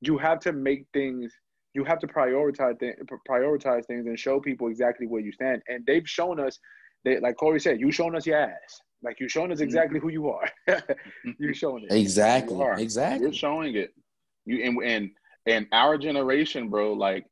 [0.00, 1.32] you have to make things.
[1.74, 2.96] You have to prioritize th-
[3.28, 5.62] prioritize things and show people exactly where you stand.
[5.68, 6.58] And they've shown us.
[7.04, 8.80] They like Corey said, you shown us your ass.
[9.02, 10.48] Like you shown us exactly who you are.
[11.38, 11.92] you shown it.
[11.92, 13.26] exactly, You exactly.
[13.26, 13.94] You're showing it.
[14.44, 15.10] You and and
[15.46, 17.24] and our generation, bro, like,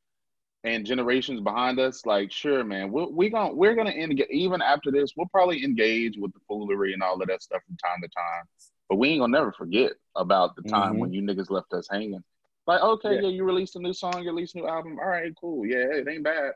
[0.64, 4.90] and generations behind us, like, sure, man, we're we gonna we're gonna engage even after
[4.92, 5.12] this.
[5.16, 8.44] We'll probably engage with the foolery and all of that stuff from time to time,
[8.88, 10.98] but we ain't gonna never forget about the time Mhm.
[11.00, 12.22] when you niggas left us hanging.
[12.68, 13.20] Like, okay, Yeah.
[13.22, 13.28] yeah.
[13.28, 14.98] you released a new song, you released a new album.
[15.00, 16.52] All right, cool, yeah, it ain't bad,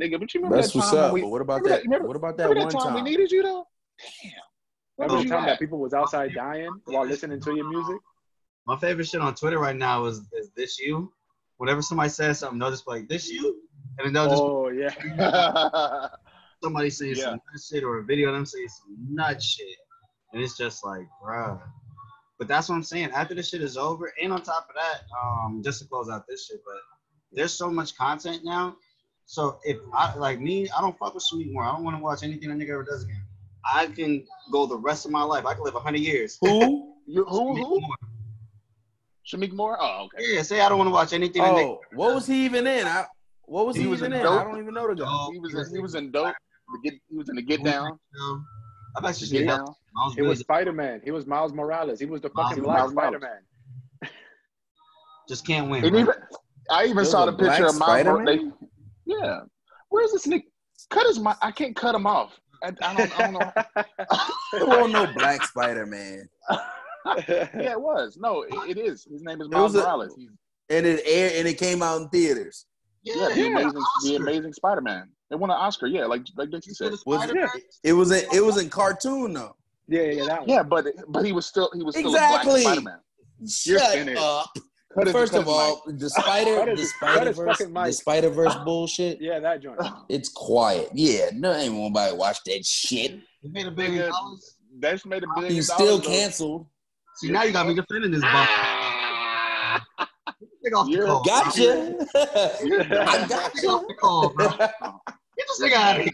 [0.00, 0.18] nigga.
[0.20, 1.12] But you remember That's that what's time up.
[1.12, 1.68] when But we what about that?
[1.70, 3.04] that- remember- what about that remember one time, time?
[3.04, 3.66] we needed you though?
[4.22, 4.32] Damn.
[4.96, 7.96] Where Remember was the time that people was outside dying while listening to your music?
[8.66, 11.12] My favorite shit on Twitter right now is, is this you.
[11.58, 13.62] Whenever somebody says something, they'll just be like, this you?
[13.98, 16.08] And then they'll just Oh yeah.
[16.62, 17.22] somebody saying Yeah.
[17.24, 19.76] some nut shit or a video of them saying some nut shit.
[20.32, 21.60] And it's just like, bruh.
[22.38, 23.10] But that's what I'm saying.
[23.12, 26.24] After this shit is over, and on top of that, um, just to close out
[26.28, 26.76] this shit, but
[27.32, 28.76] there's so much content now.
[29.28, 31.62] So if I like me, I don't fuck with Sweet more.
[31.62, 33.22] I don't want to watch anything that nigga ever does again.
[33.62, 35.44] I can go the rest of my life.
[35.44, 36.38] I can live hundred years.
[36.40, 36.94] Who?
[37.06, 37.82] you, who who?
[39.30, 39.76] Shameik Moore?
[39.78, 40.24] Oh, okay.
[40.34, 41.42] Yeah, say I don't want to watch anything.
[41.42, 42.86] that Oh, what was he even in?
[42.86, 43.04] I,
[43.42, 44.24] what was he, He was even in in?
[44.24, 44.40] Dope.
[44.40, 45.04] I don't even know the guy.
[45.06, 46.34] Oh, He was he was in, he was in dope.
[46.82, 47.98] Get, he was in the Get Down.
[48.96, 49.56] I've actually Get seen that.
[49.58, 49.74] Down.
[49.94, 51.02] I was He really was Spider Man.
[51.04, 52.00] He was Miles Morales.
[52.00, 52.94] He was the fucking Morales.
[52.94, 54.10] black Spider Man.
[55.28, 55.84] Just can't win.
[55.84, 56.14] And even
[56.70, 58.52] I even There's saw the picture of my Spider-Man?
[59.08, 59.26] Birthday.
[59.26, 59.40] Yeah,
[59.88, 60.42] where's this nigga?
[60.90, 61.36] Cut his mic.
[61.42, 62.38] I can't cut him off.
[62.62, 63.18] I, I don't.
[63.20, 63.84] I don't know.
[64.52, 66.26] There wasn't no Black Spider Man,
[67.28, 68.16] yeah, it was.
[68.18, 69.04] No, it, it is.
[69.10, 70.14] His name is Miles was a- Morales.
[70.70, 72.64] And it aired and it came out in theaters.
[73.02, 75.10] yeah, the amazing, the amazing Spider-Man.
[75.30, 75.86] They won an Oscar.
[75.86, 76.90] Yeah, like like Dixie said.
[76.92, 77.48] Was Spider-Man?
[77.84, 79.54] It was in it was in cartoon though.
[79.86, 80.48] yeah, yeah, that one.
[80.48, 82.60] Yeah, but but he was still he was still Exactly.
[82.62, 82.98] a black Spider-Man.
[83.40, 84.20] You're Shut finished.
[84.22, 84.50] up.
[84.98, 87.92] Cut his- First cut of his all, the spider, the Spider cut Verse, the mic.
[87.94, 89.20] Spider Verse bullshit.
[89.20, 89.80] Yeah, that joint.
[90.08, 90.88] It's quiet.
[90.92, 93.12] Yeah, no, ain't nobody watch that shit.
[93.42, 94.56] You made a billion Nigga, dollars.
[94.80, 95.82] That's made a billion He's dollars.
[95.82, 96.08] still though.
[96.08, 96.66] canceled.
[97.16, 98.46] See, now you got me defending this bum.
[100.64, 101.22] Take off the You're- call.
[101.24, 101.94] Gotcha.
[102.14, 102.26] I
[102.60, 103.60] Take off gotcha.
[103.60, 104.48] the call, bro.
[104.48, 104.74] Get
[105.48, 106.12] this nigga out of here.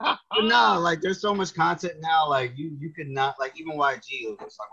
[0.00, 2.28] But nah, like there's so much content now.
[2.28, 4.70] Like you, you could not like even YG was just talking.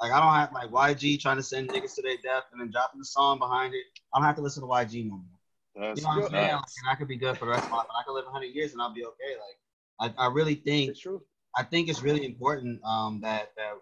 [0.00, 2.70] Like I don't have like YG trying to send niggas to their death and then
[2.70, 3.82] dropping the song behind it.
[4.14, 5.88] I don't have to listen to YG no more.
[5.88, 6.52] That's You know what I'm saying?
[6.52, 7.86] Like, and I could be good for the rest of my life.
[7.88, 9.34] And I could live 100 years and I'll be okay.
[9.98, 11.22] Like I, I really think It's true.
[11.56, 13.72] I think it's really important um, that that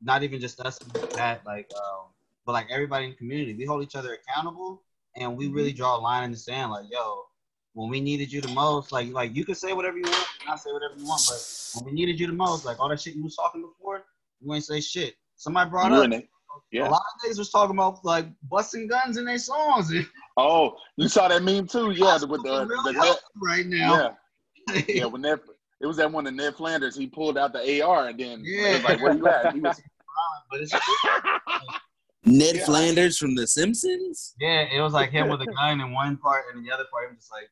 [0.00, 0.78] not even just us
[1.14, 2.06] that like um,
[2.46, 4.82] but like everybody in the community we hold each other accountable
[5.16, 7.24] and we really draw a line in the sand like yo
[7.74, 10.60] when we needed you the most like like you can say whatever you want not
[10.60, 11.40] say whatever you want but
[11.74, 14.02] when we needed you the most like all that shit you was talking before
[14.40, 16.28] you ain't say shit somebody brought You up in it.
[16.74, 19.92] a lot of niggas was talking about like busting guns in their songs
[20.36, 21.90] Oh, you saw that meme too?
[21.90, 24.16] Yeah, with the, real the right now
[24.68, 24.82] yeah.
[24.88, 25.04] yeah.
[25.06, 25.40] When Ned,
[25.80, 26.94] it was that one of Ned Flanders.
[26.96, 28.74] He pulled out the AR and then Yeah.
[28.74, 29.80] was like, "Where you at?" He was,
[30.50, 30.72] but it's
[32.24, 32.64] Ned Yeah.
[32.66, 34.34] Flanders from The Simpsons.
[34.40, 37.08] Yeah, it was like him with a gun in one part, and the other part,
[37.08, 37.48] he was just like.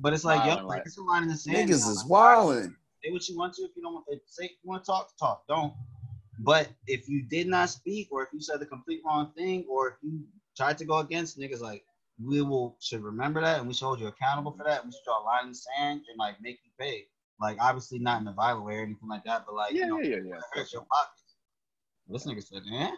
[0.00, 1.56] But it's like, yo, Wildin', like it's a line in the sand.
[1.56, 2.74] Niggas you know, is like, wildin'.
[3.04, 3.62] Say what you want to.
[3.62, 5.46] If you don't want, if say if you want to talk, talk.
[5.46, 5.72] Don't.
[6.38, 9.88] But if you did not speak, or if you said the complete wrong thing, or
[9.88, 10.24] if you
[10.56, 11.84] tried to go against niggas, like
[12.22, 14.84] we will should remember that, and we should hold you accountable for that.
[14.84, 17.04] We should draw a line in the sand and like make you pay.
[17.38, 19.88] Like obviously not in a violent way or anything like that, but like yeah, you
[19.88, 20.64] know, yeah, yeah, yeah.
[20.72, 21.24] your pockets.
[22.08, 22.90] This nigga said, eh?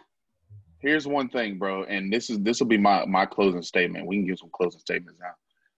[0.79, 4.05] Here's one thing, bro, and this is this will be my my closing statement.
[4.05, 5.33] We can give some closing statements now.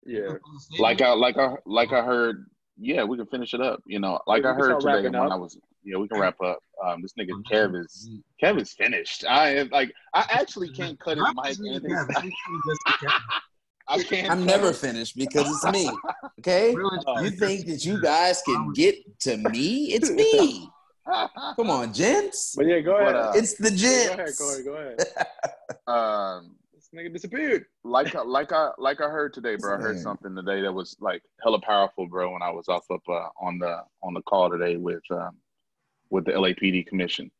[0.07, 0.33] Yeah.
[0.79, 2.47] Like I like I like I heard.
[2.77, 3.81] Yeah, we can finish it up.
[3.87, 5.31] You know, like We I heard today when up.
[5.33, 5.57] I was.
[5.85, 6.59] Yeah, we can wrap up.
[6.85, 8.11] Um, this nigga Kev is
[8.43, 9.25] Kev is finished.
[9.29, 11.57] I am like I actually can't cut his mic.
[11.59, 11.87] And
[13.89, 14.31] I can't.
[14.31, 15.91] I'm never finished because it's me.
[16.41, 16.73] Okay?
[16.73, 19.93] You think that you guys can get to me?
[19.93, 20.69] It's me.
[21.57, 22.55] Come on, gents.
[22.57, 23.17] But yeah, go But, ahead.
[23.17, 24.39] uh, It's the go ahead, gents.
[24.39, 24.99] go ahead, go ahead.
[25.87, 26.64] um, This
[26.95, 27.67] nigga disappeared.
[27.85, 29.75] like I- like I like I heard today, bro.
[29.75, 32.33] I heard something today that was like hella powerful, bro.
[32.33, 35.37] When I was off up uh, on the on the call today with um,
[36.11, 37.31] with the LAPD commission.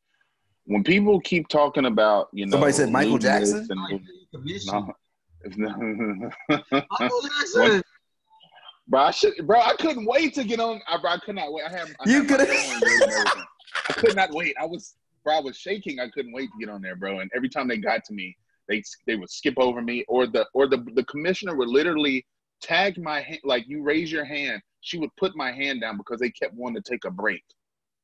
[0.67, 3.67] When people keep talking about, you know, Somebody said Michael Jackson?
[3.69, 4.01] and-
[4.33, 4.73] Commission.
[4.73, 4.93] no,
[5.43, 7.83] it's not- Michael Jackson.
[8.87, 10.81] bro, I should, bro, I couldn't wait to get on.
[10.89, 11.65] I, bro, I could not wait.
[11.65, 11.89] I have.
[12.03, 13.43] I You coulda- phone ready and everything.
[13.89, 14.55] I could not wait.
[14.59, 15.99] I was, bro, I was shaking.
[15.99, 17.19] I couldn't wait to get on there, bro.
[17.19, 18.35] And every time they got to me,
[18.67, 22.25] they they would skip over me, or the or the the commissioner would literally
[22.61, 24.61] tag my hand, like you raise your hand.
[24.81, 27.43] She would put my hand down because they kept wanting to take a break,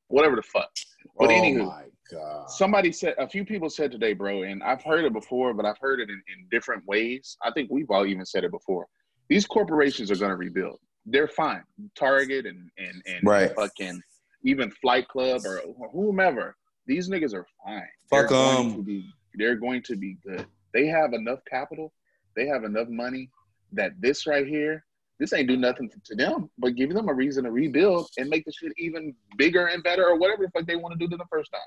[0.08, 0.70] whatever the fuck.
[1.18, 2.50] But oh anywho, my god.
[2.50, 5.78] Somebody said a few people said today, bro, and I've heard it before, but I've
[5.80, 7.38] heard it in, in different ways.
[7.44, 8.88] I think we've all even said it before.
[9.30, 10.80] These corporations are gonna rebuild.
[11.06, 11.64] They're fine.
[11.98, 13.52] Target and and and Right.
[13.56, 14.02] fucking
[14.44, 15.62] even Flight Club or
[15.94, 16.56] whomever.
[16.88, 17.88] These niggas are fine.
[18.10, 18.76] Fuck they're going 'em.
[18.76, 20.46] to be they're going to be good.
[20.74, 21.94] They have enough capital,
[22.36, 23.30] they have enough money
[23.74, 24.84] that this right here,
[25.20, 28.46] this ain't do nothing to them, but give them a reason to rebuild and make
[28.46, 31.18] the shit even bigger and better or whatever the fuck they want to do to
[31.18, 31.62] the first time.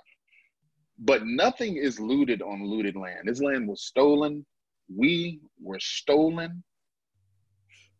[0.98, 3.26] But nothing is looted on looted land.
[3.26, 4.44] This land was stolen.
[4.94, 6.62] We were stolen.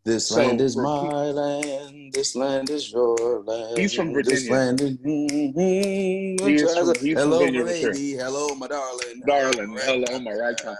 [0.05, 2.13] This So, land is my pe- land.
[2.13, 3.79] This land is your land.
[3.79, 4.53] He's from This Virginia.
[4.53, 4.97] land is.
[4.99, 5.59] Mm-hmm.
[6.47, 7.95] He is from- he's from Hello, Virginia, my for sure.
[7.95, 9.23] Hello, my darling.
[9.27, 10.77] Darling, hello, my right time.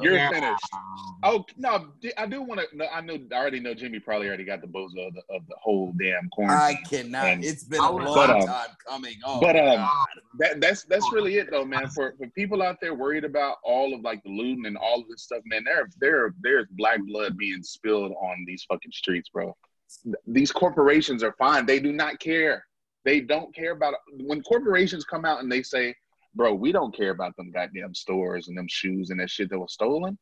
[0.00, 0.28] You're Yeah.
[0.30, 0.68] finished.
[1.22, 2.76] Oh no, I do want to.
[2.76, 3.16] No, I know.
[3.32, 6.28] I already know Jimmy probably already got the bozo of the, of the whole damn
[6.30, 6.58] quarantine.
[6.58, 7.24] I cannot.
[7.26, 9.14] And- it's been a long But, um, time coming.
[9.24, 10.06] Oh, but, um, God.
[10.40, 11.88] that that's that's really it though, man.
[11.88, 15.08] For for people out there worried about all of like the looting and all of
[15.08, 19.56] this stuff, man, there there there's black blood being spilled on these fucking streets, bro.
[20.26, 21.66] These corporations are fine.
[21.66, 22.64] They do not care.
[23.04, 25.94] They don't care about when corporations come out and they say,
[26.34, 29.58] "Bro, we don't care about them goddamn stores and them shoes and that shit that
[29.58, 30.18] was stolen."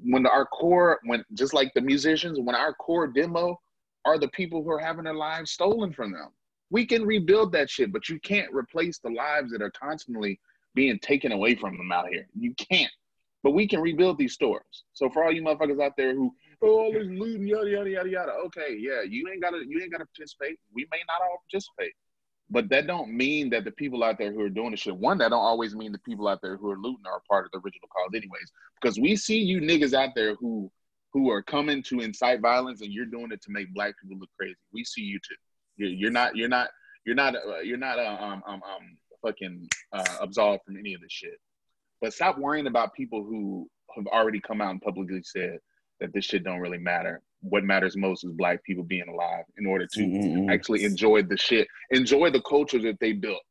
[0.00, 3.60] When our core, when just like the musicians, when our core demo
[4.04, 6.30] are the people who are having their lives stolen from them
[6.70, 10.38] we can rebuild that shit, but you can't replace the lives that are constantly
[10.74, 12.28] being taken away from them out here.
[12.38, 12.92] You can't.
[13.44, 14.84] but we can rebuild these stores.
[14.94, 18.08] So for all you motherfuckers out there who oh all this looting yada yada yada
[18.08, 20.58] yada, okay, yeah, you ain't gotta you ain't gotta participate.
[20.74, 21.92] We may not all participate,
[22.50, 24.96] but that don't mean that the people out there who are doing the shit.
[24.96, 27.50] One, that don't always mean the people out there who are looting are part of
[27.52, 28.52] the original cause, anyways.
[28.80, 30.70] Because we see you niggas out there who
[31.12, 34.30] who are coming to incite violence, and you're doing it to make black people look
[34.38, 34.56] crazy.
[34.72, 35.36] We see you too.
[35.76, 36.36] You're, you're not.
[36.36, 36.68] You're not.
[37.04, 37.34] You're not.
[37.36, 37.98] Uh, you're not.
[37.98, 41.38] Uh, um, um, um, fucking uh, absolved from any of this shit.
[42.00, 45.58] But stop worrying about people who have already come out and publicly said
[46.00, 47.20] that this shit don't really matter.
[47.40, 50.52] What matters most is black people being alive in order to Mm-mm-mm.
[50.52, 53.42] actually enjoy the shit, enjoy the culture that they built.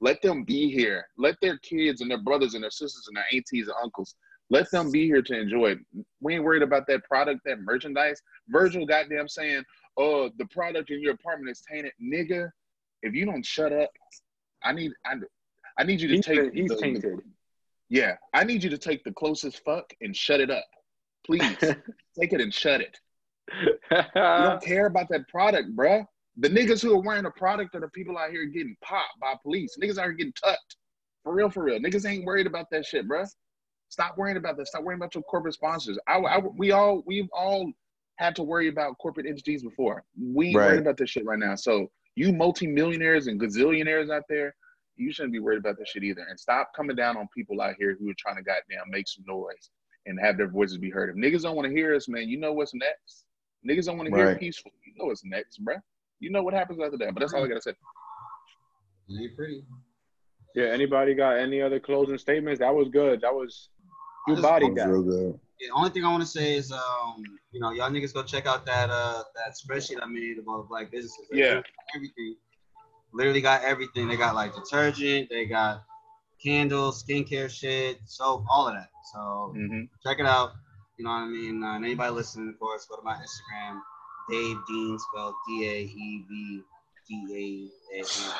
[0.00, 1.06] Let them be here.
[1.18, 4.14] Let their kids and their brothers and their sisters and their aunties and uncles.
[4.50, 5.78] Let them be here to enjoy it.
[6.20, 8.20] We ain't worried about that product, that merchandise.
[8.48, 9.62] Virgil, goddamn, saying,
[9.96, 12.50] "Oh, the product in your apartment is tainted, nigga."
[13.02, 13.90] If you don't shut up,
[14.62, 15.14] I need I,
[15.78, 17.20] I need you to He's, take he's the- tainted.
[17.88, 20.64] yeah, I need you to take the closest fuck and shut it up.
[21.26, 22.98] Please take it and shut it.
[23.52, 23.68] You
[24.14, 26.04] don't care about that product, bruh.
[26.38, 29.34] The niggas who are wearing the product are the people out here getting popped by
[29.42, 29.76] police.
[29.80, 30.76] Niggas out here getting tucked.
[31.22, 31.78] For real, for real.
[31.78, 33.26] Niggas ain't worried about that shit, bruh.
[33.88, 34.66] Stop worrying about that.
[34.66, 35.98] Stop worrying about your corporate sponsors.
[36.08, 37.70] I, I- we all, we've all
[38.16, 40.04] had to worry about corporate entities before.
[40.20, 40.66] We Right.
[40.66, 41.54] worried about this shit right now.
[41.54, 44.54] So you multimillionaires and gazillionaires out there,
[44.96, 46.24] you shouldn't be worried about this shit either.
[46.28, 49.24] And stop coming down on people out here who are trying to goddamn make some
[49.26, 49.70] noise
[50.06, 51.10] and have their voices be heard.
[51.10, 53.24] If niggas don't want to hear us, man, you know what's next.
[53.68, 54.38] Niggas don't want to hear Right.
[54.38, 54.70] peaceful.
[54.84, 55.80] You know what's next, bruh.
[56.20, 57.14] You know what happens after that.
[57.14, 57.70] But that's all I gotta say.
[59.08, 59.64] It ain't pretty.
[60.54, 60.66] yeah.
[60.66, 62.60] Anybody got any other closing statements?
[62.60, 63.20] That was good.
[63.20, 63.70] That was
[64.26, 64.88] you I just- bodied That that.
[64.92, 65.40] real good.
[65.60, 68.44] The only thing I want to say is, um, you know, y'all niggas go check
[68.46, 71.26] out that uh that spreadsheet I made about black businesses.
[71.30, 71.62] They Yeah.
[71.94, 72.36] everything.
[73.12, 74.08] Literally got everything.
[74.08, 75.28] They got like detergent.
[75.30, 75.84] They got
[76.44, 78.90] candles, skincare shit, soap, all of that.
[79.12, 79.82] So Mm-hmm.
[80.06, 80.52] check it out.
[80.98, 81.62] You know what I mean?
[81.62, 83.80] Uh, and anybody listening, of course, go to my Instagram,
[84.30, 86.62] Dave Dean, spelled D A E V
[87.08, 88.32] D A A N.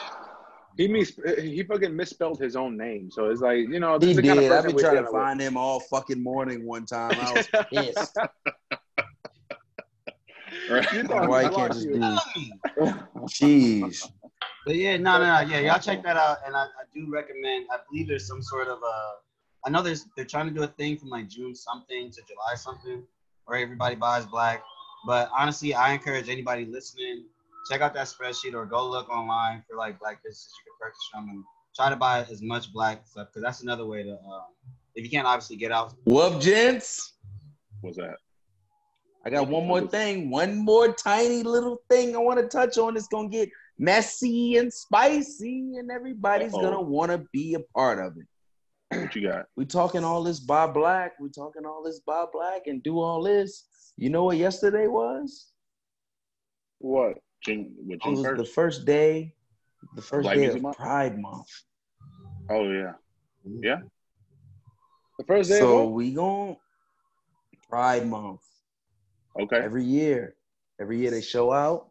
[0.76, 3.10] He mis- he fucking misspelled his own name.
[3.10, 4.52] So it's like you know this He is the kind of did.
[4.52, 5.12] I've been trying to dealing with.
[5.12, 7.18] find him all fucking morning one time.
[7.20, 8.16] I was pissed.
[10.70, 10.92] Right.
[10.92, 11.94] You thought Why he can't blocked just you.
[11.94, 12.18] do
[13.26, 14.08] Jeez.
[14.65, 17.67] But yeah, no, no, no, yeah, y'all check that out, and I, I do recommend.
[17.70, 19.12] I believe there's some sort of uh,
[19.67, 22.55] I know there's they're trying to do a thing from like June something to July
[22.57, 23.02] something,
[23.44, 24.62] where everybody buys black.
[25.07, 27.25] But honestly, I encourage anybody listening,
[27.70, 31.09] check out that spreadsheet or go look online for like black businesses you can purchase
[31.12, 31.44] from and
[31.75, 34.12] try to buy as much black stuff because that's another way to.
[34.12, 34.44] Um,
[34.94, 37.15] if you can't obviously get out, Whoop, gents.
[37.81, 38.17] What's that?
[39.26, 42.97] I got one more thing, one more tiny little thing I want to touch on.
[42.97, 46.62] It's gonna get messy and spicy, and everybody's Uh-oh.
[46.62, 48.27] gonna want to be a part of it.
[49.01, 49.47] What you got?
[49.57, 51.12] We talking all this Bob Black.
[51.19, 53.67] We talking all this Bob Black and do all this.
[53.97, 55.51] You know what yesterday was?
[56.78, 57.19] What?
[57.43, 58.85] June, what, It was the first?
[58.85, 59.35] day,
[59.94, 60.77] the first Black day of Month?
[60.77, 61.49] Pride Month.
[62.51, 62.93] Oh yeah.
[63.47, 63.65] Mm-hmm.
[63.65, 63.81] Yeah.
[65.19, 65.59] The first day.
[65.59, 66.57] So of we gon'
[67.69, 68.41] Pride Month
[69.41, 69.57] Okay.
[69.59, 70.36] every year.
[70.81, 71.91] Every year they show out,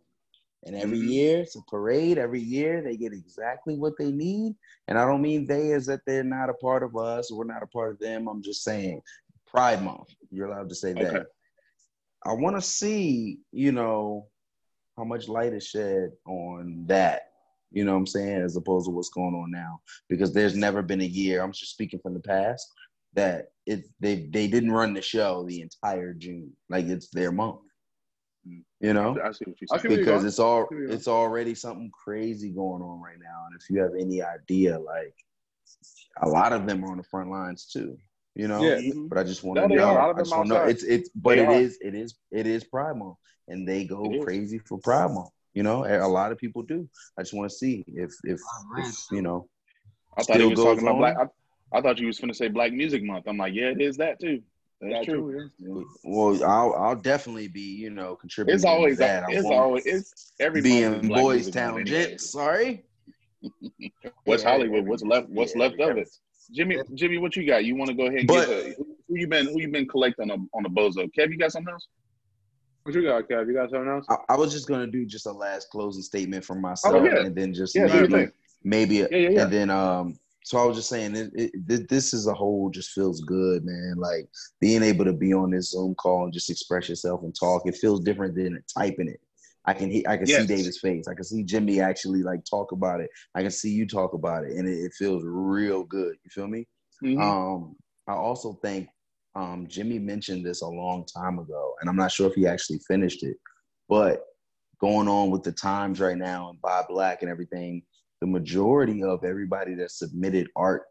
[0.65, 1.09] and every Mhm.
[1.09, 2.17] year it's a parade.
[2.17, 4.55] Every year they get exactly what they need.
[4.87, 7.63] And I don't mean they as that they're not a part of us, we're not
[7.63, 8.27] a part of them.
[8.27, 9.01] I'm just saying
[9.47, 10.09] Pride Month.
[10.31, 11.15] You're allowed to say that.
[11.15, 11.25] Okay.
[12.25, 14.27] I want to see, you know,
[14.97, 17.33] how much light is shed on that.
[17.71, 20.81] You know what I'm saying, as opposed to what's going on now, because there's never
[20.81, 21.41] been a year.
[21.41, 22.71] I'm just speaking from the past
[23.13, 27.61] that it they they didn't run the show the entire June, like it's their month.
[28.45, 29.81] You know, I see what you I said.
[29.81, 32.99] see what you're because it's all see what you're it's already something crazy going on
[33.01, 33.45] right now.
[33.49, 35.15] And if you have any idea, like
[36.21, 37.97] a lot of them are on the front lines too.
[38.35, 38.75] You know, Yeah.
[38.79, 39.07] Mm-hmm.
[39.07, 39.83] but I just want to they know.
[39.85, 39.91] are.
[39.91, 40.63] A lot of I just want to know.
[40.65, 41.53] It's it's, but They it are.
[41.53, 44.23] is it is it is Pride Month, and they go It is.
[44.23, 45.33] crazy for primal.
[45.53, 46.89] You know, a a lot of people do.
[47.17, 49.47] I just want to see if if, oh, if you know.
[50.17, 51.17] I thought you was goes talking about black.
[51.17, 53.25] I, I thought you was finna say Black Music Month.
[53.27, 54.41] I'm like, yeah, it is that too.
[54.83, 55.49] That's That true.
[56.03, 58.55] Well, I'll I'll definitely be you know contributing.
[58.55, 59.23] It's always to that.
[59.29, 61.83] It's always it's every month be is in Black Boys Town, anyway.
[62.09, 62.31] gents.
[62.31, 62.83] Sorry.
[64.25, 64.85] What's Hollywood?
[64.87, 65.29] What's left?
[65.29, 66.09] What's yeah, left of it?
[66.51, 67.63] Jimmy, Jimmy, what you got?
[67.65, 69.69] You want to go ahead and But- give a, who who you been who you
[69.69, 71.09] been collecting on on the bozo?
[71.17, 71.87] Kev, you got something else?
[72.83, 73.47] What you got, Kev?
[73.47, 74.05] You got something else?
[74.09, 77.19] I, I was just gonna do just a last closing statement from myself, Oh, yeah.
[77.25, 78.31] and then just Yeah, do your maybe thing.
[78.63, 79.41] maybe Yeah, yeah, yeah.
[79.43, 80.19] and then um.
[80.43, 83.63] So I was just saying, it, it, th- this is a whole just feels good,
[83.65, 83.95] man.
[83.97, 84.27] Like
[84.59, 87.63] being able to be on this Zoom call and just express yourself and talk.
[87.65, 89.21] It feels different than typing it.
[89.65, 90.41] I can hear, I can Yes.
[90.41, 91.07] see David's face.
[91.07, 93.09] I can see Jimmy actually like talk about it.
[93.33, 96.17] I can see you talk about it, and it, it feels real good.
[96.23, 96.67] You feel me?
[97.01, 97.21] Mhm.
[97.21, 98.89] Um, I also think
[99.35, 102.79] um, Jimmy mentioned this a long time ago, and I'm not sure if he actually
[102.85, 103.37] finished it,
[103.87, 104.25] but
[104.81, 107.83] going on with the times right now and Bob Black and everything,
[108.23, 110.83] the majority of everybody that submitted art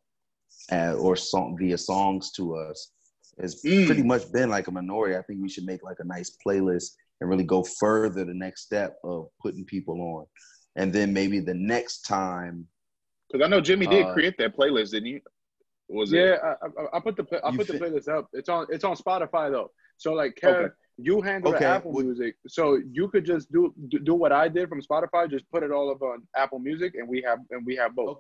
[0.71, 2.93] uh, or song via songs to us
[3.41, 3.87] has Mm.
[3.87, 5.17] pretty much been like a minority.
[5.17, 6.89] I think we should make like a nice playlist
[7.19, 10.27] and really go further the next step of putting people on.
[10.77, 12.69] And then maybe the next time,
[13.31, 15.21] Because I know Jimmy did Uh, create that playlist, didn't you?
[15.89, 16.41] Was Yeah, it?
[16.45, 18.29] I, I, I put the I You put the fi- playlist up.
[18.35, 19.71] It's on it's on Spotify though.
[19.97, 20.73] So like, Kev, Okay.
[20.99, 24.33] You handle Okay, the Apple well- Music, so you could just do, do do what
[24.33, 25.31] I did from Spotify.
[25.31, 28.19] Just put it all up on Apple Music, and we have and we have both.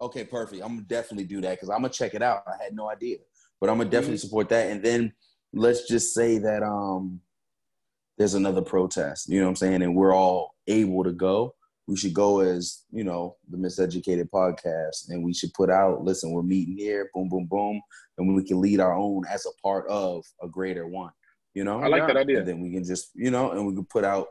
[0.00, 0.62] okay, perfect.
[0.62, 2.42] I'm gonna definitely do that because I'm gonna check it out.
[2.46, 3.18] I had no idea,
[3.60, 4.70] but I'm gonna definitely support that.
[4.70, 5.12] And then
[5.52, 7.20] let's just say that um,
[8.18, 9.28] there's another protest.
[9.28, 9.82] You know what I'm saying?
[9.82, 11.54] And we're all able to go.
[11.88, 16.02] We should go as you know the Miseducated podcast, and we should put out.
[16.02, 17.10] Listen, we're meeting here.
[17.14, 17.80] Boom, boom, boom,
[18.18, 21.10] and we can lead our own as a part of a greater one.
[21.54, 22.42] You know, I like that and idea.
[22.42, 24.28] then we can just you know and we can put out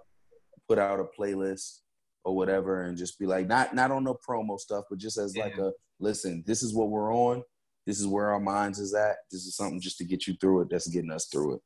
[0.68, 1.80] put out a playlist
[2.24, 5.36] or whatever and just be like not not on the promo stuff but just as
[5.38, 7.44] like a listen this is what we're on
[7.88, 10.62] this is where our minds is at this is something just to get you through
[10.62, 11.62] it that's getting us through it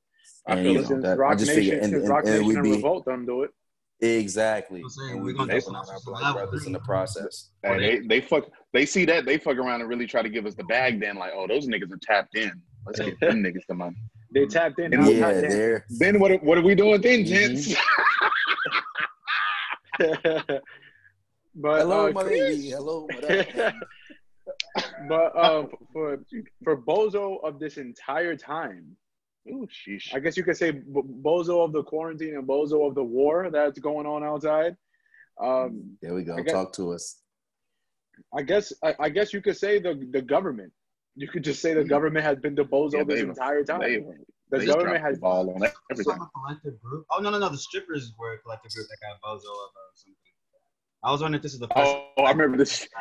[0.47, 2.29] I And, feel you know, Since that- I just Nation, figure- and- and- Roc and
[2.33, 3.51] Nation we'd and be- Revolt done do it.
[4.01, 6.79] exactly I'm saying and we're we gonna be do out our black brothers in the
[6.79, 10.29] process Hey, they they fuck they see that they fuck around and really try to
[10.29, 10.99] give us the bag.
[10.99, 12.51] Then like, oh, those niggas are tapped in.
[12.85, 13.95] Let's get them niggas the money.
[14.35, 14.93] They tapped in.
[14.93, 16.43] And now, we- yeah there Then what?
[16.43, 17.73] What are we doing then, gents?
[19.97, 20.61] but
[21.55, 23.73] hello uh, my lady hello what up?
[25.09, 26.19] but um, for
[26.65, 28.97] for Bozo of this entire time,
[29.49, 30.13] Ooh, sheesh.
[30.13, 33.79] I guess you could say Bozo of the quarantine and Bozo of the war that's
[33.79, 34.75] going on outside.
[35.41, 37.21] Um, there we go I got- talk to us
[38.37, 40.73] I guess I, I guess you could say the the government.
[41.15, 43.79] You could just say the government has been the Bozo Yeah, this they- entire time.
[43.81, 43.97] They,
[44.51, 46.13] the they government dropped has the ball on everything.
[46.21, 47.05] a collective group.
[47.11, 47.49] Oh no, no, no.
[47.49, 50.15] The strippers were a collective group that got bozo of uh, something.
[51.03, 51.95] I was wondering if this is the first.
[52.17, 52.87] Oh, I remember this.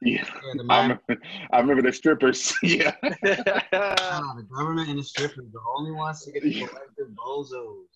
[0.00, 1.02] Yeah, Yeah, I remember,
[1.50, 2.54] I remember the strippers.
[2.62, 7.86] yeah, Nah, the government and the strippers, the only ones to get the collective bozos.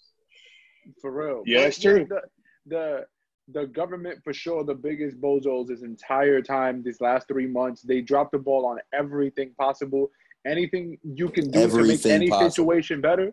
[1.01, 1.45] For real.
[1.47, 2.05] Yeah, But it's true.
[2.09, 2.23] The,
[2.67, 3.07] the
[3.49, 7.83] the government for sure the biggest bozos this entire time, these last three months.
[7.83, 10.11] They dropped the ball on everything possible.
[10.47, 12.51] Anything you can do to make Everything any possible.
[12.51, 13.33] situation better.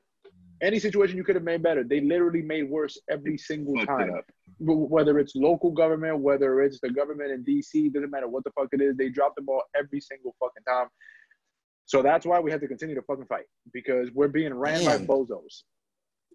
[0.61, 4.09] Any situation you could have made better, they literally made worse every single fucked time.
[4.09, 4.25] it
[4.59, 8.67] Whether it's local government, whether it's the government in DC, doesn't matter what the fuck
[8.73, 10.87] it is, they dropped the ball every single fucking time.
[11.85, 15.05] So that's why we have to continue to fucking fight because we're being ran Damn.
[15.05, 15.63] by bozos.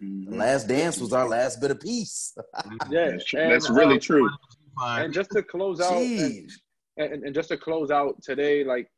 [0.00, 2.36] The last dance was our last bit of peace
[2.90, 4.28] Yeah, That's, tr- and, that's uh, really true.
[4.82, 6.50] and just to close out, and,
[6.96, 8.90] and, and just to close out today, like,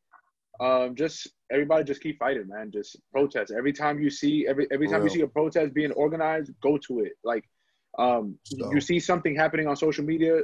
[0.58, 2.70] um, just everybody just keep fighting, man.
[2.73, 3.52] Just protest.
[3.57, 6.78] Every time you see every every For time you see a protest being organized, go
[6.78, 7.12] to it.
[7.23, 7.44] Like,
[7.99, 10.41] um, So- you see something happening on social media,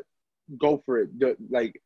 [0.59, 1.19] go for it.
[1.19, 1.81] The, like,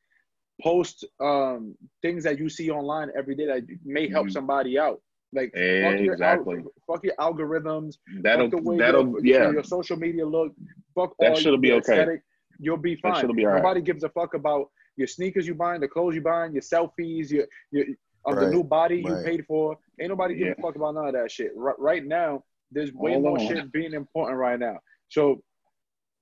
[0.60, 4.32] post um things that you see online every day that may help Mhm.
[4.32, 5.00] somebody out.
[5.32, 6.56] Like, fuck your, Exactly.
[6.58, 7.96] al- fuck your algorithms.
[8.22, 9.50] That'll fuck the way that'll your, yeah.
[9.50, 10.52] your social media look.
[10.94, 11.92] Fuck That all shit'll be your okay.
[12.00, 12.22] aesthetic.
[12.58, 13.20] You'll be fine.
[13.20, 13.62] shit'll be all right.
[13.62, 17.30] Nobody gives a fuck about your sneakers you buying, the clothes you buying, your selfies,
[17.30, 17.84] your your
[18.24, 19.24] of the new body you right.
[19.24, 19.76] paid for.
[20.00, 20.54] Ain't nobody give Yeah.
[20.58, 21.52] a fuck about none of that shit.
[21.54, 23.46] Right, right now, there's way Hold more on.
[23.46, 24.78] shit being important right now.
[25.08, 25.42] So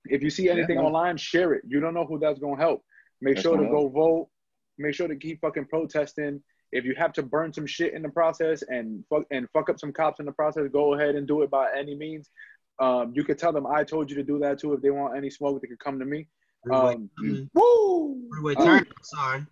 [0.07, 0.87] if you see anything man.
[0.87, 1.63] online, share it.
[1.67, 2.83] You don't know who that's gonna help.
[3.23, 4.29] Make That's sure to gonna go vote.
[4.77, 6.43] Make sure to keep fucking protesting.
[6.75, 9.79] If you have to burn some shit in the process and fuck and fuck up
[9.79, 12.29] some cops in the process, go ahead and do it by any means.
[12.81, 14.73] Um, you could tell them I told you to do that too.
[14.75, 16.27] If they want any smoke, they could come to me.
[16.65, 17.51] Freeway, Um, turn.
[17.55, 18.21] Woo!
[18.31, 18.87] freeway uh, turn.
[19.03, 19.47] Sorry.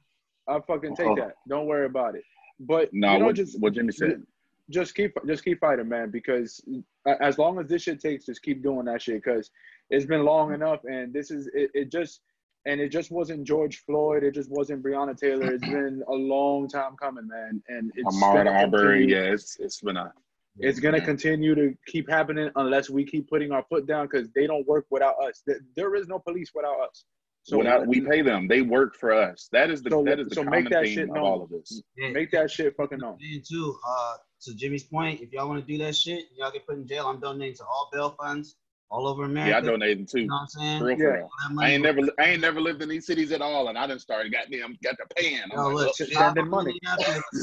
[0.49, 1.15] I'll fucking take Oh.
[1.17, 1.37] that.
[1.49, 2.25] Don't worry about it.
[2.59, 4.23] But No, you know, what, just what Jimmy said.
[4.71, 6.11] just keep just keep fighting, man.
[6.11, 6.61] Because
[7.07, 9.23] as long as this shit takes, just keep doing that shit.
[9.23, 9.51] Because
[9.91, 11.93] it's been long enough, and this is it, it.
[11.93, 12.21] Just
[12.67, 14.23] and it just wasn't George Floyd.
[14.23, 15.53] It just wasn't Breonna Taylor.
[15.53, 17.63] It's been a long time coming, man.
[17.69, 19.01] And it's Ahmaud gonna Arbery.
[19.01, 20.13] continue- Yeah, it's it's been a
[20.59, 21.05] It's gonna Yeah.
[21.05, 24.87] continue to keep happening unless we keep putting our foot down because they don't work
[24.91, 25.43] without us.
[25.47, 27.05] There- There is no police without us.
[27.45, 28.47] So without we pay them.
[28.47, 29.49] They work for us.
[29.51, 31.43] That is the So- that is the so make common that theme shit of all
[31.43, 31.83] of this.
[31.97, 32.11] Yeah.
[32.11, 33.19] make that shit fucking known.
[33.21, 36.67] And too, uh, to Jimmy's point, if y'all want to do that shit, y'all get
[36.67, 37.07] put in jail.
[37.09, 38.57] I'm donating to all bail funds
[38.93, 39.51] all over America.
[39.51, 40.21] Yeah, I donated too.
[40.21, 40.83] You know what I'm saying?
[40.83, 41.05] Real, Yeah.
[41.07, 41.31] real.
[41.59, 43.87] I ain't goes- never I ain't never lived in these cities at all, and I
[43.87, 45.41] done started goddamn got to paying.
[45.43, 46.73] I'm Yo, like, look, well, shit, shit, money.
[46.75, 46.89] You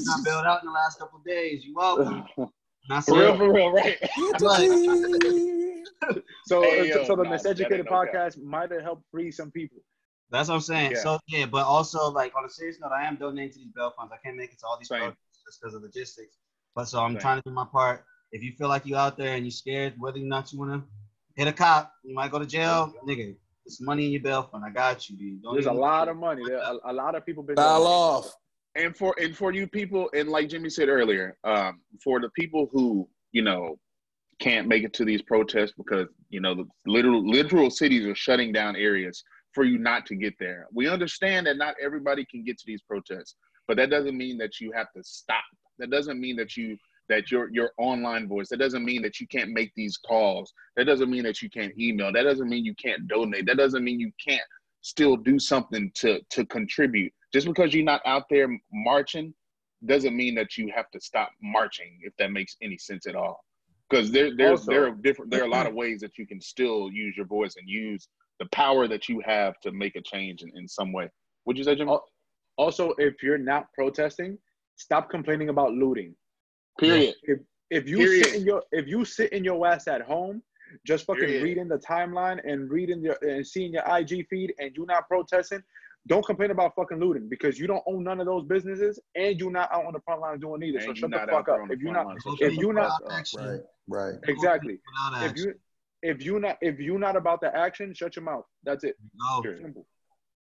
[0.05, 1.65] not bailed out in the last couple of days.
[1.65, 2.23] You welcome.
[2.89, 3.97] Not for real, for real, right?
[6.45, 8.13] So, Hey, so, yo, so the nah, Miseducated ain't no cap.
[8.13, 9.77] podcast might have helped free some people.
[10.31, 10.91] That's what I'm saying.
[10.93, 10.99] Yeah.
[10.99, 13.93] So yeah, but also like on a serious note, I am donating to these bail
[13.97, 14.11] funds.
[14.13, 14.99] I can't make it to all these Same.
[14.99, 16.37] protests just because of logistics.
[16.75, 17.21] But so I'm Right.
[17.21, 18.05] trying to do my part.
[18.31, 20.83] If you feel like you out there and you're scared, whether or not you wanna
[21.39, 23.33] hit a cop, you might go to jail, nigga.
[23.65, 24.63] It's money in your bail fund.
[24.65, 25.41] I got you, dude.
[25.41, 26.43] Don't There's a even- lot of money.
[26.45, 28.35] There, a, a lot of people been Foul doing off.
[28.75, 32.67] and for and for you people and like jimmy said earlier um for the people
[32.71, 33.79] who you know
[34.39, 38.51] can't make it to these protests because you know the literal literal cities are shutting
[38.51, 39.23] down areas
[39.55, 42.81] for you not to get there we understand that not everybody can get to these
[42.91, 43.35] protests
[43.67, 45.43] but that doesn't mean that you have to stop
[45.79, 46.77] that doesn't mean that you
[47.09, 48.49] that your your online voice.
[48.49, 50.53] That doesn't mean that you can't make these calls.
[50.77, 52.11] That doesn't mean that you can't email.
[52.13, 53.45] That doesn't mean you can't donate.
[53.47, 54.41] That doesn't mean you can't
[54.81, 57.11] still do something to to contribute.
[57.33, 59.33] Just because you're not out there marching
[59.85, 63.43] doesn't mean that you have to stop marching if that makes any sense at all.
[63.89, 66.27] Because there there's Also- there are different there are a lot of ways that you
[66.27, 68.07] can still use your voice and use
[68.39, 71.09] the power that you have to make a change in, in some way.
[71.45, 72.01] Would you say Oh,
[72.57, 74.37] Also, if you're not protesting,
[74.75, 76.15] stop complaining about looting.
[76.79, 77.39] Period If
[77.71, 78.25] if you Period.
[78.25, 80.41] sit in your if you sit in your ass at home,
[80.85, 81.43] just fucking Period.
[81.43, 85.61] reading the timeline and reading your and seeing your IG feed and you're not protesting,
[86.07, 89.51] don't complain about fucking looting because you don't own none of those businesses and you're
[89.51, 90.79] not out on the front lines doing either.
[90.79, 91.59] And so shut the fuck up.
[91.67, 93.17] the If you're not lines, so Okay, if you're not- fuck up.
[93.19, 93.39] action.
[93.41, 94.15] Right, right.
[94.27, 94.79] exactly.
[95.21, 95.53] If you
[96.01, 98.45] if you're not if you're not about the action, shut your mouth.
[98.63, 98.95] That's it.
[99.15, 99.41] No.
[99.41, 99.61] Period.
[99.61, 99.85] Simple.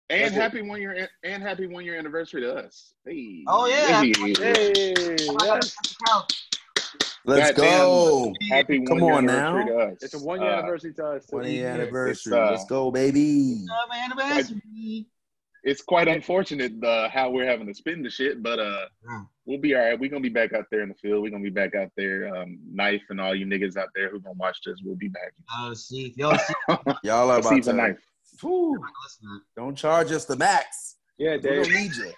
[0.08, 0.40] And That's it.
[0.40, 4.02] happy one year and happy one year anniversary to us hey Oh, yeah.
[4.02, 4.12] Hey.
[4.34, 5.76] Hey, yes.
[7.24, 7.56] Let's Goddamn.
[7.56, 8.34] go.
[8.48, 9.70] happy one Come year on anniversary now.
[9.72, 11.26] to us It's a one year Uh, anniversary to us.
[11.30, 11.74] One year Yeah.
[11.74, 12.32] anniversary.
[12.38, 13.64] uh, Let's go, baby.
[13.68, 15.06] Happy anniversary.
[15.64, 19.22] it's quite unfortunate uh, how we're having to spin the shit, but uh, Yeah.
[19.44, 19.98] we'll be all right.
[19.98, 21.22] We're gonna be back out there in the field.
[21.22, 22.32] We're gonna be back out there.
[22.34, 25.32] Um, knife and all you niggas out there who gonna watch this, we'll be back.
[25.58, 26.54] Uh, see, y'all see,
[27.02, 27.76] Y'all are about see the to.
[27.76, 27.98] knife.
[28.40, 28.78] Whew,
[29.56, 30.97] don't charge us the max.
[31.18, 31.65] Yeah, We Dave.
[31.65, 32.12] don't need you.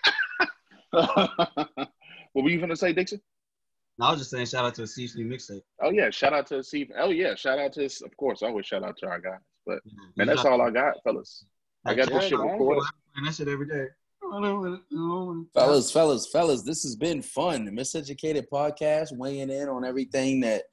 [0.93, 1.89] what
[2.35, 3.21] were you gonna say, Dixon?
[3.99, 5.63] no, I was just saying shout out to the Chiefs new mixtape.
[5.83, 6.91] Oh yeah, shout out to Steve.
[6.99, 8.01] Oh yeah, shout out to us.
[8.03, 8.43] of course.
[8.43, 9.41] Always shout out to our guys.
[9.67, 9.93] But Yeah.
[10.17, 11.45] man, that's all I got, fellas.
[11.85, 12.83] I got this shit recorded.
[13.17, 13.87] And that shit every day.
[15.55, 17.65] Fellas, fellas, fellas, this has been fun.
[17.65, 20.65] The Miseducated Podcast, weighing in on everything that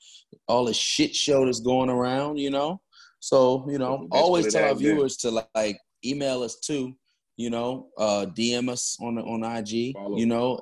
[0.47, 2.81] all the shit show that's going around, you know.
[3.25, 4.93] So, you know, That's always tell our has been.
[4.97, 6.93] viewers to like email us too,
[7.37, 10.15] you know, uh DM us on on IG, Follow.
[10.15, 10.59] you know,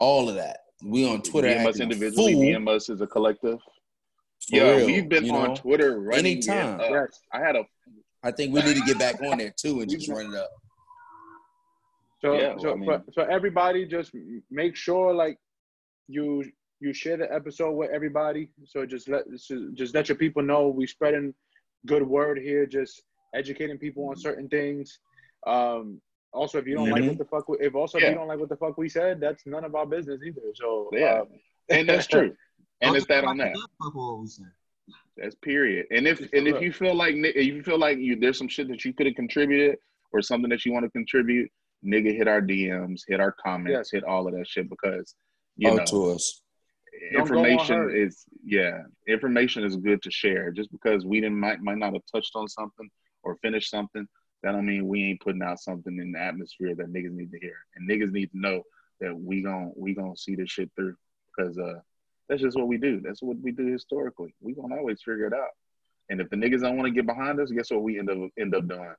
[0.00, 0.56] all of that.
[0.84, 1.46] We on Twitter.
[1.46, 3.60] DM us individually, fool, DM us as a collective.
[3.60, 5.54] for Yeah, real, we've been on know?
[5.54, 6.80] Twitter running it up.
[6.90, 7.20] Yes.
[7.32, 7.62] I had a
[8.24, 10.50] I think we need to get back on there too and just run it up.
[12.20, 14.10] So, Yeah, so, I mean- for, so everybody, just
[14.50, 15.38] make sure like
[16.08, 16.50] you
[16.80, 18.50] you share the episode with everybody.
[18.66, 21.32] So just let just, just let your people know we spreading
[21.86, 22.66] good word here.
[22.66, 23.02] Just
[23.34, 24.98] educating people on certain things.
[25.46, 26.00] Um,
[26.32, 27.08] also, if you don't like Mhm.
[27.08, 29.20] what the fuck, we, if also if you don't like what the fuck we said,
[29.20, 30.40] that's none of our business either.
[30.54, 31.20] So Yeah.
[31.22, 31.28] um,
[31.68, 32.34] and that's true.
[32.84, 33.54] And it's that on that.
[33.80, 34.50] Fuck what we said.
[35.16, 35.86] That's period.
[35.92, 38.66] And if and if you feel like if you feel like you there's some shit
[38.68, 39.78] that you could have contributed
[40.12, 41.48] or something that you want to contribute,
[41.84, 43.90] nigga, hit our DMs, hit our comments, Yes.
[43.92, 45.14] hit all of that shit because
[45.56, 46.41] you Talk know to us.
[47.12, 50.50] Don't information is yeah information is good to share.
[50.50, 52.90] Just because we didn't might might not have touched on something
[53.22, 54.06] or finished something,
[54.42, 57.38] that don't mean we ain't putting out something in the atmosphere that niggas need to
[57.38, 58.62] hear and niggas need to know
[59.00, 60.94] that we gon' we gonna see this shit through
[61.36, 61.78] because uh
[62.28, 63.00] that's just what we do.
[63.00, 64.34] That's what we do historically.
[64.40, 65.50] We gonna always figure it out.
[66.10, 68.18] And if the niggas don't want to get behind us, guess what we end up
[68.38, 68.94] end up doing?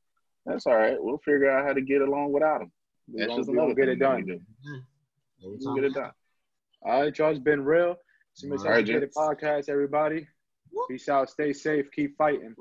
[0.45, 0.97] That's all right.
[0.99, 2.71] We'll figure out how to get along without them.
[3.09, 4.25] That's gonna- just we gonna another get thing it we done.
[4.25, 4.39] do.
[5.45, 6.11] Every We'll get it done.
[6.85, 7.95] All right, y'all, it's been real.
[8.33, 9.17] It's a All right, Miseducated gents.
[9.17, 10.27] podcast, everybody.
[10.89, 11.29] Peace out.
[11.29, 11.85] Stay safe.
[11.95, 12.55] Keep fighting.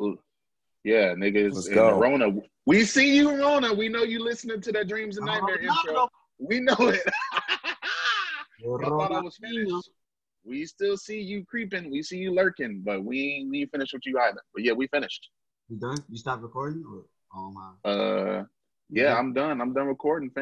[0.84, 1.54] Yeah, niggas.
[1.54, 1.98] Let's go.
[1.98, 2.28] Rona.
[2.66, 3.72] We see you, Rona.
[3.72, 6.08] We know you listening to that Dreams and Nightmare intro.
[6.38, 7.02] We know it.
[7.64, 9.90] I thought I was finished.
[10.44, 11.90] We still see you creeping.
[11.90, 14.42] We see you lurking, but we ain't, we ain't finished with you either.
[14.54, 15.30] But yeah, we finished.
[15.68, 15.98] You done?
[16.08, 16.84] You stopped recording?
[16.88, 17.90] Or, oh my.
[17.90, 18.44] Uh,
[18.90, 19.60] yeah, I'm done.
[19.60, 20.40] I'm done recording, fam.